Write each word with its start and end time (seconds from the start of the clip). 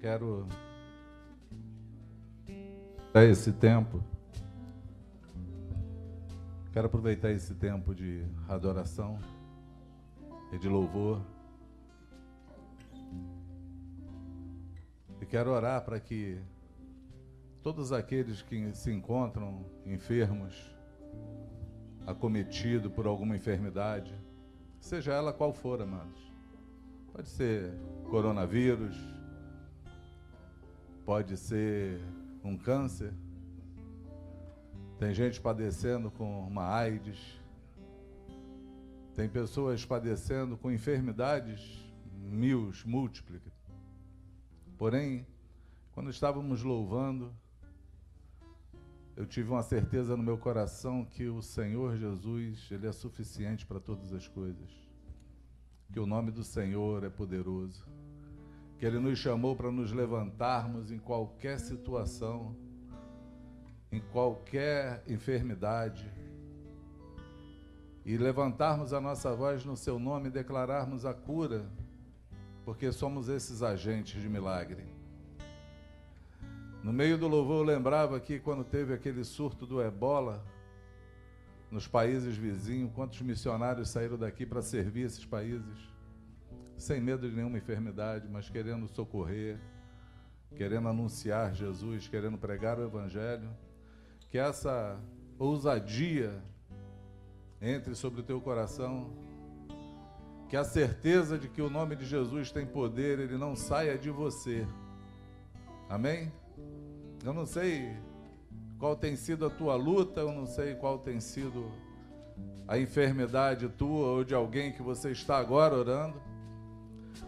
quero 0.00 0.46
esse 3.14 3.52
tempo. 3.52 4.02
Quero 6.72 6.86
aproveitar 6.86 7.30
esse 7.30 7.54
tempo 7.54 7.94
de 7.94 8.24
adoração 8.48 9.18
e 10.52 10.58
de 10.58 10.68
louvor. 10.68 11.20
E 15.20 15.26
quero 15.26 15.50
orar 15.50 15.84
para 15.84 15.98
que 15.98 16.40
todos 17.62 17.90
aqueles 17.92 18.40
que 18.40 18.72
se 18.74 18.92
encontram 18.92 19.64
enfermos, 19.84 20.54
acometidos 22.06 22.92
por 22.92 23.06
alguma 23.06 23.34
enfermidade, 23.34 24.14
seja 24.78 25.12
ela 25.12 25.32
qual 25.32 25.52
for, 25.52 25.82
amados. 25.82 26.32
Pode 27.12 27.28
ser 27.28 27.72
coronavírus, 28.08 29.17
pode 31.08 31.38
ser 31.38 31.98
um 32.44 32.54
câncer, 32.54 33.14
tem 34.98 35.14
gente 35.14 35.40
padecendo 35.40 36.10
com 36.10 36.46
uma 36.46 36.68
AIDS, 36.70 37.18
tem 39.14 39.26
pessoas 39.26 39.86
padecendo 39.86 40.54
com 40.58 40.70
enfermidades 40.70 41.82
mil, 42.12 42.70
múltiplas. 42.84 43.40
Porém, 44.76 45.26
quando 45.92 46.10
estávamos 46.10 46.62
louvando, 46.62 47.34
eu 49.16 49.24
tive 49.24 49.48
uma 49.48 49.62
certeza 49.62 50.14
no 50.14 50.22
meu 50.22 50.36
coração 50.36 51.06
que 51.06 51.26
o 51.26 51.40
Senhor 51.40 51.96
Jesus, 51.96 52.68
ele 52.70 52.86
é 52.86 52.92
suficiente 52.92 53.64
para 53.64 53.80
todas 53.80 54.12
as 54.12 54.28
coisas. 54.28 54.70
Que 55.90 55.98
o 55.98 56.04
nome 56.04 56.30
do 56.30 56.44
Senhor 56.44 57.02
é 57.02 57.08
poderoso. 57.08 57.88
Que 58.78 58.86
ele 58.86 58.98
nos 58.98 59.18
chamou 59.18 59.56
para 59.56 59.70
nos 59.70 59.92
levantarmos 59.92 60.92
em 60.92 60.98
qualquer 60.98 61.58
situação, 61.58 62.56
em 63.90 64.00
qualquer 64.00 65.02
enfermidade, 65.06 66.10
e 68.04 68.16
levantarmos 68.16 68.92
a 68.92 69.00
nossa 69.00 69.34
voz 69.34 69.64
no 69.64 69.76
seu 69.76 69.98
nome 69.98 70.28
e 70.28 70.32
declararmos 70.32 71.04
a 71.04 71.12
cura, 71.12 71.66
porque 72.64 72.90
somos 72.90 73.28
esses 73.28 73.62
agentes 73.62 74.22
de 74.22 74.28
milagre. 74.28 74.84
No 76.82 76.92
meio 76.92 77.18
do 77.18 77.28
louvor, 77.28 77.58
eu 77.58 77.74
lembrava 77.74 78.18
que 78.20 78.38
quando 78.38 78.64
teve 78.64 78.94
aquele 78.94 79.24
surto 79.24 79.66
do 79.66 79.82
ebola 79.82 80.42
nos 81.70 81.86
países 81.86 82.36
vizinhos, 82.36 82.92
quantos 82.94 83.20
missionários 83.20 83.90
saíram 83.90 84.16
daqui 84.16 84.46
para 84.46 84.62
servir 84.62 85.02
esses 85.02 85.24
países, 85.24 85.76
sem 86.78 87.00
medo 87.00 87.28
de 87.28 87.34
nenhuma 87.34 87.58
enfermidade, 87.58 88.28
mas 88.30 88.48
querendo 88.48 88.86
socorrer, 88.88 89.58
querendo 90.56 90.88
anunciar 90.88 91.54
Jesus, 91.54 92.08
querendo 92.08 92.38
pregar 92.38 92.78
o 92.78 92.84
Evangelho. 92.84 93.50
Que 94.30 94.38
essa 94.38 94.98
ousadia 95.38 96.42
entre 97.60 97.94
sobre 97.94 98.20
o 98.20 98.22
teu 98.22 98.40
coração, 98.40 99.10
que 100.48 100.56
a 100.56 100.64
certeza 100.64 101.36
de 101.36 101.48
que 101.48 101.60
o 101.60 101.68
nome 101.68 101.96
de 101.96 102.06
Jesus 102.06 102.50
tem 102.50 102.64
poder, 102.64 103.18
ele 103.18 103.36
não 103.36 103.56
saia 103.56 103.98
de 103.98 104.10
você. 104.10 104.66
Amém? 105.88 106.32
Eu 107.24 107.32
não 107.32 107.44
sei 107.44 107.96
qual 108.78 108.96
tem 108.96 109.16
sido 109.16 109.44
a 109.44 109.50
tua 109.50 109.74
luta, 109.74 110.20
eu 110.20 110.32
não 110.32 110.46
sei 110.46 110.74
qual 110.74 110.98
tem 110.98 111.20
sido 111.20 111.70
a 112.66 112.78
enfermidade 112.78 113.68
tua 113.70 114.06
ou 114.08 114.24
de 114.24 114.34
alguém 114.34 114.72
que 114.72 114.82
você 114.82 115.10
está 115.10 115.38
agora 115.38 115.74
orando. 115.74 116.27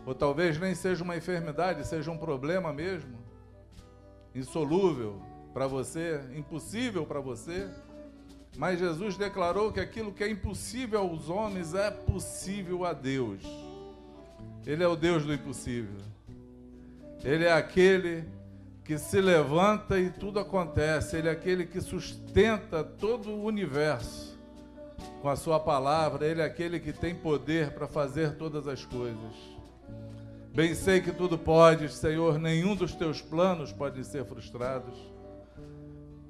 Ou 0.06 0.14
talvez 0.14 0.59
nem 0.59 0.75
seja 0.75 1.05
uma 1.05 1.17
enfermidade, 1.17 1.86
seja 1.86 2.11
um 2.11 2.19
problema 2.19 2.73
mesmo, 2.73 3.19
insolúvel 4.34 5.20
para 5.53 5.67
você, 5.67 6.20
impossível 6.34 7.05
para 7.05 7.20
você. 7.20 7.69
Mas 8.56 8.78
Jesus 8.78 9.17
declarou 9.17 9.73
que 9.73 9.81
aquilo 9.81 10.12
que 10.12 10.25
é 10.25 10.31
impossível 10.31 11.01
aos 11.01 11.29
homens 11.29 11.74
é 11.74 11.90
possível 11.90 12.85
a 12.85 12.92
Deus. 12.92 13.42
Ele 14.67 14.83
é 14.83 14.89
o 14.89 14.96
Deus 14.96 15.24
do 15.24 15.33
impossível. 15.33 15.96
Ele 17.23 17.45
é 17.45 17.52
aquele 17.52 18.24
que 18.85 18.98
se 18.98 19.20
levanta 19.20 19.98
e 19.98 20.11
tudo 20.11 20.40
acontece. 20.40 21.17
Ele 21.17 21.29
é 21.29 21.30
aquele 21.30 21.67
que 21.67 21.80
sustenta 21.80 22.83
todo 22.83 23.30
o 23.30 23.45
universo 23.45 24.39
com 25.23 25.29
a 25.29 25.36
sua 25.36 25.61
palavra. 25.61 26.27
Ele 26.27 26.40
é 26.40 26.45
aquele 26.45 26.80
que 26.80 26.92
tem 26.92 27.14
poder 27.14 27.73
para 27.73 27.86
fazer 27.86 28.36
todas 28.36 28.67
as 28.67 28.85
coisas. 28.85 29.59
Bem 30.55 30.74
sei 30.74 31.00
que 31.00 31.12
tudo 31.12 31.38
podes, 31.38 31.94
Senhor, 31.94 32.38
nenhum 32.38 32.74
dos 32.74 32.94
teus 32.94 33.20
planos 33.20 33.72
pode 33.72 34.05
ser 34.05 34.24
frustrados. 34.24 34.98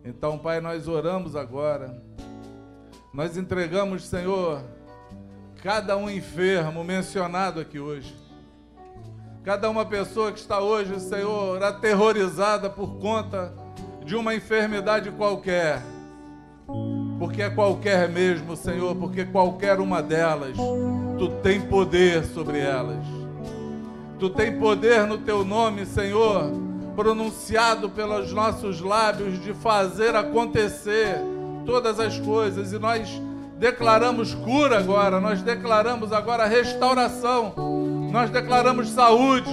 Então, 0.05 0.39
Pai, 0.39 0.61
nós 0.61 0.89
oramos 0.89 1.35
agora. 1.35 2.03
Nós 3.13 3.37
entregamos, 3.37 4.05
Senhor, 4.05 4.63
cada 5.63 5.97
um 5.97 6.09
enfermo 6.09 6.85
mencionado 6.85 7.61
aqui 7.61 7.79
hoje 7.79 8.21
cada 9.43 9.71
uma 9.71 9.85
pessoa 9.85 10.33
que 10.33 10.39
está 10.39 10.61
hoje, 10.61 11.01
Senhor, 11.01 11.63
aterrorizada 11.63 12.69
por 12.69 12.97
conta 12.99 13.53
de 14.05 14.15
uma 14.15 14.35
enfermidade 14.35 15.11
qualquer. 15.13 15.83
Porque 17.19 17.43
é 17.43 17.51
qualquer 17.51 18.09
mesmo, 18.09 18.57
Senhor, 18.57 18.95
porque 18.97 19.25
qualquer 19.25 19.81
uma 19.81 20.03
delas, 20.03 20.57
tu 21.19 21.29
tem 21.43 21.61
poder 21.61 22.25
sobre 22.25 22.59
elas. 22.59 23.20
Tu 24.21 24.29
tem 24.29 24.59
poder 24.59 25.07
no 25.07 25.17
teu 25.17 25.43
nome, 25.43 25.87
Senhor, 25.87 26.53
pronunciado 26.95 27.89
pelos 27.89 28.31
nossos 28.35 28.83
lábios 28.83 29.43
de 29.43 29.55
fazer 29.55 30.15
acontecer 30.15 31.17
todas 31.65 31.99
as 31.99 32.21
coisas 32.21 32.71
e 32.75 32.79
nós 32.79 33.09
declaramos 33.59 34.35
cura 34.35 34.79
agora, 34.79 35.23
nós 35.23 35.41
declaramos 35.41 36.13
agora 36.13 36.45
restauração, 36.47 37.55
nós 38.13 38.29
declaramos 38.29 38.91
saúde, 38.91 39.51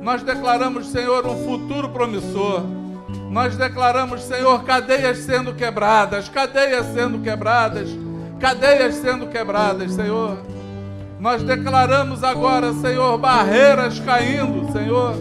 nós 0.00 0.22
declaramos, 0.22 0.86
Senhor, 0.88 1.26
um 1.26 1.44
futuro 1.44 1.90
promissor. 1.90 2.62
Nós 3.30 3.58
declaramos, 3.58 4.22
Senhor, 4.22 4.64
cadeias 4.64 5.18
sendo 5.18 5.54
quebradas, 5.54 6.30
cadeias 6.30 6.86
sendo 6.94 7.18
quebradas, 7.18 7.90
cadeias 8.40 8.94
sendo 8.94 9.26
quebradas, 9.26 9.92
Senhor. 9.92 10.38
Nós 11.20 11.42
declaramos 11.42 12.22
agora, 12.22 12.72
Senhor, 12.74 13.18
barreiras 13.18 13.98
caindo, 13.98 14.70
Senhor. 14.72 15.16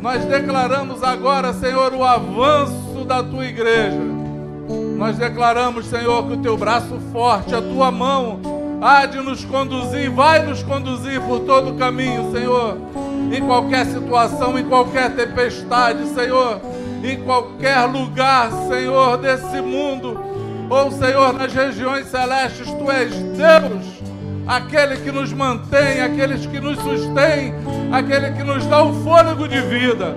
Nós 0.00 0.24
declaramos 0.26 1.02
agora, 1.02 1.54
Senhor, 1.54 1.94
o 1.94 2.04
avanço 2.04 3.04
da 3.06 3.22
tua 3.22 3.46
igreja. 3.46 3.98
Nós 4.98 5.16
declaramos, 5.16 5.86
Senhor, 5.86 6.26
que 6.26 6.34
o 6.34 6.36
teu 6.36 6.56
braço 6.56 6.98
forte, 7.10 7.54
a 7.54 7.62
tua 7.62 7.90
mão, 7.90 8.40
há 8.82 9.06
de 9.06 9.18
nos 9.18 9.42
conduzir, 9.44 10.10
vai 10.10 10.44
nos 10.44 10.62
conduzir 10.62 11.20
por 11.22 11.40
todo 11.40 11.70
o 11.70 11.78
caminho, 11.78 12.30
Senhor. 12.30 12.76
Em 13.32 13.40
qualquer 13.40 13.86
situação, 13.86 14.58
em 14.58 14.64
qualquer 14.64 15.14
tempestade, 15.14 16.08
Senhor. 16.08 16.60
Em 17.02 17.22
qualquer 17.22 17.86
lugar, 17.86 18.50
Senhor, 18.68 19.16
desse 19.16 19.62
mundo. 19.62 20.20
Ou, 20.68 20.90
Senhor, 20.90 21.32
nas 21.32 21.52
regiões 21.54 22.06
celestes, 22.08 22.70
Tu 22.70 22.90
és 22.90 23.10
Deus, 23.14 24.01
aquele 24.46 24.96
que 24.96 25.10
nos 25.10 25.32
mantém, 25.32 26.00
aquele 26.00 26.38
que 26.38 26.60
nos 26.60 26.78
sustém, 26.78 27.54
aquele 27.92 28.32
que 28.32 28.42
nos 28.42 28.64
dá 28.66 28.82
o 28.82 28.92
fôlego 29.02 29.48
de 29.48 29.60
vida 29.60 30.16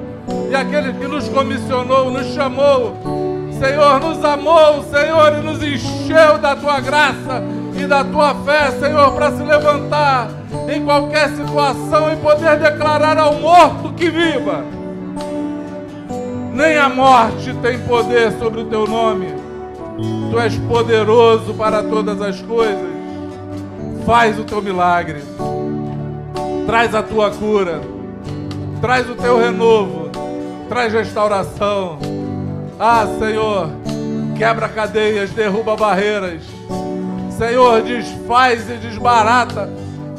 e 0.49 0.55
aquele 0.55 0.93
que 0.93 1.07
nos 1.07 1.27
comissionou, 1.29 2.11
nos 2.11 2.33
chamou 2.33 3.25
Senhor, 3.59 4.01
nos 4.01 4.23
amou, 4.23 4.83
Senhor, 4.83 5.33
e 5.37 5.41
nos 5.41 5.63
encheu 5.63 6.37
da 6.37 6.55
tua 6.55 6.81
graça 6.81 7.41
e 7.77 7.87
da 7.87 8.03
tua 8.03 8.35
fé, 8.43 8.71
Senhor, 8.71 9.13
para 9.13 9.31
se 9.31 9.43
levantar 9.43 10.29
em 10.67 10.83
qualquer 10.83 11.29
situação 11.29 12.11
e 12.11 12.17
poder 12.17 12.59
declarar 12.59 13.17
ao 13.17 13.35
morto 13.35 13.93
que 13.93 14.09
viva. 14.09 14.63
Nem 16.53 16.77
a 16.77 16.89
morte 16.89 17.53
tem 17.61 17.79
poder 17.79 18.33
sobre 18.33 18.61
o 18.61 18.65
teu 18.65 18.85
nome. 18.85 19.27
Tu 20.31 20.39
és 20.39 20.57
poderoso 20.57 21.53
para 21.53 21.81
todas 21.81 22.21
as 22.21 22.41
coisas. 22.41 22.94
Faz 24.05 24.39
o 24.39 24.43
teu 24.43 24.61
milagre. 24.61 25.21
Traz 26.65 26.93
a 26.93 27.01
tua 27.01 27.31
cura. 27.31 27.81
Traz 28.81 29.09
o 29.09 29.15
teu 29.15 29.37
renovo. 29.37 30.09
Traz 30.69 30.93
restauração 30.93 31.99
ah, 32.77 33.07
Senhor, 33.17 33.69
quebra 34.37 34.67
cadeias, 34.67 35.31
derruba 35.31 35.77
barreiras. 35.77 36.41
Senhor, 37.29 37.81
desfaz 37.81 38.69
e 38.69 38.73
desbarata 38.73 39.69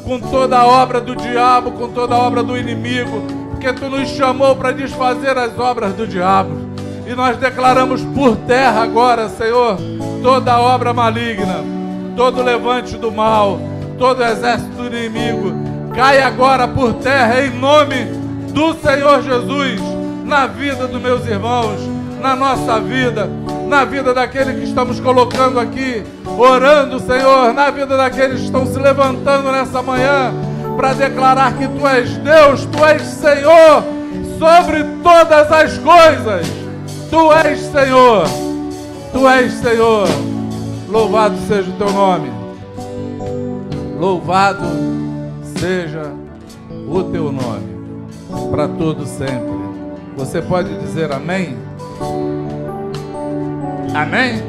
com 0.03 0.19
toda 0.19 0.57
a 0.57 0.65
obra 0.65 0.99
do 0.99 1.15
diabo, 1.15 1.71
com 1.71 1.89
toda 1.89 2.15
a 2.15 2.17
obra 2.17 2.41
do 2.41 2.57
inimigo, 2.57 3.21
porque 3.51 3.71
tu 3.73 3.89
nos 3.89 4.09
chamou 4.09 4.55
para 4.55 4.71
desfazer 4.71 5.37
as 5.37 5.57
obras 5.59 5.93
do 5.93 6.07
diabo. 6.07 6.49
E 7.05 7.13
nós 7.13 7.37
declaramos 7.37 8.01
por 8.03 8.35
terra 8.35 8.81
agora, 8.81 9.29
Senhor, 9.29 9.77
toda 10.23 10.59
obra 10.59 10.93
maligna, 10.93 11.63
todo 12.15 12.41
levante 12.41 12.97
do 12.97 13.11
mal, 13.11 13.59
todo 13.97 14.23
exército 14.23 14.71
do 14.71 14.87
inimigo, 14.87 15.53
cai 15.95 16.21
agora 16.21 16.67
por 16.67 16.93
terra 16.95 17.41
em 17.41 17.51
nome 17.51 18.05
do 18.53 18.73
Senhor 18.75 19.21
Jesus 19.21 19.81
na 20.23 20.45
vida 20.45 20.87
dos 20.87 21.01
meus 21.01 21.25
irmãos, 21.25 21.79
na 22.21 22.35
nossa 22.35 22.79
vida, 22.79 23.29
na 23.67 23.85
vida 23.85 24.13
daqueles 24.13 24.57
que 24.57 24.63
estamos 24.65 24.99
colocando 24.99 25.59
aqui, 25.59 26.03
orando, 26.37 26.99
Senhor, 26.99 27.53
na 27.53 27.69
vida 27.71 27.95
daqueles 27.97 28.39
que 28.39 28.45
estão 28.45 28.65
se 28.65 28.77
levantando 28.77 29.51
nessa 29.51 29.81
manhã 29.81 30.33
para 30.75 30.93
declarar 30.93 31.57
que 31.57 31.67
Tu 31.67 31.87
és 31.87 32.17
Deus, 32.17 32.65
Tu 32.65 32.85
és 32.85 33.01
Senhor 33.01 33.83
sobre 34.37 34.83
todas 35.01 35.51
as 35.51 35.77
coisas. 35.79 36.47
Tu 37.09 37.33
és 37.33 37.59
Senhor, 37.59 38.27
Tu 39.11 39.27
és 39.27 39.53
Senhor. 39.53 40.07
Louvado 40.89 41.35
seja 41.47 41.69
o 41.69 41.73
Teu 41.73 41.91
nome. 41.91 42.46
Louvado 43.97 44.63
seja 45.59 46.13
o 46.87 47.03
Teu 47.11 47.31
nome 47.31 47.67
para 48.51 48.67
todo 48.67 49.07
sempre. 49.07 49.57
Você 50.15 50.39
pode 50.39 50.77
dizer 50.79 51.11
amém? 51.11 51.57
Amém? 53.95 54.43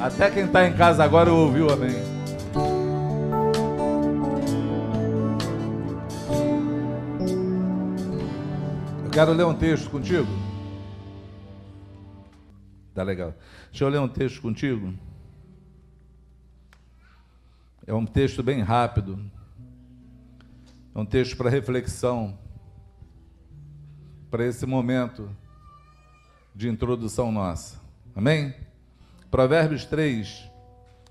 Até 0.00 0.30
quem 0.30 0.44
está 0.44 0.68
em 0.68 0.74
casa 0.74 1.02
agora 1.02 1.32
ouviu 1.32 1.68
amém. 1.68 1.96
Eu 9.04 9.10
quero 9.10 9.32
ler 9.32 9.46
um 9.46 9.54
texto 9.54 9.90
contigo. 9.90 10.28
Tá 12.94 13.02
legal. 13.02 13.34
Deixa 13.70 13.84
eu 13.84 13.88
ler 13.88 13.98
um 13.98 14.08
texto 14.08 14.40
contigo. 14.40 14.94
É 17.86 17.94
um 17.94 18.04
texto 18.04 18.42
bem 18.42 18.62
rápido. 18.62 19.30
É 20.94 20.98
um 20.98 21.06
texto 21.06 21.36
para 21.36 21.48
reflexão. 21.48 22.36
Para 24.28 24.44
esse 24.44 24.66
momento 24.66 25.30
de 26.52 26.68
introdução 26.68 27.30
nossa. 27.30 27.80
Amém? 28.14 28.54
Provérbios 29.30 29.84
3 29.84 30.50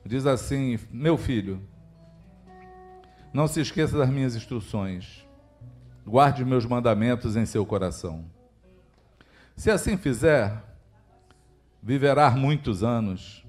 diz 0.06 0.26
assim: 0.26 0.78
Meu 0.92 1.18
filho, 1.18 1.62
não 3.34 3.48
se 3.48 3.62
esqueça 3.62 3.98
das 3.98 4.10
minhas 4.10 4.36
instruções, 4.36 5.26
guarde 6.06 6.44
meus 6.44 6.66
mandamentos 6.66 7.38
em 7.38 7.46
seu 7.46 7.66
coração. 7.66 8.26
Se 9.56 9.72
assim 9.72 9.96
fizer, 9.96 10.62
viverá 11.82 12.32
muitos 12.32 12.84
anos 12.84 13.46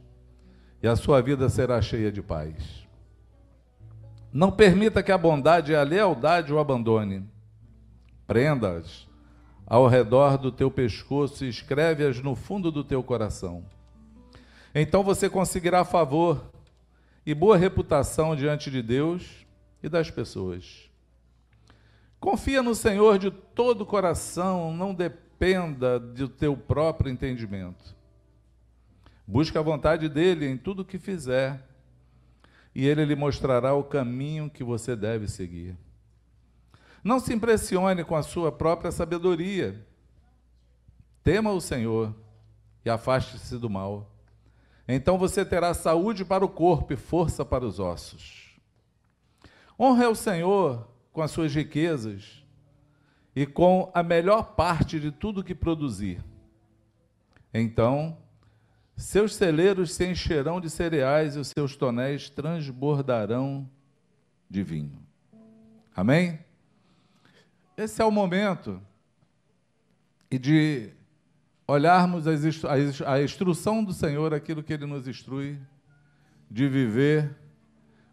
e 0.80 0.86
a 0.86 0.94
sua 0.94 1.20
vida 1.20 1.48
será 1.48 1.82
cheia 1.82 2.12
de 2.12 2.22
paz. 2.22 2.85
Não 4.36 4.52
permita 4.52 5.02
que 5.02 5.10
a 5.10 5.16
bondade 5.16 5.72
e 5.72 5.74
a 5.74 5.82
lealdade 5.82 6.52
o 6.52 6.58
abandone. 6.58 7.26
Prenda-as 8.26 9.08
ao 9.66 9.88
redor 9.88 10.36
do 10.36 10.52
teu 10.52 10.70
pescoço 10.70 11.42
e 11.42 11.48
escreve-as 11.48 12.20
no 12.20 12.34
fundo 12.34 12.70
do 12.70 12.84
teu 12.84 13.02
coração. 13.02 13.64
Então 14.74 15.02
você 15.02 15.30
conseguirá 15.30 15.86
favor 15.86 16.52
e 17.24 17.34
boa 17.34 17.56
reputação 17.56 18.36
diante 18.36 18.70
de 18.70 18.82
Deus 18.82 19.46
e 19.82 19.88
das 19.88 20.10
pessoas. 20.10 20.90
Confia 22.20 22.62
no 22.62 22.74
Senhor 22.74 23.18
de 23.18 23.30
todo 23.30 23.80
o 23.80 23.86
coração, 23.86 24.70
não 24.70 24.92
dependa 24.92 25.98
do 25.98 26.28
teu 26.28 26.54
próprio 26.54 27.10
entendimento. 27.10 27.96
Busca 29.26 29.60
a 29.60 29.62
vontade 29.62 30.10
dele 30.10 30.46
em 30.46 30.58
tudo 30.58 30.82
o 30.82 30.84
que 30.84 30.98
fizer, 30.98 31.66
e 32.76 32.86
ele 32.86 33.06
lhe 33.06 33.16
mostrará 33.16 33.72
o 33.72 33.82
caminho 33.82 34.50
que 34.50 34.62
você 34.62 34.94
deve 34.94 35.26
seguir. 35.28 35.78
Não 37.02 37.18
se 37.18 37.32
impressione 37.32 38.04
com 38.04 38.14
a 38.14 38.22
sua 38.22 38.52
própria 38.52 38.92
sabedoria. 38.92 39.82
Tema 41.24 41.52
o 41.52 41.60
Senhor 41.60 42.14
e 42.84 42.90
afaste-se 42.90 43.56
do 43.56 43.70
mal. 43.70 44.14
Então 44.86 45.16
você 45.16 45.42
terá 45.42 45.72
saúde 45.72 46.22
para 46.22 46.44
o 46.44 46.50
corpo 46.50 46.92
e 46.92 46.96
força 46.96 47.46
para 47.46 47.64
os 47.64 47.80
ossos. 47.80 48.60
Honre 49.80 50.04
ao 50.04 50.14
Senhor 50.14 50.86
com 51.14 51.22
as 51.22 51.30
suas 51.30 51.54
riquezas 51.54 52.44
e 53.34 53.46
com 53.46 53.90
a 53.94 54.02
melhor 54.02 54.54
parte 54.54 55.00
de 55.00 55.10
tudo 55.10 55.42
que 55.42 55.54
produzir. 55.54 56.22
Então, 57.54 58.18
seus 58.96 59.34
celeiros 59.34 59.92
se 59.92 60.06
encherão 60.06 60.60
de 60.60 60.70
cereais 60.70 61.36
e 61.36 61.38
os 61.38 61.48
seus 61.48 61.76
tonéis 61.76 62.30
transbordarão 62.30 63.68
de 64.48 64.62
vinho. 64.62 64.98
Amém? 65.94 66.38
Esse 67.76 68.00
é 68.00 68.04
o 68.04 68.10
momento 68.10 68.80
e 70.30 70.38
de 70.38 70.90
olharmos 71.68 72.26
a 72.26 73.22
instrução 73.22 73.84
do 73.84 73.92
Senhor, 73.92 74.32
aquilo 74.32 74.62
que 74.62 74.72
Ele 74.72 74.86
nos 74.86 75.06
instrui, 75.06 75.58
de 76.50 76.68
viver 76.68 77.36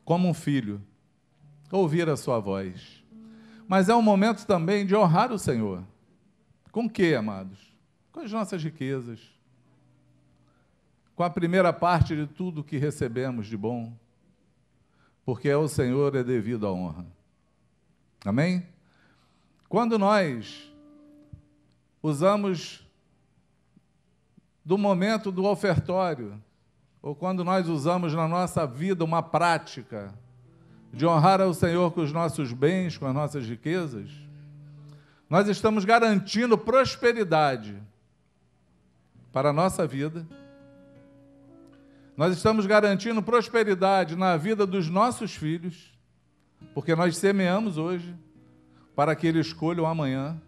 como 0.03 0.27
um 0.27 0.33
filho, 0.33 0.81
ouvir 1.71 2.09
a 2.09 2.18
Sua 2.18 2.39
voz. 2.39 3.03
Mas 3.68 3.88
é 3.88 3.95
um 3.95 4.01
momento 4.01 4.45
também 4.45 4.85
de 4.85 4.95
honrar 4.95 5.31
o 5.31 5.39
Senhor. 5.39 5.83
Com 6.71 6.89
que, 6.89 7.15
amados? 7.15 7.74
Com 8.12 8.19
as 8.19 8.31
nossas 8.31 8.63
riquezas, 8.63 9.19
com 11.23 11.27
a 11.27 11.29
primeira 11.29 11.71
parte 11.71 12.17
de 12.17 12.27
tudo 12.27 12.65
que 12.65 12.77
recebemos 12.77 13.47
de 13.47 13.55
bom, 13.55 13.93
porque 15.23 15.49
ao 15.49 15.69
Senhor 15.69 16.13
é 16.17 16.21
devido 16.21 16.67
a 16.67 16.71
honra. 16.73 17.05
Amém? 18.25 18.67
Quando 19.69 19.97
nós 19.97 20.69
usamos 22.01 22.85
do 24.65 24.77
momento 24.77 25.31
do 25.31 25.45
ofertório, 25.45 26.43
ou 27.01 27.15
quando 27.15 27.41
nós 27.41 27.69
usamos 27.69 28.13
na 28.13 28.27
nossa 28.27 28.67
vida 28.67 29.05
uma 29.05 29.23
prática 29.23 30.13
de 30.91 31.05
honrar 31.05 31.39
ao 31.39 31.53
Senhor 31.53 31.89
com 31.93 32.01
os 32.01 32.11
nossos 32.11 32.51
bens, 32.51 32.97
com 32.97 33.05
as 33.07 33.13
nossas 33.13 33.47
riquezas, 33.47 34.11
nós 35.29 35.47
estamos 35.47 35.85
garantindo 35.85 36.57
prosperidade 36.57 37.81
para 39.31 39.51
a 39.51 39.53
nossa 39.53 39.87
vida. 39.87 40.27
Nós 42.15 42.38
estamos 42.38 42.68
garantindo 42.68 43.24
prosperidade 43.24 44.15
na 44.15 44.38
vida 44.38 44.68
dos 44.68 44.88
nossos 44.88 45.36
filhos, 45.36 45.92
porque 46.74 46.95
nós 46.95 47.18
semeamos 47.18 47.77
hoje 47.77 48.15
para 48.95 49.15
que 49.15 49.25
ele 49.25 49.39
escolha 49.39 49.81
o 49.81 49.86
amanhã. 49.88 50.39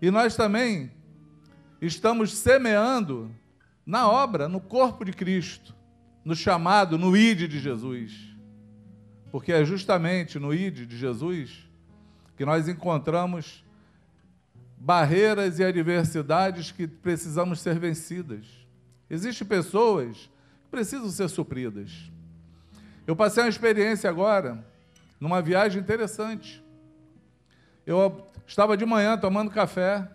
E 0.00 0.10
nós 0.10 0.36
também 0.36 0.92
estamos 1.80 2.34
semeando 2.34 3.34
na 3.86 4.06
obra, 4.06 4.48
no 4.48 4.60
corpo 4.60 5.02
de 5.02 5.12
Cristo, 5.12 5.74
no 6.22 6.36
chamado, 6.36 6.98
no 6.98 7.16
ide 7.16 7.48
de 7.48 7.58
Jesus. 7.58 8.36
Porque 9.30 9.50
é 9.50 9.64
justamente 9.64 10.38
no 10.38 10.52
ide 10.52 10.84
de 10.84 10.98
Jesus 10.98 11.66
que 12.36 12.44
nós 12.44 12.68
encontramos 12.68 13.64
barreiras 14.76 15.58
e 15.58 15.64
adversidades 15.64 16.70
que 16.70 16.86
precisamos 16.86 17.60
ser 17.60 17.78
vencidas. 17.78 18.65
Existem 19.08 19.46
pessoas 19.46 20.30
que 20.64 20.70
precisam 20.70 21.08
ser 21.08 21.28
supridas. 21.28 22.10
Eu 23.06 23.14
passei 23.14 23.42
uma 23.42 23.48
experiência 23.48 24.10
agora, 24.10 24.64
numa 25.20 25.40
viagem 25.40 25.80
interessante. 25.80 26.62
Eu 27.86 28.26
estava 28.46 28.76
de 28.76 28.84
manhã 28.84 29.16
tomando 29.16 29.50
café 29.50 30.10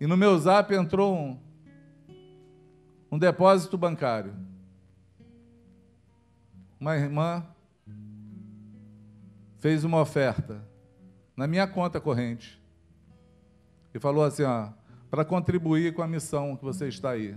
e 0.00 0.06
no 0.06 0.16
meu 0.16 0.38
zap 0.38 0.72
entrou 0.72 1.16
um, 1.16 1.40
um 3.10 3.18
depósito 3.18 3.76
bancário. 3.76 4.34
Uma 6.78 6.96
irmã 6.96 7.44
fez 9.58 9.82
uma 9.82 10.00
oferta 10.00 10.62
na 11.36 11.46
minha 11.46 11.66
conta 11.66 12.00
corrente 12.00 12.62
e 13.92 13.98
falou 13.98 14.22
assim: 14.22 14.44
ó, 14.44 14.68
para 15.16 15.24
contribuir 15.24 15.94
com 15.94 16.02
a 16.02 16.06
missão 16.06 16.54
que 16.54 16.62
você 16.62 16.88
está 16.88 17.12
aí. 17.12 17.34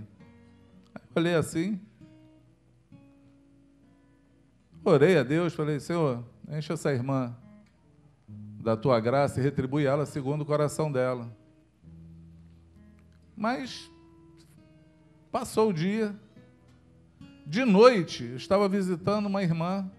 aí 0.94 1.02
olhei 1.14 1.34
assim, 1.34 1.80
orei 4.84 5.16
a 5.16 5.22
Deus, 5.22 5.54
falei: 5.54 5.80
Senhor, 5.80 6.22
enche 6.46 6.70
essa 6.74 6.92
irmã 6.92 7.34
da 8.62 8.76
tua 8.76 9.00
graça 9.00 9.40
e 9.40 9.42
retribui 9.42 9.86
ela 9.86 10.04
segundo 10.04 10.42
o 10.42 10.44
coração 10.44 10.92
dela. 10.92 11.34
Mas 13.34 13.90
passou 15.32 15.70
o 15.70 15.72
dia, 15.72 16.14
de 17.46 17.64
noite, 17.64 18.24
eu 18.24 18.36
estava 18.36 18.68
visitando 18.68 19.24
uma 19.24 19.42
irmã, 19.42 19.90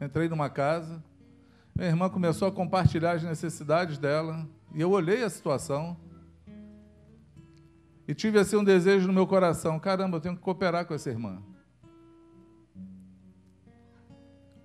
entrei 0.00 0.30
numa 0.30 0.48
casa, 0.48 1.04
minha 1.76 1.90
irmã 1.90 2.08
começou 2.08 2.48
a 2.48 2.52
compartilhar 2.52 3.12
as 3.12 3.22
necessidades 3.22 3.98
dela, 3.98 4.48
e 4.74 4.80
eu 4.80 4.90
olhei 4.90 5.22
a 5.22 5.28
situação, 5.28 5.94
e 8.08 8.14
tive 8.14 8.38
assim 8.38 8.56
um 8.56 8.64
desejo 8.64 9.06
no 9.06 9.12
meu 9.12 9.26
coração: 9.26 9.78
caramba, 9.78 10.16
eu 10.16 10.20
tenho 10.20 10.34
que 10.34 10.40
cooperar 10.40 10.86
com 10.86 10.94
essa 10.94 11.10
irmã. 11.10 11.42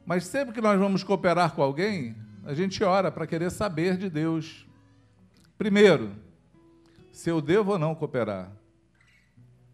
Mas 0.06 0.26
sempre 0.26 0.54
que 0.54 0.62
nós 0.62 0.80
vamos 0.80 1.04
cooperar 1.04 1.54
com 1.54 1.62
alguém, 1.62 2.16
a 2.46 2.54
gente 2.54 2.82
ora 2.84 3.12
para 3.12 3.28
querer 3.28 3.52
saber 3.52 3.98
de 3.98 4.10
Deus. 4.10 4.66
Primeiro, 5.58 6.14
se 7.12 7.30
eu 7.30 7.42
devo 7.42 7.74
ou 7.74 7.80
não 7.80 7.94
cooperar. 7.94 8.50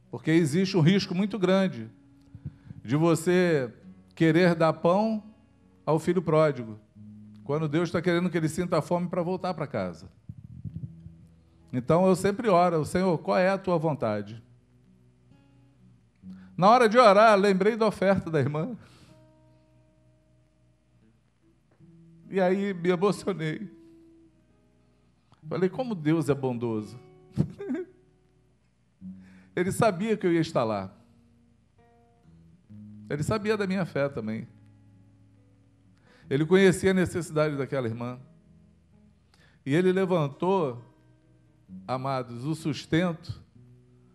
Porque 0.09 0.31
existe 0.31 0.75
um 0.75 0.81
risco 0.81 1.13
muito 1.13 1.37
grande 1.37 1.87
de 2.83 2.95
você 2.95 3.71
querer 4.15 4.55
dar 4.55 4.73
pão 4.73 5.23
ao 5.85 5.99
filho 5.99 6.21
pródigo, 6.21 6.79
quando 7.43 7.67
Deus 7.67 7.89
está 7.89 8.01
querendo 8.01 8.29
que 8.29 8.37
ele 8.37 8.49
sinta 8.49 8.81
fome 8.81 9.07
para 9.07 9.21
voltar 9.21 9.53
para 9.53 9.67
casa. 9.67 10.09
Então 11.71 12.07
eu 12.07 12.15
sempre 12.15 12.49
oro, 12.49 12.83
Senhor, 12.83 13.17
qual 13.19 13.37
é 13.37 13.49
a 13.49 13.57
tua 13.57 13.77
vontade? 13.77 14.43
Na 16.57 16.69
hora 16.69 16.89
de 16.89 16.97
orar, 16.97 17.37
lembrei 17.37 17.75
da 17.77 17.87
oferta 17.87 18.29
da 18.29 18.39
irmã. 18.39 18.75
E 22.29 22.41
aí 22.41 22.73
me 22.73 22.89
emocionei. 22.89 23.71
Falei, 25.47 25.69
como 25.69 25.95
Deus 25.95 26.29
é 26.29 26.33
bondoso. 26.35 26.99
Ele 29.55 29.71
sabia 29.71 30.15
que 30.15 30.27
eu 30.27 30.33
ia 30.33 30.41
estar 30.41 30.63
lá. 30.63 30.93
Ele 33.09 33.23
sabia 33.23 33.57
da 33.57 33.65
minha 33.65 33.85
fé 33.85 34.07
também. 34.07 34.47
Ele 36.29 36.45
conhecia 36.45 36.91
a 36.91 36.93
necessidade 36.93 37.57
daquela 37.57 37.87
irmã. 37.87 38.19
E 39.65 39.73
ele 39.73 39.91
levantou, 39.91 40.81
amados, 41.87 42.45
o 42.45 42.55
sustento, 42.55 43.41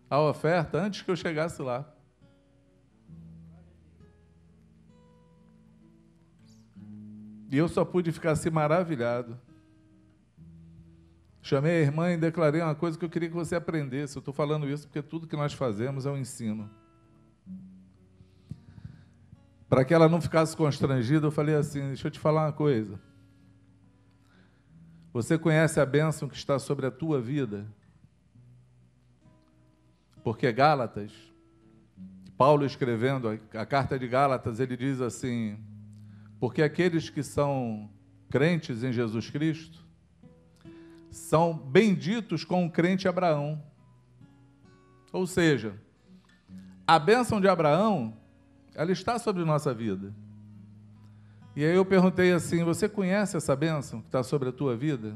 a 0.09 0.19
oferta, 0.19 0.77
antes 0.77 1.01
que 1.01 1.11
eu 1.11 1.15
chegasse 1.15 1.61
lá. 1.61 1.85
E 7.51 7.57
eu 7.57 7.67
só 7.67 7.85
pude 7.85 8.11
ficar 8.11 8.31
assim 8.31 8.49
maravilhado. 8.49 9.39
Chamei 11.41 11.77
a 11.77 11.81
irmã 11.81 12.11
e 12.11 12.17
declarei 12.17 12.61
uma 12.61 12.73
coisa 12.73 12.97
que 12.97 13.05
eu 13.05 13.09
queria 13.09 13.29
que 13.29 13.35
você 13.35 13.55
aprendesse. 13.55 14.17
Eu 14.17 14.19
estou 14.19 14.33
falando 14.33 14.67
isso 14.67 14.87
porque 14.87 15.01
tudo 15.01 15.27
que 15.27 15.35
nós 15.35 15.53
fazemos 15.53 16.05
é 16.05 16.11
um 16.11 16.17
ensino. 16.17 16.69
Para 19.69 19.85
que 19.85 19.93
ela 19.93 20.09
não 20.09 20.19
ficasse 20.19 20.57
constrangida, 20.57 21.27
eu 21.27 21.31
falei 21.31 21.55
assim: 21.55 21.81
deixa 21.87 22.07
eu 22.07 22.11
te 22.11 22.19
falar 22.19 22.45
uma 22.45 22.53
coisa. 22.53 22.99
Você 25.15 25.37
conhece 25.37 25.79
a 25.79 25.85
bênção 25.85 26.27
que 26.27 26.35
está 26.35 26.59
sobre 26.59 26.85
a 26.85 26.91
tua 26.91 27.21
vida? 27.21 27.65
Porque 30.25 30.51
Gálatas, 30.51 31.09
Paulo 32.37 32.65
escrevendo 32.65 33.29
a 33.53 33.65
carta 33.65 33.97
de 33.97 34.09
Gálatas, 34.09 34.59
ele 34.59 34.75
diz 34.75 34.99
assim: 34.99 35.57
porque 36.37 36.61
aqueles 36.61 37.09
que 37.09 37.23
são 37.23 37.89
crentes 38.29 38.83
em 38.83 38.91
Jesus 38.91 39.29
Cristo 39.29 39.85
são 41.09 41.53
benditos 41.53 42.43
com 42.43 42.65
o 42.65 42.69
crente 42.69 43.07
Abraão. 43.07 43.63
Ou 45.13 45.25
seja, 45.25 45.79
a 46.85 46.99
bênção 46.99 47.39
de 47.39 47.47
Abraão, 47.47 48.17
ela 48.73 48.91
está 48.91 49.17
sobre 49.17 49.45
nossa 49.45 49.73
vida. 49.73 50.13
E 51.55 51.63
aí 51.63 51.75
eu 51.75 51.85
perguntei 51.85 52.33
assim: 52.33 52.63
Você 52.63 52.89
conhece 52.89 53.37
essa 53.37 53.55
bênção 53.55 54.01
que 54.01 54.07
está 54.07 54.21
sobre 54.21 54.49
a 54.49 54.51
tua 54.51 54.75
vida? 54.75 55.15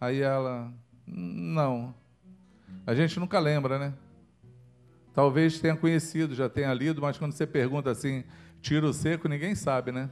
Aí 0.00 0.20
ela, 0.20 0.72
não. 1.06 1.94
A 2.86 2.94
gente 2.94 3.20
nunca 3.20 3.38
lembra, 3.38 3.78
né? 3.78 3.94
Talvez 5.14 5.60
tenha 5.60 5.76
conhecido, 5.76 6.34
já 6.34 6.48
tenha 6.48 6.72
lido, 6.72 7.02
mas 7.02 7.18
quando 7.18 7.32
você 7.32 7.46
pergunta 7.46 7.90
assim, 7.90 8.24
Tiro 8.62 8.92
seco, 8.92 9.28
ninguém 9.28 9.54
sabe, 9.54 9.92
né? 9.92 10.10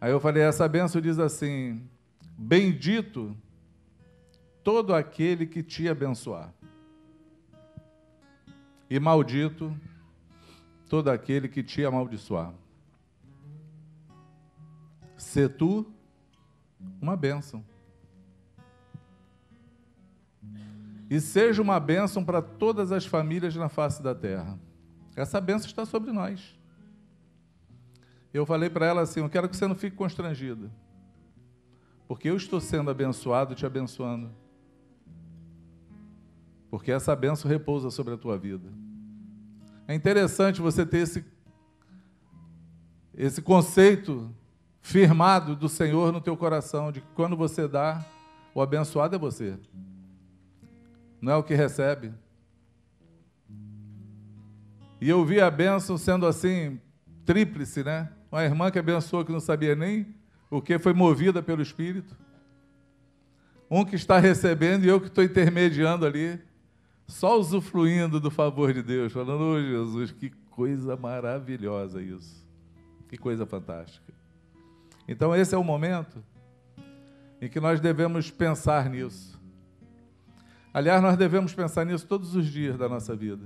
Aí 0.00 0.10
eu 0.10 0.18
falei: 0.18 0.42
essa 0.42 0.66
benção 0.66 1.00
diz 1.00 1.18
assim: 1.18 1.86
Bendito 2.36 3.36
todo 4.64 4.94
aquele 4.94 5.46
que 5.46 5.62
te 5.62 5.88
abençoar, 5.88 6.52
e 8.88 8.98
maldito 8.98 9.76
todo 10.92 11.08
aquele 11.08 11.48
que 11.48 11.62
te 11.62 11.82
amaldiçoar. 11.82 12.52
Se 15.16 15.48
tu 15.48 15.90
uma 17.00 17.16
bênção. 17.16 17.64
E 21.08 21.18
seja 21.18 21.62
uma 21.62 21.80
bênção 21.80 22.22
para 22.22 22.42
todas 22.42 22.92
as 22.92 23.06
famílias 23.06 23.56
na 23.56 23.70
face 23.70 24.02
da 24.02 24.14
terra. 24.14 24.58
Essa 25.16 25.40
benção 25.40 25.66
está 25.66 25.86
sobre 25.86 26.12
nós. 26.12 26.60
Eu 28.34 28.44
falei 28.44 28.68
para 28.68 28.84
ela 28.84 29.00
assim: 29.00 29.20
Eu 29.20 29.30
quero 29.30 29.48
que 29.48 29.56
você 29.56 29.66
não 29.66 29.74
fique 29.74 29.96
constrangida, 29.96 30.70
porque 32.06 32.28
eu 32.28 32.36
estou 32.36 32.60
sendo 32.60 32.90
abençoado 32.90 33.54
te 33.54 33.64
abençoando. 33.64 34.30
Porque 36.70 36.92
essa 36.92 37.16
benção 37.16 37.50
repousa 37.50 37.90
sobre 37.90 38.12
a 38.12 38.18
tua 38.18 38.36
vida. 38.36 38.91
É 39.86 39.94
interessante 39.94 40.60
você 40.60 40.86
ter 40.86 40.98
esse, 40.98 41.24
esse 43.14 43.42
conceito 43.42 44.34
firmado 44.80 45.54
do 45.54 45.68
Senhor 45.68 46.12
no 46.12 46.20
teu 46.20 46.36
coração, 46.36 46.90
de 46.90 47.00
que 47.00 47.06
quando 47.14 47.36
você 47.36 47.68
dá, 47.68 48.04
o 48.54 48.60
abençoado 48.60 49.14
é 49.16 49.18
você, 49.18 49.58
não 51.20 51.32
é 51.32 51.36
o 51.36 51.42
que 51.42 51.54
recebe. 51.54 52.12
E 55.00 55.08
eu 55.08 55.24
vi 55.24 55.40
a 55.40 55.50
bênção 55.50 55.98
sendo 55.98 56.26
assim, 56.26 56.80
tríplice, 57.24 57.82
né? 57.82 58.08
Uma 58.30 58.44
irmã 58.44 58.70
que 58.70 58.78
abençoou 58.78 59.24
que 59.24 59.32
não 59.32 59.40
sabia 59.40 59.74
nem 59.74 60.06
o 60.50 60.60
que, 60.60 60.78
foi 60.78 60.92
movida 60.92 61.42
pelo 61.42 61.62
Espírito. 61.62 62.16
Um 63.70 63.84
que 63.84 63.96
está 63.96 64.18
recebendo 64.18 64.84
e 64.84 64.88
eu 64.88 65.00
que 65.00 65.08
estou 65.08 65.24
intermediando 65.24 66.06
ali, 66.06 66.40
só 67.06 67.38
usufruindo 67.38 68.18
do 68.18 68.30
favor 68.30 68.72
de 68.72 68.82
Deus, 68.82 69.12
falando, 69.12 69.42
oh, 69.42 69.60
Jesus, 69.60 70.12
que 70.12 70.30
coisa 70.50 70.96
maravilhosa 70.96 72.02
isso. 72.02 72.46
Que 73.08 73.16
coisa 73.16 73.44
fantástica. 73.44 74.12
Então, 75.06 75.34
esse 75.34 75.54
é 75.54 75.58
o 75.58 75.64
momento 75.64 76.22
em 77.40 77.48
que 77.48 77.60
nós 77.60 77.80
devemos 77.80 78.30
pensar 78.30 78.88
nisso. 78.88 79.40
Aliás, 80.72 81.02
nós 81.02 81.16
devemos 81.16 81.52
pensar 81.52 81.84
nisso 81.84 82.06
todos 82.06 82.34
os 82.34 82.46
dias 82.46 82.78
da 82.78 82.88
nossa 82.88 83.14
vida. 83.14 83.44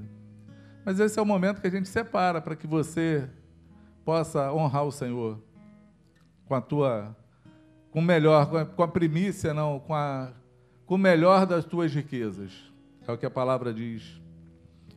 Mas 0.85 1.01
esse 1.01 1.19
é 1.19 1.23
o 1.23 1.27
momento 1.27 1.61
que 1.61 1.67
a 1.67 1.71
gente 1.71 1.89
separa 1.89 2.41
para 2.41 2.55
que 2.55 2.67
você 2.67 3.29
possa 4.05 4.53
honrar 4.53 4.85
o 4.85 4.93
Senhor 4.93 5.43
com 6.47 6.55
a 6.55 6.61
tua, 6.61 7.17
com 7.91 7.99
o 7.99 8.03
melhor, 8.03 8.67
com 8.77 8.83
a, 8.83 8.89
primícia, 8.89 9.53
não, 9.53 9.81
com, 9.81 9.95
a, 9.95 10.31
com 10.85 10.95
o 10.95 10.99
melhor 10.99 11.45
das 11.45 11.65
tuas 11.65 11.93
riquezas. 11.93 12.53
É 13.07 13.13
o 13.13 13.19
que 13.19 13.25
a 13.27 13.31
palavra 13.31 13.73
diz. 13.73 14.21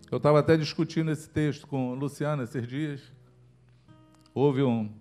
Eu 0.09 0.17
estava 0.17 0.39
até 0.39 0.57
discutindo 0.57 1.11
esse 1.11 1.29
texto 1.29 1.67
com 1.67 1.93
Luciana 1.93 2.43
esses 2.43 2.67
dias. 2.67 3.13
Houve 4.33 4.63
um, 4.63 4.91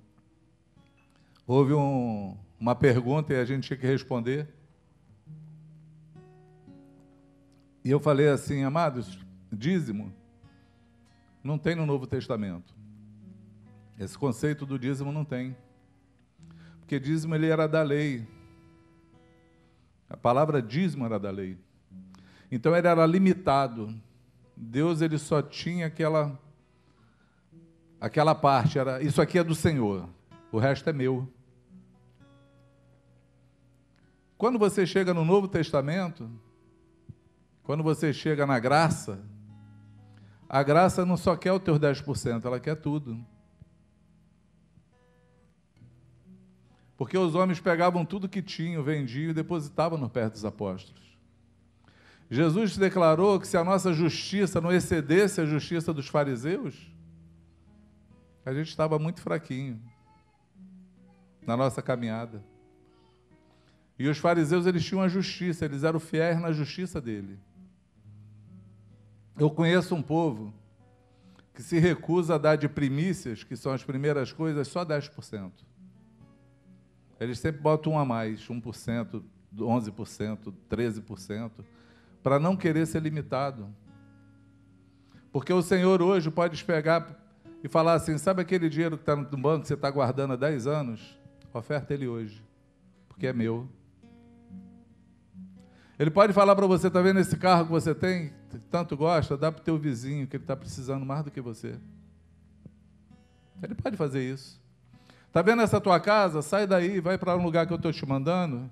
houve 1.46 1.72
um, 1.72 2.36
uma 2.60 2.74
pergunta 2.74 3.32
e 3.32 3.36
a 3.36 3.44
gente 3.44 3.66
tinha 3.66 3.78
que 3.78 3.86
responder. 3.86 4.46
E 7.82 7.90
eu 7.90 7.98
falei 7.98 8.28
assim, 8.28 8.62
amados, 8.62 9.18
dízimo 9.50 10.12
não 11.42 11.56
tem 11.56 11.74
no 11.74 11.86
Novo 11.86 12.06
Testamento. 12.06 12.74
Esse 13.98 14.18
conceito 14.18 14.66
do 14.66 14.78
dízimo 14.78 15.10
não 15.10 15.24
tem. 15.24 15.56
Porque 16.80 17.00
dízimo 17.00 17.34
ele 17.34 17.46
era 17.46 17.66
da 17.66 17.82
lei. 17.82 18.28
A 20.10 20.16
palavra 20.16 20.60
dízimo 20.60 21.06
era 21.06 21.18
da 21.18 21.30
lei. 21.30 21.58
Então 22.50 22.74
ele 22.74 22.86
era 22.86 23.04
limitado. 23.06 23.94
Deus 24.56 25.00
ele 25.00 25.18
só 25.18 25.40
tinha 25.42 25.86
aquela 25.86 26.38
aquela 28.00 28.34
parte, 28.34 28.78
era 28.78 29.02
isso 29.02 29.20
aqui 29.20 29.38
é 29.38 29.44
do 29.44 29.54
Senhor. 29.54 30.08
O 30.50 30.58
resto 30.58 30.88
é 30.88 30.92
meu. 30.92 31.28
Quando 34.36 34.58
você 34.58 34.86
chega 34.86 35.12
no 35.12 35.24
Novo 35.24 35.48
Testamento, 35.48 36.30
quando 37.64 37.82
você 37.82 38.12
chega 38.12 38.46
na 38.46 38.58
graça, 38.58 39.20
a 40.48 40.62
graça 40.62 41.04
não 41.04 41.16
só 41.16 41.36
quer 41.36 41.52
o 41.52 41.60
teu 41.60 41.78
10%, 41.78 42.44
ela 42.44 42.60
quer 42.60 42.76
tudo. 42.76 43.18
Porque 46.96 47.18
os 47.18 47.34
homens 47.34 47.60
pegavam 47.60 48.04
tudo 48.04 48.28
que 48.28 48.40
tinham, 48.40 48.82
vendiam 48.82 49.30
e 49.30 49.34
depositavam 49.34 49.98
no 49.98 50.08
pé 50.08 50.30
dos 50.30 50.44
apóstolos. 50.44 51.07
Jesus 52.30 52.76
declarou 52.76 53.40
que 53.40 53.46
se 53.46 53.56
a 53.56 53.64
nossa 53.64 53.92
justiça 53.92 54.60
não 54.60 54.70
excedesse 54.70 55.40
a 55.40 55.46
justiça 55.46 55.94
dos 55.94 56.08
fariseus, 56.08 56.92
a 58.44 58.52
gente 58.52 58.68
estava 58.68 58.98
muito 58.98 59.20
fraquinho 59.20 59.80
na 61.46 61.56
nossa 61.56 61.80
caminhada. 61.80 62.44
E 63.98 64.06
os 64.08 64.18
fariseus 64.18 64.66
eles 64.66 64.84
tinham 64.84 65.02
a 65.02 65.08
justiça, 65.08 65.64
eles 65.64 65.82
eram 65.82 65.98
fiéis 65.98 66.38
na 66.40 66.52
justiça 66.52 67.00
dele. 67.00 67.38
Eu 69.38 69.50
conheço 69.50 69.94
um 69.94 70.02
povo 70.02 70.52
que 71.54 71.62
se 71.62 71.78
recusa 71.78 72.34
a 72.34 72.38
dar 72.38 72.56
de 72.56 72.68
primícias, 72.68 73.42
que 73.42 73.56
são 73.56 73.72
as 73.72 73.82
primeiras 73.82 74.32
coisas, 74.32 74.68
só 74.68 74.84
10%. 74.84 75.50
Eles 77.18 77.38
sempre 77.38 77.60
botam 77.60 77.94
um 77.94 77.98
a 77.98 78.04
mais, 78.04 78.46
1%, 78.46 79.22
11%, 79.56 80.54
13%, 80.70 81.50
para 82.22 82.38
não 82.38 82.56
querer 82.56 82.86
ser 82.86 83.02
limitado. 83.02 83.68
Porque 85.32 85.52
o 85.52 85.62
Senhor 85.62 86.02
hoje 86.02 86.30
pode 86.30 86.62
pegar 86.64 87.18
e 87.62 87.68
falar 87.68 87.94
assim: 87.94 88.18
sabe 88.18 88.42
aquele 88.42 88.68
dinheiro 88.68 88.96
que 88.96 89.02
está 89.02 89.16
no 89.16 89.36
banco 89.36 89.62
que 89.62 89.68
você 89.68 89.74
está 89.74 89.90
guardando 89.90 90.32
há 90.32 90.36
10 90.36 90.66
anos? 90.66 91.18
Oferta 91.52 91.94
ele 91.94 92.06
hoje, 92.06 92.42
porque 93.08 93.26
é 93.26 93.32
meu. 93.32 93.68
Ele 95.98 96.10
pode 96.10 96.32
falar 96.32 96.54
para 96.54 96.66
você: 96.66 96.86
está 96.86 97.02
vendo 97.02 97.20
esse 97.20 97.36
carro 97.36 97.66
que 97.66 97.70
você 97.70 97.94
tem, 97.94 98.32
que 98.50 98.58
tanto 98.70 98.96
gosta? 98.96 99.36
Dá 99.36 99.50
para 99.50 99.60
o 99.60 99.64
teu 99.64 99.76
vizinho, 99.76 100.26
que 100.26 100.36
ele 100.36 100.44
está 100.44 100.56
precisando 100.56 101.04
mais 101.04 101.24
do 101.24 101.30
que 101.30 101.40
você. 101.40 101.76
Ele 103.62 103.74
pode 103.74 103.96
fazer 103.96 104.22
isso. 104.22 104.60
Está 105.26 105.42
vendo 105.42 105.62
essa 105.62 105.80
tua 105.80 105.98
casa? 105.98 106.40
Sai 106.40 106.66
daí, 106.66 107.00
vai 107.00 107.18
para 107.18 107.36
um 107.36 107.42
lugar 107.42 107.66
que 107.66 107.72
eu 107.72 107.76
estou 107.76 107.92
te 107.92 108.06
mandando. 108.06 108.70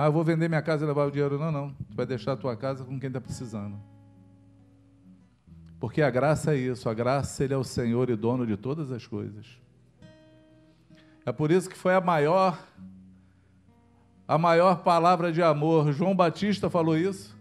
Ah, 0.00 0.06
eu 0.06 0.12
vou 0.12 0.24
vender 0.24 0.48
minha 0.48 0.62
casa 0.62 0.82
e 0.82 0.88
levar 0.88 1.04
o 1.04 1.10
dinheiro. 1.10 1.38
Não, 1.38 1.52
não. 1.52 1.74
Tu 1.74 1.94
vai 1.94 2.06
deixar 2.06 2.32
a 2.32 2.36
tua 2.36 2.56
casa 2.56 2.82
com 2.86 2.98
quem 2.98 3.08
está 3.08 3.20
precisando. 3.20 3.78
Porque 5.78 6.00
a 6.00 6.08
graça 6.08 6.54
é 6.54 6.56
isso. 6.56 6.88
A 6.88 6.94
graça, 6.94 7.44
Ele 7.44 7.52
é 7.52 7.56
o 7.58 7.62
Senhor 7.62 8.08
e 8.08 8.16
dono 8.16 8.46
de 8.46 8.56
todas 8.56 8.90
as 8.92 9.06
coisas. 9.06 9.60
É 11.26 11.30
por 11.30 11.50
isso 11.50 11.68
que 11.68 11.76
foi 11.76 11.94
a 11.94 12.00
maior, 12.00 12.58
a 14.26 14.38
maior 14.38 14.82
palavra 14.82 15.30
de 15.30 15.42
amor. 15.42 15.92
João 15.92 16.16
Batista 16.16 16.70
falou 16.70 16.96
isso. 16.96 17.36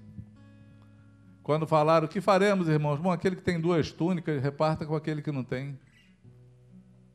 Quando 1.42 1.66
falaram, 1.66 2.08
o 2.08 2.10
que 2.10 2.20
faremos, 2.20 2.68
irmãos? 2.68 3.00
Bom, 3.00 3.10
aquele 3.10 3.38
que 3.38 3.42
tem 3.42 3.58
duas 3.58 3.90
túnicas, 3.94 4.44
reparta 4.44 4.86
com 4.86 4.98
aquele 4.98 5.22
que 5.22 5.32
não 5.32 5.46
tem. 5.46 5.80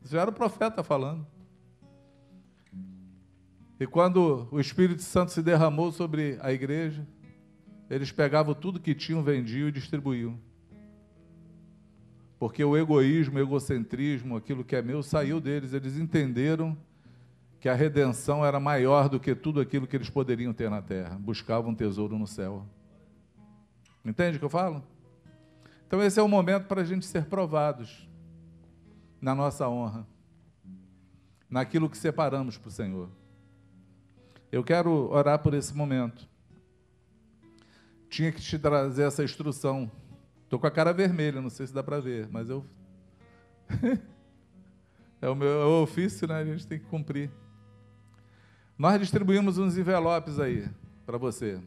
Já 0.06 0.22
era 0.22 0.30
o 0.30 0.32
profeta 0.32 0.82
falando. 0.82 1.33
E 3.84 3.86
quando 3.86 4.48
o 4.50 4.58
Espírito 4.58 5.02
Santo 5.02 5.30
se 5.30 5.42
derramou 5.42 5.92
sobre 5.92 6.38
a 6.40 6.50
igreja, 6.50 7.06
eles 7.90 8.10
pegavam 8.10 8.54
tudo 8.54 8.80
que 8.80 8.94
tinham, 8.94 9.22
vendiam 9.22 9.68
e 9.68 9.72
distribuíam. 9.72 10.40
Porque 12.38 12.64
o 12.64 12.78
egoísmo, 12.78 13.36
o 13.36 13.40
egocentrismo, 13.42 14.38
aquilo 14.38 14.64
que 14.64 14.74
é 14.74 14.80
meu, 14.80 15.02
saiu 15.02 15.38
deles. 15.38 15.74
Eles 15.74 15.98
entenderam 15.98 16.74
que 17.60 17.68
a 17.68 17.74
redenção 17.74 18.42
era 18.42 18.58
maior 18.58 19.06
do 19.06 19.20
que 19.20 19.34
tudo 19.34 19.60
aquilo 19.60 19.86
que 19.86 19.94
eles 19.94 20.08
poderiam 20.08 20.54
ter 20.54 20.70
na 20.70 20.80
terra. 20.80 21.18
Buscavam 21.18 21.72
um 21.72 21.74
tesouro 21.74 22.18
no 22.18 22.26
céu. 22.26 22.64
Entende 24.02 24.38
o 24.38 24.38
que 24.38 24.46
eu 24.46 24.50
falo? 24.50 24.82
Então, 25.86 26.02
esse 26.02 26.18
é 26.18 26.22
o 26.22 26.28
momento 26.28 26.68
para 26.68 26.80
a 26.80 26.84
gente 26.86 27.04
ser 27.04 27.26
provados 27.26 28.08
na 29.20 29.34
nossa 29.34 29.68
honra, 29.68 30.06
naquilo 31.50 31.90
que 31.90 31.98
separamos 31.98 32.56
para 32.56 32.68
o 32.68 32.72
Senhor. 32.72 33.23
Eu 34.54 34.62
quero 34.62 35.10
orar 35.10 35.40
por 35.40 35.52
esse 35.52 35.74
momento. 35.74 36.28
Tinha 38.08 38.30
que 38.30 38.40
te 38.40 38.56
trazer 38.56 39.02
essa 39.02 39.24
instrução. 39.24 39.90
Estou 40.44 40.60
com 40.60 40.66
a 40.68 40.70
cara 40.70 40.92
vermelha, 40.92 41.40
não 41.40 41.50
sei 41.50 41.66
se 41.66 41.74
dá 41.74 41.82
para 41.82 41.98
ver, 41.98 42.28
mas 42.30 42.48
eu. 42.48 42.64
é 45.20 45.28
o 45.28 45.34
meu 45.34 45.48
é 45.48 45.64
o 45.64 45.82
ofício, 45.82 46.28
né? 46.28 46.36
A 46.36 46.44
gente 46.44 46.68
tem 46.68 46.78
que 46.78 46.84
cumprir. 46.84 47.32
Nós 48.78 49.00
distribuímos 49.00 49.58
uns 49.58 49.76
envelopes 49.76 50.38
aí 50.38 50.70
para 51.04 51.18
você. 51.18 51.60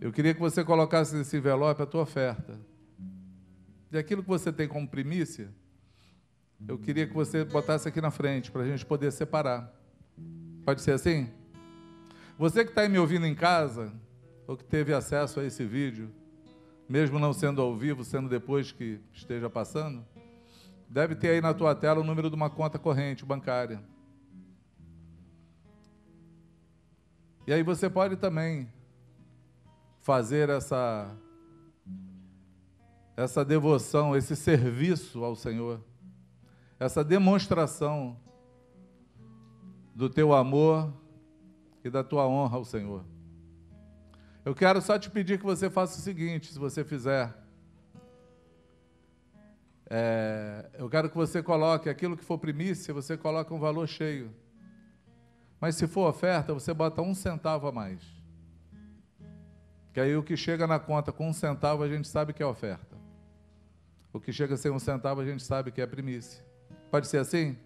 Eu 0.00 0.12
queria 0.12 0.32
que 0.32 0.40
você 0.40 0.62
colocasse 0.62 1.16
nesse 1.16 1.36
envelope 1.36 1.82
a 1.82 1.86
tua 1.86 2.02
oferta. 2.02 2.56
E 3.90 3.98
aquilo 3.98 4.22
que 4.22 4.28
você 4.28 4.52
tem 4.52 4.68
como 4.68 4.86
primícia, 4.86 5.52
eu 6.68 6.78
queria 6.78 7.04
que 7.04 7.14
você 7.14 7.44
botasse 7.44 7.88
aqui 7.88 8.00
na 8.00 8.12
frente 8.12 8.52
para 8.52 8.62
a 8.62 8.66
gente 8.68 8.86
poder 8.86 9.10
separar. 9.10 9.82
Pode 10.64 10.80
ser 10.80 10.92
assim? 10.92 11.30
Você 12.38 12.64
que 12.64 12.70
está 12.70 12.88
me 12.88 12.98
ouvindo 12.98 13.26
em 13.26 13.34
casa, 13.34 13.92
ou 14.46 14.56
que 14.56 14.64
teve 14.64 14.94
acesso 14.94 15.40
a 15.40 15.44
esse 15.44 15.62
vídeo, 15.64 16.10
mesmo 16.88 17.18
não 17.18 17.34
sendo 17.34 17.60
ao 17.60 17.76
vivo, 17.76 18.02
sendo 18.02 18.30
depois 18.30 18.72
que 18.72 18.98
esteja 19.12 19.50
passando, 19.50 20.04
deve 20.88 21.14
ter 21.14 21.28
aí 21.28 21.40
na 21.42 21.52
tua 21.52 21.74
tela 21.74 22.00
o 22.00 22.04
número 22.04 22.30
de 22.30 22.36
uma 22.36 22.48
conta 22.48 22.78
corrente 22.78 23.26
bancária. 23.26 23.82
E 27.46 27.52
aí 27.52 27.62
você 27.62 27.90
pode 27.90 28.16
também 28.16 28.72
fazer 30.00 30.48
essa 30.48 31.14
essa 33.16 33.44
devoção, 33.44 34.16
esse 34.16 34.34
serviço 34.34 35.22
ao 35.22 35.36
Senhor, 35.36 35.80
essa 36.80 37.04
demonstração 37.04 38.16
do 39.94 40.10
teu 40.10 40.34
amor 40.34 40.92
e 41.84 41.90
da 41.90 42.02
tua 42.02 42.26
honra 42.26 42.56
ao 42.56 42.64
Senhor. 42.64 43.04
Eu 44.44 44.54
quero 44.54 44.82
só 44.82 44.98
te 44.98 45.08
pedir 45.08 45.38
que 45.38 45.44
você 45.44 45.70
faça 45.70 45.98
o 45.98 46.02
seguinte: 46.02 46.52
se 46.52 46.58
você 46.58 46.84
fizer, 46.84 47.32
é, 49.88 50.68
eu 50.74 50.88
quero 50.88 51.08
que 51.08 51.16
você 51.16 51.42
coloque 51.42 51.88
aquilo 51.88 52.16
que 52.16 52.24
for 52.24 52.38
primícia, 52.38 52.92
você 52.92 53.16
coloca 53.16 53.54
um 53.54 53.58
valor 53.58 53.86
cheio. 53.86 54.30
Mas 55.60 55.76
se 55.76 55.86
for 55.86 56.08
oferta, 56.08 56.52
você 56.52 56.74
bota 56.74 57.00
um 57.00 57.14
centavo 57.14 57.66
a 57.66 57.72
mais. 57.72 58.02
Que 59.92 60.00
aí 60.00 60.16
o 60.16 60.22
que 60.22 60.36
chega 60.36 60.66
na 60.66 60.78
conta 60.78 61.12
com 61.12 61.28
um 61.28 61.32
centavo 61.32 61.82
a 61.82 61.88
gente 61.88 62.08
sabe 62.08 62.32
que 62.32 62.42
é 62.42 62.46
oferta. 62.46 62.96
O 64.12 64.20
que 64.20 64.32
chega 64.32 64.56
sem 64.56 64.70
um 64.70 64.78
centavo 64.78 65.20
a 65.20 65.24
gente 65.24 65.42
sabe 65.42 65.70
que 65.70 65.80
é 65.80 65.86
primícia. 65.86 66.44
Pode 66.90 67.06
ser 67.06 67.18
assim? 67.18 67.56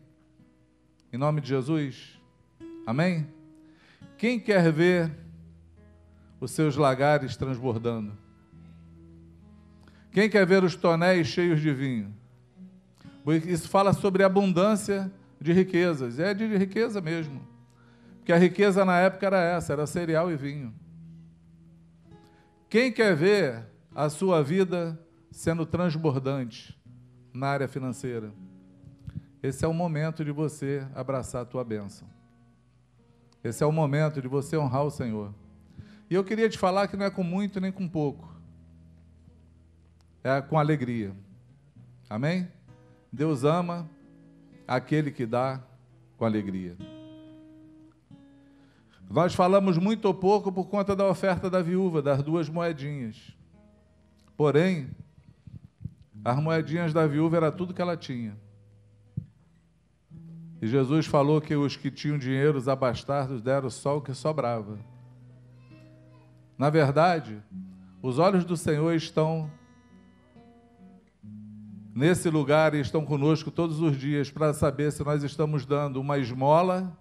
Em 1.12 1.16
nome 1.16 1.40
de 1.40 1.48
Jesus? 1.48 2.17
Amém? 2.88 3.26
Quem 4.16 4.40
quer 4.40 4.72
ver 4.72 5.12
os 6.40 6.52
seus 6.52 6.74
lagares 6.74 7.36
transbordando? 7.36 8.16
Quem 10.10 10.30
quer 10.30 10.46
ver 10.46 10.64
os 10.64 10.74
tonéis 10.74 11.26
cheios 11.26 11.60
de 11.60 11.70
vinho? 11.70 12.14
Isso 13.46 13.68
fala 13.68 13.92
sobre 13.92 14.24
abundância 14.24 15.12
de 15.38 15.52
riquezas. 15.52 16.18
É 16.18 16.32
de 16.32 16.46
riqueza 16.56 16.98
mesmo. 16.98 17.46
Porque 18.20 18.32
a 18.32 18.38
riqueza 18.38 18.86
na 18.86 18.98
época 18.98 19.26
era 19.26 19.38
essa, 19.38 19.74
era 19.74 19.86
cereal 19.86 20.32
e 20.32 20.36
vinho. 20.36 20.72
Quem 22.70 22.90
quer 22.90 23.14
ver 23.14 23.66
a 23.94 24.08
sua 24.08 24.42
vida 24.42 24.98
sendo 25.30 25.66
transbordante 25.66 26.74
na 27.34 27.48
área 27.48 27.68
financeira? 27.68 28.32
Esse 29.42 29.62
é 29.62 29.68
o 29.68 29.74
momento 29.74 30.24
de 30.24 30.32
você 30.32 30.86
abraçar 30.94 31.42
a 31.42 31.44
tua 31.44 31.62
bênção. 31.62 32.16
Esse 33.42 33.62
é 33.62 33.66
o 33.66 33.72
momento 33.72 34.20
de 34.20 34.28
você 34.28 34.56
honrar 34.56 34.84
o 34.84 34.90
Senhor. 34.90 35.32
E 36.10 36.14
eu 36.14 36.24
queria 36.24 36.48
te 36.48 36.58
falar 36.58 36.88
que 36.88 36.96
não 36.96 37.06
é 37.06 37.10
com 37.10 37.22
muito 37.22 37.60
nem 37.60 37.70
com 37.70 37.88
pouco. 37.88 38.34
É 40.24 40.40
com 40.40 40.58
alegria. 40.58 41.14
Amém? 42.08 42.48
Deus 43.12 43.44
ama 43.44 43.88
aquele 44.66 45.10
que 45.10 45.24
dá 45.24 45.62
com 46.16 46.24
alegria. 46.24 46.76
Nós 49.10 49.34
falamos 49.34 49.78
muito 49.78 50.04
ou 50.04 50.14
pouco 50.14 50.52
por 50.52 50.66
conta 50.66 50.94
da 50.94 51.06
oferta 51.06 51.48
da 51.48 51.62
viúva, 51.62 52.02
das 52.02 52.22
duas 52.22 52.48
moedinhas. 52.48 53.34
Porém, 54.36 54.90
as 56.24 56.38
moedinhas 56.38 56.92
da 56.92 57.06
viúva 57.06 57.36
era 57.36 57.50
tudo 57.50 57.72
que 57.72 57.80
ela 57.80 57.96
tinha. 57.96 58.36
E 60.60 60.66
Jesus 60.66 61.06
falou 61.06 61.40
que 61.40 61.54
os 61.54 61.76
que 61.76 61.90
tinham 61.90 62.18
dinheiro, 62.18 62.58
os 62.58 62.68
abastardos, 62.68 63.40
deram 63.40 63.70
só 63.70 63.96
o 63.96 64.00
que 64.00 64.12
sobrava. 64.12 64.78
Na 66.56 66.68
verdade, 66.68 67.40
os 68.02 68.18
olhos 68.18 68.44
do 68.44 68.56
Senhor 68.56 68.92
estão 68.94 69.48
nesse 71.94 72.28
lugar 72.28 72.74
e 72.74 72.80
estão 72.80 73.04
conosco 73.04 73.50
todos 73.50 73.80
os 73.80 73.96
dias 73.96 74.30
para 74.30 74.52
saber 74.52 74.90
se 74.92 75.04
nós 75.04 75.22
estamos 75.22 75.64
dando 75.64 76.00
uma 76.00 76.18
esmola, 76.18 76.96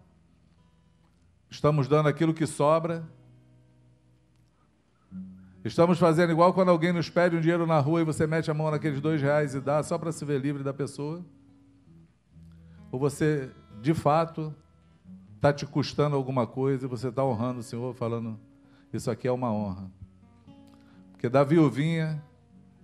estamos 1.50 1.88
dando 1.88 2.10
aquilo 2.10 2.34
que 2.34 2.46
sobra, 2.46 3.04
estamos 5.63 5.98
fazendo 5.98 6.32
igual 6.32 6.54
quando 6.54 6.70
alguém 6.70 6.93
nos 6.93 7.10
pede 7.10 7.36
um 7.36 7.41
dinheiro 7.41 7.65
na 7.65 7.80
rua 7.80 8.02
e 8.02 8.04
você 8.04 8.28
mete 8.28 8.50
a 8.52 8.54
mão 8.54 8.70
naqueles 8.70 9.02
dois 9.02 9.22
reais 9.22 9.56
e 9.56 9.60
dá 9.60 9.82
só 9.82 9.98
para 9.98 10.12
se 10.12 10.24
ver 10.24 10.39
livre 10.39 10.63
da 10.63 10.74
pessoa. 10.74 11.24
Ou 12.91 13.00
você, 13.00 13.52
de 13.82 13.93
fato, 13.93 14.54
está 15.36 15.52
te 15.52 15.65
custando 15.65 16.15
alguma 16.15 16.47
coisa 16.47 16.86
e 16.86 16.89
você 16.89 17.10
está 17.10 17.23
honrando 17.23 17.60
o 17.60 17.63
Senhor, 17.63 17.93
falando: 17.93 18.39
Isso 18.91 19.10
aqui 19.12 19.28
é 19.28 19.32
uma 19.32 19.52
honra. 19.52 19.91
Porque 21.12 21.28
da 21.30 21.43
viuvinha, 21.43 22.23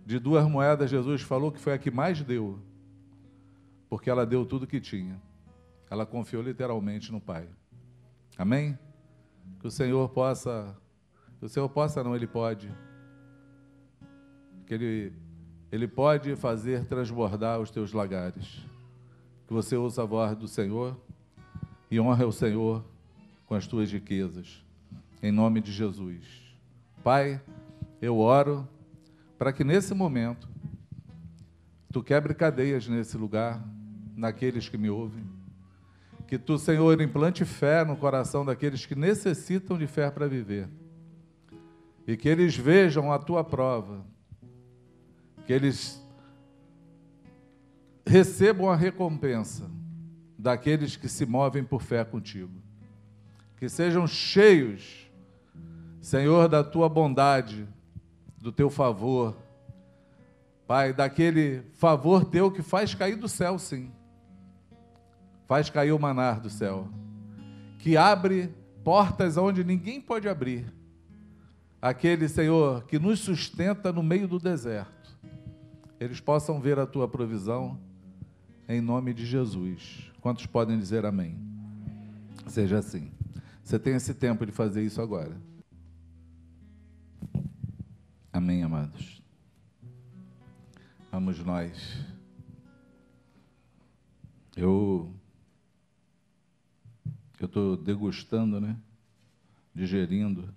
de 0.05 0.19
duas 0.19 0.47
moedas, 0.47 0.89
Jesus 0.89 1.21
falou 1.21 1.51
que 1.51 1.59
foi 1.59 1.73
a 1.73 1.77
que 1.77 1.91
mais 1.91 2.21
deu, 2.21 2.59
porque 3.89 4.09
ela 4.09 4.25
deu 4.25 4.45
tudo 4.45 4.67
que 4.67 4.81
tinha. 4.81 5.21
Ela 5.89 6.05
confiou 6.05 6.41
literalmente 6.41 7.11
no 7.11 7.21
Pai. 7.21 7.47
Amém? 8.37 8.77
Que 9.59 9.67
o 9.67 9.71
Senhor 9.71 10.09
possa, 10.09 10.75
que 11.39 11.45
o 11.45 11.49
Senhor 11.49 11.69
possa, 11.69 12.03
não, 12.03 12.15
Ele 12.15 12.27
pode. 12.27 12.73
Que 14.65 14.73
Ele, 14.73 15.13
Ele 15.71 15.87
pode 15.87 16.35
fazer 16.35 16.85
transbordar 16.85 17.59
os 17.59 17.69
teus 17.69 17.93
lagares 17.93 18.72
que 19.53 19.55
você 19.55 19.75
ouça 19.75 20.01
a 20.01 20.05
voz 20.05 20.35
do 20.35 20.47
Senhor 20.47 20.99
e 21.91 21.99
honra 21.99 22.25
o 22.25 22.31
Senhor 22.31 22.83
com 23.45 23.53
as 23.53 23.67
tuas 23.67 23.91
riquezas. 23.91 24.65
Em 25.21 25.31
nome 25.31 25.61
de 25.61 25.71
Jesus. 25.71 26.25
Pai, 27.03 27.39
eu 28.01 28.17
oro 28.17 28.67
para 29.37 29.53
que 29.53 29.63
nesse 29.63 29.93
momento 29.93 30.49
tu 31.91 32.01
quebre 32.01 32.33
cadeias 32.33 32.87
nesse 32.87 33.15
lugar, 33.15 33.63
naqueles 34.15 34.67
que 34.67 34.77
me 34.77 34.89
ouvem. 34.89 35.23
Que 36.27 36.39
tu, 36.39 36.57
Senhor, 36.57 36.99
implante 36.99 37.45
fé 37.45 37.85
no 37.85 37.95
coração 37.95 38.43
daqueles 38.43 38.87
que 38.87 38.95
necessitam 38.95 39.77
de 39.77 39.85
fé 39.85 40.09
para 40.09 40.27
viver. 40.27 40.67
E 42.07 42.17
que 42.17 42.27
eles 42.27 42.57
vejam 42.57 43.11
a 43.11 43.19
tua 43.19 43.43
prova. 43.43 44.03
Que 45.45 45.53
eles 45.53 46.02
recebam 48.05 48.69
a 48.69 48.75
recompensa 48.75 49.69
daqueles 50.37 50.95
que 50.95 51.07
se 51.07 51.25
movem 51.25 51.63
por 51.63 51.81
fé 51.81 52.03
contigo. 52.03 52.61
Que 53.57 53.69
sejam 53.69 54.05
cheios, 54.05 55.09
Senhor, 56.01 56.49
da 56.49 56.63
tua 56.63 56.89
bondade, 56.89 57.67
do 58.37 58.51
teu 58.51 58.69
favor. 58.69 59.37
Pai, 60.67 60.91
daquele 60.91 61.63
favor 61.73 62.25
teu 62.25 62.51
que 62.51 62.61
faz 62.61 62.93
cair 62.93 63.15
do 63.15 63.29
céu, 63.29 63.57
sim. 63.57 63.91
Faz 65.47 65.69
cair 65.69 65.91
o 65.91 65.99
manar 65.99 66.41
do 66.41 66.49
céu. 66.49 66.89
Que 67.79 67.95
abre 67.95 68.53
portas 68.83 69.37
onde 69.37 69.63
ninguém 69.63 70.01
pode 70.01 70.27
abrir. 70.27 70.73
Aquele, 71.81 72.27
Senhor, 72.27 72.83
que 72.85 72.97
nos 72.99 73.19
sustenta 73.19 73.91
no 73.91 74.03
meio 74.03 74.27
do 74.27 74.39
deserto. 74.39 75.17
Eles 75.99 76.19
possam 76.19 76.59
ver 76.59 76.79
a 76.79 76.85
tua 76.85 77.07
provisão 77.07 77.79
em 78.73 78.81
nome 78.81 79.13
de 79.13 79.25
Jesus. 79.25 80.11
Quantos 80.21 80.45
podem 80.45 80.77
dizer 80.77 81.05
amém? 81.05 81.37
Seja 82.47 82.79
assim. 82.79 83.11
Você 83.63 83.79
tem 83.79 83.95
esse 83.95 84.13
tempo 84.13 84.45
de 84.45 84.51
fazer 84.51 84.83
isso 84.83 85.01
agora. 85.01 85.35
Amém, 88.31 88.63
amados. 88.63 89.21
Vamos 91.11 91.39
nós. 91.43 92.05
Eu 94.55 95.13
eu 97.39 97.45
estou 97.45 97.75
degustando, 97.75 98.61
né? 98.61 98.77
Digerindo, 99.75 100.53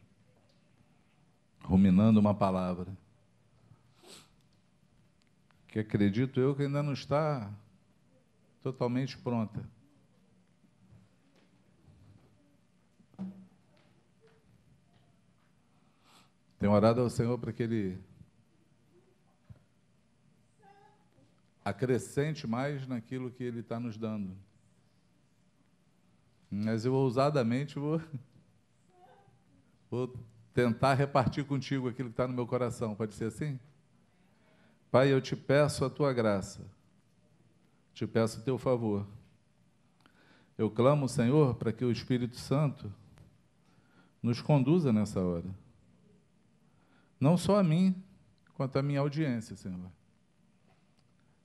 ruminando 1.65 2.21
uma 2.21 2.35
palavra 2.35 2.97
que 5.67 5.81
acredito 5.81 6.41
eu 6.41 6.55
que 6.55 6.63
ainda 6.63 6.83
não 6.83 6.95
está 6.95 7.53
totalmente 8.67 9.17
pronta. 9.17 9.65
Tenho 16.59 16.73
orado 16.73 17.01
ao 17.01 17.09
Senhor 17.09 17.39
para 17.39 17.53
que 17.53 17.63
Ele 17.63 17.97
acrescente 21.65 22.45
mais 22.45 22.89
naquilo 22.89 23.31
que 23.31 23.45
Ele 23.45 23.61
está 23.61 23.79
nos 23.79 23.97
dando. 23.97 24.37
Mas 26.51 26.85
eu 26.85 26.93
ousadamente 26.93 27.79
vou, 27.79 28.03
vou 29.89 30.13
tentar 30.53 30.95
repartir 30.95 31.45
contigo 31.45 31.89
aquilo 31.89 32.09
que 32.09 32.15
está 32.15 32.27
no 32.27 32.35
meu 32.35 32.49
coração. 32.49 32.97
Pode 32.97 33.15
ser 33.15 33.27
assim? 33.27 33.61
Pai, 34.91 35.13
eu 35.13 35.21
te 35.21 35.37
peço 35.37 35.85
a 35.85 35.91
tua 35.91 36.13
graça 36.13 36.75
te 37.97 38.07
peço 38.07 38.43
teu 38.43 38.59
favor. 38.59 39.07
Eu 40.59 40.71
clamo, 40.71 41.09
Senhor, 41.09 41.55
para 41.55 41.73
que 41.73 41.83
o 41.83 41.91
Espírito 41.91 42.37
Santo 42.37 42.93
nos 44.23 44.43
conduza 44.43 44.93
nessa 44.93 45.19
hora. 45.19 45.49
Não 47.19 47.39
só 47.39 47.59
a 47.59 47.65
mim, 47.65 47.97
quanto 48.53 48.79
a 48.79 48.83
minha 48.83 49.01
audiência, 49.01 49.57
Senhor. 49.57 49.91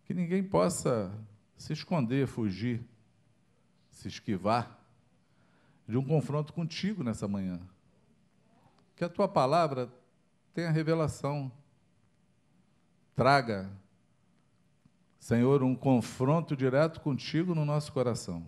Que 0.03 0.13
ninguém 0.13 0.43
possa 0.43 1.17
se 1.55 1.71
esconder, 1.71 2.27
fugir, 2.27 2.85
se 3.89 4.09
esquivar 4.09 4.77
de 5.87 5.97
um 5.97 6.03
confronto 6.03 6.51
contigo 6.51 7.01
nessa 7.01 7.29
manhã. 7.29 7.61
Que 8.97 9.05
a 9.05 9.09
tua 9.09 9.29
palavra 9.29 9.89
tenha 10.53 10.69
revelação, 10.69 11.49
traga 13.15 13.71
Senhor, 15.21 15.61
um 15.61 15.75
confronto 15.75 16.55
direto 16.55 16.99
contigo 16.99 17.53
no 17.53 17.63
nosso 17.63 17.93
coração. 17.93 18.43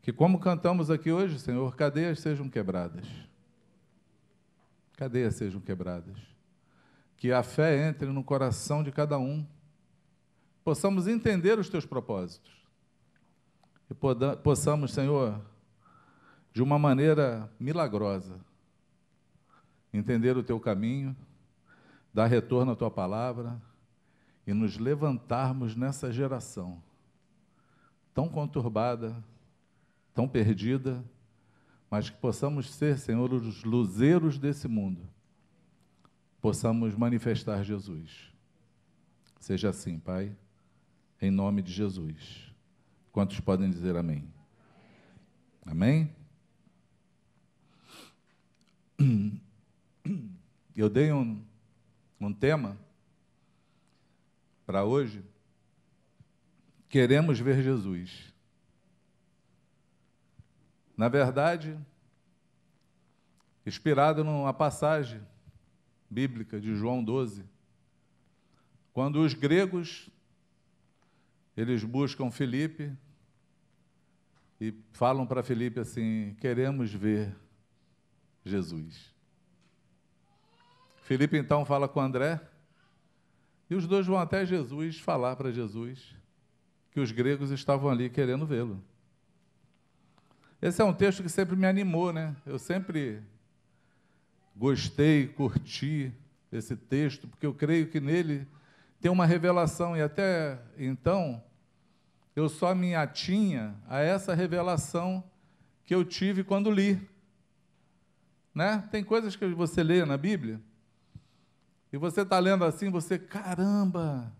Que, 0.00 0.14
como 0.14 0.40
cantamos 0.40 0.90
aqui 0.90 1.12
hoje, 1.12 1.38
Senhor, 1.38 1.76
cadeias 1.76 2.20
sejam 2.20 2.48
quebradas. 2.48 3.06
Cadeias 4.96 5.34
sejam 5.34 5.60
quebradas. 5.60 6.16
Que 7.18 7.32
a 7.32 7.42
fé 7.42 7.86
entre 7.86 8.08
no 8.08 8.24
coração 8.24 8.82
de 8.82 8.90
cada 8.90 9.18
um. 9.18 9.46
Possamos 10.64 11.06
entender 11.06 11.58
os 11.58 11.68
teus 11.68 11.84
propósitos. 11.84 12.50
E 13.90 13.94
possamos, 14.42 14.90
Senhor, 14.94 15.38
de 16.50 16.62
uma 16.62 16.78
maneira 16.78 17.52
milagrosa, 17.60 18.40
entender 19.92 20.34
o 20.34 20.42
teu 20.42 20.58
caminho, 20.58 21.14
dar 22.12 22.26
retorno 22.26 22.72
à 22.72 22.76
tua 22.76 22.90
palavra 22.90 23.60
e 24.46 24.52
nos 24.52 24.78
levantarmos 24.78 25.76
nessa 25.76 26.12
geração 26.12 26.82
tão 28.12 28.28
conturbada, 28.28 29.16
tão 30.14 30.28
perdida, 30.28 31.04
mas 31.90 32.10
que 32.10 32.16
possamos 32.16 32.70
ser, 32.70 32.98
Senhor, 32.98 33.32
os 33.32 33.64
luzeiros 33.64 34.38
desse 34.38 34.68
mundo, 34.68 35.08
possamos 36.40 36.94
manifestar 36.94 37.64
Jesus. 37.64 38.32
Seja 39.40 39.70
assim, 39.70 39.98
Pai, 39.98 40.36
em 41.20 41.30
nome 41.30 41.62
de 41.62 41.72
Jesus. 41.72 42.52
Quantos 43.10 43.40
podem 43.40 43.70
dizer 43.70 43.96
amém? 43.96 44.30
Amém? 45.64 46.14
Eu 50.76 50.88
dei 50.88 51.12
um, 51.12 51.42
um 52.20 52.32
tema 52.32 52.78
para 54.70 54.84
hoje, 54.84 55.20
queremos 56.88 57.40
ver 57.40 57.60
Jesus. 57.60 58.32
Na 60.96 61.08
verdade, 61.08 61.76
inspirado 63.66 64.22
numa 64.22 64.54
passagem 64.54 65.20
bíblica 66.08 66.60
de 66.60 66.72
João 66.76 67.02
12, 67.02 67.44
quando 68.92 69.16
os 69.16 69.34
gregos 69.34 70.08
eles 71.56 71.82
buscam 71.82 72.30
Felipe 72.30 72.96
e 74.60 74.72
falam 74.92 75.26
para 75.26 75.42
Felipe 75.42 75.80
assim: 75.80 76.36
"Queremos 76.40 76.94
ver 76.94 77.36
Jesus". 78.44 79.12
Felipe 81.02 81.36
então 81.36 81.64
fala 81.64 81.88
com 81.88 81.98
André 81.98 82.40
e 83.70 83.74
os 83.76 83.86
dois 83.86 84.04
vão 84.04 84.18
até 84.18 84.44
Jesus 84.44 84.98
falar 84.98 85.36
para 85.36 85.52
Jesus 85.52 86.14
que 86.90 86.98
os 86.98 87.12
gregos 87.12 87.52
estavam 87.52 87.88
ali 87.88 88.10
querendo 88.10 88.44
vê-lo. 88.44 88.82
Esse 90.60 90.82
é 90.82 90.84
um 90.84 90.92
texto 90.92 91.22
que 91.22 91.28
sempre 91.28 91.54
me 91.54 91.66
animou, 91.66 92.12
né? 92.12 92.34
Eu 92.44 92.58
sempre 92.58 93.22
gostei, 94.56 95.28
curti 95.28 96.12
esse 96.50 96.76
texto, 96.76 97.28
porque 97.28 97.46
eu 97.46 97.54
creio 97.54 97.86
que 97.86 98.00
nele 98.00 98.46
tem 99.00 99.10
uma 99.10 99.24
revelação, 99.24 99.96
e 99.96 100.02
até 100.02 100.60
então 100.76 101.42
eu 102.34 102.48
só 102.48 102.74
me 102.74 102.94
atinha 102.94 103.74
a 103.88 104.00
essa 104.00 104.34
revelação 104.34 105.22
que 105.84 105.94
eu 105.94 106.04
tive 106.04 106.42
quando 106.42 106.70
li. 106.70 107.00
Né? 108.52 108.86
Tem 108.90 109.04
coisas 109.04 109.36
que 109.36 109.46
você 109.46 109.82
lê 109.82 110.04
na 110.04 110.16
Bíblia 110.16 110.60
e 111.92 111.98
você 111.98 112.22
está 112.22 112.38
lendo 112.38 112.64
assim, 112.64 112.90
você, 112.90 113.18
caramba, 113.18 114.32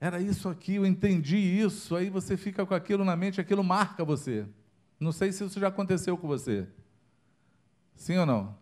era 0.00 0.20
isso 0.20 0.48
aqui, 0.48 0.76
eu 0.76 0.86
entendi 0.86 1.36
isso. 1.36 1.94
Aí 1.94 2.08
você 2.08 2.36
fica 2.36 2.64
com 2.64 2.74
aquilo 2.74 3.04
na 3.04 3.14
mente, 3.14 3.40
aquilo 3.40 3.62
marca 3.62 4.04
você. 4.04 4.46
Não 4.98 5.12
sei 5.12 5.30
se 5.32 5.44
isso 5.44 5.60
já 5.60 5.68
aconteceu 5.68 6.16
com 6.16 6.26
você. 6.26 6.66
Sim 7.94 8.16
ou 8.16 8.26
não? 8.26 8.58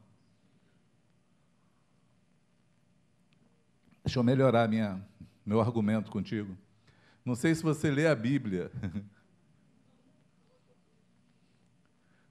Deixa 4.04 4.18
eu 4.18 4.24
melhorar 4.24 4.68
minha, 4.68 5.00
meu 5.44 5.60
argumento 5.60 6.10
contigo. 6.10 6.56
Não 7.24 7.34
sei 7.34 7.54
se 7.54 7.62
você 7.62 7.90
lê 7.90 8.06
a 8.06 8.14
Bíblia. 8.14 8.72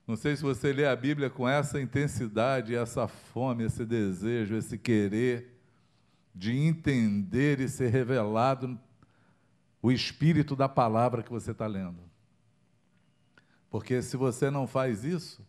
Não 0.07 0.15
sei 0.15 0.37
se 0.37 0.41
você 0.41 0.71
lê 0.71 0.87
a 0.87 0.95
Bíblia 0.95 1.29
com 1.29 1.47
essa 1.47 1.81
intensidade, 1.81 2.73
essa 2.73 3.09
fome, 3.09 3.65
esse 3.65 3.85
desejo, 3.85 4.55
esse 4.55 4.77
querer 4.77 5.59
de 6.33 6.55
entender 6.55 7.59
e 7.59 7.67
ser 7.67 7.89
revelado 7.89 8.79
o 9.81 9.91
espírito 9.91 10.55
da 10.55 10.69
palavra 10.69 11.21
que 11.21 11.29
você 11.29 11.51
está 11.51 11.67
lendo. 11.67 12.01
Porque 13.69 14.01
se 14.01 14.15
você 14.15 14.49
não 14.49 14.65
faz 14.65 15.03
isso, 15.03 15.45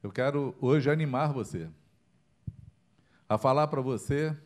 eu 0.00 0.12
quero 0.12 0.54
hoje 0.60 0.88
animar 0.88 1.32
você 1.32 1.68
a 3.28 3.36
falar 3.36 3.66
para 3.66 3.80
você 3.80 4.36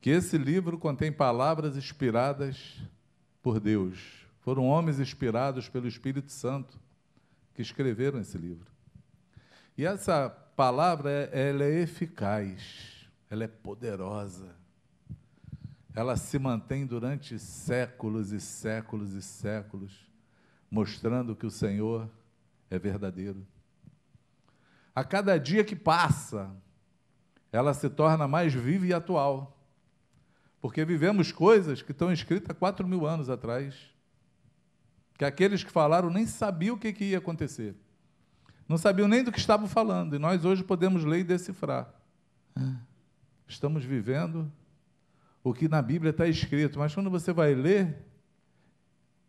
que 0.00 0.10
esse 0.10 0.38
livro 0.38 0.78
contém 0.78 1.10
palavras 1.10 1.76
inspiradas 1.76 2.80
por 3.42 3.58
Deus. 3.58 3.98
Foram 4.42 4.64
homens 4.64 5.00
inspirados 5.00 5.68
pelo 5.68 5.88
Espírito 5.88 6.30
Santo 6.30 6.85
que 7.56 7.62
escreveram 7.62 8.20
esse 8.20 8.36
livro. 8.36 8.70
E 9.78 9.86
essa 9.86 10.28
palavra, 10.28 11.10
ela 11.32 11.64
é 11.64 11.80
eficaz, 11.80 13.08
ela 13.30 13.44
é 13.44 13.48
poderosa. 13.48 14.54
Ela 15.94 16.18
se 16.18 16.38
mantém 16.38 16.84
durante 16.84 17.38
séculos 17.38 18.30
e 18.30 18.38
séculos 18.38 19.14
e 19.14 19.22
séculos, 19.22 20.06
mostrando 20.70 21.34
que 21.34 21.46
o 21.46 21.50
Senhor 21.50 22.10
é 22.70 22.78
verdadeiro. 22.78 23.46
A 24.94 25.02
cada 25.02 25.38
dia 25.38 25.64
que 25.64 25.74
passa, 25.74 26.54
ela 27.50 27.72
se 27.72 27.88
torna 27.88 28.28
mais 28.28 28.52
viva 28.52 28.86
e 28.86 28.92
atual. 28.92 29.58
Porque 30.60 30.84
vivemos 30.84 31.32
coisas 31.32 31.80
que 31.80 31.92
estão 31.92 32.12
escritas 32.12 32.50
há 32.50 32.54
quatro 32.54 32.86
mil 32.86 33.06
anos 33.06 33.30
atrás, 33.30 33.95
que 35.16 35.24
aqueles 35.24 35.64
que 35.64 35.70
falaram 35.70 36.10
nem 36.10 36.26
sabiam 36.26 36.76
o 36.76 36.78
que, 36.78 36.92
que 36.92 37.04
ia 37.04 37.18
acontecer. 37.18 37.74
Não 38.68 38.76
sabiam 38.76 39.08
nem 39.08 39.22
do 39.22 39.32
que 39.32 39.38
estavam 39.38 39.68
falando, 39.68 40.16
e 40.16 40.18
nós 40.18 40.44
hoje 40.44 40.62
podemos 40.62 41.04
ler 41.04 41.20
e 41.20 41.24
decifrar. 41.24 41.88
Estamos 43.46 43.84
vivendo 43.84 44.50
o 45.42 45.54
que 45.54 45.68
na 45.68 45.80
Bíblia 45.80 46.10
está 46.10 46.26
escrito, 46.26 46.78
mas 46.78 46.94
quando 46.94 47.08
você 47.08 47.32
vai 47.32 47.54
ler 47.54 47.96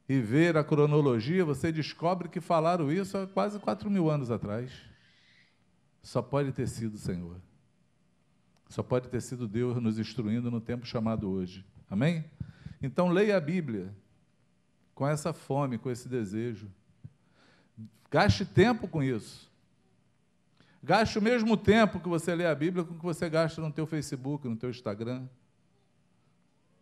e 0.10 0.19
ver 0.19 0.58
a 0.58 0.63
cronologia, 0.63 1.45
você 1.45 1.71
descobre 1.71 2.28
que 2.28 2.41
falaram 2.41 2.91
isso 2.91 3.17
há 3.17 3.28
quase 3.28 3.60
quatro 3.60 3.89
mil 3.89 4.10
anos 4.10 4.32
atrás. 4.32 4.71
Só 6.02 6.21
pode 6.21 6.52
ter 6.52 6.67
sido 6.67 6.95
o 6.95 6.97
Senhor. 6.97 7.36
Só 8.69 8.82
pode 8.82 9.10
ter 9.10 9.21
sido 9.21 9.47
Deus 9.47 9.82
nos 9.82 10.00
instruindo 10.00 10.50
no 10.50 10.60
tempo 10.60 10.86
chamado 10.86 11.30
hoje. 11.30 11.65
Amém? 11.89 12.26
Então 12.82 13.10
leia 13.10 13.38
a 13.38 13.39
Bíblia 13.39 13.93
com 14.97 15.07
essa 15.07 15.31
fome, 15.31 15.77
com 15.77 15.91
esse 15.91 16.10
desejo. 16.10 16.67
Gaste 18.10 18.43
tempo 18.43 18.88
com 18.88 19.03
isso. 19.03 19.47
Gaste 20.81 21.19
o 21.19 21.21
mesmo 21.21 21.55
tempo 21.55 21.99
que 21.99 22.10
você 22.10 22.33
lê 22.33 22.47
a 22.47 22.55
Bíblia 22.55 22.83
com 22.83 22.97
que 22.97 23.03
você 23.03 23.29
gasta 23.29 23.62
no 23.62 23.71
teu 23.71 23.86
Facebook, 23.86 24.47
no 24.47 24.55
teu 24.55 24.71
Instagram. 24.71 25.27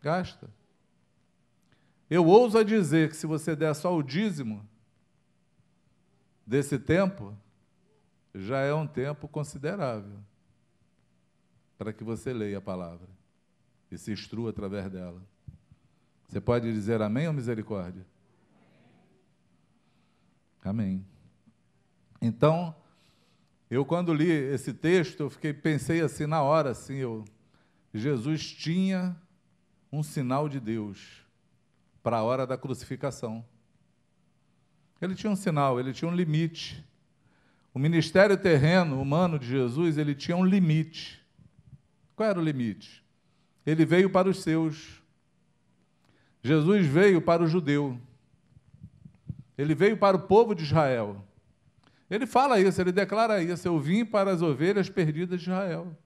Gasta. 0.01 0.49
Eu 2.09 2.25
ouso 2.25 2.57
a 2.57 2.63
dizer 2.63 3.09
que 3.09 3.17
se 3.17 3.27
você 3.27 3.53
der 3.53 3.75
só 3.75 3.93
o 3.93 4.01
dízimo 4.01 4.65
desse 6.47 6.79
tempo, 6.79 7.37
já 8.33 8.59
é 8.59 8.73
um 8.73 8.87
tempo 8.87 9.27
considerável 9.27 10.19
para 11.77 11.91
que 11.91 12.05
você 12.05 12.31
leia 12.31 12.59
a 12.59 12.61
palavra 12.61 13.09
e 13.91 13.97
se 13.97 14.13
instrua 14.13 14.51
através 14.51 14.89
dela. 14.89 15.21
Você 16.27 16.41
pode 16.41 16.71
dizer 16.71 17.01
amém 17.01 17.27
ou 17.27 17.33
misericórdia? 17.33 18.05
Amém. 20.63 21.05
Então, 22.21 22.75
eu 23.69 23.85
quando 23.85 24.13
li 24.13 24.29
esse 24.29 24.73
texto, 24.73 25.21
eu 25.21 25.29
fiquei 25.29 25.53
pensei 25.53 26.01
assim 26.01 26.25
na 26.25 26.41
hora 26.41 26.71
assim, 26.71 26.95
eu 26.95 27.23
Jesus 27.93 28.51
tinha 28.51 29.15
um 29.91 30.03
sinal 30.03 30.49
de 30.49 30.59
Deus 30.59 31.23
para 32.03 32.17
a 32.17 32.23
hora 32.23 32.45
da 32.45 32.57
crucificação. 32.57 33.45
Ele 35.01 35.15
tinha 35.15 35.31
um 35.31 35.35
sinal, 35.35 35.79
ele 35.79 35.93
tinha 35.93 36.09
um 36.09 36.15
limite. 36.15 36.83
O 37.73 37.79
ministério 37.79 38.37
terreno 38.37 39.01
humano 39.01 39.39
de 39.39 39.47
Jesus, 39.47 39.97
ele 39.97 40.13
tinha 40.13 40.35
um 40.35 40.45
limite. 40.45 41.23
Qual 42.15 42.29
era 42.29 42.39
o 42.39 42.43
limite? 42.43 43.03
Ele 43.65 43.85
veio 43.85 44.09
para 44.09 44.29
os 44.29 44.43
seus. 44.43 45.01
Jesus 46.45 46.85
veio 46.85 47.19
para 47.19 47.41
o 47.41 47.47
judeu. 47.47 47.99
Ele 49.57 49.73
veio 49.73 49.97
para 49.97 50.15
o 50.15 50.19
povo 50.19 50.53
de 50.53 50.63
Israel. 50.63 51.25
Ele 52.07 52.27
fala 52.27 52.59
isso, 52.59 52.79
ele 52.79 52.91
declara 52.91 53.41
isso: 53.41 53.67
Eu 53.67 53.79
vim 53.79 54.05
para 54.05 54.29
as 54.29 54.43
ovelhas 54.43 54.87
perdidas 54.87 55.41
de 55.41 55.49
Israel. 55.49 55.97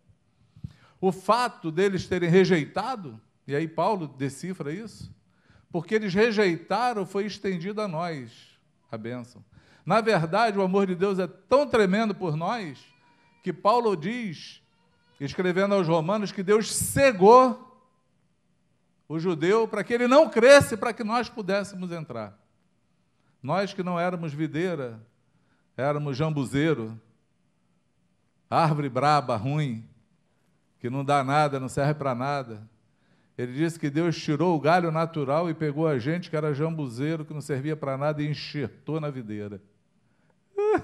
O 1.01 1.11
fato 1.11 1.69
deles 1.69 2.07
terem 2.07 2.29
rejeitado, 2.29 3.19
e 3.45 3.53
aí 3.53 3.67
Paulo 3.67 4.07
decifra 4.07 4.71
isso, 4.71 5.13
porque 5.69 5.95
eles 5.95 6.13
rejeitaram, 6.13 7.05
foi 7.05 7.25
estendido 7.25 7.81
a 7.81 7.87
nós 7.89 8.31
a 8.89 8.97
bênção. 8.97 9.43
Na 9.85 9.99
verdade, 9.99 10.57
o 10.57 10.61
amor 10.61 10.87
de 10.87 10.95
Deus 10.95 11.19
é 11.19 11.27
tão 11.27 11.67
tremendo 11.67 12.15
por 12.15 12.37
nós 12.37 12.79
que 13.43 13.51
Paulo 13.51 13.93
diz 13.93 14.61
escrevendo 15.19 15.75
aos 15.75 15.85
Romanos 15.85 16.31
que 16.31 16.41
Deus 16.41 16.73
cegou 16.73 17.68
o 19.09 19.19
judeu 19.19 19.67
para 19.67 19.83
que 19.83 19.91
ele 19.91 20.07
não 20.07 20.29
cresce, 20.29 20.77
para 20.77 20.93
que 20.93 21.03
nós 21.03 21.27
pudéssemos 21.27 21.91
entrar. 21.91 22.39
Nós 23.41 23.73
que 23.73 23.81
não 23.81 23.99
éramos 23.99 24.31
videira, 24.33 25.01
éramos 25.75 26.15
jambuzeiro, 26.15 26.95
árvore 28.47 28.87
braba, 28.87 29.35
ruim, 29.35 29.83
que 30.79 30.91
não 30.91 31.03
dá 31.03 31.23
nada, 31.23 31.59
não 31.59 31.67
serve 31.67 31.95
para 31.95 32.13
nada. 32.13 32.61
Ele 33.35 33.53
disse 33.53 33.79
que 33.79 33.89
Deus 33.89 34.15
tirou 34.15 34.55
o 34.55 34.59
galho 34.59 34.91
natural 34.91 35.49
e 35.49 35.55
pegou 35.55 35.87
a 35.87 35.97
gente 35.97 36.29
que 36.29 36.35
era 36.35 36.53
jambuzeiro, 36.53 37.25
que 37.25 37.33
não 37.33 37.41
servia 37.41 37.75
para 37.75 37.97
nada, 37.97 38.21
e 38.21 38.29
enxertou 38.29 38.99
na 38.99 39.09
videira. 39.09 39.59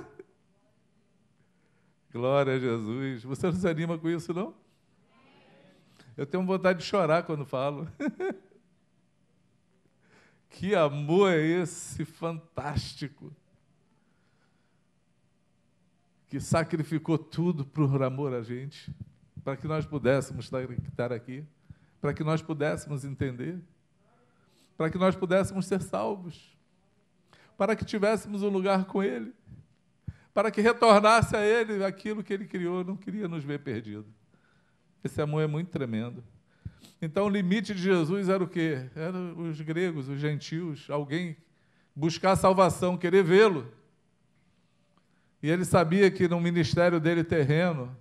Glória 2.12 2.54
a 2.54 2.60
Jesus. 2.60 3.24
Você 3.24 3.48
não 3.48 3.54
se 3.54 3.68
anima 3.68 4.00
com 4.00 4.10
isso, 4.10 4.34
não? 4.34 4.65
Eu 6.18 6.26
tenho 6.26 6.46
vontade 6.46 6.80
de 6.80 6.86
chorar 6.86 7.24
quando 7.24 7.46
falo. 7.46 7.88
que 10.50 10.74
amor 10.74 11.34
é 11.34 11.42
esse 11.42 12.06
fantástico? 12.06 13.34
Que 16.28 16.40
sacrificou 16.40 17.18
tudo 17.18 17.66
por 17.66 18.02
amor 18.02 18.34
a 18.34 18.42
gente, 18.42 18.94
para 19.44 19.58
que 19.58 19.68
nós 19.68 19.86
pudéssemos 19.86 20.46
estar 20.90 21.12
aqui, 21.12 21.46
para 22.02 22.14
que 22.14 22.24
nós 22.24 22.42
pudéssemos 22.42 23.04
entender, 23.04 23.60
para 24.78 24.90
que 24.90 24.98
nós 24.98 25.16
pudéssemos 25.16 25.66
ser 25.66 25.82
salvos, 25.82 26.58
para 27.58 27.76
que 27.76 27.86
tivéssemos 27.86 28.44
um 28.44 28.50
lugar 28.50 28.86
com 28.86 29.04
Ele 29.04 29.34
para 30.36 30.52
que 30.52 30.60
retornasse 30.60 31.34
a 31.34 31.40
Ele 31.40 31.82
aquilo 31.86 32.22
que 32.22 32.34
Ele 32.34 32.46
criou, 32.46 32.84
não 32.84 32.98
queria 32.98 33.26
nos 33.26 33.42
ver 33.42 33.60
perdidos. 33.60 34.14
Esse 35.06 35.22
amor 35.22 35.44
é 35.44 35.48
muito 35.48 35.70
tremendo. 35.70 36.24
Então, 37.00 37.28
o 37.28 37.30
limite 37.30 37.76
de 37.76 37.82
Jesus 37.84 38.28
era 38.28 38.44
o 38.44 38.48
quê? 38.48 38.90
Era 38.96 39.16
os 39.16 39.62
gregos, 39.62 40.10
os 40.10 40.20
gentios, 40.20 40.90
alguém 40.90 41.38
buscar 41.96 42.36
salvação, 42.36 42.98
querer 42.98 43.24
vê-lo. 43.24 43.72
E 45.44 45.50
ele 45.50 45.64
sabia 45.64 46.10
que 46.10 46.28
no 46.28 46.42
ministério 46.42 47.00
dele 47.00 47.24
terreno 47.24 47.96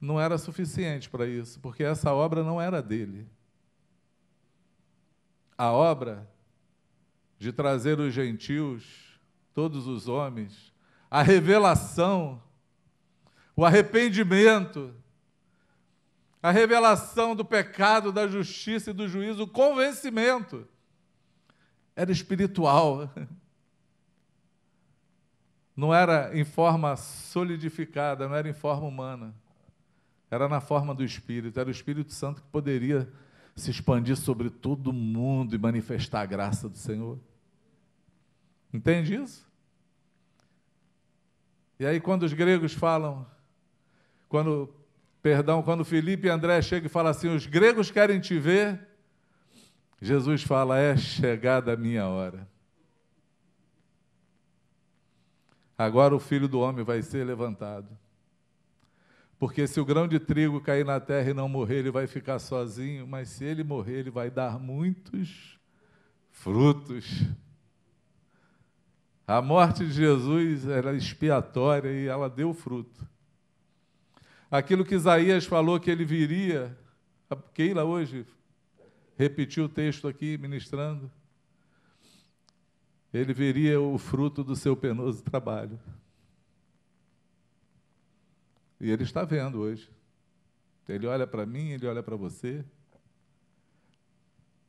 não 0.00 0.20
era 0.20 0.36
suficiente 0.36 1.08
para 1.08 1.28
isso, 1.28 1.60
porque 1.60 1.84
essa 1.84 2.12
obra 2.12 2.42
não 2.42 2.60
era 2.60 2.82
dele. 2.82 3.28
A 5.56 5.70
obra 5.70 6.28
de 7.38 7.52
trazer 7.52 8.00
os 8.00 8.12
gentios, 8.12 9.16
todos 9.54 9.86
os 9.86 10.08
homens, 10.08 10.72
a 11.08 11.22
revelação, 11.22 12.42
o 13.54 13.64
arrependimento, 13.64 14.92
a 16.44 16.50
revelação 16.50 17.34
do 17.34 17.42
pecado, 17.42 18.12
da 18.12 18.28
justiça 18.28 18.90
e 18.90 18.92
do 18.92 19.08
juízo, 19.08 19.44
o 19.44 19.48
convencimento. 19.48 20.68
Era 21.96 22.12
espiritual. 22.12 23.10
Não 25.74 25.92
era 25.92 26.38
em 26.38 26.44
forma 26.44 26.94
solidificada, 26.98 28.28
não 28.28 28.36
era 28.36 28.46
em 28.46 28.52
forma 28.52 28.86
humana. 28.86 29.34
Era 30.30 30.46
na 30.46 30.60
forma 30.60 30.94
do 30.94 31.02
Espírito. 31.02 31.58
Era 31.58 31.70
o 31.70 31.72
Espírito 31.72 32.12
Santo 32.12 32.42
que 32.42 32.48
poderia 32.48 33.10
se 33.56 33.70
expandir 33.70 34.14
sobre 34.14 34.50
todo 34.50 34.92
mundo 34.92 35.54
e 35.54 35.58
manifestar 35.58 36.20
a 36.20 36.26
graça 36.26 36.68
do 36.68 36.76
Senhor. 36.76 37.18
Entende 38.70 39.14
isso? 39.14 39.48
E 41.80 41.86
aí, 41.86 41.98
quando 42.00 42.24
os 42.24 42.34
gregos 42.34 42.74
falam, 42.74 43.26
quando, 44.28 44.72
perdão, 45.24 45.62
quando 45.62 45.86
Felipe 45.86 46.26
e 46.26 46.30
André 46.30 46.60
chegam 46.60 46.84
e 46.84 46.90
falam 46.90 47.10
assim: 47.10 47.34
os 47.34 47.46
gregos 47.46 47.90
querem 47.90 48.20
te 48.20 48.38
ver, 48.38 48.78
Jesus 49.98 50.42
fala: 50.42 50.78
é 50.78 50.94
chegada 50.98 51.72
a 51.72 51.76
minha 51.78 52.06
hora. 52.06 52.46
Agora 55.78 56.14
o 56.14 56.20
filho 56.20 56.46
do 56.46 56.60
homem 56.60 56.84
vai 56.84 57.00
ser 57.00 57.24
levantado. 57.24 57.88
Porque 59.38 59.66
se 59.66 59.80
o 59.80 59.84
grão 59.84 60.06
de 60.06 60.20
trigo 60.20 60.60
cair 60.60 60.84
na 60.84 61.00
terra 61.00 61.30
e 61.30 61.34
não 61.34 61.48
morrer, 61.48 61.76
ele 61.76 61.90
vai 61.90 62.06
ficar 62.06 62.38
sozinho, 62.38 63.06
mas 63.06 63.30
se 63.30 63.44
ele 63.44 63.64
morrer, 63.64 64.00
ele 64.00 64.10
vai 64.10 64.30
dar 64.30 64.58
muitos 64.58 65.58
frutos. 66.30 67.24
A 69.26 69.40
morte 69.40 69.86
de 69.86 69.92
Jesus 69.92 70.68
era 70.68 70.94
expiatória 70.94 71.88
e 71.90 72.06
ela 72.06 72.28
deu 72.28 72.52
fruto. 72.52 73.13
Aquilo 74.54 74.84
que 74.84 74.94
Isaías 74.94 75.44
falou 75.46 75.80
que 75.80 75.90
ele 75.90 76.04
viria, 76.04 76.78
a 77.28 77.34
Keila 77.34 77.82
hoje 77.82 78.24
repetiu 79.16 79.64
o 79.64 79.68
texto 79.68 80.06
aqui 80.06 80.38
ministrando. 80.38 81.10
Ele 83.12 83.34
veria 83.34 83.80
o 83.80 83.98
fruto 83.98 84.44
do 84.44 84.54
seu 84.54 84.76
penoso 84.76 85.24
trabalho. 85.24 85.76
E 88.80 88.92
ele 88.92 89.02
está 89.02 89.24
vendo 89.24 89.58
hoje. 89.58 89.90
Ele 90.88 91.08
olha 91.08 91.26
para 91.26 91.44
mim, 91.44 91.70
ele 91.70 91.88
olha 91.88 92.00
para 92.00 92.14
você. 92.14 92.64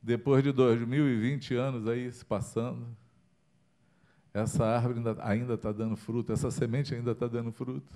Depois 0.02 0.42
de 0.42 0.50
2020 0.50 1.54
anos 1.54 1.86
aí 1.86 2.10
se 2.10 2.24
passando, 2.24 2.88
essa 4.34 4.66
árvore 4.66 5.00
ainda 5.20 5.54
está 5.54 5.70
dando 5.70 5.94
fruto, 5.94 6.32
essa 6.32 6.50
semente 6.50 6.92
ainda 6.92 7.12
está 7.12 7.28
dando 7.28 7.52
fruto. 7.52 7.94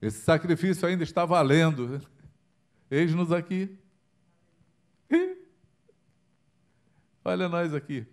Esse 0.00 0.20
sacrifício 0.22 0.88
ainda 0.88 1.04
está 1.04 1.24
valendo. 1.24 2.00
Eis-nos 2.90 3.30
aqui. 3.30 3.78
Olha 7.22 7.48
nós 7.48 7.74
aqui, 7.74 8.06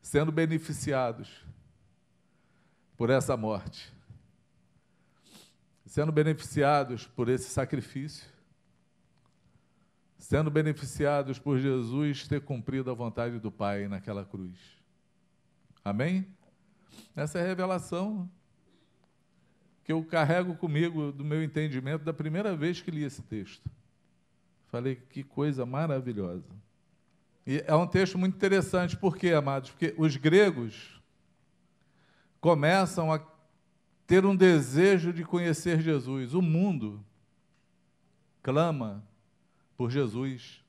sendo 0.00 0.30
beneficiados 0.30 1.44
por 2.96 3.10
essa 3.10 3.36
morte, 3.36 3.92
sendo 5.84 6.12
beneficiados 6.12 7.08
por 7.08 7.28
esse 7.28 7.50
sacrifício, 7.50 8.26
sendo 10.16 10.48
beneficiados 10.48 11.38
por 11.40 11.58
Jesus 11.58 12.28
ter 12.28 12.40
cumprido 12.40 12.88
a 12.90 12.94
vontade 12.94 13.40
do 13.40 13.50
Pai 13.50 13.88
naquela 13.88 14.24
cruz. 14.24 14.56
Amém? 15.84 16.26
Essa 17.16 17.40
é 17.40 17.42
a 17.42 17.46
revelação 17.46 18.30
que 19.84 19.92
eu 19.92 20.02
carrego 20.02 20.56
comigo 20.56 21.12
do 21.12 21.24
meu 21.24 21.44
entendimento 21.44 22.04
da 22.04 22.12
primeira 22.12 22.56
vez 22.56 22.80
que 22.80 22.90
li 22.90 23.04
esse 23.04 23.22
texto. 23.22 23.70
Falei 24.68 24.96
que 24.96 25.22
coisa 25.22 25.66
maravilhosa. 25.66 26.48
E 27.46 27.62
é 27.66 27.74
um 27.74 27.86
texto 27.86 28.16
muito 28.16 28.34
interessante, 28.34 28.96
por 28.96 29.16
quê, 29.16 29.32
amados? 29.32 29.70
Porque 29.70 29.94
os 29.98 30.16
gregos 30.16 31.00
começam 32.40 33.12
a 33.12 33.20
ter 34.06 34.24
um 34.24 34.34
desejo 34.34 35.12
de 35.12 35.22
conhecer 35.24 35.80
Jesus. 35.80 36.32
O 36.32 36.40
mundo 36.40 37.04
clama 38.42 39.06
por 39.76 39.90
Jesus. 39.90 40.64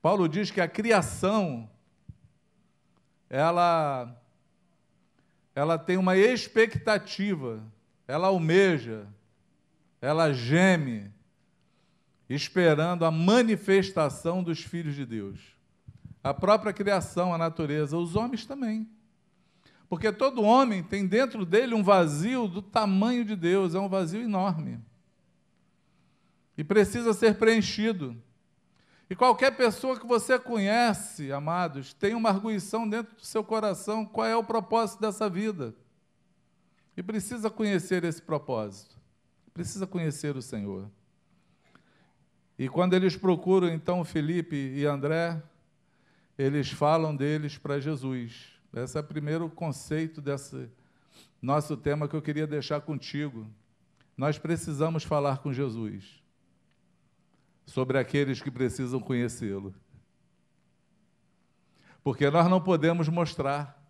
Paulo 0.00 0.28
diz 0.28 0.50
que 0.50 0.60
a 0.60 0.68
criação 0.68 1.68
ela 3.28 4.16
ela 5.54 5.78
tem 5.78 5.96
uma 5.96 6.16
expectativa, 6.16 7.62
ela 8.06 8.28
almeja, 8.28 9.06
ela 10.00 10.32
geme 10.32 11.10
esperando 12.28 13.04
a 13.04 13.10
manifestação 13.10 14.42
dos 14.42 14.60
filhos 14.60 14.94
de 14.94 15.06
Deus 15.06 15.56
a 16.26 16.34
própria 16.34 16.72
criação, 16.72 17.32
a 17.32 17.38
natureza, 17.38 17.96
os 17.96 18.16
homens 18.16 18.44
também. 18.44 18.88
Porque 19.88 20.10
todo 20.10 20.42
homem 20.42 20.82
tem 20.82 21.06
dentro 21.06 21.46
dele 21.46 21.72
um 21.72 21.84
vazio 21.84 22.48
do 22.48 22.60
tamanho 22.60 23.24
de 23.24 23.36
Deus, 23.36 23.76
é 23.76 23.78
um 23.78 23.88
vazio 23.88 24.22
enorme. 24.22 24.80
E 26.58 26.64
precisa 26.64 27.12
ser 27.12 27.36
preenchido. 27.36 28.20
E 29.08 29.14
qualquer 29.14 29.56
pessoa 29.56 30.00
que 30.00 30.06
você 30.06 30.36
conhece, 30.36 31.30
amados, 31.30 31.94
tem 31.94 32.12
uma 32.14 32.30
arguição 32.30 32.88
dentro 32.88 33.14
do 33.14 33.24
seu 33.24 33.44
coração 33.44 34.04
qual 34.04 34.26
é 34.26 34.34
o 34.34 34.42
propósito 34.42 35.00
dessa 35.00 35.30
vida. 35.30 35.72
E 36.96 37.02
precisa 37.02 37.50
conhecer 37.50 38.04
esse 38.04 38.22
propósito. 38.22 38.96
Precisa 39.52 39.86
conhecer 39.86 40.36
o 40.36 40.42
Senhor. 40.42 40.90
E 42.58 42.68
quando 42.68 42.94
eles 42.94 43.16
procuram 43.16 43.68
então 43.68 44.04
Felipe 44.04 44.56
e 44.56 44.86
André, 44.86 45.42
eles 46.38 46.70
falam 46.70 47.14
deles 47.14 47.58
para 47.58 47.78
Jesus. 47.78 48.52
Esse 48.72 48.96
é 48.96 49.00
o 49.00 49.04
primeiro 49.04 49.48
conceito 49.50 50.20
desse 50.20 50.70
nosso 51.40 51.76
tema 51.76 52.08
que 52.08 52.16
eu 52.16 52.22
queria 52.22 52.46
deixar 52.46 52.80
contigo. 52.80 53.46
Nós 54.16 54.38
precisamos 54.38 55.04
falar 55.04 55.38
com 55.38 55.52
Jesus 55.52 56.22
sobre 57.66 57.98
aqueles 57.98 58.40
que 58.40 58.50
precisam 58.50 59.00
conhecê-lo. 59.00 59.74
Porque 62.02 62.30
nós 62.30 62.48
não 62.48 62.60
podemos 62.60 63.08
mostrar, 63.08 63.82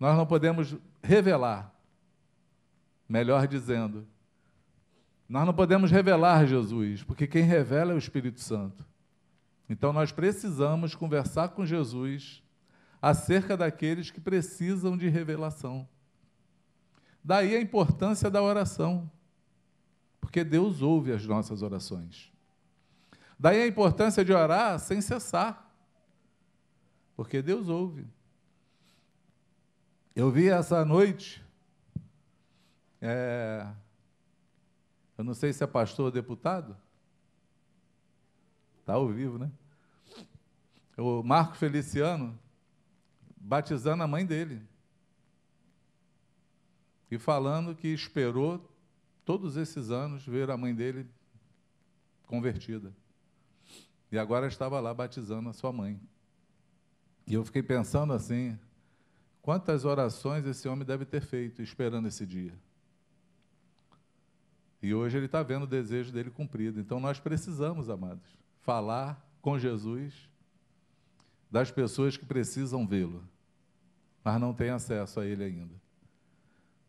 nós 0.00 0.16
não 0.16 0.26
podemos 0.26 0.74
revelar, 1.02 1.77
melhor 3.08 3.46
dizendo, 3.46 4.06
nós 5.28 5.46
não 5.46 5.54
podemos 5.54 5.90
revelar 5.90 6.46
Jesus, 6.46 7.02
porque 7.02 7.26
quem 7.26 7.42
revela 7.42 7.92
é 7.92 7.94
o 7.94 7.98
Espírito 7.98 8.40
Santo. 8.40 8.84
Então 9.68 9.92
nós 9.92 10.10
precisamos 10.10 10.94
conversar 10.94 11.50
com 11.50 11.66
Jesus 11.66 12.42
acerca 13.00 13.56
daqueles 13.56 14.10
que 14.10 14.20
precisam 14.20 14.96
de 14.96 15.08
revelação. 15.08 15.88
Daí 17.22 17.54
a 17.54 17.60
importância 17.60 18.30
da 18.30 18.42
oração, 18.42 19.10
porque 20.20 20.42
Deus 20.42 20.80
ouve 20.80 21.12
as 21.12 21.26
nossas 21.26 21.62
orações. 21.62 22.32
Daí 23.38 23.62
a 23.62 23.66
importância 23.66 24.24
de 24.24 24.32
orar 24.32 24.78
sem 24.78 25.00
cessar, 25.00 25.70
porque 27.14 27.42
Deus 27.42 27.68
ouve. 27.68 28.06
Eu 30.16 30.30
vi 30.30 30.48
essa 30.48 30.84
noite, 30.84 31.44
é, 33.00 33.66
eu 35.16 35.24
não 35.24 35.34
sei 35.34 35.52
se 35.52 35.62
é 35.62 35.66
pastor 35.66 36.06
ou 36.06 36.10
deputado, 36.10 36.76
Está 38.88 38.96
ao 38.96 39.06
vivo, 39.06 39.38
né? 39.38 39.52
O 40.96 41.22
Marco 41.22 41.56
Feliciano 41.56 42.38
batizando 43.36 44.02
a 44.02 44.06
mãe 44.06 44.24
dele. 44.24 44.62
E 47.10 47.18
falando 47.18 47.74
que 47.74 47.88
esperou 47.88 48.66
todos 49.26 49.58
esses 49.58 49.90
anos 49.90 50.24
ver 50.24 50.50
a 50.50 50.56
mãe 50.56 50.74
dele 50.74 51.06
convertida. 52.26 52.90
E 54.10 54.18
agora 54.18 54.46
estava 54.46 54.80
lá 54.80 54.94
batizando 54.94 55.50
a 55.50 55.52
sua 55.52 55.70
mãe. 55.70 56.00
E 57.26 57.34
eu 57.34 57.44
fiquei 57.44 57.62
pensando 57.62 58.14
assim: 58.14 58.58
quantas 59.42 59.84
orações 59.84 60.46
esse 60.46 60.66
homem 60.66 60.86
deve 60.86 61.04
ter 61.04 61.20
feito 61.20 61.60
esperando 61.60 62.08
esse 62.08 62.24
dia? 62.24 62.54
E 64.82 64.94
hoje 64.94 65.16
ele 65.16 65.26
está 65.26 65.42
vendo 65.42 65.64
o 65.64 65.66
desejo 65.66 66.12
dele 66.12 66.30
cumprido. 66.30 66.80
Então 66.80 67.00
nós 67.00 67.18
precisamos, 67.18 67.90
amados, 67.90 68.38
falar 68.60 69.24
com 69.40 69.58
Jesus 69.58 70.28
das 71.50 71.70
pessoas 71.70 72.16
que 72.16 72.26
precisam 72.26 72.86
vê-lo, 72.86 73.24
mas 74.22 74.40
não 74.40 74.52
têm 74.52 74.70
acesso 74.70 75.20
a 75.20 75.26
ele 75.26 75.44
ainda. 75.44 75.74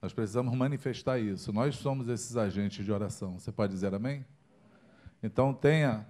Nós 0.01 0.13
precisamos 0.13 0.55
manifestar 0.55 1.19
isso. 1.19 1.51
Nós 1.51 1.75
somos 1.75 2.07
esses 2.07 2.37
agentes 2.37 2.85
de 2.85 2.91
oração. 2.91 3.39
Você 3.39 3.51
pode 3.51 3.73
dizer 3.73 3.93
amém? 3.93 4.25
Então 5.21 5.53
tenha 5.53 6.07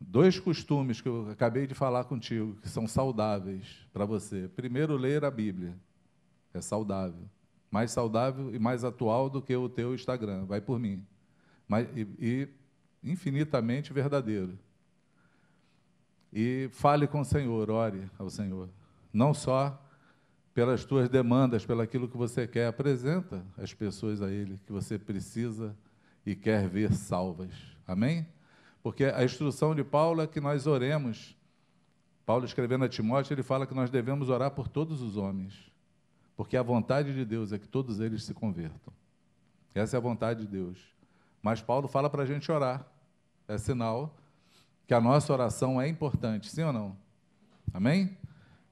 dois 0.00 0.38
costumes 0.40 1.00
que 1.00 1.08
eu 1.08 1.30
acabei 1.30 1.66
de 1.66 1.74
falar 1.74 2.04
contigo, 2.04 2.56
que 2.56 2.68
são 2.68 2.86
saudáveis 2.86 3.86
para 3.92 4.04
você. 4.04 4.48
Primeiro, 4.48 4.96
ler 4.96 5.24
a 5.24 5.30
Bíblia. 5.30 5.76
É 6.52 6.60
saudável. 6.60 7.28
Mais 7.70 7.90
saudável 7.90 8.54
e 8.54 8.58
mais 8.58 8.84
atual 8.84 9.28
do 9.28 9.42
que 9.42 9.54
o 9.54 9.68
teu 9.68 9.94
Instagram. 9.94 10.44
Vai 10.46 10.60
por 10.60 10.78
mim. 10.78 11.04
Mas, 11.68 11.88
e, 11.96 12.06
e 12.18 12.48
infinitamente 13.02 13.92
verdadeiro. 13.92 14.58
E 16.32 16.68
fale 16.72 17.06
com 17.06 17.20
o 17.20 17.24
Senhor, 17.24 17.70
ore 17.70 18.10
ao 18.18 18.28
Senhor. 18.28 18.68
Não 19.12 19.32
só 19.32 19.82
pelas 20.52 20.84
tuas 20.84 21.08
demandas, 21.08 21.66
pelo 21.66 21.82
aquilo 21.82 22.08
que 22.08 22.16
você 22.16 22.46
quer, 22.46 22.66
apresenta 22.66 23.44
as 23.58 23.74
pessoas 23.74 24.22
a 24.22 24.30
Ele 24.30 24.58
que 24.66 24.72
você 24.72 24.98
precisa 24.98 25.76
e 26.24 26.34
quer 26.34 26.68
ver 26.68 26.92
salvas. 26.92 27.54
Amém? 27.86 28.26
Porque 28.82 29.04
a 29.04 29.24
instrução 29.24 29.74
de 29.74 29.84
Paulo 29.84 30.22
é 30.22 30.26
que 30.26 30.40
nós 30.40 30.66
oremos. 30.66 31.36
Paulo 32.24 32.44
escrevendo 32.44 32.84
a 32.84 32.88
Timóteo, 32.88 33.34
ele 33.34 33.42
fala 33.42 33.66
que 33.66 33.74
nós 33.74 33.90
devemos 33.90 34.28
orar 34.28 34.50
por 34.50 34.66
todos 34.66 35.00
os 35.02 35.16
homens, 35.16 35.70
porque 36.36 36.56
a 36.56 36.62
vontade 36.62 37.14
de 37.14 37.24
Deus 37.24 37.52
é 37.52 37.58
que 37.58 37.66
todos 37.66 37.98
eles 37.98 38.22
se 38.24 38.34
convertam. 38.34 38.92
Essa 39.74 39.96
é 39.96 39.98
a 39.98 40.00
vontade 40.00 40.40
de 40.40 40.46
Deus. 40.46 40.78
Mas 41.42 41.62
Paulo 41.62 41.88
fala 41.88 42.10
para 42.10 42.22
a 42.22 42.26
gente 42.26 42.50
orar. 42.52 42.86
É 43.48 43.56
sinal 43.56 44.14
que 44.86 44.92
a 44.92 45.00
nossa 45.00 45.32
oração 45.32 45.80
é 45.80 45.88
importante, 45.88 46.50
sim 46.50 46.62
ou 46.62 46.72
não? 46.72 46.96
Amém? 47.72 48.16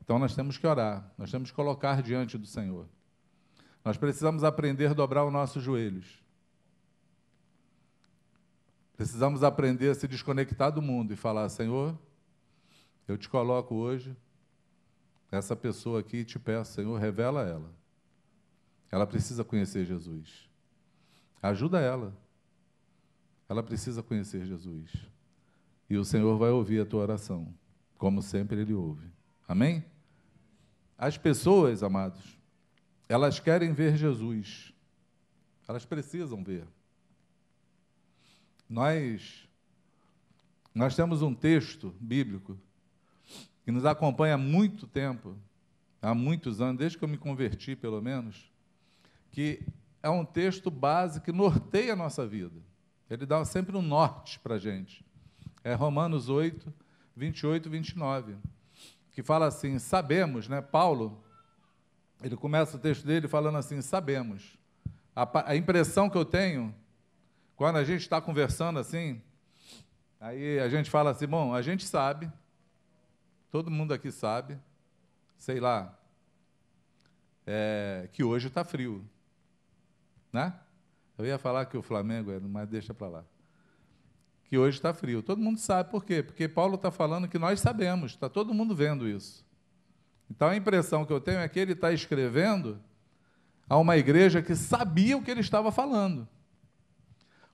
Então 0.03 0.19
nós 0.19 0.35
temos 0.35 0.59
que 0.59 0.67
orar, 0.67 1.11
nós 1.17 1.31
temos 1.31 1.51
que 1.51 1.57
colocar 1.57 2.03
diante 2.03 2.37
do 2.37 2.47
Senhor. 2.47 2.87
Nós 3.85 3.97
precisamos 3.97 4.45
aprender 4.45 4.87
a 4.87 4.93
dobrar 4.93 5.25
os 5.25 5.33
nossos 5.33 5.63
joelhos. 5.63 6.23
Precisamos 8.97 9.43
aprender 9.43 9.91
a 9.91 9.95
se 9.95 10.07
desconectar 10.07 10.71
do 10.71 10.83
mundo 10.83 11.13
e 11.13 11.17
falar: 11.17 11.49
Senhor, 11.49 11.99
eu 13.09 13.17
te 13.17 13.29
coloco 13.29 13.75
hoje 13.75 14.17
essa 15.35 15.57
pessoa 15.57 16.01
aqui 16.01 16.25
te 16.25 16.39
peço, 16.39 16.75
Senhor, 16.75 16.99
revela 16.99 17.43
ela. 17.43 17.73
Ela 18.91 19.07
precisa 19.07 19.43
conhecer 19.45 19.85
Jesus. 19.85 20.49
Ajuda 21.43 21.81
ela. 21.81 22.17
Ela 23.49 23.63
precisa 23.63 24.03
conhecer 24.03 24.47
Jesus. 24.47 24.91
E 25.89 25.97
o 25.97 26.05
Senhor 26.05 26.39
vai 26.39 26.51
ouvir 26.51 26.81
a 26.81 26.87
tua 26.87 27.03
oração, 27.03 27.53
como 27.99 28.23
sempre 28.23 28.61
Ele 28.61 28.73
ouve. 28.73 29.07
Amém? 29.47 29.85
As 30.97 31.19
pessoas, 31.19 31.83
amados, 31.83 32.39
elas 33.09 33.39
querem 33.39 33.73
ver 33.73 33.97
Jesus. 33.97 34.73
Elas 35.69 35.85
precisam 35.85 36.43
ver. 36.43 36.67
Nós, 38.69 39.49
nós 40.75 40.97
temos 40.97 41.21
um 41.21 41.35
texto 41.35 41.95
bíblico 42.01 42.59
que 43.65 43.73
nos 43.73 43.87
acompanha 43.87 44.35
há 44.35 44.39
muito 44.39 44.87
tempo, 44.87 45.37
há 46.01 46.15
muitos 46.15 46.61
anos, 46.61 46.79
desde 46.79 46.99
que 46.99 47.05
eu 47.05 47.09
me 47.09 47.17
converti, 47.17 47.75
pelo 47.75 48.01
menos, 48.03 48.53
que 49.33 49.67
é 50.03 50.11
um 50.11 50.25
texto 50.25 50.71
base 50.71 51.21
que 51.21 51.33
norteia 51.33 51.95
a 51.95 51.97
nossa 51.97 52.27
vida. 52.27 52.61
Ele 53.09 53.25
dá 53.25 53.43
sempre 53.45 53.77
um 53.77 53.83
norte 53.83 54.39
para 54.39 54.57
a 54.57 54.59
gente. 54.59 55.05
É 55.63 55.73
Romanos 55.73 56.29
8, 56.29 56.73
28 57.17 57.67
e 57.67 57.71
29, 57.71 58.37
que 59.13 59.23
fala 59.23 59.47
assim: 59.47 59.79
sabemos, 59.79 60.47
né? 60.47 60.61
Paulo, 60.61 61.25
ele 62.23 62.37
começa 62.37 62.77
o 62.77 62.81
texto 62.81 63.07
dele 63.07 63.27
falando 63.27 63.57
assim: 63.57 63.81
sabemos. 63.81 64.59
A, 65.17 65.51
a 65.51 65.57
impressão 65.57 66.11
que 66.11 66.19
eu 66.19 66.25
tenho, 66.25 66.75
quando 67.57 67.77
a 67.77 67.85
gente 67.85 68.03
está 68.03 68.21
conversando 68.21 68.79
assim, 68.79 69.23
aí 70.21 70.59
a 70.59 70.69
gente 70.69 70.91
fala 70.91 71.11
assim: 71.13 71.27
bom, 71.27 71.55
a 71.55 71.63
gente 71.63 71.85
sabe, 71.87 72.31
todo 73.55 73.71
mundo 73.71 73.95
aqui 73.95 74.11
sabe, 74.11 74.59
sei 75.39 75.61
lá, 75.61 75.97
é, 77.47 78.09
que 78.13 78.25
hoje 78.25 78.49
está 78.49 78.65
frio. 78.65 79.09
Né? 80.33 80.53
Eu 81.17 81.25
ia 81.25 81.39
falar 81.39 81.65
que 81.67 81.77
o 81.77 81.83
Flamengo 81.83 82.33
é, 82.33 82.41
mas 82.41 82.69
deixa 82.69 82.93
para 82.93 83.07
lá. 83.07 83.25
Que 84.47 84.59
hoje 84.59 84.79
está 84.79 84.93
frio. 84.93 85.23
Todo 85.23 85.41
mundo 85.41 85.61
sabe 85.61 85.89
por 85.89 86.05
quê? 86.05 86.21
Porque 86.21 86.49
Paulo 86.49 86.75
está 86.75 86.91
falando 86.91 87.29
que 87.29 87.39
nós 87.39 87.61
sabemos, 87.61 88.11
está 88.11 88.29
todo 88.29 88.53
mundo 88.53 88.75
vendo 88.75 89.09
isso. 89.09 89.47
Então 90.29 90.49
a 90.49 90.57
impressão 90.57 91.07
que 91.07 91.13
eu 91.13 91.21
tenho 91.21 91.39
é 91.39 91.49
que 91.49 91.61
ele 91.61 91.75
está 91.75 91.93
escrevendo 91.93 92.83
a 93.69 93.79
uma 93.79 93.97
igreja 93.97 94.43
que 94.43 94.57
sabia 94.57 95.17
o 95.17 95.23
que 95.23 95.31
ele 95.31 95.43
estava 95.43 95.71
falando. 95.71 96.27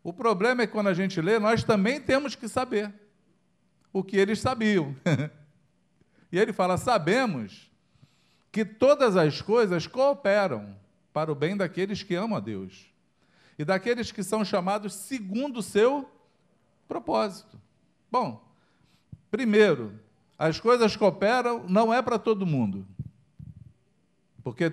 O 0.02 0.14
problema 0.14 0.62
é 0.62 0.66
que 0.66 0.72
quando 0.72 0.86
a 0.86 0.94
gente 0.94 1.20
lê, 1.20 1.38
nós 1.38 1.62
também 1.62 2.00
temos 2.00 2.34
que 2.34 2.48
saber 2.48 2.90
o 3.92 4.02
que 4.02 4.16
eles 4.16 4.40
sabiam. 4.40 4.96
e 6.32 6.38
ele 6.38 6.52
fala: 6.52 6.76
sabemos 6.76 7.70
que 8.52 8.64
todas 8.64 9.16
as 9.16 9.40
coisas 9.40 9.86
cooperam 9.86 10.76
para 11.12 11.30
o 11.30 11.34
bem 11.34 11.56
daqueles 11.56 12.02
que 12.02 12.14
amam 12.14 12.36
a 12.36 12.40
Deus 12.40 12.86
e 13.58 13.64
daqueles 13.64 14.10
que 14.10 14.22
são 14.22 14.44
chamados 14.44 14.94
segundo 14.94 15.58
o 15.58 15.62
seu 15.62 16.10
propósito. 16.88 17.60
Bom, 18.10 18.42
primeiro, 19.30 19.92
as 20.38 20.58
coisas 20.58 20.96
cooperam 20.96 21.68
não 21.68 21.92
é 21.92 22.00
para 22.00 22.18
todo 22.18 22.46
mundo. 22.46 22.86
Porque 24.42 24.72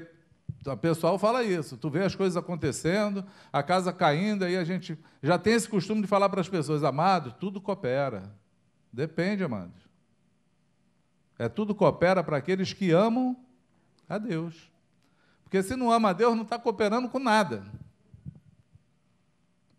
o 0.65 0.77
pessoal 0.77 1.19
fala 1.19 1.43
isso, 1.43 1.77
tu 1.77 1.89
vê 1.89 2.03
as 2.03 2.15
coisas 2.15 2.37
acontecendo, 2.37 3.25
a 3.51 3.61
casa 3.61 3.91
caindo, 3.93 4.45
aí 4.45 4.57
a 4.57 4.63
gente 4.63 4.97
já 5.21 5.37
tem 5.37 5.53
esse 5.53 5.67
costume 5.67 6.01
de 6.01 6.07
falar 6.07 6.29
para 6.29 6.41
as 6.41 6.49
pessoas, 6.49 6.83
amados, 6.83 7.33
tudo 7.39 7.61
coopera. 7.61 8.33
Depende, 8.91 9.43
amados. 9.43 9.86
É 11.37 11.47
tudo 11.47 11.75
coopera 11.75 12.23
para 12.23 12.37
aqueles 12.37 12.73
que 12.73 12.91
amam 12.91 13.37
a 14.09 14.17
Deus. 14.17 14.71
Porque 15.43 15.61
se 15.61 15.75
não 15.75 15.91
ama 15.91 16.09
a 16.09 16.13
Deus, 16.13 16.35
não 16.35 16.43
está 16.43 16.57
cooperando 16.57 17.09
com 17.09 17.19
nada. 17.19 17.63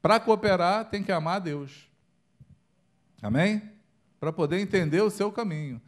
Para 0.01 0.21
cooperar, 0.21 0.89
tem 0.89 1.03
que 1.03 1.13
amar 1.13 1.37
a 1.37 1.41
Deus. 1.41 1.89
Amém? 3.21 3.71
Para 4.21 4.33
poder 4.33 4.61
entender 4.61 5.03
o 5.03 5.11
seu 5.11 5.33
caminho. 5.33 5.81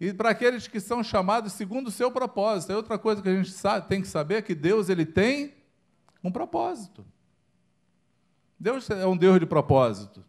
E 0.00 0.12
para 0.12 0.30
aqueles 0.30 0.68
que 0.68 0.78
são 0.78 1.02
chamados 1.02 1.54
segundo 1.54 1.88
o 1.88 1.90
seu 1.90 2.10
propósito. 2.10 2.72
É 2.72 2.76
outra 2.76 2.98
coisa 2.98 3.20
que 3.20 3.28
a 3.28 3.34
gente 3.34 3.50
sabe, 3.50 3.88
tem 3.88 4.00
que 4.00 4.08
saber 4.08 4.42
que 4.42 4.54
Deus 4.54 4.88
ele 4.88 5.04
tem 5.04 5.54
um 6.22 6.30
propósito. 6.30 7.04
Deus 8.60 8.88
é 8.90 9.06
um 9.06 9.16
Deus 9.16 9.40
de 9.40 9.46
propósito. 9.46 10.24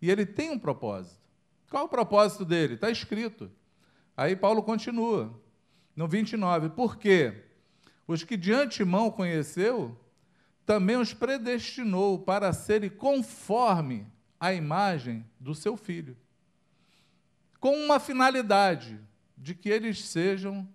E 0.00 0.10
ele 0.10 0.24
tem 0.24 0.50
um 0.50 0.58
propósito. 0.58 1.20
Qual 1.70 1.84
o 1.84 1.88
propósito 1.88 2.44
dele? 2.44 2.74
Está 2.74 2.90
escrito. 2.90 3.50
Aí 4.20 4.36
Paulo 4.36 4.62
continua, 4.62 5.34
no 5.96 6.06
29. 6.06 6.68
Por 6.68 6.98
quê? 6.98 7.42
Os 8.06 8.22
que 8.22 8.36
de 8.36 8.52
antemão 8.52 9.10
conheceu, 9.10 9.98
também 10.66 10.96
os 10.96 11.14
predestinou 11.14 12.18
para 12.18 12.52
serem 12.52 12.90
conforme 12.90 14.06
a 14.38 14.52
imagem 14.52 15.24
do 15.40 15.54
seu 15.54 15.74
filho, 15.74 16.14
com 17.58 17.74
uma 17.74 17.98
finalidade 17.98 19.00
de 19.38 19.54
que 19.54 19.70
eles 19.70 20.04
sejam, 20.04 20.68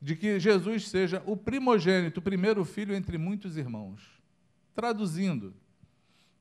de 0.00 0.16
que 0.16 0.40
Jesus 0.40 0.88
seja 0.88 1.22
o 1.24 1.36
primogênito, 1.36 2.18
o 2.18 2.24
primeiro 2.24 2.64
filho 2.64 2.92
entre 2.92 3.18
muitos 3.18 3.56
irmãos. 3.56 4.20
Traduzindo 4.74 5.54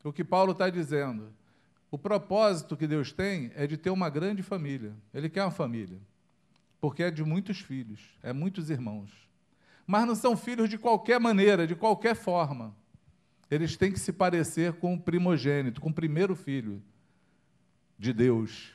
o 0.03 0.11
que 0.11 0.23
Paulo 0.23 0.53
está 0.53 0.67
dizendo, 0.67 1.31
o 1.91 1.97
propósito 1.97 2.75
que 2.75 2.87
Deus 2.87 3.11
tem 3.11 3.51
é 3.53 3.67
de 3.67 3.77
ter 3.77 3.91
uma 3.91 4.09
grande 4.09 4.41
família. 4.41 4.95
Ele 5.13 5.29
quer 5.29 5.43
uma 5.43 5.51
família, 5.51 5.99
porque 6.79 7.03
é 7.03 7.11
de 7.11 7.23
muitos 7.23 7.59
filhos, 7.59 7.99
é 8.23 8.33
muitos 8.33 8.71
irmãos 8.71 9.29
mas 9.91 10.07
não 10.07 10.15
são 10.15 10.37
filhos 10.37 10.69
de 10.69 10.77
qualquer 10.77 11.19
maneira, 11.19 11.67
de 11.67 11.75
qualquer 11.75 12.15
forma. 12.15 12.73
Eles 13.49 13.75
têm 13.75 13.91
que 13.91 13.99
se 13.99 14.13
parecer 14.13 14.71
com 14.73 14.93
o 14.93 14.99
primogênito, 14.99 15.81
com 15.81 15.89
o 15.89 15.93
primeiro 15.93 16.33
filho 16.33 16.81
de 17.99 18.13
Deus, 18.13 18.71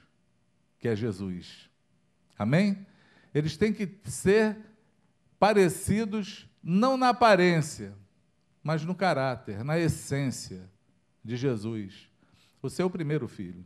que 0.79 0.87
é 0.87 0.95
Jesus. 0.95 1.71
Amém? 2.39 2.87
Eles 3.35 3.57
têm 3.57 3.73
que 3.73 3.91
ser 4.05 4.59
parecidos 5.39 6.47
não 6.63 6.99
na 6.99 7.09
aparência, 7.09 7.95
mas 8.63 8.85
no 8.85 8.95
caráter, 8.95 9.65
na 9.65 9.79
essência 9.79 10.69
de 11.25 11.35
Jesus, 11.35 12.11
o 12.67 12.71
seu 12.71 12.91
primeiro 12.91 13.27
filho. 13.29 13.65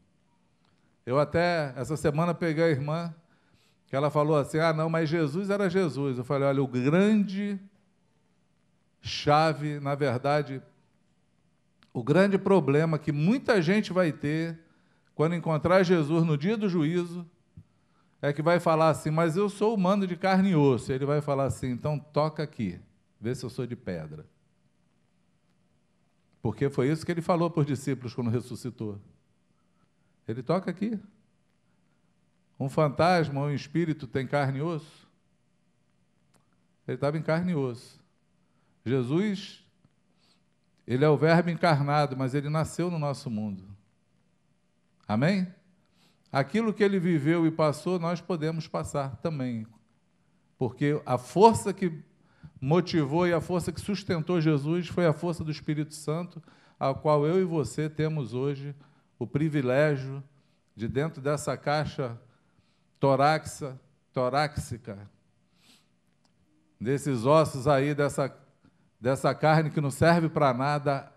Eu 1.04 1.18
até, 1.18 1.72
essa 1.76 1.96
semana, 1.96 2.34
peguei 2.34 2.64
a 2.64 2.68
irmã 2.68 3.14
que 3.86 3.96
ela 3.96 4.10
falou 4.10 4.36
assim: 4.36 4.58
ah, 4.58 4.72
não, 4.72 4.88
mas 4.88 5.08
Jesus 5.08 5.50
era 5.50 5.68
Jesus. 5.68 6.18
Eu 6.18 6.24
falei: 6.24 6.48
olha, 6.48 6.62
o 6.62 6.68
grande 6.68 7.58
chave, 9.00 9.80
na 9.80 9.94
verdade, 9.94 10.62
o 11.92 12.02
grande 12.02 12.38
problema 12.38 12.98
que 12.98 13.10
muita 13.10 13.60
gente 13.60 13.92
vai 13.92 14.12
ter 14.12 14.58
quando 15.14 15.34
encontrar 15.34 15.82
Jesus 15.82 16.24
no 16.24 16.36
dia 16.38 16.56
do 16.56 16.68
juízo 16.68 17.26
é 18.22 18.32
que 18.32 18.42
vai 18.42 18.60
falar 18.60 18.90
assim: 18.90 19.10
mas 19.10 19.36
eu 19.36 19.48
sou 19.48 19.74
humano 19.74 20.06
de 20.06 20.16
carne 20.16 20.50
e 20.50 20.56
osso. 20.56 20.92
Ele 20.92 21.04
vai 21.04 21.20
falar 21.20 21.44
assim: 21.44 21.70
então 21.70 21.98
toca 21.98 22.42
aqui, 22.42 22.78
vê 23.20 23.34
se 23.34 23.44
eu 23.44 23.50
sou 23.50 23.66
de 23.66 23.74
pedra. 23.74 24.24
Porque 26.42 26.70
foi 26.70 26.90
isso 26.90 27.04
que 27.04 27.12
ele 27.12 27.20
falou 27.20 27.50
para 27.50 27.60
os 27.60 27.66
discípulos 27.66 28.14
quando 28.14 28.30
ressuscitou. 28.30 28.98
Ele 30.26 30.42
toca 30.42 30.70
aqui. 30.70 30.98
Um 32.58 32.68
fantasma 32.68 33.40
ou 33.40 33.46
um 33.46 33.54
espírito 33.54 34.06
tem 34.06 34.26
carne 34.26 34.58
e 34.58 34.62
osso? 34.62 35.08
Ele 36.86 36.96
estava 36.96 37.16
em 37.16 37.22
carne 37.22 37.52
e 37.52 37.54
osso. 37.54 38.00
Jesus, 38.84 39.64
ele 40.86 41.04
é 41.04 41.08
o 41.08 41.16
Verbo 41.16 41.50
encarnado, 41.50 42.16
mas 42.16 42.34
ele 42.34 42.48
nasceu 42.48 42.90
no 42.90 42.98
nosso 42.98 43.30
mundo. 43.30 43.64
Amém? 45.06 45.52
Aquilo 46.32 46.72
que 46.72 46.82
ele 46.82 46.98
viveu 46.98 47.46
e 47.46 47.50
passou, 47.50 47.98
nós 47.98 48.20
podemos 48.20 48.68
passar 48.68 49.16
também. 49.16 49.66
Porque 50.56 51.00
a 51.04 51.18
força 51.18 51.72
que 51.72 52.02
motivou 52.60 53.26
e 53.26 53.32
a 53.32 53.40
força 53.40 53.72
que 53.72 53.80
sustentou 53.80 54.40
Jesus 54.40 54.88
foi 54.88 55.06
a 55.06 55.12
força 55.12 55.42
do 55.42 55.50
Espírito 55.50 55.94
Santo, 55.94 56.42
a 56.78 56.92
qual 56.92 57.26
eu 57.26 57.40
e 57.40 57.44
você 57.44 57.88
temos 57.88 58.34
hoje 58.34 58.74
o 59.18 59.26
privilégio 59.26 60.22
de, 60.76 60.88
dentro 60.88 61.20
dessa 61.20 61.56
caixa 61.56 62.18
torácica, 62.98 63.80
torácica, 64.12 65.10
desses 66.78 67.24
ossos 67.24 67.66
aí, 67.66 67.94
dessa, 67.94 68.34
dessa 69.00 69.34
carne 69.34 69.70
que 69.70 69.80
não 69.80 69.90
serve 69.90 70.28
para 70.28 70.52
nada, 70.52 71.12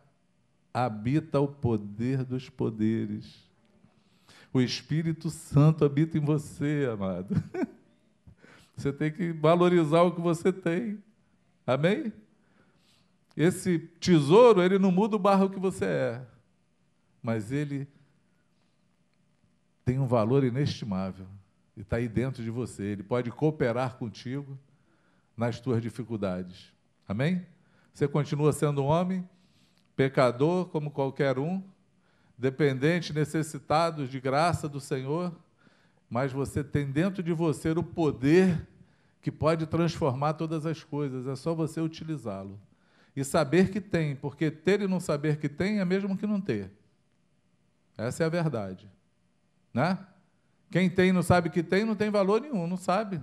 habita 0.74 1.40
o 1.40 1.48
poder 1.48 2.24
dos 2.24 2.50
poderes. 2.50 3.50
O 4.54 4.62
Espírito 4.62 5.30
Santo 5.30 5.84
habita 5.84 6.18
em 6.18 6.22
você, 6.22 6.90
amado. 6.92 7.36
Você 8.76 8.92
tem 8.92 9.12
que 9.12 9.32
valorizar 9.32 10.02
o 10.02 10.12
que 10.16 10.20
você 10.20 10.52
tem. 10.52 10.98
Amém? 11.66 12.12
Esse 13.36 13.80
tesouro, 14.00 14.62
ele 14.62 14.78
não 14.78 14.92
muda 14.92 15.16
o 15.16 15.20
barro 15.20 15.50
que 15.50 15.60
você 15.60 15.86
é, 15.86 16.26
mas 17.22 17.52
ele 17.52 17.88
tem 19.84 20.00
um 20.00 20.08
valor 20.08 20.44
inestimável. 20.44 21.26
e 21.76 21.82
está 21.82 21.98
aí 21.98 22.08
dentro 22.08 22.44
de 22.44 22.50
você. 22.50 22.84
Ele 22.84 23.04
pode 23.04 23.32
cooperar 23.32 23.96
contigo 23.96 24.58
nas 25.36 25.60
tuas 25.60 25.82
dificuldades. 25.82 26.72
Amém? 27.08 27.46
Você 27.94 28.08
continua 28.08 28.54
sendo 28.54 28.84
um 28.84 28.86
homem, 28.86 29.28
pecador 29.96 30.68
como 30.68 30.92
qualquer 30.92 31.38
um, 31.40 31.62
dependente, 32.38 33.14
necessitado 33.14 34.08
de 34.08 34.20
graça 34.20 34.70
do 34.70 34.80
Senhor, 34.80 35.36
mas 36.10 36.32
você 36.32 36.64
tem 36.64 36.92
dentro 36.92 37.24
de 37.24 37.34
você 37.34 37.72
o 37.72 37.84
poder 37.84 38.68
que 39.24 39.32
pode 39.32 39.66
transformar 39.66 40.34
todas 40.34 40.66
as 40.66 40.84
coisas, 40.84 41.26
é 41.26 41.36
só 41.38 41.56
você 41.56 41.80
utilizá-lo. 41.80 42.60
E 43.16 43.24
saber 43.24 43.72
que 43.72 43.80
tem, 43.80 44.18
porque 44.18 44.52
ter 44.52 44.82
e 44.82 44.88
não 44.88 45.00
saber 45.00 45.38
que 45.38 45.48
tem 45.48 45.80
é 45.80 45.86
mesmo 45.86 46.18
que 46.18 46.28
não 46.28 46.42
ter. 46.42 46.70
Essa 47.98 48.24
é 48.24 48.26
a 48.26 48.30
verdade. 48.30 48.92
Né? 49.74 49.98
Quem 50.70 50.90
tem 50.90 51.10
e 51.10 51.14
não 51.14 51.24
sabe 51.24 51.50
que 51.50 51.64
tem, 51.64 51.86
não 51.86 51.96
tem 51.96 52.10
valor 52.10 52.42
nenhum, 52.42 52.68
não 52.68 52.76
sabe. 52.76 53.22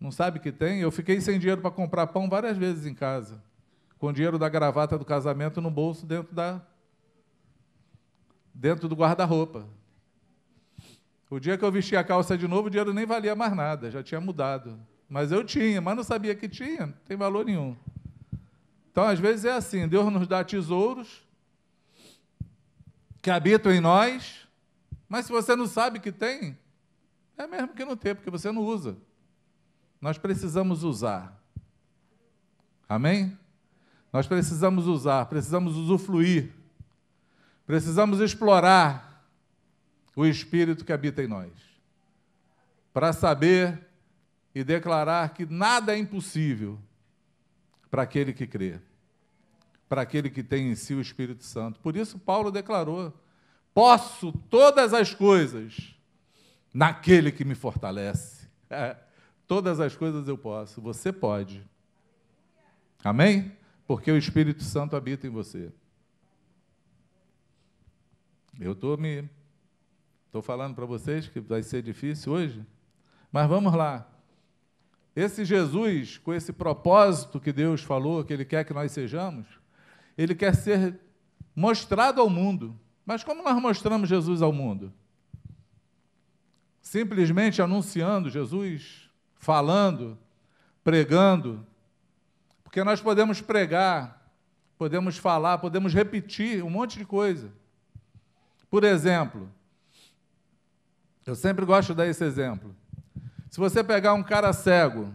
Não 0.00 0.10
sabe 0.10 0.38
que 0.38 0.50
tem. 0.50 0.80
Eu 0.80 0.90
fiquei 0.90 1.20
sem 1.20 1.38
dinheiro 1.38 1.60
para 1.60 1.70
comprar 1.70 2.06
pão 2.06 2.30
várias 2.30 2.56
vezes 2.56 2.86
em 2.86 2.94
casa. 2.94 3.42
Com 3.98 4.06
o 4.06 4.12
dinheiro 4.12 4.38
da 4.38 4.48
gravata 4.48 4.96
do 4.96 5.04
casamento 5.04 5.60
no 5.60 5.70
bolso 5.70 6.06
dentro 6.06 6.34
da 6.34 6.62
dentro 8.54 8.88
do 8.88 8.94
guarda-roupa. 8.94 9.68
O 11.30 11.38
dia 11.38 11.56
que 11.56 11.64
eu 11.64 11.70
vesti 11.70 11.94
a 11.94 12.02
calça 12.02 12.36
de 12.36 12.48
novo, 12.48 12.66
o 12.66 12.70
dinheiro 12.70 12.92
nem 12.92 13.06
valia 13.06 13.36
mais 13.36 13.54
nada, 13.54 13.88
já 13.88 14.02
tinha 14.02 14.20
mudado. 14.20 14.76
Mas 15.08 15.30
eu 15.30 15.44
tinha, 15.44 15.80
mas 15.80 15.96
não 15.96 16.02
sabia 16.02 16.34
que 16.34 16.48
tinha, 16.48 16.86
não 16.86 16.94
tem 17.06 17.16
valor 17.16 17.44
nenhum. 17.44 17.76
Então, 18.90 19.04
às 19.04 19.20
vezes 19.20 19.44
é 19.44 19.52
assim: 19.52 19.86
Deus 19.86 20.12
nos 20.12 20.26
dá 20.26 20.42
tesouros 20.42 21.24
que 23.22 23.30
habitam 23.30 23.72
em 23.72 23.80
nós, 23.80 24.48
mas 25.08 25.26
se 25.26 25.32
você 25.32 25.54
não 25.54 25.68
sabe 25.68 26.00
que 26.00 26.10
tem, 26.10 26.58
é 27.38 27.46
mesmo 27.46 27.68
que 27.68 27.84
não 27.84 27.96
tem, 27.96 28.14
porque 28.14 28.30
você 28.30 28.50
não 28.50 28.62
usa. 28.62 28.96
Nós 30.00 30.18
precisamos 30.18 30.82
usar. 30.82 31.40
Amém? 32.88 33.38
Nós 34.12 34.26
precisamos 34.26 34.88
usar, 34.88 35.26
precisamos 35.26 35.76
usufruir, 35.76 36.52
precisamos 37.64 38.18
explorar 38.18 39.09
o 40.20 40.26
Espírito 40.26 40.84
que 40.84 40.92
habita 40.92 41.22
em 41.22 41.26
nós, 41.26 41.50
para 42.92 43.10
saber 43.10 43.88
e 44.54 44.62
declarar 44.62 45.32
que 45.32 45.46
nada 45.46 45.94
é 45.94 45.98
impossível 45.98 46.78
para 47.90 48.02
aquele 48.02 48.34
que 48.34 48.46
crê, 48.46 48.78
para 49.88 50.02
aquele 50.02 50.28
que 50.28 50.42
tem 50.42 50.70
em 50.70 50.74
si 50.74 50.92
o 50.92 51.00
Espírito 51.00 51.42
Santo. 51.42 51.80
Por 51.80 51.96
isso, 51.96 52.18
Paulo 52.18 52.50
declarou: 52.50 53.14
posso 53.72 54.30
todas 54.50 54.92
as 54.92 55.14
coisas 55.14 55.94
naquele 56.74 57.32
que 57.32 57.42
me 57.42 57.54
fortalece. 57.54 58.46
É, 58.68 58.98
todas 59.48 59.80
as 59.80 59.96
coisas 59.96 60.28
eu 60.28 60.36
posso, 60.36 60.82
você 60.82 61.10
pode. 61.10 61.66
Amém? 63.02 63.56
Porque 63.86 64.12
o 64.12 64.18
Espírito 64.18 64.62
Santo 64.64 64.96
habita 64.96 65.26
em 65.26 65.30
você. 65.30 65.72
Eu 68.60 68.72
estou 68.72 68.98
me. 68.98 69.39
Estou 70.30 70.40
falando 70.40 70.76
para 70.76 70.86
vocês 70.86 71.26
que 71.26 71.40
vai 71.40 71.60
ser 71.60 71.82
difícil 71.82 72.32
hoje, 72.32 72.64
mas 73.32 73.48
vamos 73.48 73.74
lá. 73.74 74.06
Esse 75.14 75.44
Jesus, 75.44 76.18
com 76.18 76.32
esse 76.32 76.52
propósito 76.52 77.40
que 77.40 77.52
Deus 77.52 77.82
falou, 77.82 78.22
que 78.22 78.32
Ele 78.32 78.44
quer 78.44 78.64
que 78.64 78.72
nós 78.72 78.92
sejamos, 78.92 79.48
Ele 80.16 80.32
quer 80.32 80.54
ser 80.54 81.00
mostrado 81.52 82.20
ao 82.20 82.30
mundo. 82.30 82.78
Mas 83.04 83.24
como 83.24 83.42
nós 83.42 83.60
mostramos 83.60 84.08
Jesus 84.08 84.40
ao 84.40 84.52
mundo? 84.52 84.92
Simplesmente 86.80 87.60
anunciando 87.60 88.30
Jesus, 88.30 89.10
falando, 89.34 90.16
pregando. 90.84 91.66
Porque 92.62 92.84
nós 92.84 93.00
podemos 93.00 93.40
pregar, 93.40 94.32
podemos 94.78 95.18
falar, 95.18 95.58
podemos 95.58 95.92
repetir 95.92 96.62
um 96.62 96.70
monte 96.70 97.00
de 97.00 97.04
coisa. 97.04 97.50
Por 98.70 98.84
exemplo, 98.84 99.50
eu 101.26 101.34
sempre 101.34 101.64
gosto 101.64 101.88
de 101.88 101.94
dar 101.96 102.06
esse 102.06 102.24
exemplo. 102.24 102.74
Se 103.50 103.58
você 103.58 103.82
pegar 103.82 104.14
um 104.14 104.22
cara 104.22 104.52
cego 104.52 105.12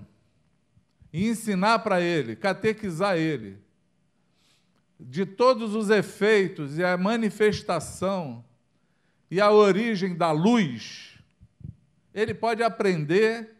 e 1.12 1.28
ensinar 1.30 1.80
para 1.80 2.01
ele, 2.01 2.36
catequizar 2.36 3.18
ele, 3.18 3.58
de 4.99 5.26
todos 5.26 5.74
os 5.74 5.89
efeitos 5.89 6.78
e 6.78 6.84
a 6.84 6.97
manifestação 6.97 8.43
e 9.32 9.41
a 9.41 9.51
origem 9.51 10.16
da 10.16 10.32
luz, 10.32 11.18
ele 12.14 12.34
pode 12.34 12.62
aprender, 12.62 13.56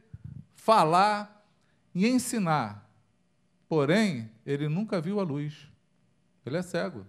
falar 0.54 1.46
e 1.93 2.08
ensinar. 2.08 2.89
Porém, 3.68 4.30
ele 4.46 4.70
nunca 4.70 5.02
viu 5.02 5.20
a 5.20 5.24
luz. 5.24 5.68
Ele 6.46 6.58
é 6.58 6.62
cego. 6.62 7.06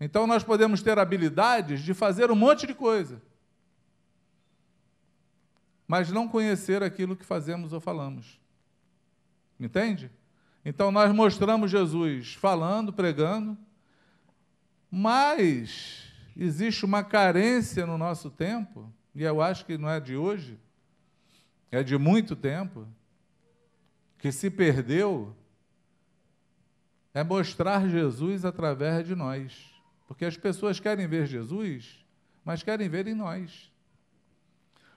Então 0.00 0.26
nós 0.26 0.42
podemos 0.42 0.82
ter 0.82 0.98
habilidades 0.98 1.80
de 1.80 1.92
fazer 1.94 2.30
um 2.30 2.34
monte 2.34 2.66
de 2.66 2.74
coisa 2.74 3.20
mas 5.92 6.10
não 6.10 6.26
conhecer 6.26 6.82
aquilo 6.82 7.14
que 7.14 7.22
fazemos 7.22 7.74
ou 7.74 7.78
falamos. 7.78 8.40
Entende? 9.60 10.10
Então 10.64 10.90
nós 10.90 11.14
mostramos 11.14 11.70
Jesus 11.70 12.32
falando, 12.32 12.94
pregando, 12.94 13.58
mas 14.90 16.10
existe 16.34 16.86
uma 16.86 17.04
carência 17.04 17.84
no 17.84 17.98
nosso 17.98 18.30
tempo, 18.30 18.90
e 19.14 19.22
eu 19.22 19.42
acho 19.42 19.66
que 19.66 19.76
não 19.76 19.86
é 19.86 20.00
de 20.00 20.16
hoje, 20.16 20.58
é 21.70 21.82
de 21.82 21.98
muito 21.98 22.34
tempo, 22.34 22.88
que 24.16 24.32
se 24.32 24.48
perdeu, 24.48 25.36
é 27.12 27.22
mostrar 27.22 27.86
Jesus 27.86 28.46
através 28.46 29.06
de 29.06 29.14
nós. 29.14 29.70
Porque 30.08 30.24
as 30.24 30.38
pessoas 30.38 30.80
querem 30.80 31.06
ver 31.06 31.26
Jesus, 31.26 32.02
mas 32.42 32.62
querem 32.62 32.88
ver 32.88 33.06
em 33.06 33.14
nós. 33.14 33.70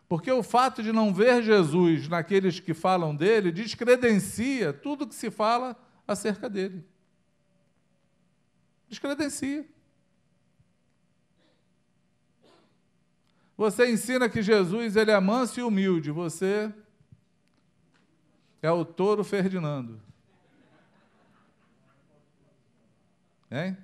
Porque 0.07 0.31
o 0.31 0.43
fato 0.43 0.83
de 0.83 0.91
não 0.91 1.13
ver 1.13 1.41
Jesus 1.41 2.07
naqueles 2.07 2.59
que 2.59 2.73
falam 2.73 3.15
dele 3.15 3.51
descredencia 3.51 4.71
tudo 4.71 5.07
que 5.07 5.15
se 5.15 5.31
fala 5.31 5.75
acerca 6.07 6.49
dele. 6.49 6.85
Descredencia. 8.87 9.65
Você 13.57 13.89
ensina 13.89 14.29
que 14.29 14.43
Jesus 14.43 14.95
ele 14.95 15.11
é 15.11 15.19
manso 15.19 15.59
e 15.59 15.63
humilde, 15.63 16.11
você 16.11 16.71
é 18.61 18.69
o 18.69 18.83
touro 18.83 19.23
Ferdinando. 19.23 20.01
Hein? 23.49 23.77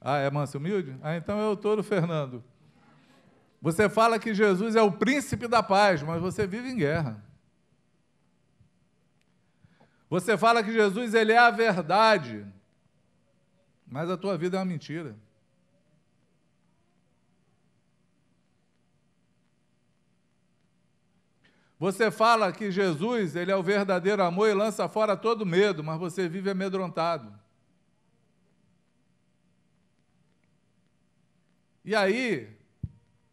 Ah, 0.00 0.18
é 0.18 0.30
manso 0.30 0.56
e 0.56 0.58
humilde? 0.58 0.96
Ah, 1.02 1.16
então 1.16 1.40
é 1.40 1.46
o 1.48 1.56
touro 1.56 1.82
Fernando. 1.82 2.42
Você 3.60 3.88
fala 3.88 4.18
que 4.18 4.32
Jesus 4.32 4.76
é 4.76 4.82
o 4.82 4.92
príncipe 4.92 5.48
da 5.48 5.62
paz, 5.62 6.02
mas 6.02 6.20
você 6.20 6.46
vive 6.46 6.68
em 6.68 6.76
guerra. 6.76 7.22
Você 10.08 10.38
fala 10.38 10.62
que 10.62 10.72
Jesus 10.72 11.12
ele 11.12 11.32
é 11.32 11.38
a 11.38 11.50
verdade, 11.50 12.46
mas 13.86 14.08
a 14.08 14.16
tua 14.16 14.38
vida 14.38 14.56
é 14.56 14.60
uma 14.60 14.64
mentira. 14.64 15.16
Você 21.78 22.10
fala 22.10 22.52
que 22.52 22.72
Jesus 22.72 23.36
ele 23.36 23.52
é 23.52 23.56
o 23.56 23.62
verdadeiro 23.62 24.22
amor 24.22 24.48
e 24.48 24.54
lança 24.54 24.88
fora 24.88 25.16
todo 25.16 25.46
medo, 25.46 25.84
mas 25.84 25.98
você 25.98 26.28
vive 26.28 26.50
amedrontado. 26.50 27.32
E 31.84 31.94
aí, 31.94 32.57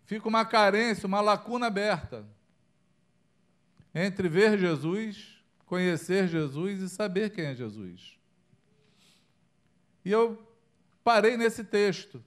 fica 0.05 0.27
uma 0.27 0.45
carência, 0.45 1.07
uma 1.07 1.21
lacuna 1.21 1.67
aberta 1.67 2.25
entre 3.93 4.27
ver 4.27 4.57
Jesus, 4.57 5.41
conhecer 5.65 6.27
Jesus 6.27 6.81
e 6.81 6.89
saber 6.89 7.31
quem 7.31 7.45
é 7.45 7.55
Jesus. 7.55 8.17
E 10.03 10.11
eu 10.11 10.41
parei 11.03 11.37
nesse 11.37 11.63
texto. 11.63 12.23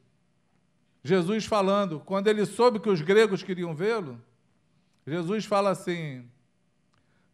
Jesus 1.05 1.45
falando, 1.45 2.01
quando 2.01 2.27
ele 2.27 2.45
soube 2.45 2.81
que 2.81 2.89
os 2.89 3.01
gregos 3.01 3.43
queriam 3.43 3.75
vê-lo, 3.75 4.21
Jesus 5.07 5.45
fala 5.45 5.71
assim: 5.71 6.29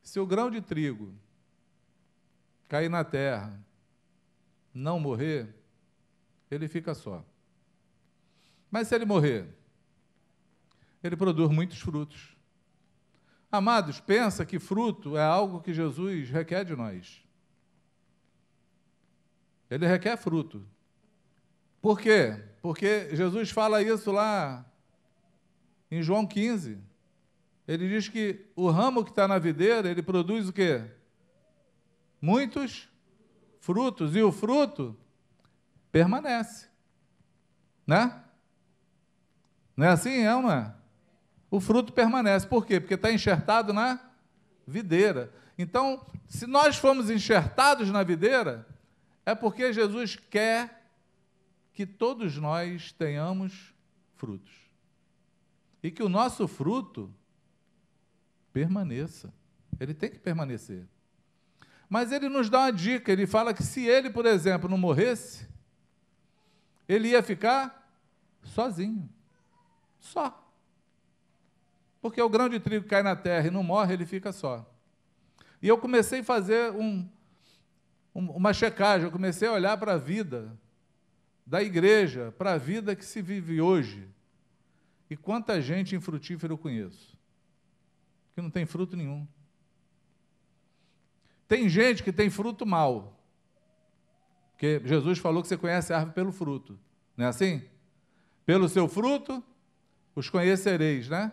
se 0.03 0.21
o 0.21 0.27
grão 0.27 0.51
de 0.51 0.61
trigo 0.61 1.15
cair 2.69 2.91
na 2.91 3.05
terra, 3.05 3.59
não 4.73 4.99
morrer, 5.01 5.55
ele 6.51 6.69
fica 6.69 6.95
só. 6.95 7.25
Mas 8.71 8.89
se 8.89 8.95
ele 8.95 9.05
morrer, 9.05 9.49
ele 11.07 11.17
produz 11.17 11.51
muitos 11.51 11.79
frutos. 11.79 12.35
Amados, 13.53 14.01
pensa 14.01 14.45
que 14.45 14.59
fruto 14.59 15.17
é 15.17 15.23
algo 15.23 15.61
que 15.61 15.73
Jesus 15.73 16.31
requer 16.31 16.65
de 16.65 16.75
nós. 16.75 17.23
Ele 19.71 19.87
requer 19.87 20.17
fruto. 20.17 20.67
Por 21.81 22.01
quê? 22.01 22.43
Porque 22.63 23.15
Jesus 23.15 23.51
fala 23.51 23.83
isso 23.83 24.11
lá 24.11 24.65
em 25.91 26.03
João 26.03 26.27
15. 26.27 26.79
Ele 27.69 27.89
diz 27.89 28.09
que 28.09 28.47
o 28.57 28.71
ramo 28.71 29.05
que 29.05 29.11
está 29.11 29.29
na 29.29 29.39
videira, 29.39 29.91
ele 29.91 30.03
produz 30.03 30.49
o 30.49 30.53
quê? 30.53 30.83
Muitos 32.21 32.89
frutos. 33.61 34.17
E 34.17 34.23
o 34.23 34.33
fruto 34.33 34.97
permanece. 35.93 36.69
Né? 37.87 38.25
Não 39.77 39.87
é 39.87 39.91
assim, 39.91 40.23
é 40.23 40.35
uma? 40.35 40.83
O 41.55 41.61
fruto 41.61 41.93
permanece. 41.93 42.49
Por 42.49 42.67
quê? 42.67 42.81
Porque 42.81 42.95
está 42.95 43.13
enxertado 43.13 43.73
na 43.73 44.01
videira. 44.67 45.33
Então, 45.57 46.05
se 46.27 46.49
nós 46.49 46.77
formos 46.77 47.09
enxertados 47.09 47.93
na 47.93 48.03
videira, 48.03 48.67
é 49.25 49.37
porque 49.37 49.73
Jesus 49.73 50.17
quer 50.17 50.91
que 51.73 51.87
todos 51.87 52.37
nós 52.39 52.91
tenhamos 52.91 53.73
frutos. 54.17 54.53
E 55.81 55.93
que 55.93 56.03
o 56.03 56.09
nosso 56.09 56.49
fruto 56.49 57.15
permaneça. 58.53 59.33
Ele 59.79 59.95
tem 59.95 60.11
que 60.11 60.19
permanecer. 60.19 60.85
Mas 61.89 62.11
ele 62.11 62.29
nos 62.29 62.51
dá 62.51 62.63
uma 62.63 62.73
dica, 62.73 63.13
ele 63.13 63.29
fala 63.29 63.55
que 63.55 63.63
se 63.63 63.87
ele, 63.87 64.11
por 64.11 64.27
exemplo, 64.27 64.69
não 64.69 64.77
morresse, 64.77 65.49
ele 66.89 67.11
ia 67.11 67.23
ficar 67.23 67.89
sozinho. 68.43 69.09
Só. 70.01 70.44
Porque 72.05 72.21
o 72.21 72.29
grão 72.29 72.51
de 72.51 72.61
trigo 72.61 72.87
cai 72.87 73.03
na 73.03 73.17
terra 73.17 73.47
e 73.47 73.51
não 73.51 73.63
morre, 73.63 73.95
ele 73.95 74.05
fica 74.05 74.31
só. 74.31 74.71
E 75.63 75.67
eu 75.67 75.79
comecei 75.79 76.21
a 76.21 76.23
fazer 76.23 76.71
um, 76.73 77.09
um, 78.15 78.31
uma 78.33 78.53
checagem, 78.53 79.07
eu 79.07 79.11
comecei 79.11 79.49
a 79.49 79.53
olhar 79.53 79.79
para 79.79 79.95
a 79.95 79.97
vida 79.97 80.55
da 81.47 81.63
igreja, 81.63 82.31
para 82.37 82.53
a 82.53 82.59
vida 82.59 82.95
que 82.95 83.07
se 83.07 83.23
vive 83.23 83.59
hoje. 83.59 84.07
E 85.09 85.17
quanta 85.17 85.63
gente 85.63 85.97
infrutífera 85.97 86.53
eu 86.53 86.59
conheço, 86.59 87.17
que 88.35 88.43
não 88.43 88.51
tem 88.51 88.67
fruto 88.67 88.99
nenhum. 88.99 89.27
Tem 91.49 91.71
gente 91.71 92.03
que 92.03 92.13
tem 92.13 92.29
fruto 92.29 92.67
mal. 92.67 93.19
Porque 94.53 94.79
Jesus 94.85 95.19
falou 95.19 95.41
que 95.41 95.49
você 95.49 95.57
conhece 95.57 95.91
a 95.91 95.97
árvore 95.97 96.15
pelo 96.15 96.33
fruto. 96.33 96.79
Não 97.17 97.25
é 97.25 97.29
assim? 97.29 97.63
Pelo 98.45 98.69
seu 98.69 98.87
fruto 98.89 99.43
os 100.15 100.29
conhecereis, 100.29 101.09
né? 101.09 101.33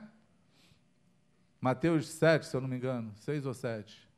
Mateus 1.62 2.08
7, 2.08 2.48
se 2.48 2.58
eu 2.58 2.62
não 2.62 2.68
me 2.68 2.76
engano, 2.76 3.14
6 3.18 3.46
ou 3.46 3.54
7. 3.54 4.10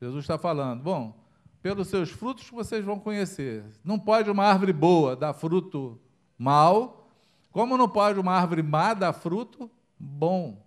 Jesus 0.00 0.22
está 0.22 0.38
falando, 0.38 0.82
bom, 0.82 1.20
pelos 1.60 1.88
seus 1.88 2.10
frutos 2.10 2.48
vocês 2.48 2.84
vão 2.84 2.98
conhecer. 2.98 3.64
Não 3.84 3.98
pode 3.98 4.30
uma 4.30 4.44
árvore 4.44 4.72
boa 4.72 5.16
dar 5.16 5.32
fruto 5.32 6.00
mal, 6.38 7.08
como 7.50 7.76
não 7.76 7.88
pode 7.88 8.20
uma 8.20 8.32
árvore 8.32 8.62
má 8.62 8.94
dar 8.94 9.12
fruto 9.12 9.68
bom. 9.98 10.64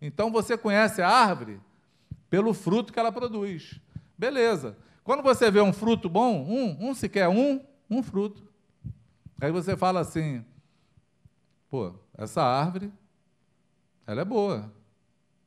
Então 0.00 0.32
você 0.32 0.56
conhece 0.56 1.02
a 1.02 1.08
árvore 1.08 1.60
pelo 2.30 2.54
fruto 2.54 2.92
que 2.92 2.98
ela 2.98 3.12
produz. 3.12 3.78
Beleza. 4.16 4.76
Quando 5.02 5.22
você 5.22 5.50
vê 5.50 5.60
um 5.60 5.72
fruto 5.72 6.08
bom, 6.08 6.44
um, 6.44 6.90
um 6.90 6.94
sequer 6.94 7.28
um, 7.28 7.60
um 7.90 8.02
fruto. 8.02 8.42
Aí 9.38 9.52
você 9.52 9.76
fala 9.76 10.00
assim, 10.00 10.42
pô, 11.68 11.92
essa 12.16 12.42
árvore, 12.42 12.90
ela 14.06 14.22
é 14.22 14.24
boa. 14.24 14.72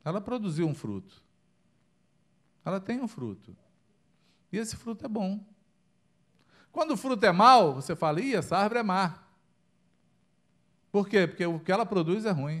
Ela 0.08 0.20
produziu 0.20 0.66
um 0.66 0.74
fruto. 0.74 1.22
Ela 2.64 2.80
tem 2.80 3.00
um 3.00 3.06
fruto. 3.06 3.54
E 4.50 4.56
esse 4.56 4.74
fruto 4.74 5.04
é 5.04 5.08
bom. 5.08 5.44
Quando 6.72 6.92
o 6.92 6.96
fruto 6.96 7.26
é 7.26 7.32
mau, 7.32 7.74
você 7.74 7.94
fala, 7.94 8.20
ih, 8.20 8.34
essa 8.34 8.56
árvore 8.56 8.80
é 8.80 8.82
má. 8.82 9.22
Por 10.90 11.08
quê? 11.08 11.26
Porque 11.26 11.44
o 11.44 11.60
que 11.60 11.70
ela 11.70 11.84
produz 11.84 12.24
é 12.24 12.30
ruim. 12.30 12.60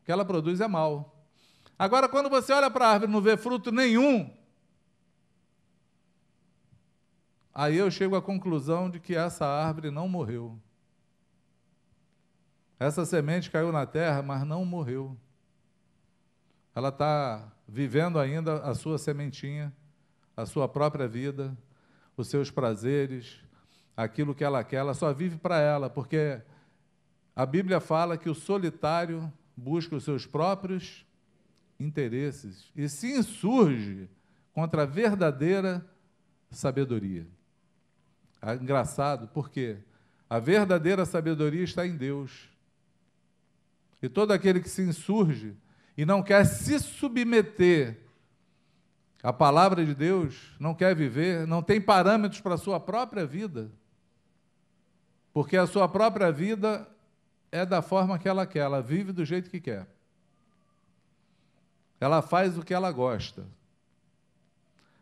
O 0.00 0.04
que 0.04 0.12
ela 0.12 0.24
produz 0.24 0.60
é 0.60 0.66
mal. 0.66 1.14
Agora, 1.78 2.08
quando 2.08 2.30
você 2.30 2.52
olha 2.52 2.70
para 2.70 2.86
a 2.86 2.92
árvore 2.92 3.10
e 3.10 3.12
não 3.12 3.20
vê 3.20 3.36
fruto 3.36 3.70
nenhum, 3.70 4.30
Aí 7.54 7.76
eu 7.76 7.88
chego 7.88 8.16
à 8.16 8.22
conclusão 8.22 8.90
de 8.90 8.98
que 8.98 9.14
essa 9.14 9.46
árvore 9.46 9.88
não 9.88 10.08
morreu. 10.08 10.58
Essa 12.80 13.06
semente 13.06 13.48
caiu 13.48 13.70
na 13.70 13.86
terra, 13.86 14.22
mas 14.22 14.44
não 14.44 14.64
morreu. 14.64 15.16
Ela 16.74 16.88
está 16.88 17.52
vivendo 17.68 18.18
ainda 18.18 18.62
a 18.62 18.74
sua 18.74 18.98
sementinha, 18.98 19.72
a 20.36 20.44
sua 20.44 20.68
própria 20.68 21.06
vida, 21.06 21.56
os 22.16 22.28
seus 22.28 22.50
prazeres, 22.50 23.40
aquilo 23.96 24.34
que 24.34 24.44
ela 24.44 24.62
quer, 24.64 24.76
ela 24.76 24.94
só 24.94 25.12
vive 25.12 25.36
para 25.36 25.58
ela, 25.58 25.88
porque 25.88 26.40
a 27.34 27.46
Bíblia 27.46 27.80
fala 27.80 28.18
que 28.18 28.28
o 28.28 28.34
solitário 28.34 29.32
busca 29.56 29.94
os 29.94 30.04
seus 30.04 30.26
próprios 30.26 31.06
interesses 31.78 32.70
e 32.74 32.88
se 32.88 33.12
insurge 33.12 34.08
contra 34.52 34.82
a 34.82 34.86
verdadeira 34.86 35.84
sabedoria. 36.50 37.26
É 38.40 38.54
engraçado, 38.54 39.28
porque 39.28 39.78
a 40.28 40.38
verdadeira 40.38 41.04
sabedoria 41.04 41.64
está 41.64 41.86
em 41.86 41.96
Deus. 41.96 42.48
E 44.02 44.08
todo 44.08 44.32
aquele 44.32 44.60
que 44.60 44.68
se 44.68 44.82
insurge 44.82 45.56
e 45.96 46.04
não 46.04 46.22
quer 46.22 46.44
se 46.44 46.78
submeter 46.78 48.00
à 49.22 49.32
palavra 49.32 49.84
de 49.84 49.94
Deus, 49.94 50.54
não 50.58 50.74
quer 50.74 50.94
viver, 50.94 51.46
não 51.46 51.62
tem 51.62 51.80
parâmetros 51.80 52.40
para 52.40 52.54
a 52.54 52.58
sua 52.58 52.78
própria 52.78 53.24
vida, 53.24 53.70
porque 55.32 55.56
a 55.56 55.66
sua 55.66 55.88
própria 55.88 56.30
vida 56.30 56.86
é 57.50 57.64
da 57.64 57.80
forma 57.80 58.18
que 58.18 58.28
ela 58.28 58.46
quer, 58.46 58.60
ela 58.60 58.82
vive 58.82 59.12
do 59.12 59.24
jeito 59.24 59.48
que 59.48 59.60
quer. 59.60 59.86
Ela 62.00 62.20
faz 62.20 62.58
o 62.58 62.62
que 62.62 62.74
ela 62.74 62.90
gosta. 62.92 63.46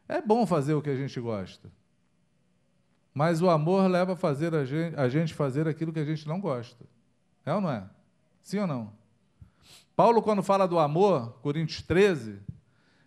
É 0.06 0.20
bom 0.20 0.46
fazer 0.46 0.74
o 0.74 0.82
que 0.82 0.90
a 0.90 0.96
gente 0.96 1.18
gosta. 1.18 1.70
Mas 3.14 3.42
o 3.42 3.50
amor 3.50 3.88
leva 3.90 4.12
a, 4.12 4.16
fazer 4.16 4.54
a, 4.54 4.64
gente, 4.64 4.96
a 4.96 5.08
gente 5.08 5.34
fazer 5.34 5.66
aquilo 5.66 5.92
que 5.92 5.98
a 5.98 6.04
gente 6.04 6.26
não 6.28 6.40
gosta. 6.40 6.84
É 7.44 7.54
ou 7.54 7.60
não 7.60 7.70
é? 7.70 7.84
Sim 8.42 8.60
ou 8.60 8.66
não? 8.66 8.92
Paulo, 9.94 10.22
quando 10.22 10.42
fala 10.42 10.66
do 10.66 10.78
amor, 10.78 11.38
Coríntios 11.42 11.82
13, 11.82 12.40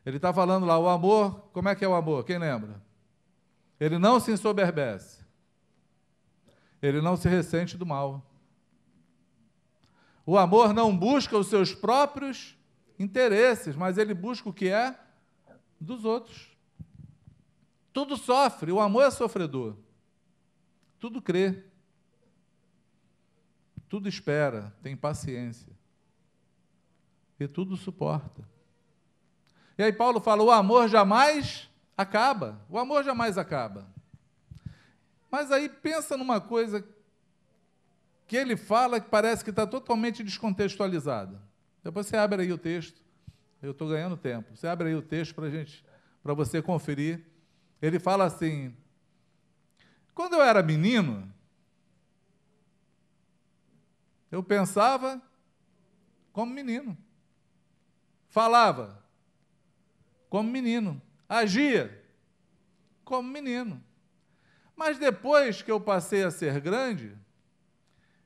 ele 0.05 0.17
está 0.17 0.31
falando 0.31 0.65
lá, 0.65 0.77
o 0.77 0.87
amor, 0.87 1.49
como 1.51 1.67
é 1.67 1.75
que 1.75 1.83
é 1.83 1.87
o 1.87 1.95
amor? 1.95 2.23
Quem 2.23 2.37
lembra? 2.37 2.81
Ele 3.79 3.97
não 3.97 4.19
se 4.19 4.31
ensoberbece. 4.31 5.25
Ele 6.81 7.01
não 7.01 7.17
se 7.17 7.27
ressente 7.27 7.75
do 7.75 7.85
mal. 7.85 8.23
O 10.25 10.37
amor 10.37 10.73
não 10.73 10.95
busca 10.95 11.37
os 11.37 11.47
seus 11.47 11.73
próprios 11.73 12.55
interesses, 12.99 13.75
mas 13.75 13.97
ele 13.97 14.13
busca 14.13 14.47
o 14.47 14.53
que 14.53 14.69
é 14.69 14.97
dos 15.79 16.05
outros. 16.05 16.55
Tudo 17.91 18.15
sofre, 18.15 18.71
o 18.71 18.79
amor 18.79 19.03
é 19.03 19.11
sofredor. 19.11 19.75
Tudo 20.99 21.21
crê, 21.21 21.63
tudo 23.87 24.07
espera, 24.07 24.75
tem 24.81 24.95
paciência 24.95 25.74
e 27.39 27.47
tudo 27.47 27.75
suporta. 27.75 28.47
E 29.77 29.83
aí 29.83 29.91
Paulo 29.93 30.19
fala: 30.19 30.43
o 30.43 30.51
amor 30.51 30.87
jamais 30.87 31.69
acaba, 31.97 32.61
o 32.69 32.77
amor 32.79 33.03
jamais 33.03 33.37
acaba. 33.37 33.87
Mas 35.29 35.51
aí 35.51 35.67
pensa 35.67 36.15
numa 36.15 36.39
coisa 36.39 36.85
que 38.27 38.35
ele 38.35 38.55
fala 38.55 38.99
que 38.99 39.09
parece 39.09 39.43
que 39.43 39.49
está 39.49 39.67
totalmente 39.67 40.23
descontextualizada. 40.23 41.41
Depois 41.83 42.07
você 42.07 42.17
abre 42.17 42.41
aí 42.41 42.51
o 42.51 42.57
texto. 42.57 43.03
Eu 43.61 43.71
estou 43.71 43.89
ganhando 43.89 44.17
tempo. 44.17 44.55
Você 44.55 44.67
abre 44.67 44.89
aí 44.89 44.95
o 44.95 45.01
texto 45.01 45.35
para 45.35 45.49
gente, 45.49 45.83
para 46.23 46.33
você 46.33 46.61
conferir. 46.61 47.25
Ele 47.81 47.99
fala 47.99 48.25
assim: 48.25 48.75
quando 50.13 50.33
eu 50.33 50.41
era 50.41 50.63
menino, 50.63 51.31
eu 54.31 54.41
pensava 54.41 55.21
como 56.31 56.53
menino. 56.53 56.97
Falava 58.35 59.01
como 60.29 60.51
menino. 60.51 61.01
Agia 61.29 62.03
como 63.05 63.29
menino. 63.29 63.81
Mas 64.75 64.99
depois 64.99 65.61
que 65.61 65.71
eu 65.71 65.79
passei 65.79 66.21
a 66.21 66.29
ser 66.29 66.59
grande, 66.59 67.17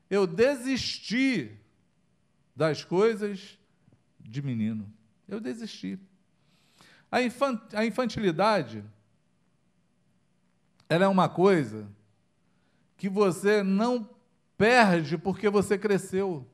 eu 0.10 0.26
desisti 0.26 1.56
das 2.56 2.84
coisas 2.84 3.60
de 4.20 4.42
menino. 4.42 4.92
Eu 5.28 5.40
desisti. 5.40 6.00
A, 7.12 7.18
a 7.78 7.86
infantilidade 7.86 8.84
ela 10.90 11.06
é 11.06 11.08
uma 11.08 11.30
coisa 11.30 11.88
que 12.98 13.08
você 13.08 13.62
não 13.62 14.10
perde 14.58 15.20
porque 15.20 15.52
você 15.52 15.78
cresceu. 15.78 16.48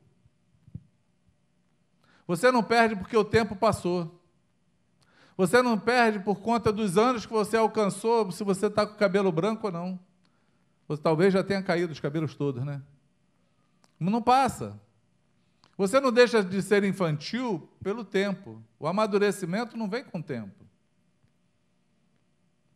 Você 2.26 2.50
não 2.50 2.62
perde 2.62 2.96
porque 2.96 3.16
o 3.16 3.24
tempo 3.24 3.54
passou. 3.54 4.20
Você 5.36 5.60
não 5.62 5.78
perde 5.78 6.18
por 6.20 6.40
conta 6.40 6.72
dos 6.72 6.96
anos 6.96 7.26
que 7.26 7.32
você 7.32 7.56
alcançou, 7.56 8.30
se 8.32 8.42
você 8.42 8.66
está 8.66 8.86
com 8.86 8.94
o 8.94 8.98
cabelo 8.98 9.30
branco 9.30 9.66
ou 9.66 9.72
não. 9.72 10.00
Você 10.88 11.02
talvez 11.02 11.32
já 11.32 11.42
tenha 11.44 11.62
caído 11.62 11.92
os 11.92 12.00
cabelos 12.00 12.34
todos, 12.34 12.64
né? 12.64 12.82
Não 14.00 14.22
passa. 14.22 14.80
Você 15.76 16.00
não 16.00 16.10
deixa 16.10 16.42
de 16.42 16.62
ser 16.62 16.84
infantil 16.84 17.68
pelo 17.82 18.04
tempo. 18.04 18.62
O 18.78 18.86
amadurecimento 18.86 19.76
não 19.76 19.88
vem 19.88 20.04
com 20.04 20.18
o 20.18 20.22
tempo. 20.22 20.64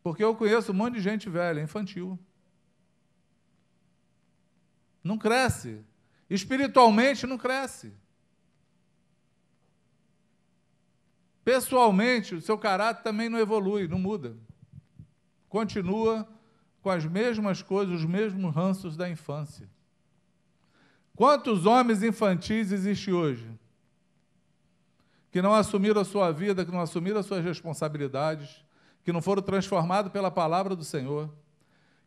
Porque 0.03 0.23
eu 0.23 0.35
conheço 0.35 0.73
um 0.73 0.75
monte 0.75 0.95
de 0.95 1.01
gente 1.01 1.29
velha, 1.29 1.61
infantil. 1.63 2.19
Não 5.03 5.17
cresce. 5.17 5.83
Espiritualmente 6.29 7.27
não 7.27 7.39
cresce. 7.39 7.93
Pessoalmente, 11.45 12.35
o 12.35 12.41
seu 12.41 12.59
caráter 12.59 13.03
também 13.03 13.29
não 13.29 13.39
evolui, 13.39 13.89
não 13.89 13.99
muda. 13.99 14.37
Continua 15.49 16.29
com 16.83 16.91
as 16.91 17.05
mesmas 17.05 17.63
coisas, 17.63 18.01
os 18.01 18.05
mesmos 18.05 18.55
ranços 18.55 18.97
da 18.97 19.09
infância. 19.09 19.69
Quantos 21.15 21.67
homens 21.67 22.03
infantis 22.03 22.73
existem 22.73 23.13
hoje? 23.13 23.47
Que 25.31 25.43
não 25.43 25.55
assumiram 25.55 26.01
a 26.01 26.05
sua 26.05 26.33
vida, 26.33 26.65
que 26.65 26.73
não 26.73 26.81
assumiram 26.81 27.21
as 27.21 27.27
suas 27.27 27.45
responsabilidades, 27.45 28.65
que 29.05 29.13
não 29.13 29.21
foram 29.21 29.43
transformados 29.43 30.11
pela 30.13 30.31
palavra 30.31 30.75
do 30.75 30.85
Senhor, 30.85 31.31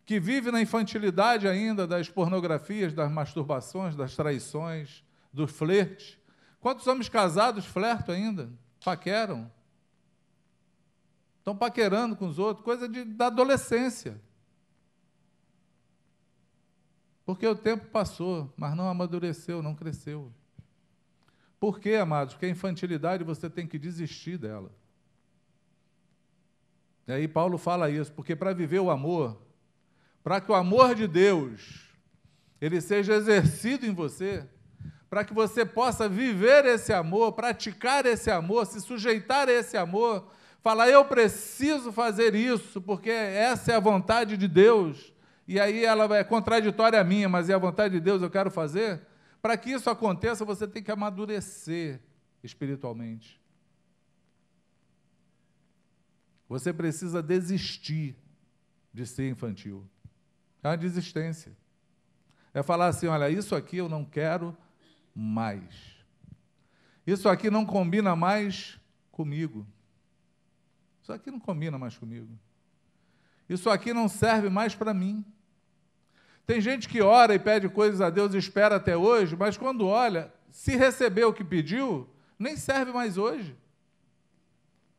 que 0.06 0.20
vivem 0.20 0.52
na 0.52 0.62
infantilidade 0.62 1.48
ainda 1.48 1.88
das 1.88 2.10
pornografias, 2.10 2.94
das 2.94 3.12
masturbações, 3.12 3.96
das 3.96 4.16
traições, 4.16 5.04
do 5.32 5.48
flerte. 5.48 6.20
Quantos 6.60 6.88
homens 6.88 7.08
casados 7.08 7.66
flertam 7.66 8.16
ainda? 8.16 8.52
Paqueram? 8.84 9.52
Estão 11.40 11.56
paquerando 11.56 12.16
com 12.16 12.28
os 12.28 12.40
outros, 12.40 12.64
coisa 12.64 12.88
de, 12.88 13.04
da 13.04 13.28
adolescência. 13.28 14.20
Porque 17.26 17.48
o 17.48 17.56
tempo 17.56 17.88
passou, 17.88 18.54
mas 18.56 18.76
não 18.76 18.88
amadureceu, 18.88 19.62
não 19.62 19.76
cresceu. 19.76 20.32
Por 21.60 21.80
quê, 21.80 21.96
amados? 21.96 22.34
Porque 22.34 22.46
a 22.46 22.50
infantilidade 22.50 23.24
você 23.24 23.50
tem 23.50 23.66
que 23.66 23.80
desistir 23.80 24.38
dela. 24.38 24.72
E 27.08 27.12
aí 27.12 27.28
Paulo 27.28 27.58
fala 27.58 27.90
isso, 27.90 28.12
porque 28.12 28.36
para 28.36 28.54
viver 28.54 28.80
o 28.80 28.90
amor, 28.90 29.42
para 30.24 30.40
que 30.40 30.52
o 30.52 30.56
amor 30.56 30.96
de 30.96 31.08
Deus 31.08 31.90
ele 32.60 32.80
seja 32.80 33.14
exercido 33.16 33.86
em 33.86 33.94
você, 33.94 34.48
para 35.14 35.24
que 35.24 35.32
você 35.32 35.64
possa 35.64 36.09
viver 36.09 36.66
esse 36.66 36.91
amor, 36.91 37.34
praticar 37.34 38.03
esse 38.03 38.32
amor, 38.32 38.66
se 38.66 38.82
sujeitar 38.82 39.47
a 39.47 39.51
esse 39.51 39.78
amor, 39.78 40.28
falar 40.59 40.89
eu 40.89 41.05
preciso 41.05 41.91
fazer 41.91 42.34
isso, 42.34 42.82
porque 42.82 43.11
essa 43.11 43.74
é 43.74 43.76
a 43.76 43.80
vontade 43.80 44.36
de 44.36 44.47
Deus 44.47 45.14
e 45.47 45.59
aí 45.59 45.86
ela 45.86 46.18
é 46.18 46.24
contraditória 46.24 46.99
a 46.99 47.03
minha, 47.03 47.30
mas 47.30 47.47
é 47.47 47.53
a 47.53 47.59
vontade 47.59 47.93
de 47.93 47.99
Deus, 47.99 48.24
eu 48.24 48.30
quero 48.32 48.49
fazer. 48.49 49.05
Para 49.39 49.55
que 49.55 49.70
isso 49.70 49.88
aconteça, 49.88 50.43
você 50.43 50.68
tem 50.68 50.82
que 50.82 50.89
amadurecer 50.89 52.01
espiritualmente. 52.43 53.39
Você 56.49 56.74
precisa 56.74 57.22
desistir 57.22 58.16
de 58.91 59.05
ser 59.05 59.30
infantil. 59.30 59.88
É 60.64 60.70
uma 60.70 60.78
desistência. 60.78 61.55
É 62.51 62.64
falar 62.64 62.88
assim: 62.88 63.05
olha, 63.05 63.30
isso 63.30 63.55
aqui 63.55 63.78
eu 63.78 63.88
não 63.88 64.03
quero 64.03 64.57
mais. 65.16 66.03
Isso 67.05 67.28
aqui 67.28 67.49
não 67.49 67.66
combina 67.66 68.16
mais 68.16 68.80
comigo. 69.11 69.66
Isso 71.01 71.11
aqui 71.11 71.30
não 71.30 71.39
combina 71.39 71.78
mais 71.78 71.97
comigo. 71.97 72.30
Isso 73.47 73.70
aqui 73.70 73.93
não 73.93 74.07
serve 74.07 74.49
mais 74.49 74.74
para 74.74 74.93
mim. 74.93 75.24
Tem 76.45 76.59
gente 76.59 76.89
que 76.89 77.01
ora 77.01 77.36
e 77.36 77.39
pede 77.39 77.70
coisas 77.70 78.01
a 78.01 78.09
Deus 78.09 78.34
e 78.34 78.38
espera 78.38 78.78
até 78.78 78.97
hoje, 78.97 79.36
mas 79.36 79.57
quando 79.57 79.86
olha, 79.86 80.34
se 80.49 80.76
recebeu 80.76 81.30
o 81.30 81.34
que 81.34 81.43
pediu, 81.43 82.09
nem 82.38 82.55
serve 82.57 82.91
mais 82.91 83.18
hoje. 83.18 83.55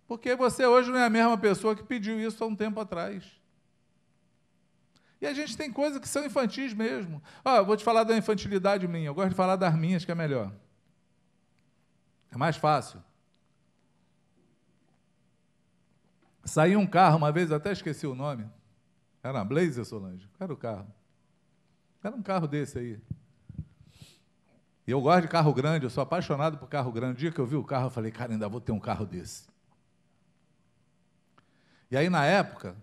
Porque 0.07 0.35
você 0.35 0.67
hoje 0.67 0.91
não 0.91 0.99
é 0.99 1.05
a 1.05 1.11
mesma 1.11 1.37
pessoa 1.37 1.75
que 1.75 1.83
pediu 1.83 2.21
isso 2.21 2.43
há 2.43 2.47
um 2.47 2.57
tempo 2.57 2.81
atrás. 2.81 3.25
E 5.25 5.27
a 5.27 5.33
gente 5.33 5.57
tem 5.57 5.73
coisas 5.73 5.99
que 5.99 6.07
são 6.07 6.23
infantis 6.23 6.75
mesmo. 6.75 7.23
Ah, 7.43 7.63
vou 7.63 7.79
te 7.79 7.83
falar 7.83 8.05
da 8.05 8.15
infantilidade 8.15 8.87
minha, 8.87 9.07
eu 9.07 9.15
gosto 9.15 9.31
de 9.31 9.35
falar 9.35 9.57
das 9.57 9.75
minhas, 9.75 10.05
que 10.05 10.13
é 10.13 10.15
melhor. 10.15 10.53
É 12.31 12.37
mais 12.37 12.59
fácil. 12.59 13.03
Saiu 16.45 16.79
um 16.79 16.87
carro 16.87 17.17
uma 17.17 17.33
vez, 17.33 17.51
até 17.51 17.73
esqueci 17.73 18.07
o 18.07 18.15
nome. 18.15 18.47
Era 19.23 19.39
uma 19.39 19.45
Blazer, 19.47 19.87
Solange? 19.87 20.29
Era 20.39 20.53
o 20.53 20.59
carro? 20.59 20.93
Era 22.03 22.15
um 22.15 22.23
carro 22.23 22.47
desse 22.47 22.79
aí. 22.79 23.01
E 24.87 24.91
eu 24.91 25.01
gosto 25.01 25.23
de 25.23 25.29
carro 25.29 25.55
grande, 25.55 25.87
eu 25.87 25.91
sou 25.91 26.03
apaixonado 26.03 26.59
por 26.59 26.69
carro 26.69 26.93
grande. 26.93 27.15
O 27.15 27.19
dia 27.21 27.33
que 27.33 27.39
eu 27.39 27.47
vi 27.47 27.57
o 27.57 27.65
carro, 27.65 27.87
eu 27.87 27.91
falei, 27.91 28.13
cara, 28.13 28.33
ainda 28.33 28.47
vou 28.47 28.61
ter 28.61 28.73
um 28.73 28.79
carro 28.79 29.07
desse. 29.07 29.49
E 31.91 31.97
aí, 31.97 32.11
na 32.11 32.27
época, 32.27 32.77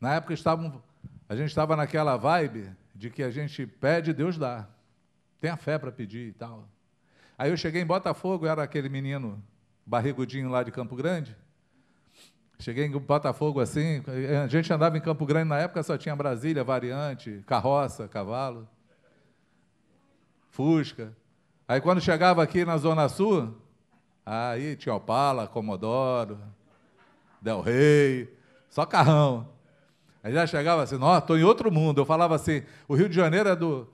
na 0.00 0.14
época 0.14 0.32
estavam, 0.34 0.80
a 1.28 1.34
gente 1.34 1.48
estava 1.48 1.74
naquela 1.74 2.16
vibe 2.16 2.70
de 2.94 3.10
que 3.10 3.22
a 3.22 3.30
gente 3.30 3.66
pede, 3.66 4.12
Deus 4.12 4.38
dá. 4.38 4.68
Tenha 5.40 5.56
fé 5.56 5.78
para 5.78 5.92
pedir 5.92 6.28
e 6.28 6.32
tal. 6.32 6.68
Aí 7.36 7.50
eu 7.50 7.56
cheguei 7.56 7.82
em 7.82 7.86
Botafogo, 7.86 8.46
era 8.46 8.62
aquele 8.62 8.88
menino 8.88 9.42
barrigudinho 9.84 10.48
lá 10.48 10.62
de 10.62 10.70
Campo 10.70 10.96
Grande. 10.96 11.36
Cheguei 12.58 12.86
em 12.86 12.90
Botafogo 12.90 13.60
assim, 13.60 14.02
a 14.42 14.46
gente 14.46 14.72
andava 14.72 14.96
em 14.96 15.00
Campo 15.00 15.26
Grande 15.26 15.48
na 15.48 15.58
época, 15.58 15.82
só 15.82 15.98
tinha 15.98 16.16
Brasília, 16.16 16.64
variante, 16.64 17.44
carroça, 17.46 18.08
cavalo, 18.08 18.66
Fusca. 20.48 21.14
Aí 21.68 21.80
quando 21.82 22.00
chegava 22.00 22.42
aqui 22.42 22.64
na 22.64 22.78
Zona 22.78 23.10
Sul, 23.10 23.54
aí 24.24 24.74
tinha 24.74 24.94
Opala, 24.94 25.46
Comodoro, 25.46 26.38
Del 27.42 27.60
Rey, 27.60 28.34
só 28.70 28.86
carrão. 28.86 29.55
Aí 30.26 30.32
já 30.32 30.44
chegava 30.44 30.82
assim, 30.82 30.98
nossa, 30.98 31.20
estou 31.20 31.38
em 31.38 31.44
outro 31.44 31.70
mundo. 31.70 32.00
Eu 32.00 32.04
falava 32.04 32.34
assim, 32.34 32.64
o 32.88 32.96
Rio 32.96 33.08
de 33.08 33.14
Janeiro 33.14 33.48
é 33.48 33.54
do, 33.54 33.88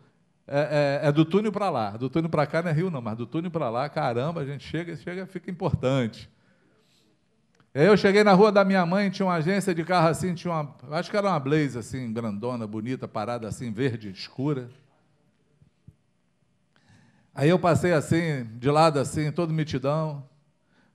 é, 0.48 1.00
é, 1.02 1.08
é 1.08 1.12
do 1.12 1.26
túnel 1.26 1.52
para 1.52 1.68
lá. 1.68 1.90
Do 1.90 2.08
túnel 2.08 2.30
para 2.30 2.46
cá 2.46 2.62
não 2.62 2.70
é 2.70 2.72
Rio 2.72 2.90
não, 2.90 3.02
mas 3.02 3.18
do 3.18 3.26
túnel 3.26 3.50
para 3.50 3.68
lá, 3.68 3.86
caramba, 3.86 4.40
a 4.40 4.44
gente 4.46 4.66
chega, 4.66 4.96
chega, 4.96 5.26
fica 5.26 5.50
importante. 5.50 6.30
Aí 7.74 7.84
eu 7.84 7.94
cheguei 7.98 8.24
na 8.24 8.32
rua 8.32 8.50
da 8.50 8.64
minha 8.64 8.86
mãe, 8.86 9.10
tinha 9.10 9.26
uma 9.26 9.34
agência 9.34 9.74
de 9.74 9.84
carro 9.84 10.08
assim, 10.08 10.32
tinha 10.32 10.54
uma, 10.54 10.74
acho 10.92 11.10
que 11.10 11.16
era 11.18 11.28
uma 11.28 11.38
Blaze 11.38 11.78
assim, 11.78 12.10
grandona, 12.10 12.66
bonita, 12.66 13.06
parada 13.06 13.46
assim, 13.46 13.70
verde, 13.70 14.08
escura. 14.08 14.70
Aí 17.34 17.50
eu 17.50 17.58
passei 17.58 17.92
assim, 17.92 18.46
de 18.54 18.70
lado 18.70 18.98
assim, 18.98 19.30
todo 19.30 19.52
mitidão. 19.52 20.26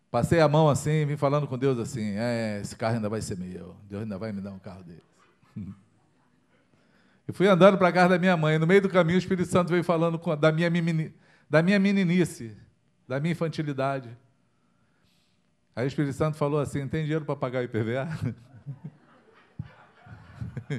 Passei 0.09 0.39
a 0.39 0.47
mão 0.47 0.67
assim, 0.67 1.05
vim 1.05 1.15
falando 1.15 1.45
com 1.45 1.59
Deus 1.59 1.77
assim: 1.77 2.15
é, 2.17 2.59
esse 2.59 2.75
carro 2.75 2.95
ainda 2.95 3.07
vai 3.07 3.21
ser 3.21 3.37
meu, 3.37 3.75
Deus 3.87 4.01
ainda 4.01 4.17
vai 4.17 4.31
me 4.31 4.41
dar 4.41 4.51
um 4.51 4.57
carro 4.57 4.83
desse. 4.83 5.16
E 7.27 7.33
fui 7.33 7.47
andando 7.47 7.77
para 7.77 7.91
casa 7.91 8.09
da 8.09 8.19
minha 8.19 8.37
mãe. 8.37 8.57
No 8.57 8.65
meio 8.65 8.81
do 8.81 8.89
caminho, 8.89 9.17
o 9.17 9.19
Espírito 9.19 9.49
Santo 9.49 9.69
veio 9.69 9.83
falando 9.83 10.19
da 10.37 10.51
minha, 10.51 10.71
da 11.49 11.61
minha 11.61 11.79
meninice, 11.79 12.55
da 13.07 13.19
minha 13.19 13.33
infantilidade. 13.33 14.09
Aí 15.75 15.85
o 15.85 15.87
Espírito 15.87 16.13
Santo 16.13 16.37
falou 16.37 16.59
assim: 16.59 16.87
tem 16.87 17.03
dinheiro 17.03 17.25
para 17.25 17.35
pagar 17.35 17.59
o 17.59 17.63
IPVA? 17.63 18.07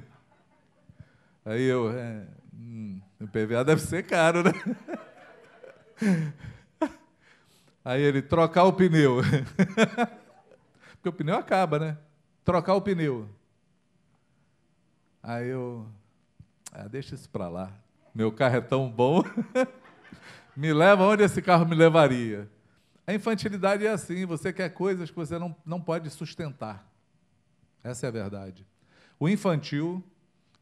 Aí 1.44 1.62
eu, 1.62 1.90
é, 1.90 2.26
hum, 2.52 3.00
o 3.20 3.24
IPVA 3.24 3.64
deve 3.64 3.80
ser 3.80 4.02
caro, 4.02 4.42
né? 4.42 4.52
Aí 7.84 8.02
ele, 8.02 8.20
trocar 8.20 8.64
o 8.64 8.72
pneu. 8.72 9.22
Porque 10.96 11.08
o 11.08 11.12
pneu 11.12 11.36
acaba, 11.36 11.78
né? 11.78 11.96
Trocar 12.44 12.74
o 12.74 12.82
pneu. 12.82 13.28
Aí 15.22 15.48
eu, 15.48 15.86
ah, 16.72 16.88
deixa 16.88 17.14
isso 17.14 17.28
para 17.28 17.48
lá. 17.48 17.72
Meu 18.14 18.32
carro 18.32 18.56
é 18.56 18.60
tão 18.60 18.90
bom. 18.90 19.22
me 20.56 20.72
leva 20.72 21.04
onde 21.04 21.22
esse 21.22 21.40
carro 21.40 21.66
me 21.66 21.74
levaria. 21.74 22.50
A 23.06 23.14
infantilidade 23.14 23.86
é 23.86 23.90
assim, 23.90 24.26
você 24.26 24.52
quer 24.52 24.68
coisas 24.70 25.10
que 25.10 25.16
você 25.16 25.38
não, 25.38 25.54
não 25.64 25.80
pode 25.80 26.10
sustentar. 26.10 26.86
Essa 27.82 28.06
é 28.06 28.08
a 28.08 28.12
verdade. 28.12 28.66
O 29.18 29.28
infantil, 29.28 30.04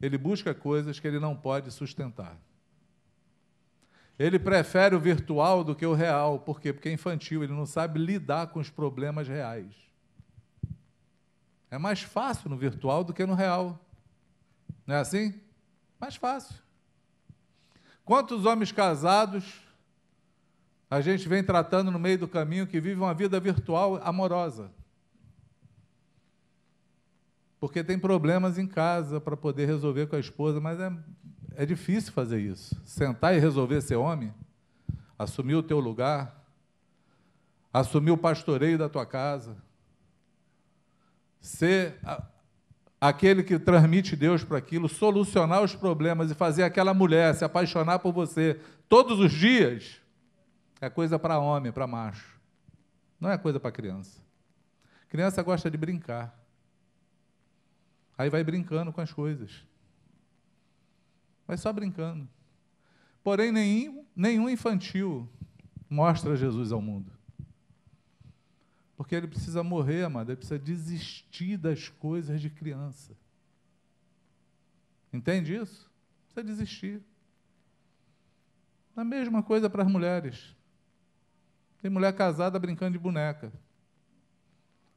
ele 0.01 0.17
busca 0.17 0.53
coisas 0.53 0.99
que 0.99 1.07
ele 1.07 1.19
não 1.19 1.35
pode 1.35 1.71
sustentar. 1.71 2.37
Ele 4.17 4.39
prefere 4.39 4.95
o 4.95 4.99
virtual 4.99 5.63
do 5.63 5.75
que 5.75 5.85
o 5.85 5.93
real. 5.93 6.39
Por 6.39 6.59
quê? 6.59 6.73
Porque 6.73 6.89
é 6.89 6.91
infantil, 6.93 7.43
ele 7.43 7.53
não 7.53 7.65
sabe 7.65 7.99
lidar 7.99 8.47
com 8.47 8.59
os 8.59 8.69
problemas 8.69 9.27
reais. 9.27 9.75
É 11.69 11.77
mais 11.77 12.01
fácil 12.01 12.49
no 12.49 12.57
virtual 12.57 13.03
do 13.03 13.13
que 13.13 13.25
no 13.25 13.33
real. 13.33 13.79
Não 14.87 14.95
é 14.95 14.99
assim? 14.99 15.39
Mais 15.99 16.15
fácil. 16.15 16.55
Quantos 18.05 18.45
homens 18.45 18.71
casados 18.71 19.61
a 20.89 21.01
gente 21.01 21.27
vem 21.27 21.43
tratando 21.43 21.91
no 21.91 21.99
meio 21.99 22.17
do 22.17 22.27
caminho 22.27 22.65
que 22.65 22.79
vive 22.79 22.99
uma 22.99 23.13
vida 23.13 23.39
virtual 23.39 24.01
amorosa. 24.01 24.71
porque 27.59 27.83
tem 27.83 27.97
problemas 27.97 28.57
em 28.57 28.67
casa 28.67 29.19
para 29.19 29.35
poder 29.35 29.65
resolver 29.65 30.07
com 30.07 30.15
a 30.15 30.19
esposa, 30.19 30.59
mas 30.59 30.79
é, 30.79 30.91
é 31.55 31.65
difícil 31.65 32.13
fazer 32.13 32.39
isso. 32.39 32.79
Sentar 32.85 33.35
e 33.35 33.39
resolver 33.39 33.81
ser 33.81 33.95
homem, 33.95 34.33
assumir 35.17 35.55
o 35.55 35.63
teu 35.63 35.79
lugar, 35.79 36.45
assumir 37.73 38.11
o 38.11 38.17
pastoreio 38.17 38.77
da 38.77 38.87
tua 38.87 39.05
casa, 39.05 39.57
ser 41.41 41.99
aquele 42.99 43.43
que 43.43 43.59
transmite 43.59 44.15
Deus 44.15 44.43
para 44.43 44.57
aquilo, 44.57 44.89
solucionar 44.89 45.61
os 45.61 45.75
problemas 45.75 46.31
e 46.31 46.35
fazer 46.35 46.63
aquela 46.63 46.93
mulher 46.93 47.35
se 47.35 47.45
apaixonar 47.45 47.99
por 47.99 48.11
você 48.11 48.59
todos 48.89 49.19
os 49.19 49.31
dias, 49.31 50.01
é 50.81 50.89
coisa 50.89 51.17
para 51.19 51.39
homem, 51.39 51.71
para 51.71 51.87
macho. 51.87 52.37
Não 53.19 53.29
é 53.29 53.37
coisa 53.37 53.59
para 53.59 53.71
criança. 53.71 54.21
Criança 55.09 55.41
gosta 55.41 55.71
de 55.71 55.77
brincar. 55.77 56.37
Aí 58.17 58.29
vai 58.29 58.43
brincando 58.43 58.91
com 58.91 59.01
as 59.01 59.11
coisas. 59.11 59.63
Vai 61.47 61.57
só 61.57 61.71
brincando. 61.71 62.27
Porém, 63.23 63.51
nenhum, 63.51 64.05
nenhum 64.15 64.49
infantil 64.49 65.29
mostra 65.89 66.35
Jesus 66.35 66.71
ao 66.71 66.81
mundo. 66.81 67.16
Porque 68.97 69.13
ele 69.13 69.27
precisa 69.27 69.63
morrer, 69.63 70.03
amado, 70.03 70.31
ele 70.31 70.37
precisa 70.37 70.57
desistir 70.57 71.55
das 71.55 71.87
coisas 71.87 72.41
de 72.41 72.49
criança. 72.49 73.15
Entende 75.13 75.55
isso? 75.55 75.89
Precisa 76.25 76.43
desistir. 76.43 77.01
A 78.95 79.03
mesma 79.03 79.43
coisa 79.43 79.69
para 79.69 79.83
as 79.83 79.89
mulheres. 79.89 80.55
Tem 81.79 81.91
mulher 81.91 82.11
casada 82.15 82.57
brincando 82.57 82.93
de 82.93 82.97
boneca, 82.97 83.53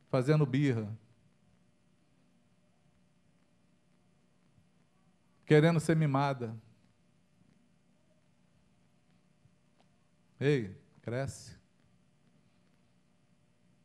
fazendo 0.08 0.46
birra, 0.46 0.90
querendo 5.44 5.78
ser 5.78 5.94
mimada. 5.94 6.56
Ei, 10.40 10.74
cresce. 11.02 11.59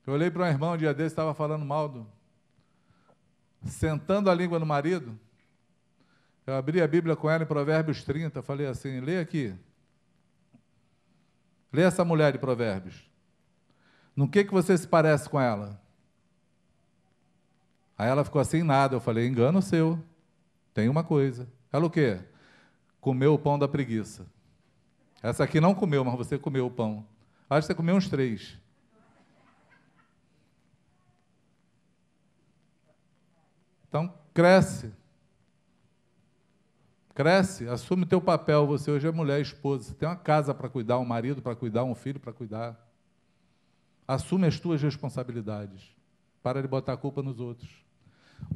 Eu 0.06 0.14
olhei 0.14 0.30
para 0.30 0.44
um 0.44 0.48
irmão 0.48 0.74
um 0.74 0.78
dia 0.78 0.94
desse, 0.94 1.14
estava 1.14 1.34
falando 1.34 1.66
mal 1.66 1.90
do. 1.90 2.08
Sentando 3.66 4.30
a 4.30 4.36
língua 4.36 4.60
no 4.60 4.66
marido. 4.66 5.18
Eu 6.46 6.56
abri 6.56 6.80
a 6.82 6.88
Bíblia 6.88 7.16
com 7.16 7.30
ela 7.30 7.44
em 7.44 7.48
Provérbios 7.48 8.04
30, 8.04 8.42
falei 8.44 8.68
assim: 8.68 9.00
lê 9.00 9.20
aqui. 9.20 9.56
Lê 11.74 11.82
essa 11.82 12.06
mulher 12.06 12.32
de 12.32 12.38
Provérbios. 12.38 13.10
No 14.16 14.30
que, 14.30 14.44
que 14.44 14.54
você 14.54 14.78
se 14.78 14.88
parece 14.88 15.28
com 15.28 15.42
ela? 15.42 15.82
Aí 17.98 18.08
ela 18.08 18.24
ficou 18.24 18.40
assim, 18.40 18.62
nada. 18.62 18.96
Eu 18.96 19.02
falei, 19.02 19.28
engano 19.28 19.62
seu. 19.62 20.00
Tem 20.74 20.88
uma 20.88 21.04
coisa. 21.04 21.48
Ela 21.72 21.86
o 21.86 21.90
quê? 21.90 22.20
Comeu 23.02 23.34
o 23.34 23.40
pão 23.40 23.58
da 23.58 23.68
preguiça. 23.68 24.26
Essa 25.22 25.44
aqui 25.44 25.60
não 25.60 25.74
comeu, 25.74 26.06
mas 26.06 26.16
você 26.16 26.38
comeu 26.38 26.68
o 26.68 26.72
pão. 26.72 27.06
Acho 27.50 27.62
que 27.62 27.68
você 27.68 27.76
comeu 27.76 27.96
uns 27.96 28.08
três. 28.08 28.58
Então, 33.96 34.14
cresce. 34.34 34.92
Cresce, 37.14 37.66
assume 37.70 38.06
teu 38.06 38.20
papel. 38.20 38.68
Você 38.68 38.92
hoje 38.92 39.08
é 39.08 39.12
mulher, 39.12 39.40
esposa. 39.40 39.86
Você 39.86 39.94
tem 39.94 40.10
uma 40.10 40.18
casa 40.18 40.54
para 40.54 40.68
cuidar, 40.68 41.00
um 41.00 41.06
marido 41.06 41.42
para 41.42 41.56
cuidar, 41.56 41.86
um 41.86 41.96
filho 41.96 42.20
para 42.20 42.34
cuidar. 42.34 42.78
Assume 44.06 44.48
as 44.48 44.60
tuas 44.60 44.82
responsabilidades. 44.82 45.96
Para 46.44 46.62
de 46.62 46.68
botar 46.68 46.92
a 46.92 46.98
culpa 46.98 47.24
nos 47.24 47.40
outros. 47.40 47.70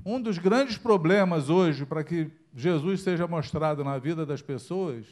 Um 0.05 0.21
dos 0.21 0.37
grandes 0.37 0.77
problemas 0.77 1.49
hoje 1.49 1.85
para 1.85 2.03
que 2.03 2.29
Jesus 2.53 2.99
seja 2.99 3.25
mostrado 3.25 3.81
na 3.81 3.97
vida 3.97 4.25
das 4.25 4.41
pessoas 4.41 5.05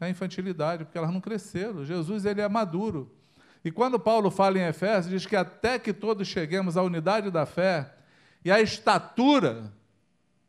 é 0.00 0.06
a 0.06 0.10
infantilidade, 0.10 0.84
porque 0.84 0.98
elas 0.98 1.12
não 1.12 1.20
cresceram. 1.20 1.84
Jesus 1.84 2.24
ele 2.24 2.40
é 2.40 2.48
maduro. 2.48 3.14
E 3.64 3.70
quando 3.70 4.00
Paulo 4.00 4.32
fala 4.32 4.58
em 4.58 4.66
Efésios, 4.66 5.10
diz 5.12 5.26
que 5.26 5.36
até 5.36 5.78
que 5.78 5.92
todos 5.92 6.26
cheguemos 6.26 6.76
à 6.76 6.82
unidade 6.82 7.30
da 7.30 7.46
fé 7.46 7.95
e 8.44 8.50
à 8.50 8.60
estatura 8.60 9.72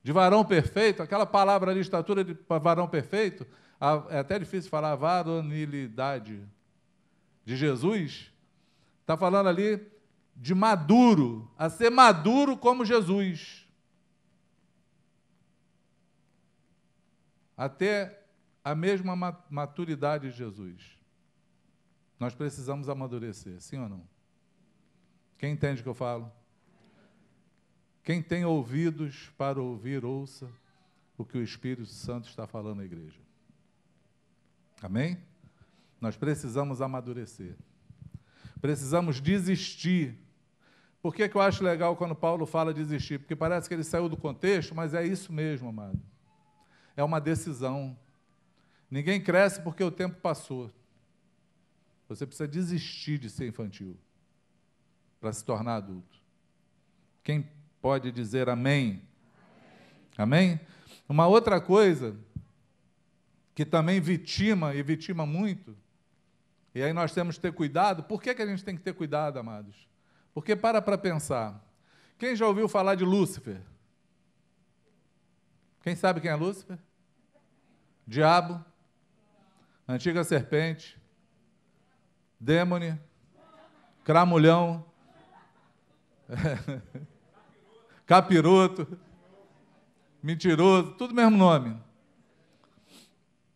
de 0.03 0.11
varão 0.11 0.45
perfeito, 0.45 1.03
aquela 1.03 1.25
palavra 1.25 1.71
ali, 1.71 1.79
estatura 1.79 2.23
de 2.23 2.37
varão 2.47 2.87
perfeito, 2.87 3.45
é 4.09 4.19
até 4.19 4.39
difícil 4.39 4.69
falar 4.69 4.95
varonilidade 4.95 6.41
de 7.43 7.55
Jesus, 7.55 8.31
está 9.01 9.15
falando 9.15 9.47
ali 9.47 9.85
de 10.35 10.53
maduro, 10.53 11.49
a 11.57 11.69
ser 11.69 11.89
maduro 11.89 12.57
como 12.57 12.85
Jesus. 12.85 13.67
Até 17.55 18.23
a 18.63 18.75
mesma 18.75 19.15
maturidade 19.49 20.29
de 20.29 20.37
Jesus. 20.37 20.97
Nós 22.19 22.35
precisamos 22.35 22.89
amadurecer, 22.89 23.59
sim 23.61 23.79
ou 23.79 23.89
não? 23.89 24.07
Quem 25.37 25.53
entende 25.53 25.81
o 25.81 25.83
que 25.83 25.89
eu 25.89 25.93
falo? 25.93 26.31
Quem 28.07 28.21
tem 28.21 28.45
ouvidos 28.45 29.29
para 29.37 29.61
ouvir, 29.61 30.05
ouça 30.05 30.49
o 31.17 31.25
que 31.25 31.37
o 31.37 31.43
Espírito 31.43 31.89
Santo 31.89 32.29
está 32.29 32.47
falando 32.47 32.79
à 32.79 32.85
igreja. 32.85 33.19
Amém? 34.81 35.17
Nós 35.99 36.15
precisamos 36.15 36.81
amadurecer. 36.81 37.57
Precisamos 38.61 39.19
desistir. 39.19 40.17
Por 41.01 41.13
que, 41.13 41.27
que 41.27 41.35
eu 41.35 41.41
acho 41.41 41.61
legal 41.61 41.97
quando 41.97 42.15
Paulo 42.15 42.45
fala 42.45 42.73
desistir? 42.73 43.19
Porque 43.19 43.35
parece 43.35 43.67
que 43.67 43.75
ele 43.75 43.83
saiu 43.83 44.07
do 44.07 44.15
contexto, 44.15 44.73
mas 44.73 44.93
é 44.93 45.05
isso 45.05 45.33
mesmo, 45.33 45.67
amado. 45.67 45.99
É 46.95 47.03
uma 47.03 47.19
decisão. 47.19 47.93
Ninguém 48.89 49.21
cresce 49.21 49.61
porque 49.61 49.83
o 49.83 49.91
tempo 49.91 50.15
passou. 50.21 50.71
Você 52.07 52.25
precisa 52.25 52.47
desistir 52.47 53.17
de 53.17 53.29
ser 53.29 53.49
infantil 53.49 53.97
para 55.19 55.33
se 55.33 55.43
tornar 55.43 55.75
adulto. 55.75 56.17
Quem 57.21 57.56
pode 57.81 58.11
dizer 58.11 58.49
amém? 58.49 59.01
Amém? 60.17 60.59
Uma 61.07 61.27
outra 61.27 61.61
coisa 61.61 62.17
que 63.53 63.65
também 63.65 63.99
vitima 63.99 64.75
e 64.75 64.83
vitima 64.83 65.25
muito, 65.25 65.75
e 66.77 66.83
aí 66.83 66.93
nós 66.93 67.11
temos 67.11 67.37
que 67.37 67.41
ter 67.41 67.53
cuidado. 67.53 68.03
Por 68.03 68.21
que, 68.21 68.35
que 68.35 68.41
a 68.41 68.45
gente 68.45 68.63
tem 68.63 68.75
que 68.75 68.83
ter 68.83 68.93
cuidado, 68.93 69.39
amados? 69.39 69.87
Porque 70.31 70.55
para 70.55 70.79
para 70.79 70.95
pensar. 70.95 71.59
Quem 72.19 72.35
já 72.35 72.45
ouviu 72.45 72.67
falar 72.69 72.93
de 72.93 73.03
Lúcifer? 73.03 73.61
Quem 75.81 75.95
sabe 75.95 76.21
quem 76.21 76.29
é 76.29 76.35
Lúcifer? 76.35 76.77
Diabo, 78.05 78.63
antiga 79.87 80.23
serpente, 80.23 81.01
dêmone, 82.39 82.99
cramulhão. 84.03 84.85
capiroto, 88.07 88.87
mentiroso, 90.23 90.93
tudo 90.93 91.13
mesmo 91.13 91.37
nome. 91.37 91.79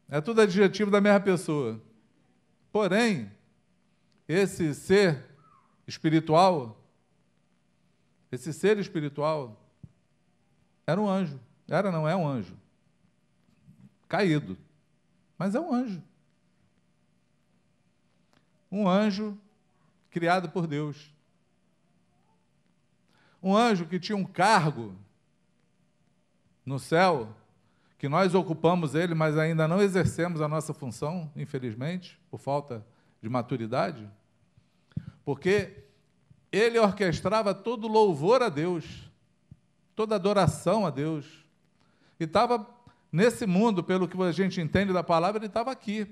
É 0.10 0.20
tudo 0.20 0.42
adjetivo 0.42 0.92
da 0.92 1.00
mesma 1.00 1.22
pessoa. 1.22 1.82
Porém, 2.70 3.32
esse 4.28 4.76
ser 4.76 5.26
espiritual, 5.88 6.78
esse 8.30 8.52
ser 8.52 8.78
espiritual, 8.78 9.58
era 10.86 11.00
um 11.00 11.10
anjo. 11.10 11.40
Era, 11.68 11.90
não 11.90 12.08
é 12.08 12.14
um 12.14 12.28
anjo. 12.28 12.58
Caído. 14.10 14.58
Mas 15.38 15.56
é 15.56 15.60
um 15.62 15.74
anjo. 15.74 16.04
Um 18.70 18.88
anjo 18.88 19.38
criado 20.10 20.50
por 20.50 20.68
Deus 20.68 21.10
um 23.42 23.56
anjo 23.56 23.86
que 23.86 24.00
tinha 24.00 24.18
um 24.18 24.24
cargo 24.24 24.96
no 26.66 26.78
céu, 26.80 27.30
que 27.98 28.08
nós 28.08 28.36
ocupamos 28.36 28.96
ele, 28.96 29.14
mas 29.14 29.38
ainda 29.38 29.68
não 29.68 29.82
exercemos 29.82 30.42
a 30.42 30.48
nossa 30.48 30.74
função, 30.74 31.32
infelizmente, 31.36 32.20
por 32.30 32.40
falta 32.40 32.86
de 33.22 33.30
maturidade, 33.30 34.10
porque 35.24 35.86
ele 36.52 36.80
orquestrava 36.80 37.54
todo 37.54 37.88
louvor 37.88 38.42
a 38.42 38.50
Deus, 38.50 39.10
toda 39.96 40.16
adoração 40.16 40.86
a 40.86 40.90
Deus, 40.90 41.46
e 42.20 42.24
estava 42.24 42.68
nesse 43.12 43.46
mundo, 43.46 43.84
pelo 43.84 44.08
que 44.08 44.22
a 44.22 44.32
gente 44.32 44.62
entende 44.62 44.94
da 44.94 45.04
palavra, 45.04 45.40
ele 45.40 45.48
estava 45.48 45.72
aqui. 45.72 46.08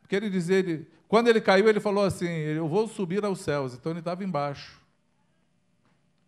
Porque 0.00 0.14
ele 0.14 0.30
dizia, 0.30 0.58
ele, 0.58 0.88
quando 1.08 1.28
ele 1.28 1.40
caiu, 1.40 1.68
ele 1.68 1.80
falou 1.80 2.04
assim: 2.04 2.28
Eu 2.28 2.68
vou 2.68 2.86
subir 2.86 3.24
aos 3.24 3.40
céus. 3.40 3.74
Então 3.74 3.90
ele 3.90 3.98
estava 3.98 4.22
embaixo. 4.22 4.80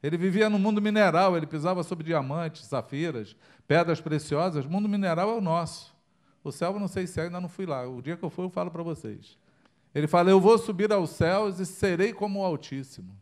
Ele 0.02 0.16
vivia 0.16 0.48
no 0.48 0.58
mundo 0.58 0.80
mineral, 0.80 1.36
ele 1.36 1.46
pisava 1.46 1.82
sobre 1.82 2.04
diamantes, 2.04 2.64
safiras, 2.66 3.34
pedras 3.66 4.00
preciosas. 4.00 4.64
O 4.64 4.70
mundo 4.70 4.88
mineral 4.88 5.30
é 5.30 5.34
o 5.34 5.40
nosso. 5.40 5.96
O 6.42 6.52
céu, 6.52 6.72
eu 6.72 6.80
não 6.80 6.88
sei 6.88 7.06
se 7.06 7.20
é, 7.20 7.24
ainda 7.24 7.40
não 7.40 7.48
fui 7.48 7.66
lá. 7.66 7.86
O 7.88 8.00
dia 8.00 8.16
que 8.16 8.24
eu 8.24 8.30
for, 8.30 8.42
eu 8.42 8.50
falo 8.50 8.70
para 8.70 8.82
vocês. 8.82 9.36
Ele 9.94 10.06
fala: 10.06 10.30
Eu 10.30 10.40
vou 10.40 10.56
subir 10.56 10.92
aos 10.92 11.10
céus 11.10 11.58
e 11.58 11.66
serei 11.66 12.12
como 12.12 12.40
o 12.40 12.44
Altíssimo. 12.44 13.18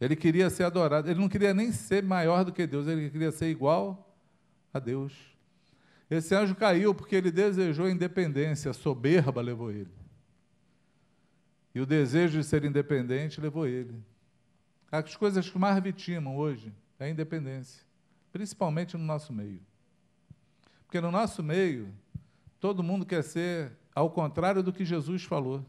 Ele 0.00 0.16
queria 0.16 0.48
ser 0.48 0.64
adorado. 0.64 1.10
Ele 1.10 1.20
não 1.20 1.28
queria 1.28 1.52
nem 1.52 1.72
ser 1.72 2.02
maior 2.02 2.44
do 2.44 2.52
que 2.52 2.66
Deus, 2.66 2.86
ele 2.86 3.10
queria 3.10 3.32
ser 3.32 3.50
igual 3.50 4.16
a 4.72 4.78
Deus. 4.78 5.12
Esse 6.08 6.34
anjo 6.34 6.54
caiu 6.54 6.94
porque 6.94 7.14
ele 7.14 7.30
desejou 7.30 7.88
independência, 7.88 8.70
a 8.70 8.74
soberba 8.74 9.40
levou 9.40 9.70
ele. 9.70 9.90
E 11.74 11.80
o 11.80 11.86
desejo 11.86 12.38
de 12.38 12.44
ser 12.44 12.64
independente 12.64 13.40
levou 13.40 13.66
ele. 13.66 13.94
As 14.90 15.14
coisas 15.14 15.48
que 15.48 15.58
mais 15.58 15.80
vitimam 15.82 16.36
hoje 16.36 16.72
é 16.98 17.04
a 17.04 17.08
independência, 17.08 17.82
principalmente 18.32 18.96
no 18.96 19.04
nosso 19.04 19.32
meio. 19.32 19.60
Porque 20.86 21.00
no 21.00 21.10
nosso 21.10 21.42
meio, 21.42 21.94
todo 22.58 22.82
mundo 22.82 23.06
quer 23.06 23.22
ser 23.22 23.72
ao 23.94 24.10
contrário 24.10 24.62
do 24.62 24.72
que 24.72 24.84
Jesus 24.84 25.22
falou. 25.22 25.64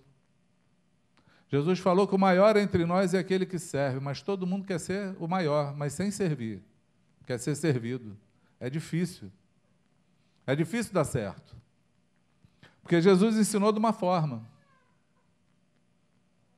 Jesus 1.47 1.79
falou 1.79 2.07
que 2.07 2.15
o 2.15 2.17
maior 2.17 2.55
entre 2.55 2.85
nós 2.85 3.13
é 3.13 3.19
aquele 3.19 3.45
que 3.45 3.59
serve, 3.59 3.99
mas 3.99 4.21
todo 4.21 4.47
mundo 4.47 4.65
quer 4.65 4.79
ser 4.79 5.15
o 5.19 5.27
maior, 5.27 5.75
mas 5.75 5.93
sem 5.93 6.09
servir. 6.09 6.63
Quer 7.25 7.37
ser 7.37 7.55
servido. 7.55 8.17
É 8.59 8.69
difícil. 8.69 9.29
É 10.47 10.55
difícil 10.55 10.93
dar 10.93 11.03
certo. 11.03 11.55
Porque 12.81 13.01
Jesus 13.01 13.35
ensinou 13.35 13.71
de 13.71 13.79
uma 13.79 13.93
forma. 13.93 14.49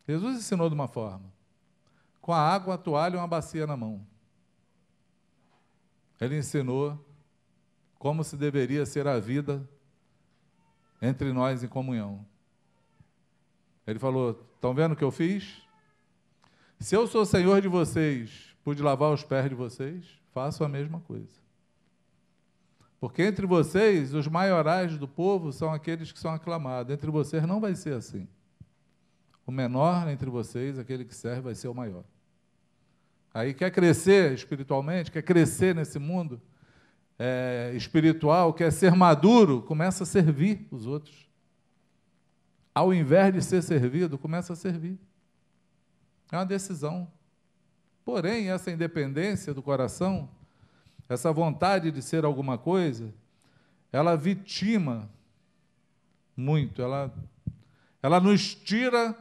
Jesus 0.08 0.38
ensinou 0.38 0.70
de 0.70 0.76
uma 0.76 0.88
forma. 0.88 1.33
Com 2.24 2.32
a 2.32 2.40
água, 2.40 2.76
a 2.76 2.78
toalha 2.78 3.16
e 3.16 3.18
uma 3.18 3.28
bacia 3.28 3.68
na 3.68 3.76
mão. 3.76 4.08
Ele 6.22 6.38
ensinou 6.38 6.98
como 8.00 8.24
se 8.24 8.38
deveria 8.38 8.86
ser 8.86 9.10
a 9.10 9.20
vida 9.20 9.70
entre 11.02 11.34
nós 11.34 11.66
em 11.66 11.68
comunhão. 11.68 12.26
Ele 13.86 14.00
falou: 14.00 14.42
Estão 14.56 14.74
vendo 14.74 14.94
o 14.94 14.96
que 14.96 15.04
eu 15.04 15.12
fiz? 15.12 15.62
Se 16.80 16.96
eu 16.96 17.06
sou 17.08 17.26
senhor 17.26 17.60
de 17.60 17.68
vocês, 17.68 18.56
pude 18.64 18.82
lavar 18.82 19.12
os 19.12 19.26
pés 19.26 19.50
de 19.50 19.56
vocês, 19.56 20.18
faço 20.34 20.64
a 20.64 20.70
mesma 20.70 21.02
coisa. 21.02 21.44
Porque 23.02 23.22
entre 23.22 23.46
vocês, 23.46 24.14
os 24.14 24.30
maiorais 24.30 24.98
do 24.98 25.10
povo 25.10 25.52
são 25.52 25.74
aqueles 25.74 26.14
que 26.14 26.20
são 26.20 26.32
aclamados. 26.32 26.94
Entre 26.94 27.12
vocês 27.12 27.46
não 27.46 27.60
vai 27.60 27.76
ser 27.76 27.96
assim. 27.96 28.30
O 29.46 29.52
menor 29.52 30.08
entre 30.08 30.30
vocês, 30.30 30.80
aquele 30.80 31.04
que 31.04 31.14
serve, 31.14 31.42
vai 31.42 31.56
ser 31.56 31.68
o 31.68 31.76
maior. 31.76 32.06
Aí 33.34 33.54
quer 33.54 33.72
crescer 33.72 34.34
espiritualmente, 34.34 35.12
quer 35.12 35.24
crescer 35.24 35.74
nesse 35.74 35.98
mundo 35.98 36.42
é, 37.18 37.72
espiritual, 37.76 38.54
quer 38.54 38.72
ser 38.72 38.94
maduro, 38.94 39.62
começa 39.62 40.04
a 40.04 40.06
servir 40.06 40.68
os 40.70 40.86
outros. 40.86 41.28
Ao 42.76 42.94
invés 42.94 43.34
de 43.34 43.42
ser 43.42 43.62
servido, 43.62 44.18
começa 44.18 44.54
a 44.54 44.56
servir. 44.56 45.00
É 46.32 46.38
uma 46.38 46.46
decisão. 46.46 47.12
Porém, 48.06 48.50
essa 48.50 48.72
independência 48.72 49.54
do 49.54 49.62
coração 49.62 50.30
essa 51.08 51.32
vontade 51.32 51.92
de 51.92 52.02
ser 52.02 52.26
alguma 52.26 52.58
coisa, 52.58 53.14
ela 53.92 54.16
vitima 54.16 55.10
muito, 56.36 56.82
ela, 56.82 57.14
ela 58.02 58.20
nos 58.20 58.56
tira 58.56 59.16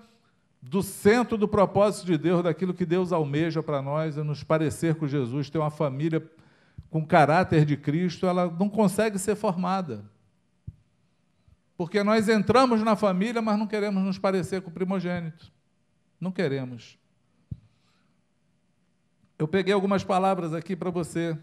do 0.63 0.81
centro 0.81 1.37
do 1.37 1.49
propósito 1.49 2.07
de 2.07 2.17
Deus, 2.17 2.45
daquilo 2.45 2.73
que 2.73 2.87
Deus 2.87 3.11
almeja 3.11 3.63
para 3.63 3.83
nós, 3.83 4.17
é 4.17 4.23
nos 4.23 4.45
parecer 4.45 4.95
com 4.95 5.09
Jesus, 5.09 5.51
ter 5.51 5.59
uma 5.59 5.71
família 5.71 6.23
com 6.89 7.05
caráter 7.05 7.65
de 7.65 7.77
Cristo, 7.77 8.27
ela 8.27 8.49
não 8.49 8.69
consegue 8.69 9.19
ser 9.19 9.35
formada. 9.35 10.05
Porque 11.77 12.05
nós 12.05 12.29
entramos 12.29 12.83
na 12.83 12.95
família, 12.95 13.43
mas 13.43 13.59
não 13.59 13.67
queremos 13.67 14.03
nos 14.05 14.19
parecer 14.19 14.63
com 14.63 14.71
o 14.71 14.73
primogênito. 14.73 15.51
Não 16.21 16.31
queremos. 16.31 16.97
Eu 19.37 19.49
peguei 19.49 19.75
algumas 19.75 20.05
palavras 20.05 20.55
aqui 20.55 20.77
para 20.77 20.91
você. 20.91 21.37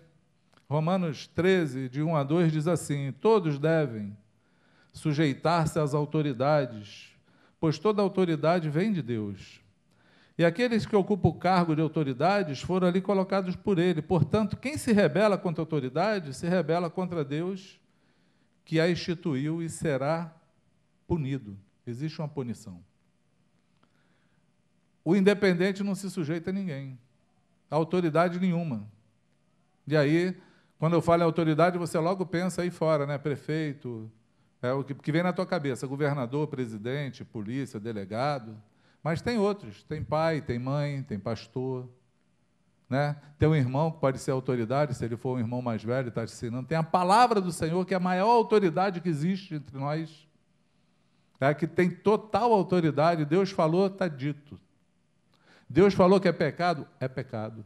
Romanos 0.70 1.28
13, 1.28 1.90
de 1.90 2.02
1 2.02 2.16
a 2.16 2.24
2, 2.24 2.52
diz 2.52 2.68
assim: 2.68 3.12
Todos 3.12 3.60
devem 3.60 4.16
sujeitar-se 4.94 5.80
às 5.80 5.94
autoridades, 5.94 7.09
pois 7.60 7.78
toda 7.78 8.02
autoridade 8.02 8.70
vem 8.70 8.92
de 8.92 9.02
Deus. 9.02 9.62
E 10.38 10.46
aqueles 10.46 10.86
que 10.86 10.96
ocupam 10.96 11.30
o 11.30 11.34
cargo 11.34 11.76
de 11.76 11.82
autoridades 11.82 12.62
foram 12.62 12.88
ali 12.88 13.02
colocados 13.02 13.56
por 13.56 13.78
ele. 13.78 14.02
Portanto, 14.02 14.56
quem 14.56 14.78
se 14.78 14.94
rebela 14.94 15.38
contra 15.38 15.62
a 15.62 15.64
autoridade, 15.64 16.34
se 16.34 16.48
rebela 16.48 16.90
contra 16.90 17.26
Deus, 17.26 17.80
que 18.64 18.80
a 18.80 18.90
instituiu 18.90 19.62
e 19.62 19.70
será 19.70 20.34
punido. 21.06 21.58
Existe 21.86 22.20
uma 22.20 22.28
punição. 22.28 22.82
O 25.04 25.16
independente 25.16 25.84
não 25.84 25.96
se 25.96 26.10
sujeita 26.10 26.52
a 26.52 26.54
ninguém, 26.54 26.98
a 27.70 27.76
autoridade 27.76 28.40
nenhuma. 28.40 28.88
E 29.88 29.98
aí 29.98 30.38
quando 30.80 30.94
eu 30.94 31.02
falo 31.02 31.24
em 31.24 31.26
autoridade, 31.26 31.78
você 31.78 32.00
logo 32.00 32.26
pensa 32.26 32.62
aí 32.62 32.72
fora, 32.72 33.06
né? 33.06 33.18
Prefeito, 33.18 34.10
é 34.62 34.74
o 34.74 34.84
que, 34.84 35.12
vem 35.12 35.24
na 35.24 35.32
tua 35.32 35.46
cabeça, 35.46 35.88
governador, 35.88 36.48
presidente, 36.48 37.24
polícia, 37.24 37.80
delegado. 37.80 38.62
Mas 39.02 39.22
tem 39.22 39.38
outros, 39.38 39.84
tem 39.84 40.04
pai, 40.04 40.42
tem 40.42 40.60
mãe, 40.60 41.02
tem 41.04 41.18
pastor, 41.18 41.88
né? 42.90 43.16
Tem 43.38 43.48
um 43.48 43.56
irmão 43.56 43.92
que 43.92 44.00
pode 44.00 44.20
ser 44.20 44.32
autoridade, 44.32 44.96
se 44.96 45.06
ele 45.06 45.16
for 45.16 45.38
um 45.38 45.40
irmão 45.40 45.62
mais 45.62 45.84
velho, 45.84 46.10
está 46.10 46.26
te 46.26 46.34
ensinando. 46.34 46.68
Tem 46.68 46.78
a 46.78 46.84
palavra 46.84 47.40
do 47.40 47.52
Senhor, 47.52 47.86
que 47.86 47.94
é 47.94 47.98
a 47.98 48.02
maior 48.02 48.32
autoridade 48.32 49.00
que 49.00 49.08
existe 49.08 49.56
entre 49.56 49.78
nós. 49.78 50.28
É 51.40 51.54
que 51.54 51.66
tem 51.66 51.90
total 51.90 52.52
autoridade. 52.52 53.24
Deus 53.24 53.52
falou, 53.52 53.88
está 53.88 54.10
dito. 54.10 54.60
Deus 55.70 55.94
falou 55.94 56.20
que 56.20 56.28
é 56.28 56.34
pecado, 56.34 56.86
é 57.00 57.08
pecado. 57.08 57.64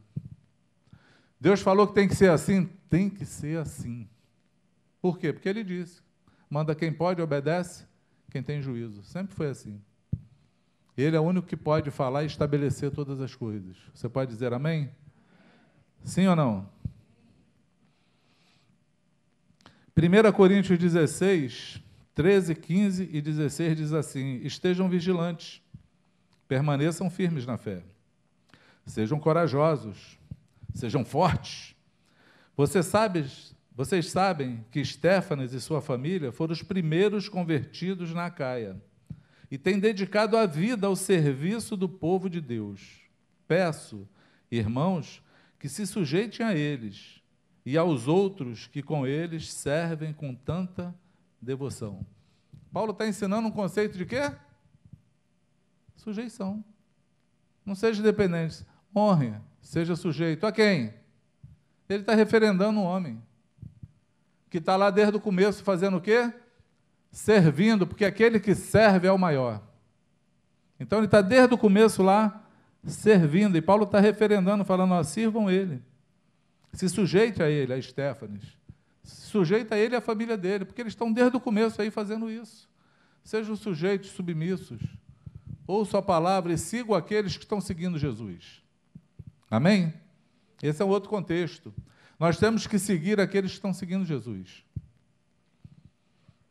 Deus 1.39 1.61
falou 1.61 1.87
que 1.87 1.95
tem 1.95 2.07
que 2.07 2.15
ser 2.15 2.29
assim, 2.29 2.69
tem 2.89 3.09
que 3.09 3.25
ser 3.25 3.57
assim. 3.57 4.07
Por 5.01 5.17
quê? 5.17 5.33
Porque 5.33 5.49
ele 5.49 5.63
disse: 5.63 6.01
manda 6.53 6.75
quem 6.75 6.93
pode, 6.93 7.19
obedece 7.19 7.85
quem 8.29 8.43
tem 8.43 8.61
juízo. 8.61 9.03
Sempre 9.03 9.35
foi 9.35 9.49
assim. 9.49 9.81
Ele 10.95 11.15
é 11.15 11.19
o 11.19 11.23
único 11.23 11.47
que 11.47 11.57
pode 11.57 11.89
falar 11.89 12.23
e 12.23 12.27
estabelecer 12.27 12.91
todas 12.91 13.19
as 13.19 13.33
coisas. 13.33 13.75
Você 13.93 14.07
pode 14.07 14.31
dizer 14.31 14.53
amém? 14.53 14.91
Sim 16.03 16.27
ou 16.27 16.35
não? 16.35 16.69
1 19.97 20.31
Coríntios 20.31 20.77
16, 20.77 21.81
13, 22.13 22.53
15 22.53 23.09
e 23.11 23.21
16 23.21 23.77
diz 23.77 23.93
assim: 23.93 24.35
Estejam 24.43 24.87
vigilantes, 24.87 25.61
permaneçam 26.47 27.09
firmes 27.09 27.47
na 27.47 27.57
fé, 27.57 27.81
sejam 28.85 29.19
corajosos 29.19 30.19
sejam 30.73 31.05
fortes. 31.05 31.75
Você 32.55 32.83
sabe, 32.83 33.25
vocês 33.75 34.11
sabem 34.11 34.63
que 34.69 34.85
Stefanas 34.85 35.51
e 35.51 35.59
sua 35.59 35.81
família 35.81 36.31
foram 36.31 36.53
os 36.53 36.61
primeiros 36.61 37.27
convertidos 37.27 38.13
na 38.13 38.29
Caia 38.29 38.79
e 39.49 39.57
têm 39.57 39.79
dedicado 39.79 40.37
a 40.37 40.45
vida 40.45 40.85
ao 40.85 40.95
serviço 40.95 41.75
do 41.75 41.89
povo 41.89 42.29
de 42.29 42.39
Deus. 42.39 43.01
Peço, 43.47 44.07
irmãos, 44.51 45.23
que 45.57 45.67
se 45.67 45.87
sujeitem 45.87 46.45
a 46.45 46.55
eles 46.55 47.21
e 47.65 47.75
aos 47.75 48.07
outros 48.07 48.67
que 48.67 48.83
com 48.83 49.07
eles 49.07 49.51
servem 49.51 50.13
com 50.13 50.35
tanta 50.35 50.93
devoção. 51.41 52.05
Paulo 52.71 52.91
está 52.91 53.07
ensinando 53.07 53.47
um 53.47 53.51
conceito 53.51 53.97
de 53.97 54.05
quê? 54.05 54.35
Sujeição. 55.95 56.63
Não 57.65 57.73
seja 57.73 58.03
dependente. 58.03 58.65
Honre 58.95 59.33
seja 59.61 59.95
sujeito 59.95 60.45
a 60.45 60.51
quem? 60.51 60.93
Ele 61.89 62.01
está 62.01 62.13
referendando 62.13 62.79
um 62.79 62.83
homem 62.83 63.21
que 64.53 64.59
está 64.59 64.75
lá 64.75 64.91
desde 64.91 65.17
o 65.17 65.19
começo 65.19 65.63
fazendo 65.63 65.97
o 65.97 66.01
quê? 66.01 66.31
Servindo, 67.09 67.87
porque 67.87 68.05
aquele 68.05 68.39
que 68.39 68.53
serve 68.53 69.07
é 69.07 69.11
o 69.11 69.17
maior. 69.17 69.59
Então 70.79 70.99
ele 70.99 71.07
está 71.07 71.21
desde 71.21 71.55
o 71.55 71.57
começo 71.57 72.03
lá 72.03 72.45
servindo, 72.85 73.57
e 73.57 73.63
Paulo 73.63 73.85
está 73.85 73.99
referendando, 73.99 74.63
falando: 74.63 74.91
ó, 74.91 75.01
sirvam 75.01 75.49
ele, 75.49 75.81
se 76.71 76.87
sujeite 76.87 77.41
a 77.41 77.49
ele, 77.49 77.73
a 77.73 77.79
Estéfanes, 77.79 78.43
se 79.01 79.25
sujeita 79.25 79.73
a 79.73 79.77
ele 79.79 79.95
e 79.95 79.97
a 79.97 80.01
família 80.01 80.37
dele, 80.37 80.65
porque 80.65 80.81
eles 80.81 80.93
estão 80.93 81.11
desde 81.11 81.35
o 81.35 81.39
começo 81.39 81.81
aí 81.81 81.89
fazendo 81.89 82.29
isso. 82.29 82.69
Sejam 83.23 83.55
sujeitos, 83.55 84.11
submissos, 84.11 84.83
ouçam 85.65 85.99
a 85.99 86.03
palavra 86.03 86.53
e 86.53 86.59
sigam 86.59 86.93
aqueles 86.93 87.37
que 87.37 87.43
estão 87.43 87.59
seguindo 87.59 87.97
Jesus. 87.97 88.61
Amém? 89.49 89.95
Esse 90.61 90.83
é 90.83 90.85
um 90.85 90.89
outro 90.89 91.09
contexto. 91.09 91.73
Nós 92.19 92.37
temos 92.37 92.67
que 92.67 92.79
seguir 92.79 93.19
aqueles 93.19 93.51
que 93.51 93.57
estão 93.57 93.73
seguindo 93.73 94.05
Jesus. 94.05 94.63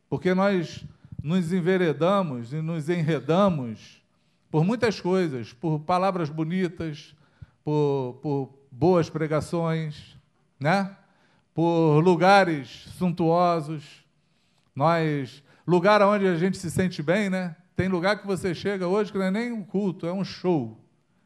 Porque 0.09 0.33
nós 0.33 0.85
nos 1.21 1.51
enveredamos 1.51 2.53
e 2.53 2.61
nos 2.61 2.89
enredamos 2.89 4.03
por 4.51 4.63
muitas 4.63 4.99
coisas, 4.99 5.53
por 5.53 5.79
palavras 5.79 6.29
bonitas, 6.29 7.15
por, 7.63 8.19
por 8.21 8.53
boas 8.71 9.09
pregações, 9.09 10.15
né? 10.59 10.95
por 11.53 11.99
lugares 11.99 12.87
suntuosos. 12.97 14.03
Nós, 14.75 15.43
lugar 15.65 16.01
onde 16.01 16.27
a 16.27 16.35
gente 16.35 16.57
se 16.57 16.69
sente 16.69 17.01
bem, 17.01 17.29
né? 17.29 17.55
Tem 17.75 17.87
lugar 17.87 18.19
que 18.19 18.27
você 18.27 18.53
chega 18.53 18.87
hoje 18.87 19.11
que 19.11 19.17
não 19.17 19.25
é 19.25 19.31
nem 19.31 19.51
um 19.51 19.63
culto, 19.63 20.05
é 20.05 20.13
um 20.13 20.23
show. 20.23 20.77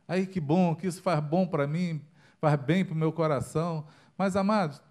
Aí 0.08 0.26
que 0.26 0.40
bom, 0.40 0.76
que 0.76 0.88
isso 0.88 1.02
faz 1.02 1.20
bom 1.20 1.46
para 1.46 1.68
mim, 1.68 2.02
faz 2.40 2.58
bem 2.60 2.86
para 2.86 2.94
o 2.94 2.98
meu 2.98 3.12
coração. 3.12 3.86
Mas, 4.18 4.36
amados, 4.36 4.82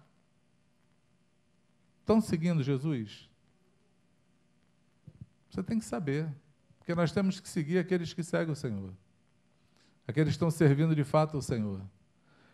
estão 1.99 2.21
seguindo 2.21 2.63
Jesus? 2.63 3.29
Você 5.49 5.61
tem 5.63 5.79
que 5.79 5.85
saber. 5.85 6.27
Porque 6.77 6.95
nós 6.95 7.11
temos 7.11 7.39
que 7.39 7.49
seguir 7.49 7.79
aqueles 7.79 8.13
que 8.13 8.23
seguem 8.23 8.53
o 8.53 8.55
Senhor. 8.55 8.93
Aqueles 10.07 10.29
que 10.29 10.35
estão 10.35 10.49
servindo 10.49 10.95
de 10.95 11.03
fato 11.03 11.37
o 11.37 11.41
Senhor. 11.41 11.81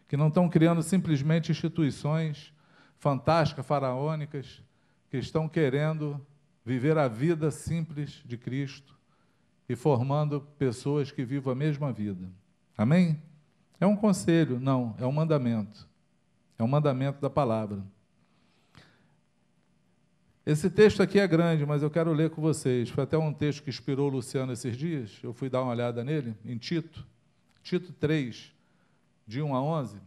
Que 0.07 0.17
não 0.17 0.29
estão 0.29 0.49
criando 0.49 0.81
simplesmente 0.81 1.51
instituições 1.51 2.51
fantásticas, 2.97 3.65
faraônicas, 3.65 4.63
que 5.09 5.17
estão 5.17 5.47
querendo 5.47 6.25
viver 6.65 6.97
a 6.97 7.07
vida 7.07 7.51
simples 7.51 8.23
de 8.25 8.37
Cristo 8.37 8.97
e 9.69 9.75
formando 9.75 10.41
pessoas 10.57 11.11
que 11.11 11.23
vivam 11.23 11.51
a 11.53 11.55
mesma 11.55 11.91
vida. 11.91 12.31
Amém? 12.77 13.21
É 13.79 13.85
um 13.85 13.95
conselho? 13.95 14.59
Não, 14.59 14.95
é 14.97 15.05
um 15.05 15.11
mandamento. 15.11 15.87
É 16.63 16.65
um 16.65 16.69
mandamento 16.69 17.19
da 17.19 17.29
palavra. 17.29 17.83
Esse 20.45 20.69
texto 20.69 21.03
aqui 21.03 21.19
é 21.19 21.27
grande, 21.27 21.65
mas 21.65 21.83
eu 21.83 21.91
quero 21.91 22.13
ler 22.13 22.29
com 22.29 22.41
vocês. 22.41 22.87
Foi 22.89 23.03
até 23.03 23.17
um 23.17 23.33
texto 23.33 23.63
que 23.63 23.69
inspirou 23.69 24.07
o 24.07 24.13
Luciano 24.13 24.53
esses 24.53 24.77
dias. 24.77 25.19
Eu 25.21 25.33
fui 25.33 25.49
dar 25.49 25.61
uma 25.61 25.71
olhada 25.71 26.05
nele, 26.05 26.37
em 26.45 26.57
Tito. 26.57 27.05
Tito 27.61 27.91
3, 27.91 28.53
de 29.27 29.41
1 29.41 29.53
a 29.53 29.61
11. 29.61 29.97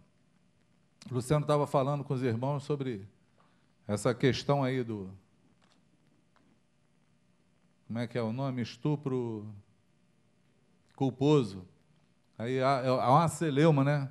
O 1.11 1.15
Luciano 1.15 1.45
estava 1.45 1.67
falando 1.67 2.03
com 2.03 2.15
os 2.15 2.23
irmãos 2.23 2.65
sobre 2.65 3.07
essa 3.87 4.15
questão 4.15 4.65
aí 4.65 4.83
do. 4.83 5.11
Como 7.87 7.99
é 7.99 8.07
que 8.07 8.17
é 8.17 8.23
o 8.23 8.33
nome? 8.33 8.63
Estupro 8.63 9.47
culposo. 10.95 11.69
Aí 12.39 12.63
há, 12.63 12.81
há 12.89 13.11
uma 13.11 13.29
celeuma, 13.29 13.85
né? 13.85 14.11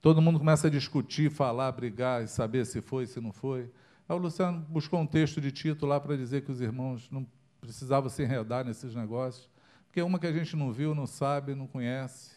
Todo 0.00 0.22
mundo 0.22 0.38
começa 0.38 0.68
a 0.68 0.70
discutir, 0.70 1.30
falar, 1.30 1.72
brigar 1.72 2.22
e 2.22 2.28
saber 2.28 2.64
se 2.64 2.80
foi, 2.80 3.06
se 3.06 3.20
não 3.20 3.32
foi. 3.32 3.70
Aí 4.08 4.16
o 4.16 4.18
Luciano 4.18 4.64
buscou 4.68 5.00
um 5.00 5.06
texto 5.06 5.40
de 5.40 5.50
Tito 5.50 5.84
lá 5.84 5.98
para 5.98 6.16
dizer 6.16 6.42
que 6.42 6.52
os 6.52 6.60
irmãos 6.60 7.10
não 7.10 7.26
precisavam 7.60 8.08
se 8.08 8.22
enredar 8.22 8.64
nesses 8.64 8.94
negócios, 8.94 9.50
porque 9.86 10.00
é 10.00 10.04
uma 10.04 10.18
que 10.18 10.26
a 10.26 10.32
gente 10.32 10.54
não 10.54 10.72
viu, 10.72 10.94
não 10.94 11.06
sabe, 11.06 11.54
não 11.54 11.66
conhece, 11.66 12.30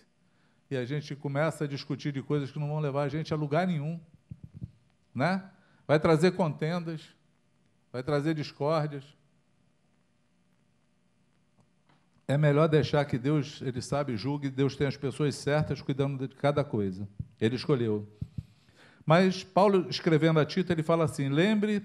e 0.69 0.75
a 0.75 0.83
gente 0.85 1.15
começa 1.15 1.65
a 1.65 1.67
discutir 1.67 2.11
de 2.11 2.21
coisas 2.21 2.51
que 2.51 2.57
não 2.57 2.67
vão 2.67 2.79
levar 2.79 3.03
a 3.03 3.09
gente 3.09 3.33
a 3.33 3.37
lugar 3.37 3.67
nenhum, 3.67 3.99
né? 5.13 5.49
Vai 5.85 5.99
trazer 5.99 6.31
contendas, 6.31 7.01
vai 7.91 8.01
trazer 8.01 8.33
discórdias. 8.33 9.03
É 12.27 12.37
melhor 12.37 12.67
deixar 12.69 13.03
que 13.05 13.17
Deus, 13.17 13.61
Ele 13.61 13.81
sabe, 13.81 14.15
julgue, 14.15 14.49
Deus 14.49 14.75
tem 14.75 14.87
as 14.87 14.95
pessoas 14.95 15.35
certas 15.35 15.81
cuidando 15.81 16.27
de 16.27 16.35
cada 16.35 16.63
coisa. 16.63 17.07
Ele 17.41 17.55
escolheu. 17.55 18.07
Mas 19.05 19.43
Paulo, 19.43 19.89
escrevendo 19.89 20.39
a 20.39 20.45
Tito, 20.45 20.71
ele 20.71 20.83
fala 20.83 21.05
assim: 21.05 21.27
lembre 21.27 21.83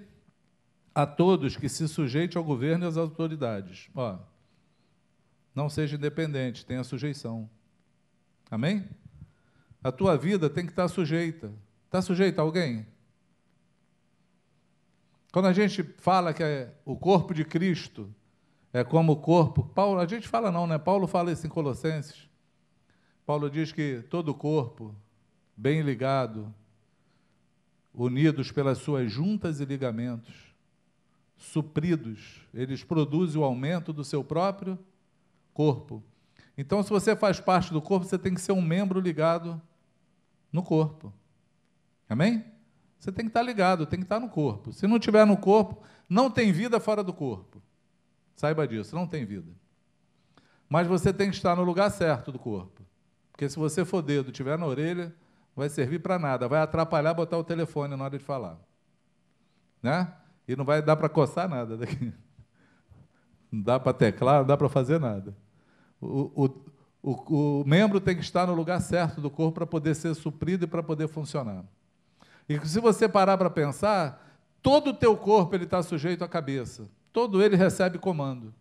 a 0.93 1.05
todos 1.05 1.57
que 1.57 1.67
se 1.67 1.87
sujeite 1.87 2.37
ao 2.37 2.43
governo 2.43 2.85
e 2.85 2.87
às 2.87 2.95
autoridades. 2.95 3.89
Ó, 3.93 4.17
não 5.53 5.67
seja 5.67 5.95
independente, 5.95 6.65
tenha 6.65 6.83
sujeição. 6.83 7.49
Amém? 8.49 8.87
A 9.83 9.91
tua 9.91 10.15
vida 10.15 10.49
tem 10.49 10.65
que 10.65 10.71
estar 10.71 10.87
sujeita. 10.87 11.51
Está 11.85 12.01
sujeita 12.01 12.41
a 12.41 12.43
alguém? 12.43 12.85
Quando 15.31 15.47
a 15.47 15.53
gente 15.53 15.83
fala 15.97 16.33
que 16.33 16.43
é 16.43 16.73
o 16.85 16.95
corpo 16.95 17.33
de 17.33 17.43
Cristo 17.43 18.13
é 18.73 18.83
como 18.83 19.13
o 19.13 19.17
corpo, 19.17 19.63
Paulo, 19.63 19.99
a 19.99 20.05
gente 20.05 20.27
fala 20.27 20.51
não, 20.51 20.67
né? 20.67 20.77
Paulo 20.77 21.07
fala 21.07 21.31
isso 21.31 21.45
em 21.45 21.49
Colossenses. 21.49 22.29
Paulo 23.25 23.49
diz 23.49 23.71
que 23.71 24.03
todo 24.09 24.29
o 24.29 24.35
corpo, 24.35 24.95
bem 25.57 25.81
ligado, 25.81 26.53
unidos 27.93 28.51
pelas 28.51 28.77
suas 28.77 29.11
juntas 29.11 29.59
e 29.59 29.65
ligamentos, 29.65 30.33
supridos, 31.35 32.41
eles 32.53 32.83
produzem 32.83 33.41
o 33.41 33.43
aumento 33.43 33.91
do 33.91 34.03
seu 34.03 34.23
próprio 34.23 34.77
corpo. 35.53 36.03
Então, 36.55 36.81
se 36.83 36.89
você 36.89 37.15
faz 37.15 37.39
parte 37.39 37.73
do 37.73 37.81
corpo, 37.81 38.05
você 38.05 38.17
tem 38.17 38.33
que 38.33 38.41
ser 38.41 38.51
um 38.51 38.61
membro 38.61 38.99
ligado 38.99 39.59
no 40.51 40.61
corpo. 40.61 41.11
Amém? 42.07 42.45
Você 42.99 43.11
tem 43.11 43.25
que 43.25 43.29
estar 43.29 43.41
ligado, 43.41 43.85
tem 43.85 43.99
que 43.99 44.05
estar 44.05 44.19
no 44.19 44.29
corpo. 44.29 44.71
Se 44.71 44.87
não 44.87 44.99
tiver 44.99 45.25
no 45.25 45.37
corpo, 45.37 45.81
não 46.09 46.29
tem 46.29 46.51
vida 46.51 46.79
fora 46.79 47.03
do 47.03 47.13
corpo. 47.13 47.61
Saiba 48.35 48.67
disso, 48.67 48.95
não 48.95 49.07
tem 49.07 49.25
vida. 49.25 49.51
Mas 50.69 50.87
você 50.87 51.13
tem 51.13 51.29
que 51.29 51.35
estar 51.35 51.55
no 51.55 51.63
lugar 51.63 51.89
certo 51.91 52.31
do 52.31 52.39
corpo. 52.39 52.83
Porque 53.31 53.47
se 53.47 53.57
você 53.57 53.85
for 53.85 54.01
dedo, 54.01 54.31
tiver 54.31 54.57
na 54.57 54.65
orelha, 54.65 55.13
vai 55.57 55.69
servir 55.69 55.99
para 55.99 56.19
nada, 56.19 56.47
vai 56.47 56.61
atrapalhar 56.61 57.15
botar 57.15 57.35
o 57.35 57.43
telefone 57.43 57.95
na 57.95 58.03
hora 58.03 58.17
de 58.17 58.23
falar. 58.23 58.59
Né? 59.81 60.07
E 60.47 60.55
não 60.55 60.63
vai 60.63 60.83
dar 60.83 60.95
para 60.95 61.09
coçar 61.09 61.49
nada 61.49 61.75
daqui. 61.75 62.13
Não 63.49 63.61
dá 63.61 63.79
para 63.79 63.93
teclar, 63.93 64.39
não 64.39 64.45
dá 64.45 64.57
para 64.57 64.67
fazer 64.67 64.99
nada. 64.99 65.33
O, 66.01 66.43
o, 66.43 66.65
o, 67.01 67.61
o, 67.61 67.63
membro 67.65 68.01
tem 68.01 68.13
que 68.13 68.21
estar 68.21 68.45
no 68.45 68.53
lugar 68.53 68.81
certo 68.81 69.21
do 69.21 69.29
corpo 69.29 69.53
para 69.53 69.65
poder 69.65 69.95
ser 69.95 70.13
suprido 70.15 70.65
e 70.65 70.67
para 70.67 70.83
poder 70.83 71.07
funcionar. 71.07 71.63
E 72.49 72.59
se 72.67 72.81
você 72.81 73.07
parar 73.07 73.37
para 73.37 73.49
pensar, 73.49 74.37
todo 74.61 74.89
o 74.89 74.93
teu 74.93 75.15
corpo 75.15 75.55
ele 75.55 75.63
está 75.63 75.81
sujeito 75.81 76.25
à 76.25 76.27
cabeça. 76.27 76.89
Todo 77.13 77.41
ele 77.41 77.55
recebe 77.55 77.97
comando. 77.97 78.53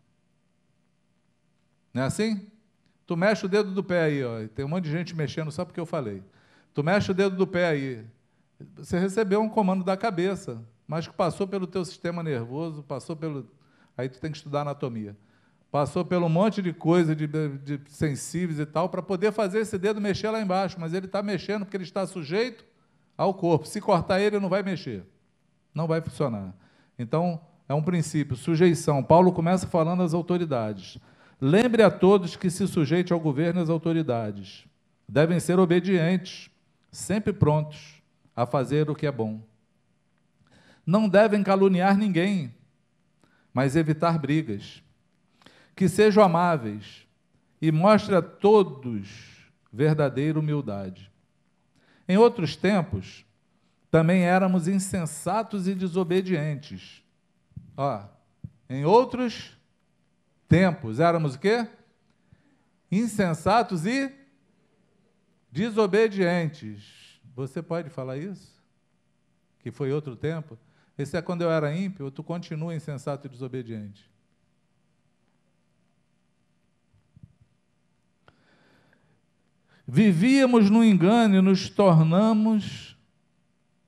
Não 1.92 2.04
é 2.04 2.06
assim? 2.06 2.46
Tu 3.08 3.16
mexe 3.16 3.44
o 3.44 3.48
dedo 3.48 3.72
do 3.72 3.82
pé 3.82 4.02
aí, 4.02 4.24
ó, 4.24 4.46
tem 4.54 4.64
um 4.64 4.68
monte 4.68 4.84
de 4.84 4.92
gente 4.92 5.16
mexendo 5.16 5.50
só 5.50 5.64
porque 5.64 5.80
eu 5.80 5.86
falei. 5.86 6.22
Tu 6.76 6.84
mexe 6.84 7.10
o 7.10 7.14
dedo 7.14 7.34
do 7.36 7.46
pé 7.46 7.68
aí. 7.68 8.04
Você 8.76 8.98
recebeu 8.98 9.40
um 9.40 9.48
comando 9.48 9.82
da 9.82 9.96
cabeça, 9.96 10.62
mas 10.86 11.08
que 11.08 11.14
passou 11.14 11.48
pelo 11.48 11.66
teu 11.66 11.82
sistema 11.86 12.22
nervoso, 12.22 12.82
passou 12.82 13.16
pelo. 13.16 13.48
Aí 13.96 14.10
tu 14.10 14.20
tem 14.20 14.30
que 14.30 14.36
estudar 14.36 14.60
anatomia. 14.60 15.16
Passou 15.72 16.04
pelo 16.04 16.28
monte 16.28 16.60
de 16.60 16.74
coisa, 16.74 17.16
de, 17.16 17.26
de 17.26 17.80
sensíveis 17.88 18.58
e 18.58 18.66
tal, 18.66 18.90
para 18.90 19.00
poder 19.00 19.32
fazer 19.32 19.60
esse 19.60 19.78
dedo 19.78 20.02
mexer 20.02 20.28
lá 20.28 20.38
embaixo. 20.38 20.76
Mas 20.78 20.92
ele 20.92 21.06
está 21.06 21.22
mexendo 21.22 21.64
porque 21.64 21.78
ele 21.78 21.84
está 21.84 22.06
sujeito 22.06 22.62
ao 23.16 23.32
corpo. 23.32 23.66
Se 23.66 23.80
cortar 23.80 24.20
ele, 24.20 24.38
não 24.38 24.50
vai 24.50 24.62
mexer. 24.62 25.02
Não 25.74 25.86
vai 25.86 26.02
funcionar. 26.02 26.54
Então, 26.98 27.40
é 27.66 27.72
um 27.72 27.82
princípio, 27.82 28.36
sujeição. 28.36 29.02
Paulo 29.02 29.32
começa 29.32 29.66
falando 29.66 30.02
às 30.02 30.12
autoridades. 30.12 30.98
Lembre 31.40 31.82
a 31.82 31.90
todos 31.90 32.36
que 32.36 32.50
se 32.50 32.68
sujeite 32.68 33.14
ao 33.14 33.20
governo 33.20 33.60
e 33.60 33.62
às 33.62 33.70
autoridades. 33.70 34.66
Devem 35.08 35.40
ser 35.40 35.58
obedientes 35.58 36.50
sempre 36.96 37.32
prontos 37.32 38.02
a 38.34 38.46
fazer 38.46 38.88
o 38.88 38.94
que 38.94 39.06
é 39.06 39.12
bom. 39.12 39.42
Não 40.84 41.08
devem 41.08 41.42
caluniar 41.42 41.96
ninguém, 41.96 42.54
mas 43.52 43.76
evitar 43.76 44.18
brigas. 44.18 44.82
Que 45.74 45.90
sejam 45.90 46.22
amáveis 46.22 47.06
e 47.60 47.70
mostre 47.70 48.14
a 48.14 48.22
todos 48.22 49.08
verdadeira 49.70 50.40
humildade. 50.40 51.12
Em 52.08 52.16
outros 52.16 52.56
tempos, 52.56 53.26
também 53.90 54.22
éramos 54.22 54.66
insensatos 54.66 55.68
e 55.68 55.74
desobedientes. 55.74 57.02
Ó, 57.76 58.04
em 58.70 58.86
outros 58.86 59.54
tempos 60.48 60.98
éramos 60.98 61.34
o 61.34 61.38
quê? 61.38 61.68
Insensatos 62.90 63.84
e 63.84 64.25
desobedientes. 65.50 67.20
Você 67.34 67.62
pode 67.62 67.90
falar 67.90 68.16
isso? 68.16 68.54
Que 69.60 69.70
foi 69.70 69.92
outro 69.92 70.16
tempo? 70.16 70.58
Esse 70.98 71.16
é 71.16 71.22
quando 71.22 71.42
eu 71.42 71.50
era 71.50 71.74
ímpio, 71.74 72.10
tu 72.10 72.22
continua 72.22 72.74
insensato 72.74 73.26
e 73.26 73.30
desobediente. 73.30 74.10
Vivíamos 79.86 80.68
no 80.68 80.82
engano 80.82 81.36
e 81.36 81.40
nos 81.40 81.70
tornamos 81.70 82.96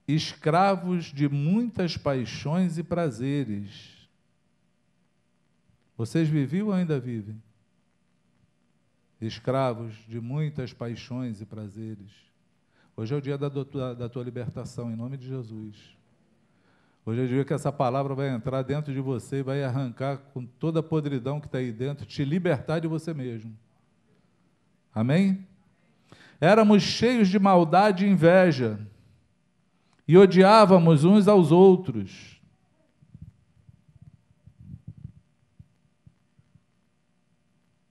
escravos 0.07 1.07
de 1.07 1.29
muitas 1.29 1.97
paixões 1.97 2.79
e 2.79 2.83
prazeres. 2.83 4.09
Vocês 5.97 6.29
viviam 6.29 6.69
ou 6.69 6.73
ainda 6.73 7.01
vivem? 7.01 7.43
Escravos 9.21 9.95
de 10.07 10.21
muitas 10.21 10.73
paixões 10.73 11.41
e 11.41 11.47
prazeres. 11.47 12.13
Hoje 12.97 13.15
é 13.15 13.17
o 13.17 13.21
dia 13.21 13.39
da, 13.39 13.51
tua, 13.51 13.95
da 13.95 14.09
tua 14.09 14.25
libertação, 14.25 14.91
em 14.91 14.97
nome 14.97 15.17
de 15.17 15.27
Jesus. 15.27 15.97
Hoje 17.05 17.23
é 17.23 17.25
o 17.25 17.29
dia 17.29 17.45
que 17.45 17.55
essa 17.55 17.73
palavra 17.73 18.15
vai 18.15 18.29
entrar 18.29 18.63
dentro 18.63 18.93
de 18.93 19.01
você 19.01 19.37
e 19.37 19.43
vai 19.43 19.65
arrancar 19.65 20.19
com 20.33 20.45
toda 20.45 20.81
a 20.81 20.83
podridão 20.83 21.41
que 21.41 21.47
está 21.47 21.59
aí 21.59 21.73
dentro, 21.73 22.05
te 22.05 22.25
libertar 22.25 22.81
de 22.81 22.87
você 22.87 23.15
mesmo. 23.15 23.57
Amém? 24.95 25.47
Éramos 26.41 26.83
cheios 26.83 27.29
de 27.29 27.39
maldade 27.39 28.05
e 28.05 28.11
inveja, 28.11 28.79
e 30.07 30.17
odiávamos 30.17 31.05
uns 31.05 31.27
aos 31.27 31.51
outros. 31.51 32.41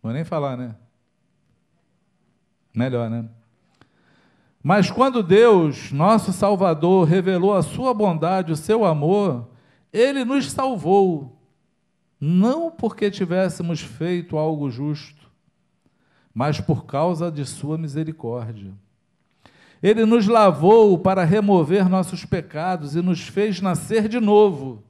Vou 0.01 0.13
nem 0.13 0.23
falar, 0.23 0.55
né? 0.55 0.75
Melhor, 2.77 3.09
né? 3.09 3.25
Mas 4.61 4.91
quando 4.91 5.23
Deus, 5.23 5.91
nosso 5.91 6.31
Salvador, 6.31 7.07
revelou 7.07 7.55
a 7.55 7.63
sua 7.63 7.91
bondade, 7.91 8.51
o 8.51 8.55
seu 8.55 8.85
amor, 8.85 9.49
ele 9.91 10.23
nos 10.23 10.51
salvou, 10.51 11.41
não 12.21 12.69
porque 12.69 13.09
tivéssemos 13.09 13.81
feito 13.81 14.37
algo 14.37 14.69
justo, 14.69 15.27
mas 16.31 16.61
por 16.61 16.85
causa 16.85 17.31
de 17.31 17.45
sua 17.45 17.79
misericórdia. 17.79 18.71
Ele 19.81 20.05
nos 20.05 20.27
lavou 20.27 20.99
para 20.99 21.23
remover 21.23 21.89
nossos 21.89 22.25
pecados 22.25 22.95
e 22.95 23.01
nos 23.01 23.21
fez 23.21 23.59
nascer 23.59 24.07
de 24.07 24.19
novo, 24.19 24.83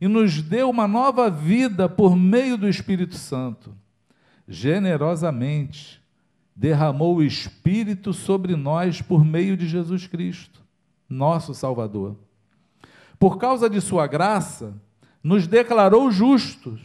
e 0.00 0.08
nos 0.08 0.40
deu 0.40 0.70
uma 0.70 0.88
nova 0.88 1.28
vida 1.28 1.86
por 1.86 2.16
meio 2.16 2.56
do 2.56 2.66
Espírito 2.66 3.16
Santo. 3.16 3.74
Generosamente 4.48 5.99
derramou 6.60 7.16
o 7.16 7.22
Espírito 7.22 8.12
sobre 8.12 8.54
nós 8.54 9.00
por 9.00 9.24
meio 9.24 9.56
de 9.56 9.66
Jesus 9.66 10.06
Cristo, 10.06 10.60
nosso 11.08 11.54
Salvador. 11.54 12.18
Por 13.18 13.38
causa 13.38 13.68
de 13.70 13.80
Sua 13.80 14.06
graça, 14.06 14.74
nos 15.24 15.46
declarou 15.46 16.10
justos 16.10 16.78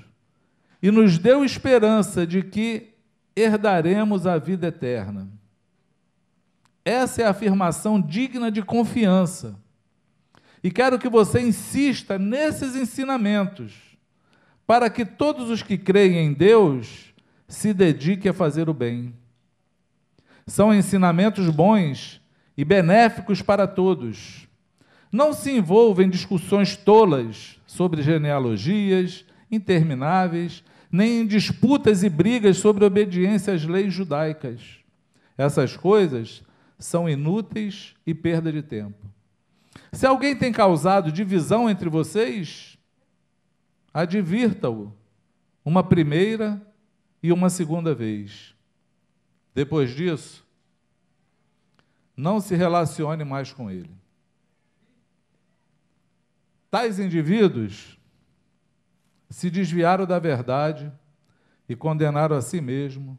e 0.82 0.90
nos 0.90 1.18
deu 1.18 1.44
esperança 1.44 2.26
de 2.26 2.42
que 2.42 2.94
herdaremos 3.36 4.26
a 4.26 4.38
vida 4.38 4.68
eterna. 4.68 5.28
Essa 6.86 7.24
é 7.24 7.26
a 7.26 7.32
afirmação 7.32 8.00
digna 8.00 8.50
de 8.50 8.62
confiança. 8.62 9.60
E 10.64 10.72
quero 10.72 10.98
que 10.98 11.10
você 11.10 11.42
insista 11.42 12.18
nesses 12.18 12.78
ensinamentos, 12.78 13.74
para 14.66 14.90
que 14.90 15.04
todos 15.06 15.50
os 15.50 15.62
que 15.62 15.78
creem 15.78 16.28
em 16.28 16.34
Deus 16.34 17.14
se 17.46 17.74
dediquem 17.74 18.32
a 18.32 18.34
fazer 18.34 18.70
o 18.70 18.74
bem. 18.74 19.14
São 20.48 20.74
ensinamentos 20.74 21.50
bons 21.50 22.22
e 22.56 22.64
benéficos 22.64 23.42
para 23.42 23.68
todos. 23.68 24.48
Não 25.12 25.34
se 25.34 25.52
envolva 25.52 26.04
em 26.04 26.10
discussões 26.10 26.78
tolas 26.78 27.60
sobre 27.66 28.04
genealogias 28.04 29.26
intermináveis, 29.50 30.64
nem 30.92 31.22
em 31.22 31.28
disputas 31.28 32.04
e 32.04 32.10
brigas 32.10 32.58
sobre 32.58 32.86
obediência 32.86 33.54
às 33.54 33.66
leis 33.66 33.94
judaicas. 33.94 34.62
Essas 35.38 35.76
coisas 35.76 36.44
são 36.78 37.10
inúteis 37.10 37.96
e 38.06 38.14
perda 38.14 38.52
de 38.52 38.62
tempo. 38.62 39.06
Se 39.92 40.06
alguém 40.06 40.36
tem 40.36 40.52
causado 40.52 41.12
divisão 41.12 41.70
entre 41.70 41.90
vocês, 41.90 42.78
advirta-o 43.94 44.94
uma 45.64 45.84
primeira 45.84 46.62
e 47.22 47.32
uma 47.32 47.50
segunda 47.50 47.96
vez. 47.96 48.55
Depois 49.56 49.92
disso, 49.92 50.46
não 52.16 52.42
se 52.42 52.56
relacione 52.56 53.24
mais 53.24 53.54
com 53.54 53.72
ele. 53.72 53.90
Tais 56.70 57.00
indivíduos 57.00 57.98
se 59.30 59.50
desviaram 59.50 60.06
da 60.06 60.20
verdade 60.20 60.92
e 61.70 61.76
condenaram 61.76 62.36
a 62.36 62.42
si 62.42 62.60
mesmo 62.60 63.18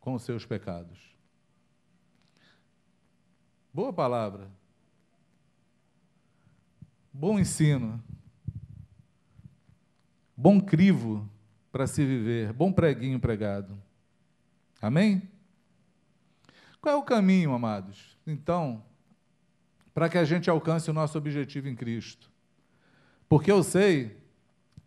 com 0.00 0.14
os 0.14 0.22
seus 0.22 0.44
pecados. 0.44 0.98
Boa 3.72 3.92
palavra. 3.92 4.50
Bom 7.12 7.38
ensino. 7.38 8.02
Bom 10.36 10.60
crivo 10.60 11.30
para 11.70 11.86
se 11.86 12.04
viver. 12.04 12.52
Bom 12.52 12.72
preguinho 12.72 13.20
pregado. 13.20 13.80
Amém? 14.82 15.30
Qual 16.80 16.94
é 16.94 16.98
o 16.98 17.02
caminho, 17.02 17.52
amados? 17.52 18.16
Então, 18.26 18.82
para 19.92 20.08
que 20.08 20.18
a 20.18 20.24
gente 20.24 20.48
alcance 20.48 20.90
o 20.90 20.94
nosso 20.94 21.18
objetivo 21.18 21.68
em 21.68 21.76
Cristo. 21.76 22.30
Porque 23.28 23.50
eu 23.50 23.62
sei 23.62 24.16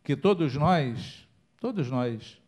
que 0.04 0.16
todos 0.16 0.56
nós, 0.56 1.28
todos 1.60 1.90
nós, 1.90 2.42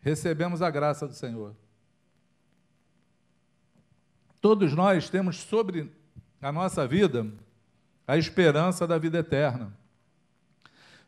recebemos 0.00 0.62
a 0.62 0.70
graça 0.70 1.08
do 1.08 1.14
Senhor. 1.14 1.56
Todos 4.40 4.74
nós 4.74 5.08
temos 5.10 5.38
sobre 5.38 5.90
a 6.40 6.52
nossa 6.52 6.86
vida 6.86 7.26
a 8.06 8.16
esperança 8.16 8.86
da 8.86 8.98
vida 8.98 9.18
eterna. 9.18 9.76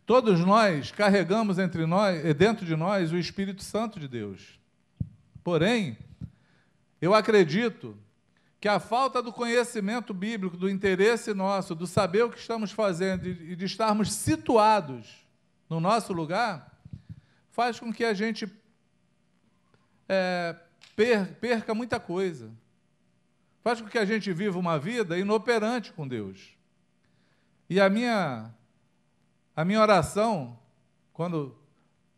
Todos 0.05 0.41
nós 0.41 0.91
carregamos 0.91 1.59
entre 1.59 1.87
nós, 1.87 2.35
dentro 2.35 2.67
de 2.67 2.75
nós, 2.75 3.13
o 3.13 3.19
Espírito 3.19 3.63
Santo 3.63 4.01
de 4.01 4.09
Deus. 4.09 4.59
Porém, 5.45 5.97
eu 7.01 7.15
acredito 7.15 7.97
que 8.61 8.69
a 8.69 8.81
falta 8.81 9.23
do 9.23 9.33
conhecimento 9.33 10.13
bíblico, 10.13 10.57
do 10.57 10.69
interesse 10.69 11.33
nosso, 11.33 11.75
do 11.75 11.87
saber 11.87 12.25
o 12.25 12.31
que 12.31 12.39
estamos 12.39 12.73
fazendo 12.73 13.27
e 13.27 13.55
de 13.55 13.65
estarmos 13.65 14.13
situados 14.13 15.25
no 15.69 15.79
nosso 15.79 16.13
lugar, 16.13 16.77
faz 17.51 17.79
com 17.79 17.93
que 17.93 18.05
a 18.05 18.15
gente 18.15 18.51
é, 20.09 20.57
perca 21.41 21.73
muita 21.75 22.01
coisa. 22.01 22.51
Faz 23.63 23.81
com 23.81 23.89
que 23.89 23.99
a 23.99 24.05
gente 24.05 24.33
viva 24.33 24.59
uma 24.59 24.79
vida 24.79 25.19
inoperante 25.19 25.93
com 25.93 26.09
Deus. 26.09 26.57
E 27.69 27.81
a 27.81 27.89
minha, 27.89 28.51
a 29.55 29.65
minha 29.65 29.81
oração, 29.81 30.59
quando 31.13 31.57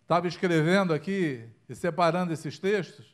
estava 0.02 0.28
escrevendo 0.28 0.94
aqui 0.94 1.44
e 1.68 1.74
separando 1.74 2.32
esses 2.32 2.58
textos, 2.58 3.09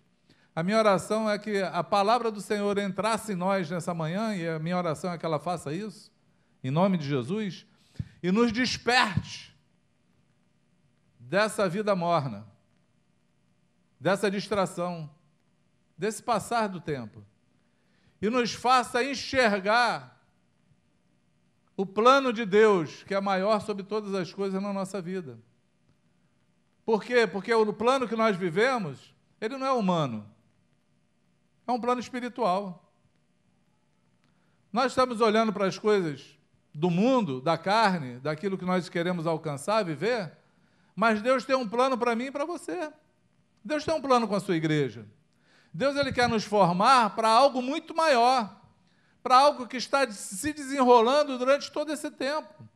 a 0.56 0.62
minha 0.62 0.78
oração 0.78 1.28
é 1.28 1.38
que 1.38 1.60
a 1.60 1.84
palavra 1.84 2.30
do 2.30 2.40
Senhor 2.40 2.78
entrasse 2.78 3.32
em 3.32 3.36
nós 3.36 3.68
nessa 3.68 3.92
manhã, 3.92 4.34
e 4.34 4.48
a 4.48 4.58
minha 4.58 4.78
oração 4.78 5.12
é 5.12 5.18
que 5.18 5.26
ela 5.26 5.38
faça 5.38 5.70
isso, 5.70 6.10
em 6.64 6.70
nome 6.70 6.96
de 6.96 7.06
Jesus, 7.06 7.66
e 8.22 8.32
nos 8.32 8.50
desperte 8.50 9.54
dessa 11.20 11.68
vida 11.68 11.94
morna, 11.94 12.46
dessa 14.00 14.30
distração, 14.30 15.10
desse 15.94 16.22
passar 16.22 16.68
do 16.70 16.80
tempo, 16.80 17.22
e 18.22 18.30
nos 18.30 18.54
faça 18.54 19.04
enxergar 19.04 20.18
o 21.76 21.84
plano 21.84 22.32
de 22.32 22.46
Deus, 22.46 23.02
que 23.02 23.14
é 23.14 23.20
maior 23.20 23.60
sobre 23.60 23.82
todas 23.82 24.14
as 24.14 24.32
coisas 24.32 24.62
na 24.62 24.72
nossa 24.72 25.02
vida. 25.02 25.38
Por 26.82 27.04
quê? 27.04 27.26
Porque 27.26 27.52
o 27.52 27.74
plano 27.74 28.08
que 28.08 28.16
nós 28.16 28.38
vivemos, 28.38 29.14
ele 29.38 29.58
não 29.58 29.66
é 29.66 29.72
humano. 29.72 30.34
É 31.66 31.72
um 31.72 31.80
plano 31.80 32.00
espiritual. 32.00 32.82
Nós 34.72 34.92
estamos 34.92 35.20
olhando 35.20 35.52
para 35.52 35.66
as 35.66 35.78
coisas 35.78 36.38
do 36.72 36.90
mundo, 36.90 37.40
da 37.40 37.56
carne, 37.56 38.18
daquilo 38.20 38.58
que 38.58 38.64
nós 38.64 38.88
queremos 38.88 39.26
alcançar, 39.26 39.84
viver, 39.84 40.30
mas 40.94 41.22
Deus 41.22 41.44
tem 41.44 41.56
um 41.56 41.68
plano 41.68 41.96
para 41.96 42.14
mim 42.14 42.26
e 42.26 42.30
para 42.30 42.44
você. 42.44 42.92
Deus 43.64 43.84
tem 43.84 43.94
um 43.94 44.00
plano 44.00 44.28
com 44.28 44.34
a 44.34 44.40
sua 44.40 44.56
igreja. 44.56 45.06
Deus 45.72 45.96
ele 45.96 46.12
quer 46.12 46.28
nos 46.28 46.44
formar 46.44 47.16
para 47.16 47.28
algo 47.28 47.60
muito 47.60 47.94
maior, 47.94 48.54
para 49.22 49.36
algo 49.36 49.66
que 49.66 49.76
está 49.76 50.10
se 50.10 50.52
desenrolando 50.52 51.36
durante 51.36 51.72
todo 51.72 51.92
esse 51.92 52.10
tempo. 52.10 52.66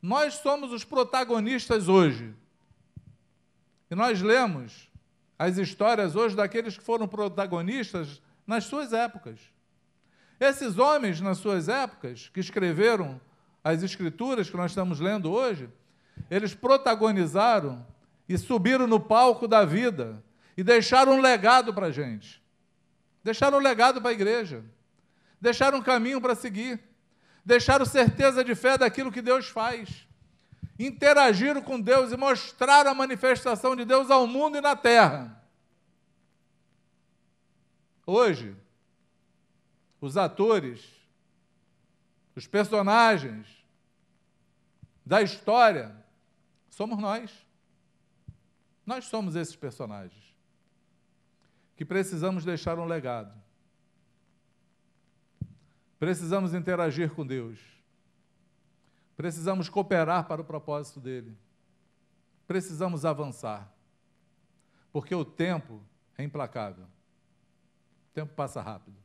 Nós 0.00 0.34
somos 0.34 0.72
os 0.72 0.84
protagonistas 0.84 1.88
hoje. 1.88 2.34
E 3.90 3.94
nós 3.94 4.20
lemos 4.20 4.87
as 5.38 5.56
histórias 5.56 6.16
hoje 6.16 6.34
daqueles 6.34 6.76
que 6.76 6.82
foram 6.82 7.06
protagonistas 7.06 8.20
nas 8.46 8.64
suas 8.64 8.92
épocas. 8.92 9.38
Esses 10.40 10.78
homens, 10.78 11.20
nas 11.20 11.38
suas 11.38 11.68
épocas, 11.68 12.28
que 12.32 12.40
escreveram 12.40 13.20
as 13.62 13.82
escrituras 13.82 14.50
que 14.50 14.56
nós 14.56 14.72
estamos 14.72 14.98
lendo 14.98 15.30
hoje, 15.30 15.68
eles 16.30 16.54
protagonizaram 16.54 17.86
e 18.28 18.36
subiram 18.36 18.86
no 18.86 18.98
palco 18.98 19.46
da 19.46 19.64
vida 19.64 20.22
e 20.56 20.62
deixaram 20.62 21.12
um 21.12 21.20
legado 21.20 21.72
para 21.72 21.86
a 21.86 21.92
gente. 21.92 22.42
Deixaram 23.22 23.58
um 23.58 23.60
legado 23.60 24.00
para 24.00 24.10
a 24.10 24.14
igreja. 24.14 24.64
Deixaram 25.40 25.78
um 25.78 25.82
caminho 25.82 26.20
para 26.20 26.34
seguir. 26.34 26.80
Deixaram 27.44 27.84
certeza 27.84 28.42
de 28.42 28.54
fé 28.54 28.76
daquilo 28.76 29.12
que 29.12 29.22
Deus 29.22 29.48
faz 29.48 30.07
interagiram 30.78 31.60
com 31.60 31.80
Deus 31.80 32.12
e 32.12 32.16
mostraram 32.16 32.90
a 32.90 32.94
manifestação 32.94 33.74
de 33.74 33.84
Deus 33.84 34.10
ao 34.10 34.26
mundo 34.26 34.58
e 34.58 34.60
na 34.60 34.76
terra. 34.76 35.42
Hoje, 38.06 38.56
os 40.00 40.16
atores, 40.16 40.88
os 42.36 42.46
personagens 42.46 43.46
da 45.04 45.20
história, 45.20 45.94
somos 46.70 46.98
nós. 46.98 47.46
Nós 48.86 49.06
somos 49.06 49.34
esses 49.34 49.56
personagens 49.56 50.28
que 51.76 51.84
precisamos 51.84 52.44
deixar 52.44 52.78
um 52.78 52.84
legado. 52.84 53.32
Precisamos 55.98 56.54
interagir 56.54 57.12
com 57.12 57.26
Deus 57.26 57.77
Precisamos 59.18 59.68
cooperar 59.68 60.28
para 60.28 60.40
o 60.40 60.44
propósito 60.44 61.00
dele. 61.00 61.36
Precisamos 62.46 63.04
avançar. 63.04 63.68
Porque 64.92 65.12
o 65.12 65.24
tempo 65.24 65.82
é 66.16 66.22
implacável. 66.22 66.84
O 66.84 68.14
tempo 68.14 68.32
passa 68.34 68.62
rápido. 68.62 68.96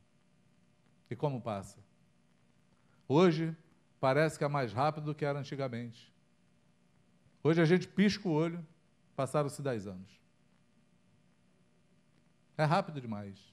E 1.10 1.16
como 1.16 1.40
passa? 1.40 1.80
Hoje 3.08 3.56
parece 3.98 4.38
que 4.38 4.44
é 4.44 4.48
mais 4.48 4.72
rápido 4.72 5.06
do 5.06 5.16
que 5.16 5.24
era 5.24 5.40
antigamente. 5.40 6.14
Hoje 7.42 7.60
a 7.60 7.64
gente 7.64 7.88
pisca 7.88 8.28
o 8.28 8.32
olho, 8.32 8.64
passaram-se 9.16 9.60
dez 9.60 9.84
anos. 9.84 10.20
É 12.56 12.62
rápido 12.62 13.00
demais. 13.00 13.52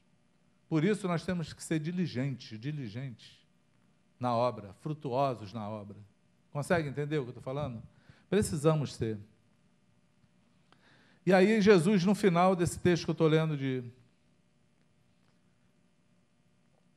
Por 0.69 0.83
isso 0.83 1.07
nós 1.07 1.25
temos 1.25 1.53
que 1.53 1.63
ser 1.63 1.79
diligentes, 1.79 2.59
diligentes 2.59 3.43
na 4.19 4.35
obra, 4.35 4.75
frutuosos 4.75 5.51
na 5.53 5.67
obra. 5.67 5.97
Consegue 6.51 6.89
entender 6.89 7.17
o 7.17 7.23
que 7.23 7.29
eu 7.29 7.31
estou 7.31 7.43
falando? 7.43 7.81
Precisamos 8.29 8.93
ser. 8.93 9.17
E 11.25 11.33
aí, 11.33 11.61
Jesus, 11.61 12.03
no 12.03 12.15
final 12.15 12.55
desse 12.55 12.79
texto 12.79 13.05
que 13.05 13.11
eu 13.11 13.13
estou 13.13 13.27
lendo 13.27 13.55
de, 13.55 13.83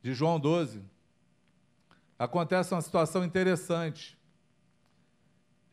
de 0.01 0.13
João 0.13 0.39
12, 0.39 0.81
acontece 2.17 2.73
uma 2.73 2.81
situação 2.81 3.23
interessante. 3.23 4.17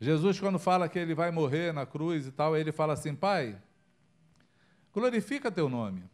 Jesus, 0.01 0.39
quando 0.39 0.59
fala 0.59 0.89
que 0.89 0.99
ele 0.99 1.15
vai 1.15 1.31
morrer 1.31 1.73
na 1.73 1.87
cruz 1.87 2.27
e 2.27 2.33
tal, 2.33 2.57
ele 2.57 2.73
fala 2.73 2.93
assim: 2.93 3.15
Pai, 3.15 3.61
glorifica 4.93 5.51
teu 5.51 5.69
nome. 5.69 6.05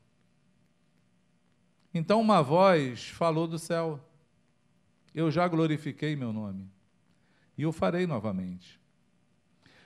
Então 1.93 2.21
uma 2.21 2.43
voz 2.43 3.09
falou 3.09 3.49
do 3.49 3.59
céu: 3.59 3.99
Eu 5.15 5.31
já 5.31 5.49
glorifiquei 5.49 6.15
meu 6.15 6.33
nome, 6.33 6.71
e 7.59 7.67
o 7.67 7.73
farei 7.73 8.07
novamente. 8.07 8.81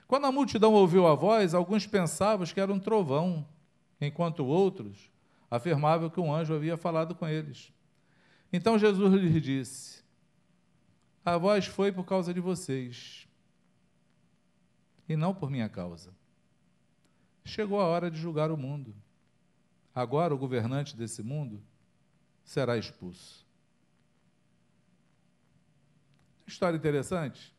Quando 0.07 0.27
a 0.27 0.31
multidão 0.31 0.73
ouviu 0.73 1.07
a 1.07 1.15
voz, 1.15 1.55
alguns 1.55 1.87
pensavam 1.87 2.45
que 2.45 2.59
era 2.59 2.71
um 2.71 2.79
trovão, 2.79 3.47
enquanto 3.99 4.45
outros 4.45 5.11
afirmavam 5.49 6.09
que 6.09 6.19
um 6.19 6.33
anjo 6.33 6.53
havia 6.53 6.77
falado 6.77 7.15
com 7.15 7.27
eles. 7.27 7.73
Então 8.51 8.77
Jesus 8.77 9.11
lhes 9.15 9.41
disse: 9.41 10.03
A 11.25 11.35
voz 11.35 11.65
foi 11.65 11.91
por 11.91 12.05
causa 12.05 12.31
de 12.31 12.39
vocês, 12.39 13.27
e 15.09 15.15
não 15.15 15.33
por 15.33 15.49
minha 15.49 15.67
causa. 15.67 16.13
Chegou 17.43 17.81
a 17.81 17.85
hora 17.85 18.11
de 18.11 18.17
julgar 18.17 18.51
o 18.51 18.57
mundo. 18.57 18.95
Agora 19.95 20.33
o 20.33 20.37
governante 20.37 20.95
desse 20.95 21.21
mundo 21.21 21.61
será 22.43 22.77
expulso. 22.77 23.45
História 26.45 26.77
interessante. 26.77 27.53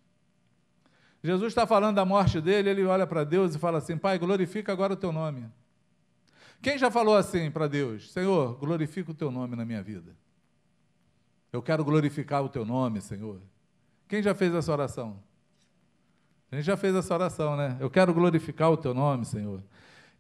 Jesus 1.24 1.52
está 1.52 1.66
falando 1.66 1.96
da 1.96 2.04
morte 2.04 2.38
dele, 2.38 2.68
ele 2.68 2.84
olha 2.84 3.06
para 3.06 3.24
Deus 3.24 3.54
e 3.54 3.58
fala 3.58 3.78
assim: 3.78 3.96
Pai, 3.96 4.18
glorifica 4.18 4.70
agora 4.70 4.92
o 4.92 4.96
teu 4.96 5.10
nome. 5.10 5.50
Quem 6.60 6.76
já 6.76 6.90
falou 6.90 7.16
assim 7.16 7.50
para 7.50 7.66
Deus? 7.66 8.12
Senhor, 8.12 8.58
glorifica 8.58 9.10
o 9.10 9.14
teu 9.14 9.30
nome 9.30 9.56
na 9.56 9.64
minha 9.64 9.82
vida. 9.82 10.14
Eu 11.50 11.62
quero 11.62 11.82
glorificar 11.82 12.44
o 12.44 12.48
teu 12.50 12.66
nome, 12.66 13.00
Senhor. 13.00 13.40
Quem 14.06 14.22
já 14.22 14.34
fez 14.34 14.54
essa 14.54 14.70
oração? 14.70 15.18
A 16.52 16.56
gente 16.56 16.66
já 16.66 16.76
fez 16.76 16.94
essa 16.94 17.14
oração, 17.14 17.56
né? 17.56 17.74
Eu 17.80 17.88
quero 17.88 18.12
glorificar 18.12 18.70
o 18.70 18.76
teu 18.76 18.92
nome, 18.92 19.24
Senhor. 19.24 19.62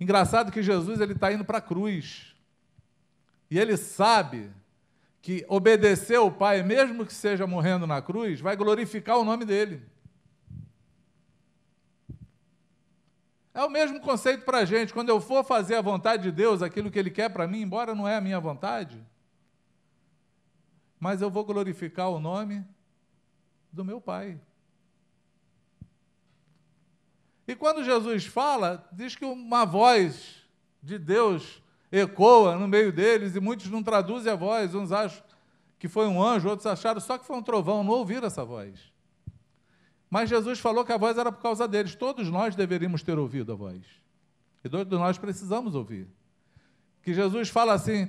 Engraçado 0.00 0.50
que 0.50 0.62
Jesus 0.62 1.02
ele 1.02 1.12
está 1.12 1.30
indo 1.30 1.44
para 1.44 1.58
a 1.58 1.60
cruz. 1.60 2.34
E 3.50 3.58
ele 3.58 3.76
sabe 3.76 4.50
que 5.20 5.44
obedecer 5.48 6.16
ao 6.16 6.32
Pai, 6.32 6.62
mesmo 6.62 7.04
que 7.04 7.12
seja 7.12 7.46
morrendo 7.46 7.86
na 7.86 8.00
cruz, 8.00 8.40
vai 8.40 8.56
glorificar 8.56 9.18
o 9.18 9.24
nome 9.24 9.44
dele. 9.44 9.82
É 13.54 13.62
o 13.62 13.70
mesmo 13.70 14.00
conceito 14.00 14.44
para 14.44 14.58
a 14.58 14.64
gente. 14.64 14.92
Quando 14.92 15.08
eu 15.08 15.20
for 15.20 15.44
fazer 15.44 15.76
a 15.76 15.80
vontade 15.80 16.24
de 16.24 16.32
Deus, 16.32 16.60
aquilo 16.60 16.90
que 16.90 16.98
Ele 16.98 17.10
quer 17.10 17.30
para 17.30 17.46
mim, 17.46 17.60
embora 17.60 17.94
não 17.94 18.06
é 18.06 18.16
a 18.16 18.20
minha 18.20 18.40
vontade, 18.40 19.00
mas 20.98 21.22
eu 21.22 21.30
vou 21.30 21.44
glorificar 21.44 22.10
o 22.10 22.18
nome 22.18 22.64
do 23.72 23.84
meu 23.84 24.00
Pai. 24.00 24.40
E 27.46 27.54
quando 27.54 27.84
Jesus 27.84 28.24
fala, 28.24 28.88
diz 28.90 29.14
que 29.14 29.24
uma 29.24 29.64
voz 29.64 30.42
de 30.82 30.98
Deus 30.98 31.62
ecoa 31.92 32.56
no 32.56 32.66
meio 32.66 32.92
deles 32.92 33.36
e 33.36 33.40
muitos 33.40 33.70
não 33.70 33.82
traduzem 33.82 34.32
a 34.32 34.36
voz, 34.36 34.74
uns 34.74 34.90
acham 34.90 35.22
que 35.78 35.86
foi 35.86 36.06
um 36.06 36.20
anjo, 36.20 36.48
outros 36.48 36.66
acharam 36.66 37.00
só 37.00 37.18
que 37.18 37.26
foi 37.26 37.36
um 37.36 37.42
trovão, 37.42 37.84
não 37.84 37.92
ouviram 37.92 38.26
essa 38.26 38.44
voz. 38.44 38.93
Mas 40.10 40.28
Jesus 40.28 40.58
falou 40.60 40.84
que 40.84 40.92
a 40.92 40.96
voz 40.96 41.18
era 41.18 41.32
por 41.32 41.42
causa 41.42 41.66
deles. 41.66 41.94
Todos 41.94 42.30
nós 42.30 42.54
deveríamos 42.54 43.02
ter 43.02 43.18
ouvido 43.18 43.52
a 43.52 43.56
voz. 43.56 43.82
E 44.64 44.68
todos 44.68 44.98
nós 44.98 45.18
precisamos 45.18 45.74
ouvir. 45.74 46.08
Que 47.02 47.12
Jesus 47.12 47.48
fala 47.48 47.74
assim, 47.74 48.08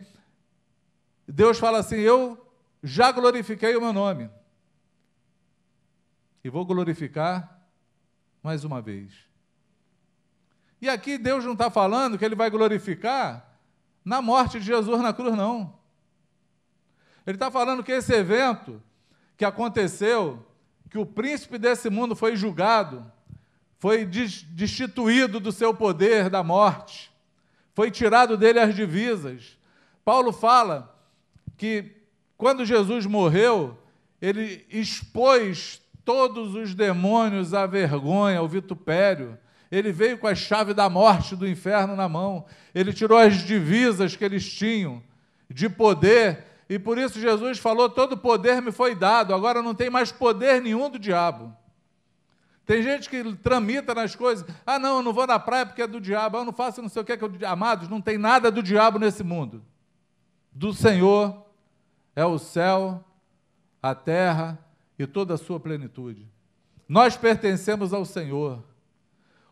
Deus 1.28 1.58
fala 1.58 1.80
assim: 1.80 1.98
Eu 1.98 2.46
já 2.84 3.12
glorifiquei 3.12 3.76
o 3.76 3.82
meu 3.82 3.92
nome. 3.92 4.30
E 6.44 6.50
vou 6.50 6.66
glorificar 6.66 7.68
mais 8.44 8.64
uma 8.64 8.82
vez. 8.82 9.12
E 10.80 10.88
aqui 10.88 11.18
Deus 11.18 11.44
não 11.44 11.54
está 11.54 11.72
falando 11.72 12.18
que 12.18 12.24
Ele 12.24 12.36
vai 12.36 12.50
glorificar 12.50 13.60
na 14.04 14.22
morte 14.22 14.60
de 14.60 14.66
Jesus 14.66 15.02
na 15.02 15.12
cruz, 15.12 15.36
não. 15.36 15.80
Ele 17.26 17.38
está 17.38 17.50
falando 17.50 17.84
que 17.84 17.92
esse 17.92 18.14
evento 18.14 18.82
que 19.36 19.44
aconteceu 19.44 20.46
que 20.90 20.98
o 20.98 21.06
príncipe 21.06 21.58
desse 21.58 21.90
mundo 21.90 22.16
foi 22.16 22.36
julgado, 22.36 23.06
foi 23.80 24.06
destituído 24.06 25.40
do 25.40 25.52
seu 25.52 25.74
poder 25.74 26.30
da 26.30 26.44
morte, 26.44 27.12
foi 27.74 27.92
tirado 27.92 28.38
dele 28.38 28.60
as 28.60 28.74
divisas. 28.74 29.58
Paulo 30.04 30.32
fala 30.32 30.96
que 31.58 31.92
quando 32.38 32.66
Jesus 32.66 33.06
morreu, 33.06 33.78
ele 34.22 34.66
expôs 34.70 35.82
todos 36.04 36.54
os 36.56 36.74
demônios 36.74 37.54
à 37.54 37.66
vergonha, 37.66 38.40
ao 38.40 38.48
vitupério. 38.48 39.38
Ele 39.72 39.92
veio 39.92 40.18
com 40.18 40.28
a 40.28 40.36
chave 40.36 40.74
da 40.74 40.90
morte 40.90 41.36
do 41.36 41.48
inferno 41.48 41.96
na 41.96 42.08
mão. 42.08 42.46
Ele 42.74 42.94
tirou 42.94 43.18
as 43.18 43.44
divisas 43.44 44.16
que 44.16 44.24
eles 44.24 44.48
tinham 44.50 45.02
de 45.50 45.68
poder 45.68 46.46
e 46.68 46.80
por 46.80 46.98
isso 46.98 47.20
Jesus 47.20 47.60
falou: 47.60 47.90
todo 47.90 48.18
poder 48.18 48.62
me 48.62 48.72
foi 48.72 48.96
dado, 48.96 49.34
agora 49.34 49.62
não 49.62 49.76
tem 49.76 49.90
mais 49.90 50.12
poder 50.12 50.62
nenhum 50.62 50.90
do 50.90 50.98
diabo. 50.98 51.56
Tem 52.66 52.82
gente 52.82 53.10
que 53.10 53.36
tramita 53.36 53.94
nas 53.94 54.16
coisas. 54.16 54.46
Ah, 54.66 54.80
não, 54.80 54.98
eu 54.98 55.04
não 55.04 55.14
vou 55.14 55.28
na 55.28 55.38
praia 55.38 55.66
porque 55.66 55.84
é 55.84 55.88
do 55.88 56.02
diabo. 56.02 56.38
Eu 56.38 56.46
não 56.46 56.54
faço 56.54 56.82
não 56.82 56.90
sei 56.90 57.04
o 57.04 57.06
que 57.06 57.16
que 57.16 57.28
do 57.28 57.46
Amados, 57.46 57.88
não 57.88 58.02
tem 58.02 58.18
nada 58.18 58.50
do 58.50 58.64
diabo 58.64 58.98
nesse 58.98 59.24
mundo. 59.24 59.64
Do 60.52 60.74
Senhor 60.74 61.46
é 62.16 62.26
o 62.26 62.40
céu, 62.40 63.04
a 63.84 63.94
terra 63.94 64.58
e 64.98 65.06
toda 65.06 65.36
a 65.36 65.38
sua 65.38 65.60
plenitude. 65.60 66.28
Nós 66.90 67.16
pertencemos 67.16 67.94
ao 67.94 68.04
Senhor. 68.04 68.64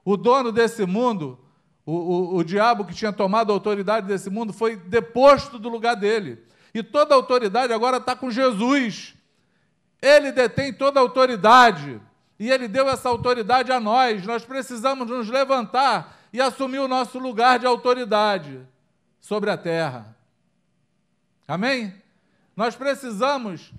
O 0.04 0.18
dono 0.18 0.52
desse 0.52 0.86
mundo, 0.86 1.38
o, 1.86 1.94
o, 1.94 2.36
o 2.38 2.44
diabo 2.44 2.84
que 2.84 2.96
tinha 2.96 3.14
tomado 3.14 3.52
a 3.52 3.54
autoridade 3.54 4.08
desse 4.08 4.30
mundo, 4.30 4.52
foi 4.52 4.76
deposto 4.76 5.60
do 5.60 5.70
lugar 5.70 5.96
dele. 5.96 6.44
E 6.74 6.82
toda 6.82 7.14
autoridade 7.14 7.72
agora 7.72 7.98
está 7.98 8.16
com 8.16 8.32
Jesus. 8.32 9.14
Ele 10.02 10.32
detém 10.32 10.74
toda 10.74 11.00
a 11.00 11.04
autoridade. 11.04 12.02
E 12.40 12.52
ele 12.52 12.68
deu 12.68 12.90
essa 12.90 13.10
autoridade 13.10 13.72
a 13.72 13.80
nós. 13.80 14.26
Nós 14.26 14.44
precisamos 14.44 15.08
nos 15.08 15.30
levantar 15.30 16.20
e 16.34 16.42
assumir 16.42 16.80
o 16.80 16.88
nosso 16.88 17.20
lugar 17.20 17.60
de 17.60 17.66
autoridade 17.66 18.60
sobre 19.22 19.52
a 19.52 19.58
terra. 19.58 20.16
Amém? 21.48 21.94
Nós 22.56 22.76
precisamos 22.76 23.72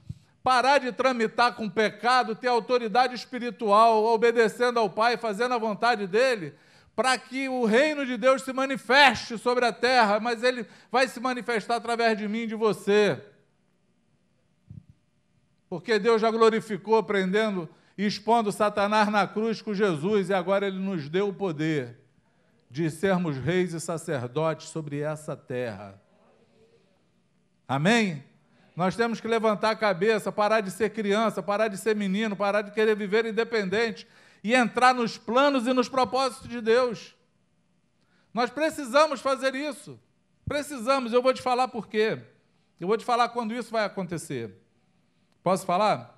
parar 0.43 0.79
de 0.79 0.93
tramitar 0.93 1.55
com 1.55 1.69
pecado, 1.69 2.35
ter 2.35 2.49
autoridade 2.49 3.15
espiritual, 3.15 4.05
obedecendo 4.05 4.79
ao 4.79 4.91
Pai, 4.91 5.17
fazendo 5.17 5.55
a 5.55 5.59
vontade 5.59 6.07
dele, 6.07 6.55
para 6.95 7.19
que 7.19 7.49
o 7.49 7.65
reino 7.65 8.07
de 8.07 8.17
Deus 8.17 8.43
se 8.43 8.53
manifeste 8.53 9.37
sobre 9.37 9.65
a 9.65 9.73
terra, 9.73 10.21
mas 10.21 10.43
ele 10.43 10.67
vai 10.91 11.09
se 11.09 11.19
manifestar 11.19 11.77
através 11.77 12.17
de 12.17 12.29
mim 12.29 12.47
de 12.47 12.55
você. 12.55 13.21
Porque 15.69 15.99
Deus 15.99 16.21
já 16.21 16.31
glorificou 16.31 17.03
prendendo 17.03 17.69
e 17.99 18.07
expondo 18.07 18.53
Satanás 18.53 19.09
na 19.09 19.27
cruz 19.27 19.61
com 19.61 19.75
Jesus 19.75 20.29
e 20.29 20.35
agora 20.35 20.67
ele 20.67 20.79
nos 20.79 21.09
deu 21.09 21.29
o 21.29 21.35
poder 21.35 21.99
de 22.71 22.91
sermos 22.91 23.37
reis 23.37 23.73
e 23.73 23.81
sacerdotes 23.81 24.69
sobre 24.69 25.01
essa 25.01 25.37
terra. 25.37 26.01
Amém? 27.67 28.23
Nós 28.77 28.97
temos 28.97 29.21
que 29.21 29.29
levantar 29.29 29.71
a 29.71 29.77
cabeça, 29.77 30.33
parar 30.33 30.61
de 30.61 30.71
ser 30.71 30.91
criança, 30.91 31.43
parar 31.43 31.69
de 31.69 31.77
ser 31.77 31.95
menino, 31.95 32.37
parar 32.37 32.63
de 32.63 32.73
querer 32.73 32.97
viver 32.97 33.25
independente 33.27 34.07
e 34.45 34.55
entrar 34.55 34.95
nos 34.95 35.17
planos 35.17 35.67
e 35.67 35.73
nos 35.73 35.89
propósitos 35.89 36.49
de 36.49 36.61
Deus. 36.61 37.17
Nós 38.33 38.51
precisamos 38.51 39.23
fazer 39.23 39.55
isso. 39.55 39.99
Precisamos, 40.47 41.15
eu 41.15 41.23
vou 41.23 41.33
te 41.33 41.41
falar 41.41 41.69
por 41.69 41.89
quê. 41.89 42.23
Eu 42.79 42.87
vou 42.87 42.99
te 42.99 43.05
falar 43.07 43.31
quando 43.31 43.55
isso 43.55 43.71
vai 43.71 43.87
acontecer. 43.87 44.55
Posso 45.43 45.65
falar? 45.65 46.13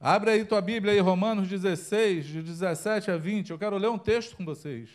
Abre 0.00 0.30
aí 0.30 0.44
tua 0.46 0.62
Bíblia 0.62 0.94
aí, 0.94 0.98
Romanos 0.98 1.46
16, 1.46 2.24
de 2.24 2.42
17 2.42 3.10
a 3.10 3.18
20. 3.18 3.50
Eu 3.50 3.58
quero 3.58 3.76
ler 3.76 3.90
um 3.90 3.98
texto 3.98 4.34
com 4.34 4.46
vocês. 4.46 4.88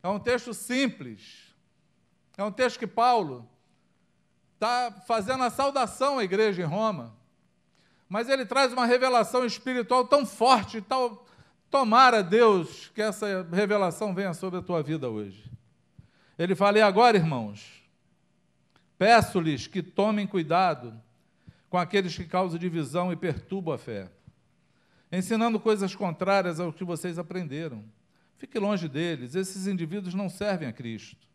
É 0.00 0.08
um 0.08 0.20
texto 0.20 0.54
simples. 0.54 1.52
É 2.38 2.44
um 2.44 2.52
texto 2.52 2.78
que 2.78 2.86
Paulo 2.86 3.50
está 4.54 4.92
fazendo 5.08 5.42
a 5.42 5.50
saudação 5.50 6.20
à 6.20 6.24
igreja 6.24 6.62
em 6.62 6.66
Roma. 6.66 7.19
Mas 8.10 8.28
ele 8.28 8.44
traz 8.44 8.72
uma 8.72 8.86
revelação 8.86 9.46
espiritual 9.46 10.04
tão 10.04 10.26
forte, 10.26 10.80
tal. 10.80 11.24
Tomara, 11.70 12.24
Deus, 12.24 12.90
que 12.92 13.00
essa 13.00 13.46
revelação 13.52 14.12
venha 14.12 14.34
sobre 14.34 14.58
a 14.58 14.62
tua 14.62 14.82
vida 14.82 15.08
hoje. 15.08 15.48
Ele 16.36 16.56
fala: 16.56 16.78
E 16.78 16.82
agora, 16.82 17.16
irmãos, 17.16 17.84
peço-lhes 18.98 19.68
que 19.68 19.80
tomem 19.80 20.26
cuidado 20.26 21.00
com 21.70 21.78
aqueles 21.78 22.16
que 22.16 22.24
causam 22.24 22.58
divisão 22.58 23.12
e 23.12 23.16
perturbam 23.16 23.74
a 23.74 23.78
fé, 23.78 24.10
ensinando 25.12 25.60
coisas 25.60 25.94
contrárias 25.94 26.58
ao 26.58 26.72
que 26.72 26.82
vocês 26.82 27.16
aprenderam. 27.16 27.84
Fique 28.36 28.58
longe 28.58 28.88
deles, 28.88 29.36
esses 29.36 29.68
indivíduos 29.68 30.14
não 30.14 30.28
servem 30.28 30.66
a 30.66 30.72
Cristo, 30.72 31.28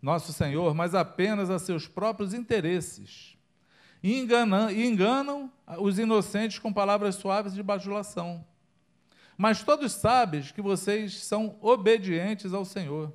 nosso 0.00 0.32
Senhor, 0.32 0.74
mas 0.74 0.94
apenas 0.94 1.50
a 1.50 1.58
seus 1.58 1.86
próprios 1.86 2.32
interesses. 2.32 3.35
E 4.02 4.18
enganam, 4.18 4.70
e 4.70 4.86
enganam 4.86 5.50
os 5.78 5.98
inocentes 5.98 6.58
com 6.58 6.72
palavras 6.72 7.16
suaves 7.16 7.54
de 7.54 7.62
bajulação. 7.62 8.44
Mas 9.36 9.62
todos 9.62 9.92
sabem 9.92 10.42
que 10.42 10.62
vocês 10.62 11.24
são 11.24 11.56
obedientes 11.60 12.54
ao 12.54 12.64
Senhor, 12.64 13.12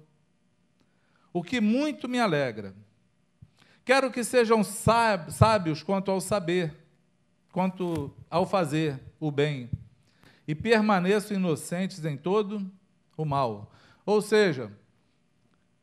o 1.34 1.42
que 1.42 1.60
muito 1.60 2.08
me 2.08 2.20
alegra. 2.20 2.76
Quero 3.84 4.12
que 4.12 4.24
sejam 4.24 4.64
sábios 4.64 5.82
quanto 5.82 6.12
ao 6.12 6.22
saber, 6.22 6.76
quanto 7.52 8.14
ao 8.30 8.46
fazer 8.46 9.00
o 9.20 9.32
bem, 9.32 9.70
e 10.48 10.54
permaneçam 10.54 11.38
inocentes 11.38 12.06
em 12.06 12.16
todo 12.16 12.70
o 13.18 13.26
mal. 13.26 13.72
Ou 14.06 14.22
seja, 14.22 14.72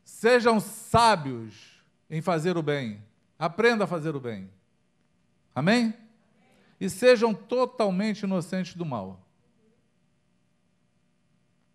sejam 0.04 0.60
sábios 0.60 1.82
em 2.08 2.20
fazer 2.20 2.56
o 2.56 2.62
bem, 2.62 3.02
aprenda 3.38 3.84
a 3.84 3.88
fazer 3.88 4.14
o 4.14 4.20
bem. 4.20 4.48
Amém? 5.58 5.92
E 6.80 6.88
sejam 6.88 7.34
totalmente 7.34 8.22
inocentes 8.22 8.74
do 8.74 8.86
mal. 8.86 9.20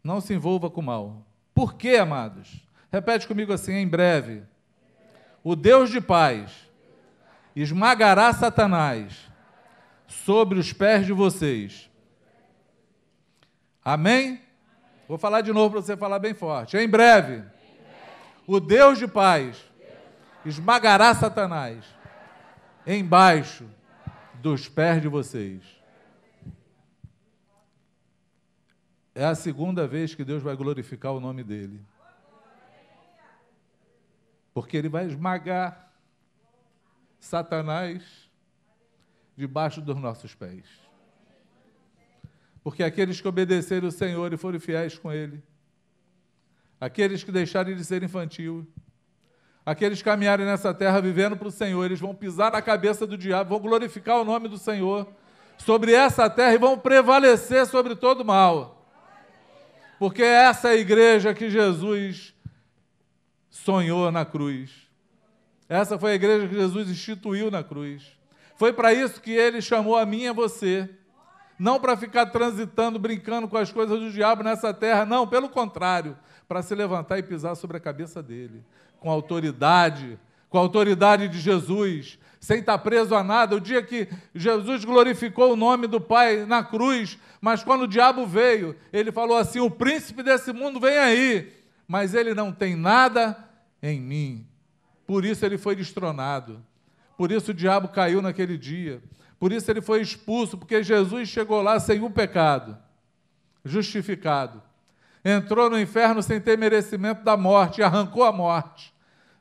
Não 0.01 0.21
se 0.21 0.33
envolva 0.33 0.69
com 0.69 0.79
o 0.79 0.83
mal. 0.83 1.25
Por 1.53 1.73
quê, 1.73 1.97
amados? 1.97 2.65
Repete 2.89 3.27
comigo 3.27 3.51
assim, 3.51 3.73
em 3.73 3.87
breve 3.87 4.43
o 5.43 5.53
Deus 5.53 5.89
de 5.89 5.99
paz 5.99 6.69
esmagará 7.53 8.31
Satanás 8.31 9.29
sobre 10.07 10.57
os 10.57 10.71
pés 10.71 11.05
de 11.05 11.11
vocês. 11.11 11.89
Amém? 13.83 14.41
Vou 15.09 15.17
falar 15.17 15.41
de 15.41 15.51
novo 15.51 15.71
para 15.71 15.81
você 15.81 15.97
falar 15.97 16.19
bem 16.19 16.33
forte. 16.33 16.77
Em 16.77 16.87
breve, 16.87 17.43
o 18.47 18.61
Deus 18.61 18.97
de 18.97 19.09
paz 19.09 19.57
esmagará 20.45 21.13
Satanás 21.13 21.83
embaixo 22.85 23.65
dos 24.43 24.67
pés 24.67 25.01
de 25.01 25.07
vocês. 25.07 25.63
É 29.15 29.23
a 29.23 29.33
segunda 29.33 29.87
vez 29.87 30.13
que 30.13 30.23
Deus 30.23 30.43
vai 30.43 30.55
glorificar 30.55 31.13
o 31.13 31.19
nome 31.19 31.43
dele 31.43 31.83
porque 34.53 34.77
ele 34.77 34.87
vai 34.87 35.07
esmagar 35.07 35.91
Satanás 37.19 38.29
debaixo 39.35 39.81
dos 39.81 39.97
nossos 39.97 40.35
pés. 40.35 40.65
Porque 42.63 42.83
aqueles 42.83 43.19
que 43.19 43.27
obedecerem 43.27 43.89
o 43.89 43.91
Senhor 43.91 44.31
e 44.31 44.37
forem 44.37 44.59
fiéis 44.59 44.97
com 44.97 45.11
Ele, 45.11 45.41
aqueles 46.79 47.23
que 47.23 47.31
deixarem 47.31 47.75
de 47.75 47.83
ser 47.83 48.03
infantil, 48.03 48.67
aqueles 49.65 49.99
que 49.99 50.05
caminharem 50.05 50.45
nessa 50.45 50.73
terra 50.73 51.01
vivendo 51.01 51.37
para 51.37 51.47
o 51.47 51.51
Senhor, 51.51 51.83
eles 51.85 51.99
vão 51.99 52.13
pisar 52.13 52.51
na 52.51 52.61
cabeça 52.61 53.07
do 53.07 53.17
diabo, 53.17 53.51
vão 53.51 53.59
glorificar 53.59 54.19
o 54.19 54.25
nome 54.25 54.47
do 54.47 54.57
Senhor 54.57 55.07
sobre 55.57 55.93
essa 55.93 56.29
terra 56.29 56.53
e 56.53 56.57
vão 56.57 56.77
prevalecer 56.77 57.65
sobre 57.65 57.95
todo 57.95 58.25
mal. 58.25 58.85
Porque 59.97 60.23
essa 60.23 60.69
é 60.69 60.71
a 60.71 60.75
igreja 60.75 61.33
que 61.33 61.49
Jesus 61.49 62.33
sonhou 63.49 64.11
na 64.11 64.25
cruz. 64.25 64.71
Essa 65.69 65.97
foi 65.97 66.11
a 66.11 66.15
igreja 66.15 66.47
que 66.47 66.55
Jesus 66.55 66.89
instituiu 66.89 67.49
na 67.49 67.63
cruz. 67.63 68.17
Foi 68.55 68.73
para 68.73 68.93
isso 68.93 69.21
que 69.21 69.31
ele 69.31 69.61
chamou 69.61 69.95
a 69.95 70.05
mim 70.05 70.23
e 70.23 70.27
a 70.27 70.33
você. 70.33 70.89
Não 71.57 71.79
para 71.79 71.95
ficar 71.95 72.25
transitando, 72.27 72.99
brincando 72.99 73.47
com 73.47 73.57
as 73.57 73.71
coisas 73.71 73.99
do 73.99 74.11
diabo 74.11 74.43
nessa 74.43 74.73
terra, 74.73 75.05
não, 75.05 75.27
pelo 75.27 75.47
contrário, 75.47 76.17
para 76.47 76.61
se 76.61 76.75
levantar 76.75 77.19
e 77.19 77.23
pisar 77.23 77.55
sobre 77.55 77.77
a 77.77 77.79
cabeça 77.79 78.21
dele, 78.21 78.63
com 79.03 79.11
autoridade, 79.11 80.17
com 80.49 80.57
a 80.57 80.61
autoridade 80.61 81.27
de 81.27 81.37
Jesus, 81.37 82.17
sem 82.39 82.59
estar 82.61 82.77
preso 82.77 83.13
a 83.13 83.21
nada. 83.21 83.57
O 83.57 83.59
dia 83.59 83.83
que 83.83 84.07
Jesus 84.33 84.85
glorificou 84.85 85.51
o 85.51 85.57
nome 85.57 85.87
do 85.87 85.99
Pai 85.99 86.45
na 86.45 86.63
cruz, 86.63 87.19
mas 87.41 87.61
quando 87.61 87.81
o 87.81 87.87
diabo 87.87 88.25
veio, 88.25 88.73
ele 88.93 89.11
falou 89.11 89.35
assim: 89.35 89.59
O 89.59 89.69
príncipe 89.69 90.23
desse 90.23 90.53
mundo 90.53 90.79
vem 90.79 90.97
aí, 90.97 91.53
mas 91.85 92.13
ele 92.13 92.33
não 92.33 92.53
tem 92.53 92.77
nada 92.77 93.37
em 93.81 93.99
mim. 93.99 94.47
Por 95.05 95.25
isso 95.25 95.45
ele 95.45 95.57
foi 95.57 95.75
destronado. 95.75 96.63
Por 97.17 97.29
isso 97.29 97.51
o 97.51 97.53
diabo 97.53 97.89
caiu 97.89 98.21
naquele 98.21 98.57
dia. 98.57 99.03
Por 99.37 99.51
isso 99.51 99.69
ele 99.69 99.81
foi 99.81 99.99
expulso, 99.99 100.57
porque 100.57 100.81
Jesus 100.81 101.27
chegou 101.27 101.61
lá 101.61 101.77
sem 101.77 102.01
um 102.01 102.09
pecado, 102.09 102.77
justificado. 103.65 104.63
Entrou 105.25 105.69
no 105.69 105.77
inferno 105.77 106.23
sem 106.23 106.39
ter 106.39 106.57
merecimento 106.57 107.21
da 107.21 107.35
morte 107.35 107.83
arrancou 107.83 108.23
a 108.23 108.31
morte 108.31 108.92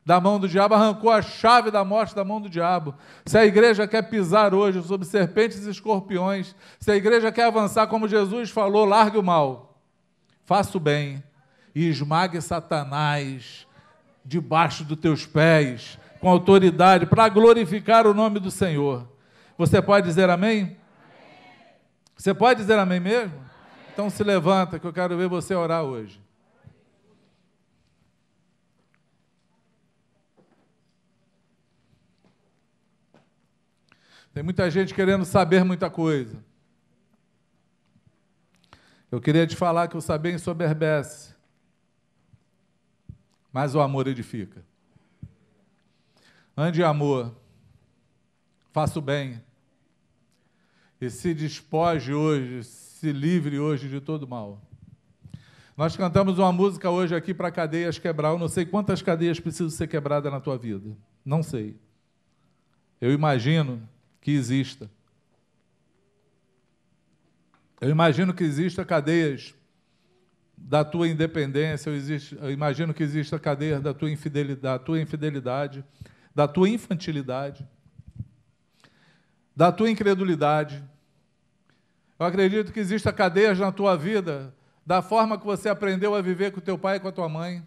da 0.04 0.20
mão 0.20 0.38
do 0.38 0.48
diabo, 0.48 0.74
arrancou 0.74 1.10
a 1.10 1.22
chave 1.22 1.70
da 1.70 1.84
morte 1.84 2.14
da 2.14 2.24
mão 2.24 2.40
do 2.40 2.48
diabo. 2.48 2.94
Se 3.24 3.38
a 3.38 3.44
igreja 3.44 3.86
quer 3.86 4.02
pisar 4.02 4.52
hoje 4.52 4.82
sobre 4.82 5.06
serpentes 5.06 5.64
e 5.64 5.70
escorpiões, 5.70 6.56
se 6.80 6.90
a 6.90 6.96
igreja 6.96 7.30
quer 7.30 7.44
avançar 7.44 7.86
como 7.86 8.08
Jesus 8.08 8.50
falou, 8.50 8.84
largue 8.84 9.18
o 9.18 9.22
mal, 9.22 9.78
faça 10.44 10.76
o 10.76 10.80
bem 10.80 11.22
e 11.74 11.88
esmague 11.88 12.40
Satanás 12.40 13.66
debaixo 14.24 14.84
dos 14.84 14.98
teus 14.98 15.26
pés, 15.26 15.98
com 16.20 16.28
autoridade, 16.28 17.06
para 17.06 17.28
glorificar 17.28 18.06
o 18.06 18.14
nome 18.14 18.38
do 18.38 18.50
Senhor. 18.50 19.08
Você 19.58 19.82
pode 19.82 20.06
dizer 20.06 20.30
amém? 20.30 20.76
Você 22.16 22.32
pode 22.32 22.60
dizer 22.60 22.78
amém 22.78 23.00
mesmo? 23.00 23.34
Então 23.92 24.08
se 24.08 24.22
levanta, 24.22 24.78
que 24.78 24.86
eu 24.86 24.92
quero 24.92 25.16
ver 25.16 25.28
você 25.28 25.54
orar 25.54 25.82
hoje. 25.82 26.21
Tem 34.32 34.42
muita 34.42 34.70
gente 34.70 34.94
querendo 34.94 35.24
saber 35.24 35.64
muita 35.64 35.90
coisa. 35.90 36.42
Eu 39.10 39.20
queria 39.20 39.46
te 39.46 39.56
falar 39.56 39.88
que 39.88 39.96
o 39.96 40.00
saber 40.00 40.32
ensoberbece 40.32 41.32
mas 43.52 43.74
o 43.74 43.80
amor 43.80 44.08
edifica. 44.08 44.64
Ande 46.56 46.82
amor, 46.82 47.34
faça 48.72 48.98
o 48.98 49.02
bem, 49.02 49.40
e 51.00 51.10
se 51.10 51.34
despoje 51.34 52.14
hoje, 52.14 52.64
se 52.64 53.12
livre 53.12 53.58
hoje 53.58 53.88
de 53.88 54.00
todo 54.00 54.26
mal. 54.26 54.60
Nós 55.76 55.96
cantamos 55.96 56.38
uma 56.38 56.52
música 56.52 56.90
hoje 56.90 57.14
aqui 57.14 57.34
para 57.34 57.50
cadeias 57.50 57.98
quebrar. 57.98 58.30
Eu 58.30 58.38
não 58.38 58.48
sei 58.48 58.64
quantas 58.64 59.02
cadeias 59.02 59.40
precisam 59.40 59.70
ser 59.70 59.88
quebradas 59.88 60.30
na 60.30 60.38
tua 60.38 60.56
vida. 60.56 60.96
Não 61.24 61.42
sei. 61.42 61.76
Eu 63.00 63.10
imagino 63.10 63.82
que 64.22 64.30
exista. 64.30 64.88
Eu 67.80 67.90
imagino 67.90 68.32
que 68.32 68.44
exista 68.44 68.84
cadeias 68.84 69.54
da 70.56 70.84
tua 70.84 71.08
independência, 71.08 71.90
eu, 71.90 71.96
eu 72.40 72.50
imagino 72.52 72.94
que 72.94 73.02
exista 73.02 73.34
a 73.34 73.40
cadeia 73.40 73.80
da 73.80 73.92
tua 73.92 74.08
infidelidade, 74.10 74.60
da 74.60 74.78
tua 74.78 75.00
infidelidade, 75.00 75.84
da 76.32 76.46
tua 76.46 76.68
infantilidade, 76.68 77.68
da 79.54 79.72
tua 79.72 79.90
incredulidade. 79.90 80.82
Eu 82.16 82.24
acredito 82.24 82.72
que 82.72 82.78
exista 82.78 83.12
cadeias 83.12 83.58
na 83.58 83.72
tua 83.72 83.96
vida 83.96 84.54
da 84.86 85.02
forma 85.02 85.36
que 85.36 85.44
você 85.44 85.68
aprendeu 85.68 86.14
a 86.14 86.22
viver 86.22 86.52
com 86.52 86.60
teu 86.60 86.78
pai 86.78 86.96
e 86.96 87.00
com 87.00 87.08
a 87.08 87.12
tua 87.12 87.28
mãe. 87.28 87.66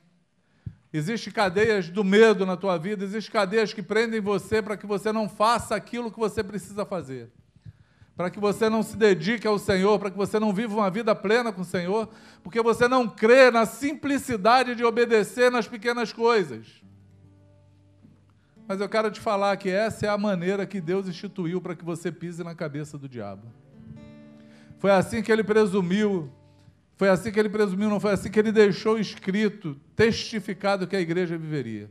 Existem 0.97 1.33
cadeias 1.33 1.89
do 1.89 2.03
medo 2.03 2.45
na 2.45 2.55
tua 2.55 2.77
vida, 2.77 3.03
existem 3.03 3.31
cadeias 3.31 3.73
que 3.73 3.81
prendem 3.81 4.21
você 4.21 4.61
para 4.61 4.77
que 4.77 4.85
você 4.85 5.11
não 5.11 5.27
faça 5.27 5.75
aquilo 5.75 6.11
que 6.11 6.19
você 6.19 6.43
precisa 6.43 6.85
fazer 6.85 7.31
para 8.15 8.29
que 8.29 8.39
você 8.39 8.69
não 8.69 8.81
se 8.81 8.95
dedique 8.95 9.45
ao 9.45 9.59
Senhor, 9.59 9.99
para 9.99 10.09
que 10.09 10.17
você 10.17 10.39
não 10.39 10.53
viva 10.53 10.73
uma 10.73 10.89
vida 10.89 11.13
plena 11.13 11.51
com 11.51 11.61
o 11.61 11.65
Senhor, 11.65 12.09
porque 12.41 12.61
você 12.61 12.87
não 12.87 13.09
crê 13.09 13.51
na 13.51 13.65
simplicidade 13.65 14.73
de 14.73 14.85
obedecer 14.85 15.51
nas 15.51 15.67
pequenas 15.67 16.13
coisas. 16.13 16.81
Mas 18.67 18.79
eu 18.79 18.87
quero 18.87 19.11
te 19.11 19.19
falar 19.19 19.55
que 19.57 19.69
essa 19.69 20.05
é 20.05 20.09
a 20.09 20.17
maneira 20.17 20.65
que 20.65 20.79
Deus 20.79 21.07
instituiu 21.07 21.61
para 21.61 21.75
que 21.75 21.83
você 21.83 22.11
pise 22.11 22.43
na 22.43 22.55
cabeça 22.55 22.97
do 22.97 23.07
diabo. 23.07 23.51
Foi 24.79 24.91
assim 24.91 25.21
que 25.21 25.31
ele 25.31 25.43
presumiu, 25.43 26.31
foi 26.97 27.09
assim 27.09 27.31
que 27.31 27.39
ele 27.39 27.49
presumiu, 27.49 27.89
não 27.89 27.99
foi 27.99 28.13
assim 28.13 28.31
que 28.31 28.39
ele 28.39 28.51
deixou 28.51 28.97
escrito, 28.97 29.75
testificado 29.95 30.87
que 30.87 30.95
a 30.95 31.01
igreja 31.01 31.37
viveria. 31.37 31.89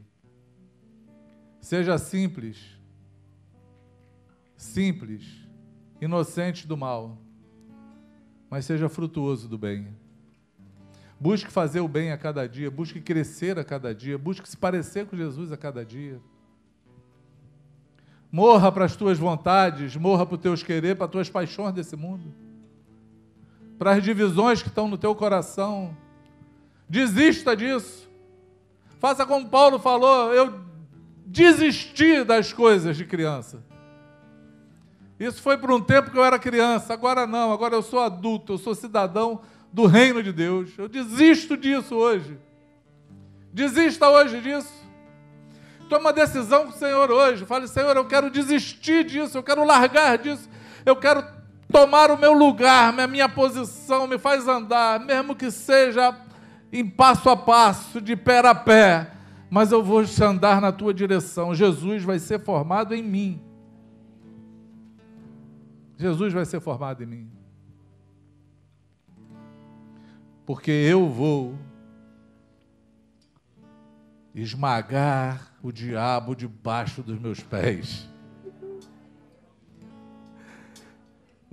Seja 1.60 1.98
simples, 1.98 2.78
simples, 4.56 5.24
inocente 6.00 6.66
do 6.66 6.76
mal, 6.76 7.18
mas 8.48 8.64
seja 8.64 8.88
frutuoso 8.88 9.48
do 9.48 9.58
bem. 9.58 9.88
Busque 11.20 11.50
fazer 11.50 11.80
o 11.80 11.88
bem 11.88 12.10
a 12.10 12.18
cada 12.18 12.46
dia, 12.46 12.70
busque 12.70 13.00
crescer 13.00 13.58
a 13.58 13.64
cada 13.64 13.94
dia, 13.94 14.18
busque 14.18 14.48
se 14.48 14.56
parecer 14.56 15.06
com 15.06 15.16
Jesus 15.16 15.52
a 15.52 15.56
cada 15.56 15.84
dia. 15.84 16.20
Morra 18.32 18.72
para 18.72 18.84
as 18.84 18.96
tuas 18.96 19.18
vontades, 19.18 19.96
morra 19.96 20.26
para 20.26 20.34
os 20.34 20.40
teus 20.40 20.62
querer, 20.62 20.96
para 20.96 21.06
as 21.06 21.12
tuas 21.12 21.30
paixões 21.30 21.72
desse 21.72 21.94
mundo, 21.94 22.34
para 23.78 23.92
as 23.92 24.02
divisões 24.02 24.62
que 24.62 24.68
estão 24.68 24.88
no 24.88 24.98
teu 24.98 25.14
coração. 25.14 25.96
Desista 26.88 27.56
disso. 27.56 28.08
Faça 28.98 29.26
como 29.26 29.48
Paulo 29.48 29.78
falou: 29.78 30.32
eu 30.32 30.60
desisti 31.26 32.22
das 32.24 32.52
coisas 32.52 32.96
de 32.96 33.04
criança. 33.04 33.62
Isso 35.18 35.40
foi 35.40 35.56
por 35.56 35.70
um 35.70 35.80
tempo 35.80 36.10
que 36.10 36.18
eu 36.18 36.24
era 36.24 36.38
criança, 36.38 36.92
agora 36.92 37.26
não, 37.26 37.52
agora 37.52 37.74
eu 37.74 37.82
sou 37.82 38.00
adulto, 38.00 38.54
eu 38.54 38.58
sou 38.58 38.74
cidadão 38.74 39.40
do 39.72 39.86
reino 39.86 40.22
de 40.22 40.32
Deus. 40.32 40.70
Eu 40.76 40.88
desisto 40.88 41.56
disso 41.56 41.94
hoje. 41.94 42.38
Desista 43.52 44.08
hoje 44.08 44.40
disso. 44.40 44.72
Toma 45.88 46.12
decisão 46.12 46.64
com 46.64 46.70
o 46.70 46.78
Senhor 46.78 47.10
hoje. 47.10 47.44
Fale, 47.44 47.68
Senhor, 47.68 47.96
eu 47.96 48.04
quero 48.06 48.30
desistir 48.30 49.04
disso, 49.04 49.38
eu 49.38 49.42
quero 49.42 49.64
largar 49.64 50.18
disso, 50.18 50.48
eu 50.84 50.96
quero 50.96 51.24
tomar 51.70 52.10
o 52.10 52.18
meu 52.18 52.32
lugar, 52.32 52.98
a 52.98 53.06
minha 53.06 53.28
posição, 53.28 54.06
me 54.06 54.18
faz 54.18 54.46
andar, 54.46 55.00
mesmo 55.00 55.34
que 55.34 55.50
seja 55.50 56.16
em 56.72 56.88
passo 56.88 57.30
a 57.30 57.36
passo, 57.36 58.00
de 58.00 58.16
pé 58.16 58.38
a 58.46 58.54
pé, 58.54 59.12
mas 59.48 59.70
eu 59.70 59.82
vou 59.82 60.02
andar 60.22 60.60
na 60.60 60.72
tua 60.72 60.92
direção. 60.92 61.54
Jesus 61.54 62.02
vai 62.02 62.18
ser 62.18 62.40
formado 62.40 62.94
em 62.94 63.02
mim. 63.02 63.40
Jesus 65.96 66.32
vai 66.32 66.44
ser 66.44 66.60
formado 66.60 67.02
em 67.02 67.06
mim. 67.06 67.30
Porque 70.44 70.70
eu 70.70 71.08
vou 71.08 71.56
esmagar 74.34 75.54
o 75.62 75.70
diabo 75.70 76.34
debaixo 76.34 77.02
dos 77.02 77.18
meus 77.18 77.40
pés. 77.40 78.08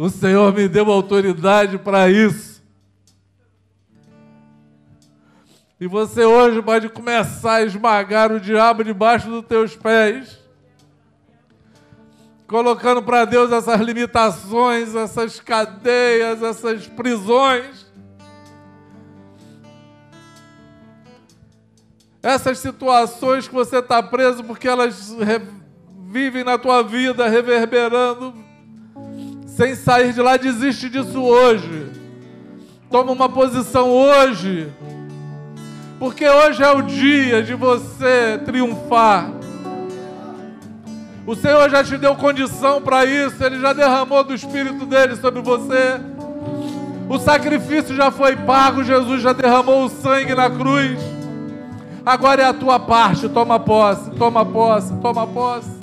O 0.02 0.10
Senhor 0.10 0.52
me 0.52 0.68
deu 0.68 0.92
autoridade 0.92 1.78
para 1.78 2.10
isso. 2.10 2.64
E 5.80 5.86
você 5.86 6.26
hoje 6.26 6.60
pode 6.60 6.90
começar 6.90 7.58
a 7.58 7.62
esmagar 7.62 8.32
o 8.32 8.40
diabo 8.40 8.84
debaixo 8.84 9.30
dos 9.30 9.46
teus 9.46 9.76
pés, 9.76 10.40
colocando 12.48 13.04
para 13.04 13.26
Deus 13.26 13.52
essas 13.52 13.80
limitações, 13.80 14.96
essas 14.96 15.40
cadeias, 15.40 16.42
essas 16.42 16.88
prisões. 16.88 17.86
Essas 22.24 22.58
situações 22.58 23.48
que 23.48 23.54
você 23.54 23.78
está 23.78 24.02
preso 24.02 24.44
porque 24.44 24.68
elas 24.68 25.16
vivem 26.08 26.44
na 26.44 26.58
tua 26.58 26.82
vida, 26.82 27.30
reverberando, 27.30 28.50
sem 29.56 29.76
sair 29.76 30.14
de 30.14 30.22
lá, 30.22 30.38
desiste 30.38 30.90
disso 30.90 31.22
hoje. 31.22 31.92
Toma 32.90 33.12
uma 33.12 33.30
posição 33.30 33.90
hoje, 33.90 34.72
porque 36.00 36.28
hoje 36.28 36.64
é 36.64 36.72
o 36.72 36.82
dia 36.82 37.42
de 37.44 37.54
você 37.54 38.40
triunfar. 38.46 39.32
O 41.26 41.36
Senhor 41.36 41.70
já 41.70 41.84
te 41.84 41.98
deu 41.98 42.16
condição 42.16 42.82
para 42.82 43.06
isso, 43.06 43.44
Ele 43.44 43.60
já 43.60 43.72
derramou 43.72 44.24
do 44.24 44.34
Espírito 44.34 44.86
dele 44.86 45.16
sobre 45.16 45.42
você. 45.42 46.02
O 47.08 47.20
sacrifício 47.20 47.96
já 47.96 48.10
foi 48.10 48.36
pago, 48.36 48.84
Jesus 48.84 49.22
já 49.22 49.32
derramou 49.34 49.86
o 49.86 49.90
sangue 49.90 50.34
na 50.34 50.50
cruz. 50.50 50.98
Agora 52.06 52.42
é 52.42 52.46
a 52.46 52.54
tua 52.54 52.80
parte. 52.80 53.30
Toma 53.30 53.60
posse, 53.60 54.10
toma 54.12 54.46
posse, 54.46 54.94
toma 55.02 55.28
posse. 55.28 55.81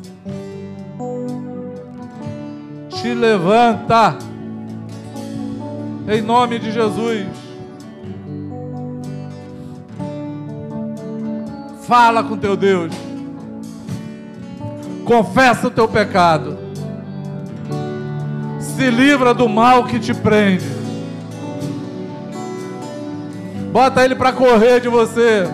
Te 3.00 3.14
levanta. 3.14 4.16
Em 6.08 6.20
nome 6.20 6.58
de 6.58 6.72
Jesus. 6.72 7.26
Fala 11.86 12.24
com 12.24 12.36
teu 12.36 12.56
Deus. 12.56 12.92
Confessa 15.04 15.68
o 15.68 15.70
teu 15.70 15.86
pecado. 15.86 16.58
Se 18.58 18.90
livra 18.90 19.32
do 19.32 19.48
mal 19.48 19.84
que 19.84 20.00
te 20.00 20.12
prende. 20.12 20.66
Bota 23.72 24.04
ele 24.04 24.16
para 24.16 24.32
correr 24.32 24.80
de 24.80 24.88
você. 24.88 25.46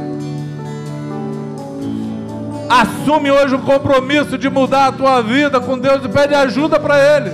Assume 2.69 3.31
hoje 3.31 3.55
o 3.55 3.61
compromisso 3.61 4.39
de 4.39 4.49
mudar 4.49 4.89
a 4.89 4.93
tua 4.93 5.23
vida 5.23 5.61
com 5.61 5.79
Deus 5.79 6.05
e 6.05 6.09
pede 6.09 6.35
ajuda 6.35 6.81
para 6.81 6.99
Ele. 6.99 7.31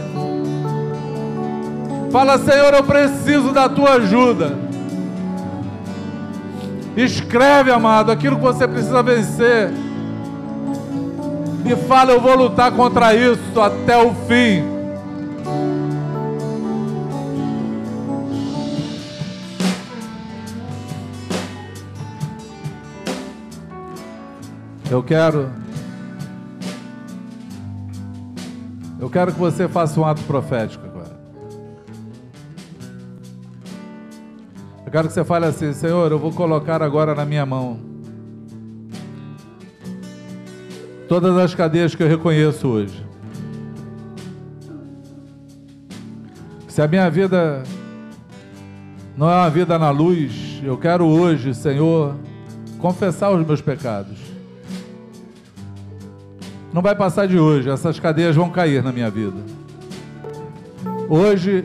Fala, 2.11 2.39
Senhor, 2.39 2.75
eu 2.75 2.83
preciso 2.83 3.53
da 3.53 3.69
tua 3.69 3.95
ajuda. 3.95 4.53
Escreve, 6.97 7.71
amado, 7.71 8.11
aquilo 8.11 8.37
que 8.37 8.43
você 8.43 8.67
precisa 8.67 9.03
vencer. 9.03 9.71
E 11.65 11.77
fala, 11.87 12.13
eu 12.13 12.21
vou 12.21 12.35
lutar 12.35 12.73
contra 12.73 13.15
isso 13.15 13.61
até 13.61 13.97
o 13.97 14.13
fim. 14.27 14.80
Eu 24.91 25.05
quero. 25.05 25.49
Eu 28.99 29.09
quero 29.09 29.33
que 29.33 29.39
você 29.39 29.69
faça 29.69 30.01
um 30.01 30.05
ato 30.05 30.21
profético 30.25 30.85
agora. 30.85 31.17
Eu 34.85 34.91
quero 34.91 35.07
que 35.07 35.15
você 35.15 35.25
fale 35.25 35.47
assim: 35.47 35.73
Senhor, 35.73 36.11
eu 36.11 36.19
vou 36.19 36.33
colocar 36.33 36.83
agora 36.83 37.15
na 37.15 37.25
minha 37.25 37.47
mão 37.47 37.79
todas 41.09 41.37
as 41.37 41.55
cadeias 41.55 41.95
que 41.95 42.03
eu 42.03 42.09
reconheço 42.09 42.67
hoje. 42.67 43.07
Se 46.67 46.83
a 46.83 46.89
minha 46.89 47.09
vida 47.09 47.63
não 49.17 49.31
é 49.31 49.37
uma 49.37 49.51
vida 49.51 49.79
na 49.79 49.91
luz, 49.91 50.61
eu 50.65 50.77
quero 50.77 51.07
hoje, 51.07 51.55
Senhor, 51.55 52.17
confessar 52.81 53.31
os 53.31 53.47
meus 53.47 53.61
pecados 53.61 54.30
não 56.73 56.81
vai 56.81 56.95
passar 56.95 57.27
de 57.27 57.39
hoje, 57.39 57.69
essas 57.69 57.99
cadeias 57.99 58.37
vão 58.37 58.51
cair 58.51 58.83
na 58.83 58.93
minha 58.93 59.11
vida. 59.11 59.37
Hoje 61.09 61.65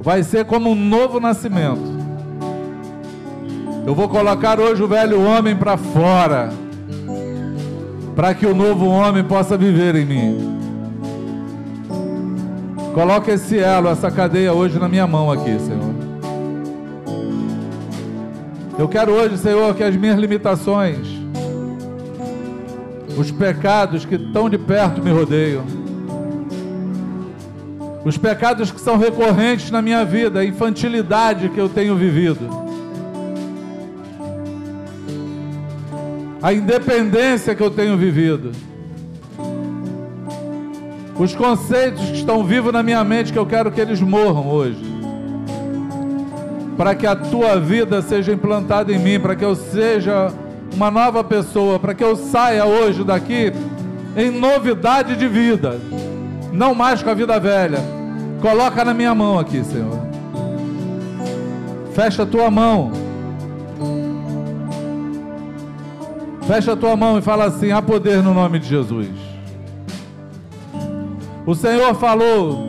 vai 0.00 0.22
ser 0.22 0.44
como 0.44 0.70
um 0.70 0.74
novo 0.74 1.18
nascimento. 1.18 1.98
Eu 3.84 3.94
vou 3.94 4.08
colocar 4.08 4.60
hoje 4.60 4.82
o 4.82 4.88
velho 4.88 5.20
homem 5.20 5.56
para 5.56 5.76
fora, 5.76 6.50
para 8.14 8.34
que 8.34 8.46
o 8.46 8.54
novo 8.54 8.86
homem 8.86 9.24
possa 9.24 9.56
viver 9.56 9.96
em 9.96 10.04
mim. 10.04 10.58
Coloca 12.94 13.32
esse 13.32 13.58
elo, 13.58 13.88
essa 13.88 14.10
cadeia 14.10 14.52
hoje 14.52 14.78
na 14.78 14.88
minha 14.88 15.06
mão 15.06 15.30
aqui, 15.30 15.58
Senhor. 15.58 15.94
Eu 18.78 18.86
quero 18.88 19.12
hoje, 19.12 19.38
Senhor, 19.38 19.74
que 19.74 19.82
as 19.82 19.96
minhas 19.96 20.18
limitações, 20.18 21.17
os 23.18 23.32
pecados 23.32 24.04
que 24.04 24.16
tão 24.16 24.48
de 24.48 24.56
perto 24.56 25.02
me 25.02 25.10
rodeiam, 25.10 25.64
os 28.04 28.16
pecados 28.16 28.70
que 28.70 28.80
são 28.80 28.96
recorrentes 28.96 29.72
na 29.72 29.82
minha 29.82 30.04
vida, 30.04 30.38
a 30.38 30.44
infantilidade 30.44 31.48
que 31.48 31.58
eu 31.58 31.68
tenho 31.68 31.96
vivido, 31.96 32.48
a 36.40 36.52
independência 36.52 37.56
que 37.56 37.62
eu 37.62 37.70
tenho 37.70 37.96
vivido, 37.96 38.52
os 41.18 41.34
conceitos 41.34 42.04
que 42.04 42.18
estão 42.18 42.44
vivos 42.44 42.72
na 42.72 42.84
minha 42.84 43.02
mente 43.02 43.32
que 43.32 43.38
eu 43.38 43.46
quero 43.46 43.72
que 43.72 43.80
eles 43.80 44.00
morram 44.00 44.48
hoje, 44.48 44.80
para 46.76 46.94
que 46.94 47.04
a 47.04 47.16
tua 47.16 47.58
vida 47.58 48.00
seja 48.00 48.32
implantada 48.32 48.92
em 48.92 48.98
mim, 49.00 49.18
para 49.18 49.34
que 49.34 49.44
eu 49.44 49.56
seja 49.56 50.32
uma 50.74 50.90
nova 50.90 51.24
pessoa, 51.24 51.78
para 51.78 51.94
que 51.94 52.04
eu 52.04 52.16
saia 52.16 52.64
hoje 52.64 53.04
daqui 53.04 53.52
em 54.16 54.30
novidade 54.30 55.16
de 55.16 55.28
vida, 55.28 55.78
não 56.52 56.74
mais 56.74 57.02
com 57.02 57.10
a 57.10 57.14
vida 57.14 57.38
velha. 57.38 57.78
Coloca 58.40 58.84
na 58.84 58.94
minha 58.94 59.14
mão 59.14 59.38
aqui, 59.38 59.62
Senhor. 59.64 59.98
Fecha 61.92 62.22
a 62.22 62.26
tua 62.26 62.50
mão. 62.50 62.92
Fecha 66.46 66.72
a 66.72 66.76
tua 66.76 66.96
mão 66.96 67.18
e 67.18 67.22
fala 67.22 67.46
assim: 67.46 67.72
há 67.72 67.82
poder 67.82 68.22
no 68.22 68.32
nome 68.32 68.58
de 68.58 68.68
Jesus. 68.68 69.08
O 71.44 71.54
Senhor 71.54 71.94
falou 71.94 72.68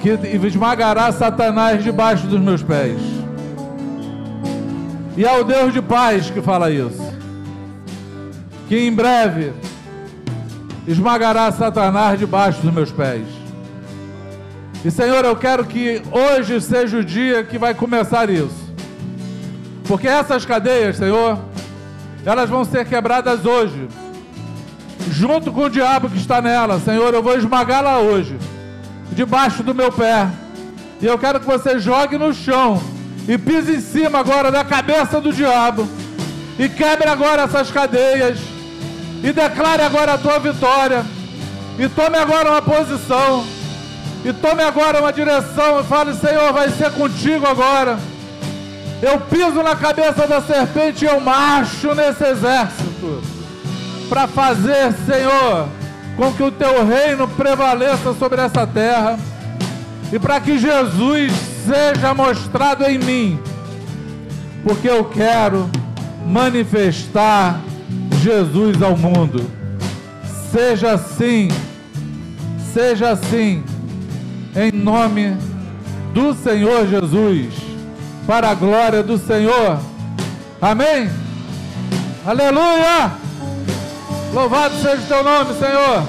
que 0.00 0.10
esmagará 0.46 1.12
Satanás 1.12 1.84
debaixo 1.84 2.26
dos 2.26 2.40
meus 2.40 2.62
pés. 2.62 3.11
E 5.16 5.24
é 5.24 5.40
o 5.40 5.44
Deus 5.44 5.72
de 5.72 5.82
paz 5.82 6.30
que 6.30 6.40
fala 6.40 6.70
isso. 6.70 7.02
Que 8.68 8.78
em 8.78 8.92
breve 8.92 9.52
esmagará 10.86 11.52
Satanás 11.52 12.18
debaixo 12.18 12.62
dos 12.62 12.72
meus 12.72 12.90
pés. 12.90 13.26
E 14.84 14.90
Senhor, 14.90 15.24
eu 15.24 15.36
quero 15.36 15.64
que 15.64 16.02
hoje 16.10 16.60
seja 16.60 16.98
o 16.98 17.04
dia 17.04 17.44
que 17.44 17.58
vai 17.58 17.74
começar 17.74 18.30
isso. 18.30 18.72
Porque 19.86 20.08
essas 20.08 20.44
cadeias, 20.44 20.96
Senhor, 20.96 21.38
elas 22.24 22.48
vão 22.48 22.64
ser 22.64 22.86
quebradas 22.86 23.44
hoje. 23.44 23.88
Junto 25.10 25.52
com 25.52 25.64
o 25.64 25.70
diabo 25.70 26.08
que 26.08 26.16
está 26.16 26.40
nela, 26.40 26.80
Senhor, 26.80 27.12
eu 27.12 27.22
vou 27.22 27.36
esmagá-la 27.36 27.98
hoje 27.98 28.36
debaixo 29.12 29.62
do 29.62 29.74
meu 29.74 29.92
pé. 29.92 30.28
E 31.00 31.06
eu 31.06 31.18
quero 31.18 31.38
que 31.38 31.46
você 31.46 31.78
jogue 31.78 32.16
no 32.16 32.32
chão 32.32 32.80
e 33.28 33.38
pise 33.38 33.76
em 33.76 33.80
cima 33.80 34.18
agora 34.18 34.50
da 34.50 34.64
cabeça 34.64 35.20
do 35.20 35.32
diabo. 35.32 35.88
E 36.58 36.68
quebre 36.68 37.08
agora 37.08 37.42
essas 37.42 37.70
cadeias. 37.70 38.38
E 39.22 39.32
declare 39.32 39.82
agora 39.82 40.14
a 40.14 40.18
tua 40.18 40.38
vitória. 40.38 41.04
E 41.78 41.88
tome 41.88 42.18
agora 42.18 42.50
uma 42.50 42.62
posição. 42.62 43.44
E 44.24 44.32
tome 44.32 44.62
agora 44.62 45.00
uma 45.00 45.12
direção. 45.12 45.80
E 45.80 45.84
fale, 45.84 46.14
Senhor, 46.14 46.52
vai 46.52 46.70
ser 46.70 46.90
contigo 46.92 47.46
agora. 47.46 47.98
Eu 49.00 49.20
piso 49.20 49.62
na 49.62 49.74
cabeça 49.76 50.26
da 50.26 50.40
serpente 50.40 51.04
e 51.04 51.08
eu 51.08 51.20
marcho 51.20 51.94
nesse 51.94 52.24
exército. 52.24 53.22
Para 54.08 54.26
fazer, 54.26 54.92
Senhor, 55.06 55.68
com 56.16 56.32
que 56.32 56.42
o 56.42 56.50
teu 56.50 56.84
reino 56.84 57.26
prevaleça 57.28 58.12
sobre 58.14 58.40
essa 58.40 58.66
terra 58.66 59.18
e 60.12 60.18
para 60.18 60.38
que 60.40 60.58
Jesus 60.58 61.32
seja 61.66 62.12
mostrado 62.12 62.84
em 62.84 62.98
mim, 62.98 63.40
porque 64.62 64.88
eu 64.88 65.06
quero 65.06 65.70
manifestar 66.26 67.58
Jesus 68.20 68.82
ao 68.82 68.96
mundo. 68.96 69.50
Seja 70.52 70.92
assim, 70.92 71.48
seja 72.74 73.10
assim, 73.10 73.64
em 74.54 74.70
nome 74.70 75.34
do 76.12 76.34
Senhor 76.34 76.86
Jesus, 76.86 77.54
para 78.26 78.50
a 78.50 78.54
glória 78.54 79.02
do 79.02 79.16
Senhor. 79.16 79.78
Amém? 80.60 81.10
Aleluia! 82.26 83.12
Louvado 84.34 84.74
seja 84.76 85.02
o 85.02 85.06
teu 85.06 85.24
nome, 85.24 85.54
Senhor. 85.54 86.02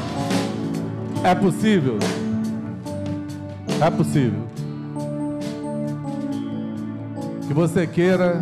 É 1.24 1.34
possível. 1.34 1.98
É 3.86 3.90
possível. 3.90 4.40
Que 7.46 7.54
você 7.54 7.86
queira 7.86 8.42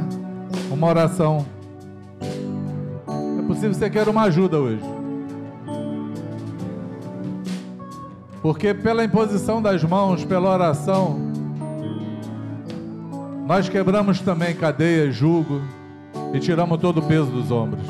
uma 0.70 0.88
oração. 0.88 1.46
É 3.40 3.42
possível 3.48 3.72
que 3.72 3.78
você 3.78 3.90
queira 3.90 4.12
uma 4.12 4.24
ajuda 4.24 4.60
hoje. 4.60 4.84
Porque 8.44 8.74
pela 8.74 9.04
imposição 9.04 9.62
das 9.62 9.84
mãos, 9.84 10.24
pela 10.24 10.50
oração, 10.50 11.20
nós 13.48 13.68
quebramos 13.68 14.20
também 14.22 14.56
cadeias, 14.56 15.16
jugo 15.16 15.62
e 16.34 16.40
tiramos 16.40 16.80
todo 16.80 17.00
o 17.00 17.04
peso 17.04 17.32
dos 17.32 17.50
ombros 17.50 17.82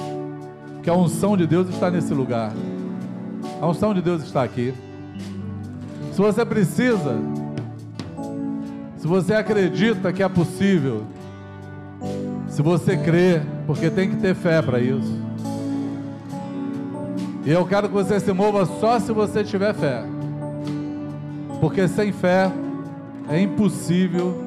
que 0.82 0.90
a 0.90 0.94
unção 0.94 1.38
de 1.38 1.46
Deus 1.46 1.70
está 1.70 1.92
nesse 1.92 2.14
lugar. 2.14 2.52
A 3.62 3.68
unção 3.68 3.94
de 3.94 4.02
Deus 4.02 4.24
está 4.24 4.42
aqui. 4.42 4.74
Se 6.12 6.18
você 6.18 6.44
precisa, 6.44 7.16
se 9.02 9.08
você 9.08 9.34
acredita 9.34 10.14
que 10.14 10.22
é 10.22 10.30
possível, 10.30 11.02
se 12.48 12.62
você 12.62 12.96
crê, 12.96 13.42
porque 13.66 13.90
tem 13.90 14.12
que 14.12 14.18
ter 14.18 14.36
fé 14.36 14.62
para 14.62 14.80
isso. 14.80 15.20
E 17.44 17.50
eu 17.50 17.66
quero 17.66 17.88
que 17.88 17.96
você 17.96 18.20
se 18.20 18.32
mova 18.32 18.64
só 18.68 19.00
se 19.00 19.12
você 19.12 19.44
tiver 19.44 19.74
fé. 19.74 20.04
Porque 21.60 21.88
sem 21.88 22.12
fé 22.12 22.52
é 23.28 23.42
impossível, 23.42 24.40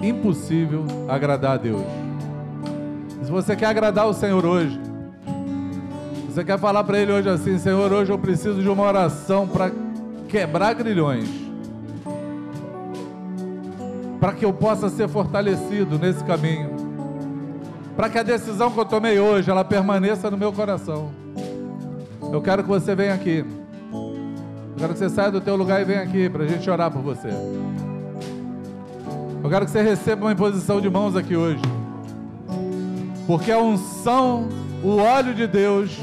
impossível 0.00 0.86
agradar 1.08 1.54
a 1.54 1.56
Deus. 1.56 1.82
Se 3.24 3.32
você 3.32 3.56
quer 3.56 3.66
agradar 3.66 4.06
o 4.06 4.14
Senhor 4.14 4.46
hoje, 4.46 4.78
você 6.28 6.44
quer 6.44 6.56
falar 6.56 6.84
para 6.84 7.00
ele 7.00 7.10
hoje 7.10 7.28
assim: 7.28 7.58
Senhor, 7.58 7.92
hoje 7.92 8.12
eu 8.12 8.18
preciso 8.18 8.62
de 8.62 8.68
uma 8.68 8.84
oração 8.84 9.48
para 9.48 9.72
quebrar 10.28 10.72
grilhões, 10.74 11.47
para 14.20 14.32
que 14.32 14.44
eu 14.44 14.52
possa 14.52 14.88
ser 14.88 15.08
fortalecido 15.08 15.98
nesse 15.98 16.22
caminho, 16.24 16.70
para 17.96 18.08
que 18.08 18.18
a 18.18 18.22
decisão 18.22 18.70
que 18.70 18.78
eu 18.78 18.84
tomei 18.84 19.18
hoje 19.18 19.50
ela 19.50 19.64
permaneça 19.64 20.30
no 20.30 20.36
meu 20.36 20.52
coração. 20.52 21.10
Eu 22.32 22.42
quero 22.42 22.62
que 22.62 22.68
você 22.68 22.94
venha 22.94 23.14
aqui. 23.14 23.44
Eu 23.92 24.76
quero 24.76 24.92
que 24.92 24.98
você 24.98 25.08
saia 25.08 25.30
do 25.30 25.40
teu 25.40 25.56
lugar 25.56 25.80
e 25.80 25.84
venha 25.84 26.02
aqui 26.02 26.28
para 26.28 26.44
a 26.44 26.46
gente 26.46 26.68
orar 26.68 26.90
por 26.90 27.02
você. 27.02 27.28
Eu 29.42 29.48
quero 29.48 29.64
que 29.64 29.70
você 29.70 29.82
receba 29.82 30.26
uma 30.26 30.32
imposição 30.32 30.80
de 30.80 30.90
mãos 30.90 31.16
aqui 31.16 31.36
hoje. 31.36 31.62
Porque 33.26 33.50
a 33.50 33.58
unção, 33.58 34.48
o 34.82 34.96
óleo 34.98 35.34
de 35.34 35.46
Deus, 35.46 35.98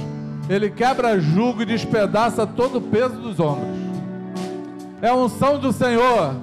ele 0.50 0.70
quebra 0.70 1.20
jugo 1.20 1.62
e 1.62 1.66
despedaça 1.66 2.46
todo 2.46 2.78
o 2.78 2.82
peso 2.82 3.16
dos 3.16 3.40
ombros. 3.40 3.68
É 5.02 5.10
a 5.10 5.16
unção 5.16 5.60
do 5.60 5.72
Senhor 5.72 6.36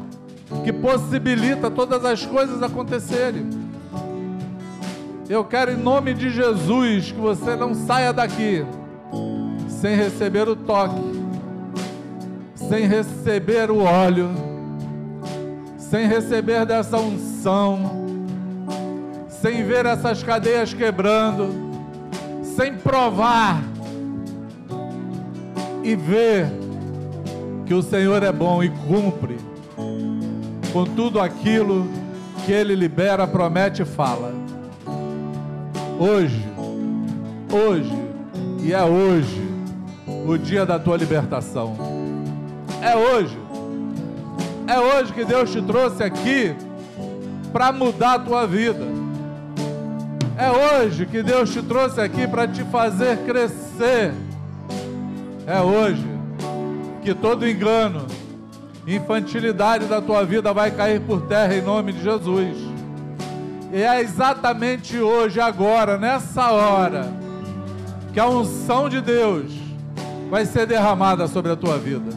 que 0.64 0.72
possibilita 0.72 1.70
todas 1.70 2.04
as 2.04 2.24
coisas 2.24 2.62
acontecerem. 2.62 3.48
Eu 5.28 5.44
quero, 5.44 5.72
em 5.72 5.76
nome 5.76 6.14
de 6.14 6.30
Jesus, 6.30 7.10
que 7.10 7.18
você 7.18 7.56
não 7.56 7.74
saia 7.74 8.12
daqui 8.12 8.64
sem 9.68 9.96
receber 9.96 10.48
o 10.48 10.54
toque, 10.54 11.00
sem 12.54 12.86
receber 12.86 13.70
o 13.70 13.78
óleo, 13.78 14.30
sem 15.76 16.06
receber 16.06 16.66
dessa 16.66 16.98
unção, 16.98 18.04
sem 19.28 19.64
ver 19.64 19.86
essas 19.86 20.22
cadeias 20.22 20.72
quebrando, 20.72 21.48
sem 22.42 22.74
provar 22.74 23.62
e 25.82 25.96
ver 25.96 26.46
que 27.66 27.74
o 27.74 27.82
Senhor 27.82 28.22
é 28.22 28.30
bom 28.30 28.62
e 28.62 28.70
cumpre 28.70 29.51
com 30.72 30.84
tudo 30.84 31.20
aquilo 31.20 31.86
que 32.44 32.52
Ele 32.52 32.74
libera, 32.74 33.26
promete 33.26 33.82
e 33.82 33.84
fala. 33.84 34.32
Hoje, 35.98 36.44
hoje 37.52 37.92
e 38.62 38.72
é 38.72 38.82
hoje 38.82 39.42
o 40.26 40.36
dia 40.36 40.64
da 40.64 40.78
tua 40.78 40.96
libertação. 40.96 41.76
É 42.80 42.96
hoje. 42.96 43.38
É 44.66 44.78
hoje 44.78 45.12
que 45.12 45.24
Deus 45.24 45.50
te 45.50 45.60
trouxe 45.60 46.02
aqui 46.02 46.54
para 47.52 47.70
mudar 47.70 48.14
a 48.14 48.18
tua 48.18 48.46
vida. 48.46 48.86
É 50.36 50.50
hoje 50.50 51.06
que 51.06 51.22
Deus 51.22 51.52
te 51.52 51.62
trouxe 51.62 52.00
aqui 52.00 52.26
para 52.26 52.48
te 52.48 52.64
fazer 52.64 53.18
crescer 53.18 54.12
é 55.46 55.60
hoje 55.60 56.06
que 57.02 57.14
todo 57.14 57.48
engano, 57.48 58.06
infantilidade 58.86 59.86
da 59.86 60.00
tua 60.00 60.24
vida 60.24 60.52
vai 60.52 60.70
cair 60.70 61.00
por 61.00 61.22
terra 61.22 61.54
em 61.54 61.62
nome 61.62 61.92
de 61.92 62.02
Jesus. 62.02 62.56
E 63.72 63.80
é 63.80 64.00
exatamente 64.00 64.98
hoje, 64.98 65.40
agora, 65.40 65.96
nessa 65.96 66.50
hora, 66.50 67.10
que 68.12 68.20
a 68.20 68.28
unção 68.28 68.88
de 68.88 69.00
Deus 69.00 69.52
vai 70.28 70.44
ser 70.44 70.66
derramada 70.66 71.26
sobre 71.26 71.52
a 71.52 71.56
tua 71.56 71.78
vida. 71.78 72.10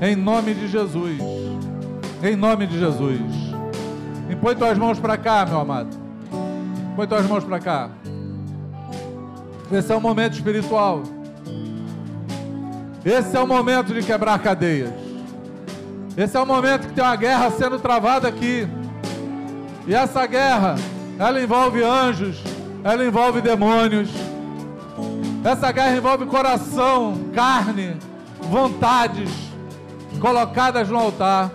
Em 0.00 0.16
nome 0.16 0.54
de 0.54 0.66
Jesus. 0.66 1.20
Em 2.22 2.34
nome 2.34 2.66
de 2.66 2.78
Jesus. 2.78 3.20
Impõe 4.28 4.56
tuas 4.56 4.76
mãos 4.76 4.98
para 4.98 5.16
cá, 5.16 5.46
meu 5.46 5.60
amado. 5.60 5.96
Põe 6.96 7.06
tuas 7.06 7.26
mãos 7.26 7.44
para 7.44 7.60
cá. 7.60 7.90
Esse 9.70 9.92
é 9.92 9.96
um 9.96 10.00
momento 10.00 10.32
espiritual. 10.32 11.02
Esse 13.04 13.36
é 13.36 13.40
o 13.40 13.46
momento 13.46 13.94
de 13.94 14.02
quebrar 14.02 14.40
cadeias. 14.40 15.05
Esse 16.16 16.34
é 16.34 16.40
o 16.40 16.46
momento 16.46 16.88
que 16.88 16.94
tem 16.94 17.04
uma 17.04 17.14
guerra 17.14 17.50
sendo 17.50 17.78
travada 17.78 18.26
aqui. 18.26 18.66
E 19.86 19.94
essa 19.94 20.26
guerra, 20.26 20.76
ela 21.18 21.42
envolve 21.42 21.84
anjos, 21.84 22.38
ela 22.82 23.04
envolve 23.04 23.42
demônios. 23.42 24.08
Essa 25.44 25.70
guerra 25.70 25.94
envolve 25.94 26.24
coração, 26.24 27.30
carne, 27.34 27.98
vontades 28.40 29.30
colocadas 30.18 30.88
no 30.88 30.96
altar. 30.96 31.50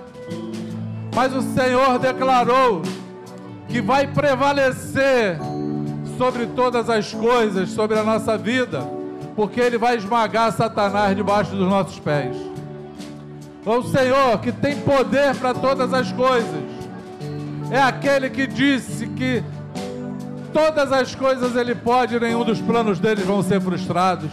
Mas 1.15 1.35
o 1.35 1.41
Senhor 1.41 1.97
declarou 1.97 2.83
que 3.67 3.81
vai 3.81 4.05
prevalecer 4.05 5.39
sobre 6.19 6.45
todas 6.45 6.87
as 6.87 7.11
coisas, 7.11 7.69
sobre 7.71 7.97
a 7.97 8.03
nossa 8.03 8.37
vida, 8.37 8.81
porque 9.35 9.59
Ele 9.59 9.79
vai 9.79 9.97
esmagar 9.97 10.51
Satanás 10.51 11.15
debaixo 11.15 11.55
dos 11.55 11.67
nossos 11.67 11.97
pés. 11.97 12.50
O 13.65 13.83
Senhor 13.83 14.39
que 14.39 14.51
tem 14.51 14.75
poder 14.81 15.35
para 15.35 15.53
todas 15.53 15.93
as 15.93 16.11
coisas, 16.11 16.63
é 17.69 17.79
aquele 17.79 18.29
que 18.29 18.47
disse 18.47 19.07
que 19.07 19.43
todas 20.51 20.91
as 20.91 21.13
coisas 21.13 21.55
Ele 21.55 21.75
pode, 21.75 22.19
nenhum 22.19 22.43
dos 22.43 22.59
planos 22.59 22.99
deles 22.99 23.23
vão 23.23 23.43
ser 23.43 23.61
frustrados. 23.61 24.31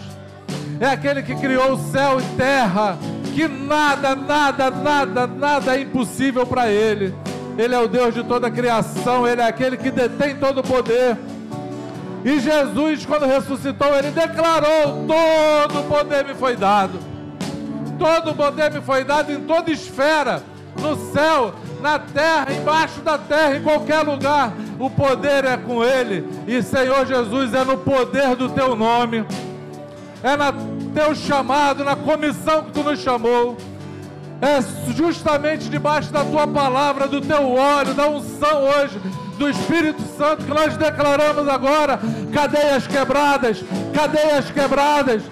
É 0.80 0.86
aquele 0.86 1.22
que 1.22 1.34
criou 1.34 1.72
o 1.72 1.90
céu 1.90 2.18
e 2.20 2.36
terra, 2.36 2.96
que 3.34 3.46
nada, 3.46 4.16
nada, 4.16 4.70
nada, 4.70 5.26
nada 5.26 5.76
é 5.76 5.82
impossível 5.82 6.46
para 6.46 6.70
Ele. 6.70 7.14
Ele 7.59 7.74
é 7.74 7.78
o 7.78 7.88
Deus 7.88 8.14
de 8.14 8.22
toda 8.22 8.46
a 8.46 8.50
criação, 8.50 9.26
Ele 9.26 9.42
é 9.42 9.46
aquele 9.46 9.76
que 9.76 9.90
detém 9.90 10.36
todo 10.36 10.60
o 10.60 10.62
poder. 10.62 11.18
E 12.24 12.40
Jesus, 12.40 13.06
quando 13.06 13.26
ressuscitou, 13.26 13.94
ele 13.94 14.10
declarou: 14.10 15.06
todo 15.06 15.80
o 15.80 15.84
poder 15.84 16.24
me 16.24 16.34
foi 16.34 16.56
dado. 16.56 16.98
Todo 17.99 18.31
o 18.31 18.35
poder 18.35 18.73
me 18.73 18.81
foi 18.81 19.05
dado 19.05 19.33
em 19.33 19.41
toda 19.41 19.70
esfera, 19.70 20.43
no 20.81 20.97
céu, 21.12 21.55
na 21.81 21.99
terra, 21.99 22.53
embaixo 22.53 23.01
da 23.01 23.19
terra, 23.19 23.57
em 23.57 23.62
qualquer 23.62 24.03
lugar. 24.03 24.53
O 24.79 24.89
poder 24.89 25.45
é 25.45 25.57
com 25.57 25.83
Ele. 25.83 26.25
E 26.47 26.62
Senhor 26.62 27.05
Jesus, 27.07 27.53
é 27.55 27.65
no 27.65 27.79
poder 27.79 28.37
do 28.37 28.49
Teu 28.51 28.77
nome, 28.77 29.27
é 30.23 30.37
no 30.37 30.93
Teu 30.93 31.15
chamado, 31.15 31.85
na 31.85 31.97
comissão 31.97 32.65
que 32.65 32.73
Tu 32.73 32.83
nos 32.83 33.01
chamou. 33.01 33.57
É 34.41 34.62
justamente 34.93 35.69
debaixo 35.69 36.12
da 36.12 36.25
Tua 36.25 36.47
palavra, 36.47 37.09
do 37.09 37.20
Teu 37.20 37.55
óleo, 37.55 37.95
da 37.95 38.09
unção 38.09 38.62
hoje 38.62 39.01
do 39.39 39.49
Espírito 39.49 40.03
Santo 40.19 40.45
que 40.45 40.53
nós 40.53 40.77
declaramos 40.77 41.49
agora: 41.49 41.99
cadeias 42.33 42.87
quebradas, 42.87 43.65
cadeias 43.95 44.51
quebradas, 44.51 45.23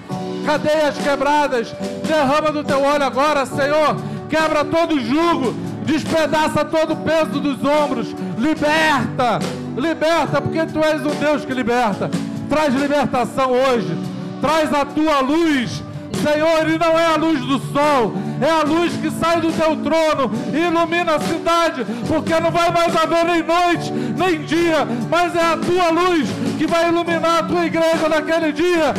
cadeias 0.47 0.97
quebradas. 0.97 1.74
Derrama 2.06 2.52
do 2.52 2.62
teu 2.64 2.81
óleo 2.81 3.05
agora, 3.05 3.44
Senhor. 3.44 3.97
Quebra 4.31 4.64
todo 4.64 5.01
jugo, 5.01 5.55
despedaça 5.85 6.64
todo 6.64 6.94
o 6.94 6.97
peso 6.97 7.40
dos 7.40 7.62
ombros. 7.64 8.14
Liberta, 8.39 9.40
liberta, 9.77 10.40
porque 10.40 10.64
tu 10.66 10.82
és 10.82 11.05
um 11.05 11.14
Deus 11.16 11.44
que 11.44 11.52
liberta. 11.52 12.09
Traz 12.48 12.73
libertação 12.74 13.51
hoje, 13.51 13.98
traz 14.40 14.73
a 14.73 14.85
tua 14.85 15.20
luz 15.20 15.82
Senhor, 16.17 16.69
e 16.69 16.79
não 16.79 16.99
é 16.99 17.07
a 17.07 17.17
luz 17.17 17.41
do 17.41 17.59
sol, 17.73 18.15
é 18.41 18.51
a 18.51 18.63
luz 18.63 18.93
que 18.95 19.11
sai 19.11 19.41
do 19.41 19.53
teu 19.53 19.77
trono 19.77 20.31
e 20.53 20.67
ilumina 20.67 21.17
a 21.17 21.21
cidade, 21.21 21.87
porque 22.09 22.39
não 22.41 22.51
vai 22.51 22.71
mais 22.71 22.95
haver 22.97 23.25
nem 23.25 23.43
noite, 23.43 23.93
nem 23.93 24.45
dia, 24.45 24.87
mas 25.11 25.35
é 25.35 25.41
a 25.41 25.57
tua 25.57 25.91
luz 25.91 26.29
que 26.59 26.67
vai 26.67 26.89
iluminar 26.89 27.41
a 27.41 27.43
tua 27.43 27.65
igreja 27.67 28.09
naquele 28.09 28.53
dia. 28.53 28.95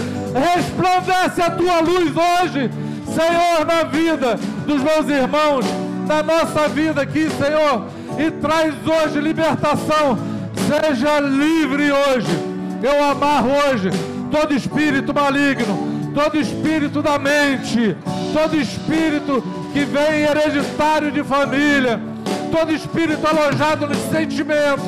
Resplandece 0.55 1.41
a 1.41 1.51
tua 1.51 1.79
luz 1.79 2.11
hoje, 2.15 2.69
Senhor, 3.05 3.65
na 3.65 3.83
vida 3.83 4.35
dos 4.65 4.81
meus 4.81 5.09
irmãos, 5.09 5.65
na 6.07 6.23
nossa 6.23 6.67
vida 6.67 7.01
aqui, 7.01 7.29
Senhor, 7.29 7.85
e 8.17 8.31
traz 8.31 8.73
hoje 8.85 9.19
libertação. 9.19 10.17
Seja 10.67 11.19
livre 11.19 11.91
hoje. 11.91 12.57
Eu 12.81 13.03
amarro 13.03 13.49
hoje 13.49 13.89
todo 14.29 14.53
espírito 14.53 15.13
maligno 15.13 15.96
todo 16.17 16.35
espírito 16.39 17.03
da 17.03 17.19
mente, 17.19 17.95
todo 18.33 18.59
espírito 18.59 19.43
que 19.71 19.85
vem 19.85 20.23
hereditário 20.23 21.11
de 21.11 21.23
família, 21.23 22.01
todo 22.51 22.73
espírito 22.73 23.21
alojado 23.27 23.85
nos 23.85 23.99
sentimentos, 24.09 24.83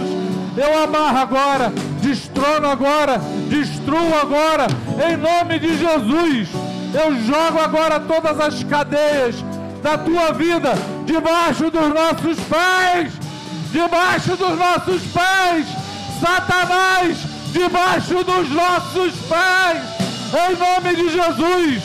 eu 0.57 0.83
amarro 0.83 1.19
agora, 1.19 1.71
destrono 2.01 2.67
agora, 2.67 3.21
destruo 3.47 4.11
agora, 4.19 4.65
em 5.07 5.17
nome 5.17 5.59
de 5.59 5.77
Jesus. 5.77 6.49
Eu 6.95 7.15
jogo 7.21 7.59
agora 7.59 7.99
todas 7.99 8.39
as 8.39 8.63
cadeias 8.63 9.35
da 9.83 9.99
tua 9.99 10.33
vida 10.33 10.73
debaixo 11.05 11.69
dos 11.69 11.89
nossos 11.89 12.39
pés, 12.39 13.13
debaixo 13.71 14.35
dos 14.35 14.57
nossos 14.57 15.03
pés, 15.03 15.67
Satanás, 16.19 17.17
debaixo 17.53 18.23
dos 18.23 18.49
nossos 18.49 19.13
pés 19.29 19.98
em 20.33 20.55
nome 20.55 20.95
de 20.95 21.09
Jesus, 21.09 21.83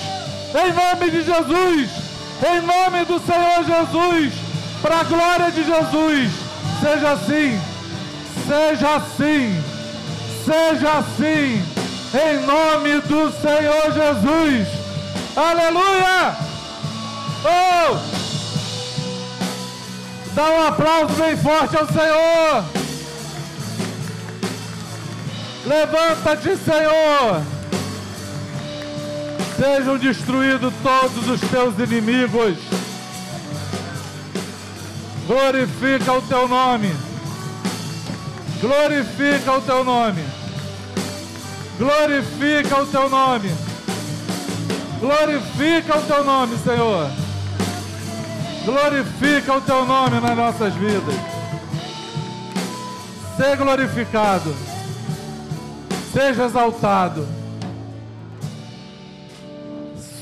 em 0.55 0.73
nome 0.73 1.11
de 1.11 1.23
Jesus, 1.23 1.91
em 2.47 2.61
nome 2.61 3.05
do 3.07 3.19
Senhor 3.21 3.65
Jesus, 3.65 4.35
para 4.83 5.01
a 5.01 5.05
glória 5.05 5.51
de 5.51 5.65
Jesus, 5.65 6.31
seja 6.81 7.13
assim, 7.13 7.61
seja 8.47 8.97
assim, 8.97 9.63
seja 10.45 10.93
assim, 10.99 11.65
em 12.15 12.47
nome 12.47 13.01
do 13.01 13.33
Senhor 13.41 13.93
Jesus, 13.93 14.69
aleluia! 15.37 16.37
Oh! 17.47 18.25
Dá 20.35 20.51
um 20.51 20.67
aplauso 20.67 21.15
bem 21.15 21.37
forte 21.37 21.77
ao 21.77 21.87
Senhor. 21.87 22.65
Levanta-te, 25.65 26.57
Senhor. 26.57 27.54
Sejam 29.57 29.97
destruídos 29.99 30.75
todos 30.83 31.29
os 31.29 31.41
teus 31.49 31.79
inimigos. 31.79 32.57
Glorifica 35.29 36.13
o 36.13 36.23
teu 36.23 36.49
nome. 36.49 36.93
Glorifica 38.61 39.53
o 39.53 39.61
teu 39.61 39.85
nome. 39.85 40.25
Glorifica 41.79 42.83
o 42.83 42.87
teu 42.87 43.09
nome. 43.09 43.55
Glorifica 44.99 45.99
o 45.99 46.03
teu 46.03 46.25
nome, 46.25 46.59
Senhor. 46.59 47.11
Glorifica 48.65 49.57
o 49.57 49.61
teu 49.61 49.85
nome 49.85 50.21
nas 50.21 50.37
nossas 50.37 50.75
vidas. 50.75 51.15
Seja 53.37 53.57
glorificado. 53.57 54.55
Seja 56.13 56.45
exaltado 56.45 57.44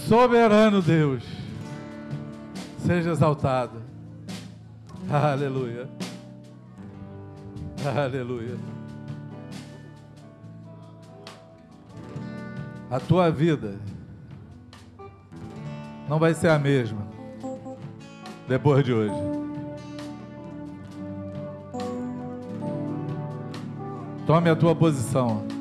soberano 0.08 0.82
Deus, 0.82 1.24
seja 2.78 3.10
exaltado. 3.10 3.82
Aleluia. 5.10 5.88
Aleluia. 7.84 8.56
A 12.90 13.00
tua 13.00 13.30
vida 13.30 13.78
não 16.08 16.18
vai 16.18 16.34
ser 16.34 16.48
a 16.48 16.58
mesma 16.58 17.06
depois 18.46 18.84
de 18.84 18.92
hoje. 18.92 19.14
Tome 24.26 24.50
a 24.50 24.56
tua 24.56 24.74
posição. 24.74 25.51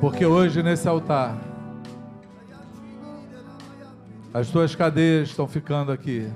Porque 0.00 0.24
hoje 0.24 0.62
nesse 0.62 0.88
altar, 0.88 1.38
as 4.32 4.48
tuas 4.48 4.74
cadeias 4.74 5.28
estão 5.28 5.46
ficando 5.46 5.92
aqui. 5.92 6.32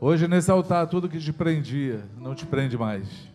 Hoje 0.00 0.26
nesse 0.26 0.50
altar, 0.50 0.86
tudo 0.86 1.06
que 1.06 1.18
te 1.18 1.34
prendia 1.34 2.08
não 2.16 2.34
te 2.34 2.46
prende 2.46 2.78
mais. 2.78 3.30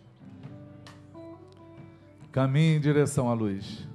Caminhe 2.32 2.78
em 2.78 2.80
direção 2.80 3.30
à 3.30 3.34
luz. 3.34 3.86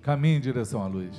Caminhe 0.00 0.38
em 0.38 0.40
direção 0.40 0.82
à 0.82 0.86
luz. 0.86 1.14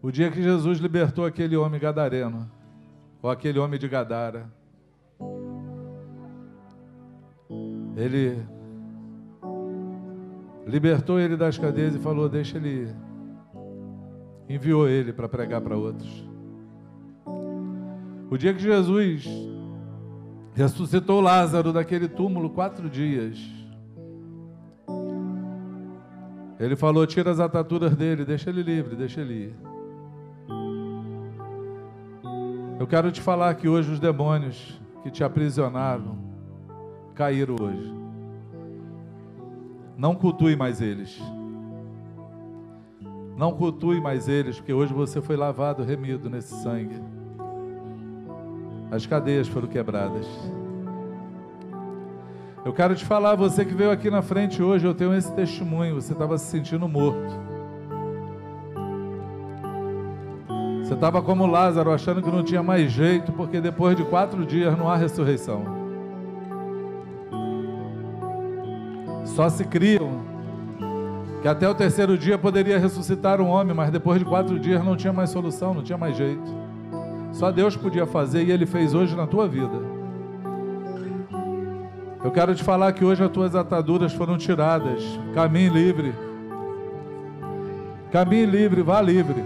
O 0.00 0.12
dia 0.12 0.30
que 0.30 0.40
Jesus 0.40 0.78
libertou 0.78 1.26
aquele 1.26 1.56
homem 1.56 1.80
gadareno, 1.80 2.48
ou 3.20 3.28
aquele 3.28 3.58
homem 3.58 3.78
de 3.78 3.88
Gadara, 3.88 4.48
Ele 7.96 8.42
libertou 10.66 11.18
ele 11.18 11.36
das 11.36 11.58
cadeias 11.58 11.94
e 11.94 11.98
falou: 11.98 12.28
Deixa 12.28 12.56
ele 12.56 12.68
ir. 12.68 12.96
Enviou 14.48 14.88
ele 14.88 15.12
para 15.12 15.28
pregar 15.28 15.60
para 15.60 15.76
outros. 15.76 16.28
O 18.30 18.36
dia 18.36 18.54
que 18.54 18.60
Jesus 18.60 19.28
ressuscitou 20.54 21.20
Lázaro 21.20 21.72
daquele 21.72 22.08
túmulo, 22.08 22.50
quatro 22.50 22.88
dias, 22.88 23.38
ele 26.60 26.76
falou: 26.76 27.06
Tira 27.06 27.30
as 27.30 27.40
ataturas 27.40 27.96
dele, 27.96 28.24
deixa 28.24 28.50
ele 28.50 28.62
livre, 28.62 28.94
deixa 28.94 29.20
ele 29.20 29.34
ir. 29.34 29.54
Eu 32.78 32.86
quero 32.86 33.10
te 33.10 33.20
falar 33.20 33.54
que 33.54 33.68
hoje 33.68 33.90
os 33.90 34.00
demônios 34.00 34.80
que 35.02 35.10
te 35.10 35.24
aprisionaram, 35.24 36.29
caíram 37.20 37.54
hoje. 37.60 37.94
Não 39.94 40.14
cultue 40.14 40.56
mais 40.56 40.80
eles. 40.80 41.20
Não 43.36 43.52
cultue 43.52 44.00
mais 44.00 44.26
eles, 44.26 44.56
porque 44.56 44.72
hoje 44.72 44.94
você 44.94 45.20
foi 45.20 45.36
lavado, 45.36 45.84
remido 45.84 46.30
nesse 46.30 46.54
sangue. 46.62 46.96
as 48.90 49.04
cadeias 49.04 49.46
foram 49.48 49.68
quebradas. 49.68 50.26
Eu 52.64 52.72
quero 52.72 52.94
te 52.94 53.04
falar, 53.04 53.34
você 53.34 53.66
que 53.66 53.74
veio 53.74 53.90
aqui 53.90 54.08
na 54.08 54.22
frente 54.22 54.62
hoje, 54.62 54.86
eu 54.86 54.94
tenho 54.94 55.14
esse 55.14 55.30
testemunho. 55.34 55.96
Você 55.96 56.14
estava 56.14 56.38
se 56.38 56.46
sentindo 56.46 56.88
morto. 56.88 57.38
Você 60.82 60.94
estava 60.94 61.20
como 61.20 61.46
Lázaro, 61.46 61.92
achando 61.92 62.22
que 62.22 62.30
não 62.30 62.42
tinha 62.42 62.62
mais 62.62 62.90
jeito, 62.90 63.30
porque 63.30 63.60
depois 63.60 63.94
de 63.94 64.04
quatro 64.04 64.46
dias 64.46 64.76
não 64.78 64.88
há 64.88 64.96
ressurreição. 64.96 65.79
Só 69.34 69.48
se 69.48 69.64
criam 69.64 70.20
que 71.40 71.48
até 71.48 71.68
o 71.68 71.74
terceiro 71.74 72.18
dia 72.18 72.36
poderia 72.36 72.78
ressuscitar 72.78 73.40
um 73.40 73.48
homem, 73.48 73.74
mas 73.74 73.90
depois 73.90 74.18
de 74.18 74.24
quatro 74.24 74.58
dias 74.58 74.84
não 74.84 74.96
tinha 74.96 75.12
mais 75.12 75.30
solução, 75.30 75.72
não 75.72 75.82
tinha 75.82 75.96
mais 75.96 76.16
jeito. 76.16 76.54
Só 77.32 77.50
Deus 77.50 77.76
podia 77.76 78.06
fazer 78.06 78.44
e 78.44 78.50
Ele 78.50 78.66
fez 78.66 78.92
hoje 78.92 79.16
na 79.16 79.26
tua 79.26 79.48
vida. 79.48 79.80
Eu 82.22 82.30
quero 82.30 82.54
te 82.54 82.62
falar 82.62 82.92
que 82.92 83.04
hoje 83.04 83.24
as 83.24 83.30
tuas 83.30 83.54
ataduras 83.54 84.12
foram 84.12 84.36
tiradas. 84.36 85.02
Caminhe 85.34 85.70
livre. 85.70 86.14
Caminhe 88.12 88.44
livre, 88.44 88.82
vá 88.82 89.00
livre. 89.00 89.42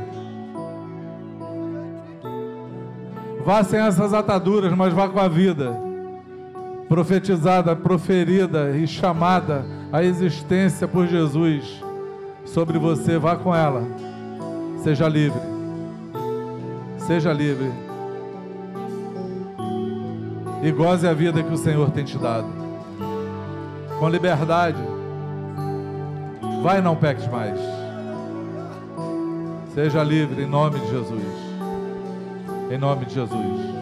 Vá 3.44 3.62
sem 3.62 3.78
essas 3.78 4.12
ataduras, 4.12 4.72
mas 4.72 4.92
vá 4.92 5.08
com 5.08 5.20
a 5.20 5.28
vida. 5.28 5.83
Profetizada, 6.88 7.74
proferida 7.74 8.76
e 8.76 8.86
chamada 8.86 9.64
à 9.92 10.02
existência 10.02 10.86
por 10.86 11.06
Jesus 11.06 11.82
sobre 12.44 12.78
você, 12.78 13.18
vá 13.18 13.36
com 13.36 13.54
ela. 13.54 13.82
Seja 14.82 15.08
livre. 15.08 15.40
Seja 16.98 17.32
livre. 17.32 17.70
E 20.62 20.70
goze 20.70 21.06
a 21.06 21.12
vida 21.12 21.42
que 21.42 21.52
o 21.52 21.58
Senhor 21.58 21.90
tem 21.90 22.04
te 22.04 22.18
dado 22.18 22.64
com 23.98 24.08
liberdade. 24.10 24.82
Vai, 26.62 26.80
não 26.80 26.94
peques 26.94 27.26
mais. 27.28 27.58
Seja 29.74 30.02
livre 30.02 30.42
em 30.42 30.46
nome 30.46 30.78
de 30.78 30.90
Jesus. 30.90 31.22
Em 32.70 32.78
nome 32.78 33.06
de 33.06 33.14
Jesus. 33.14 33.73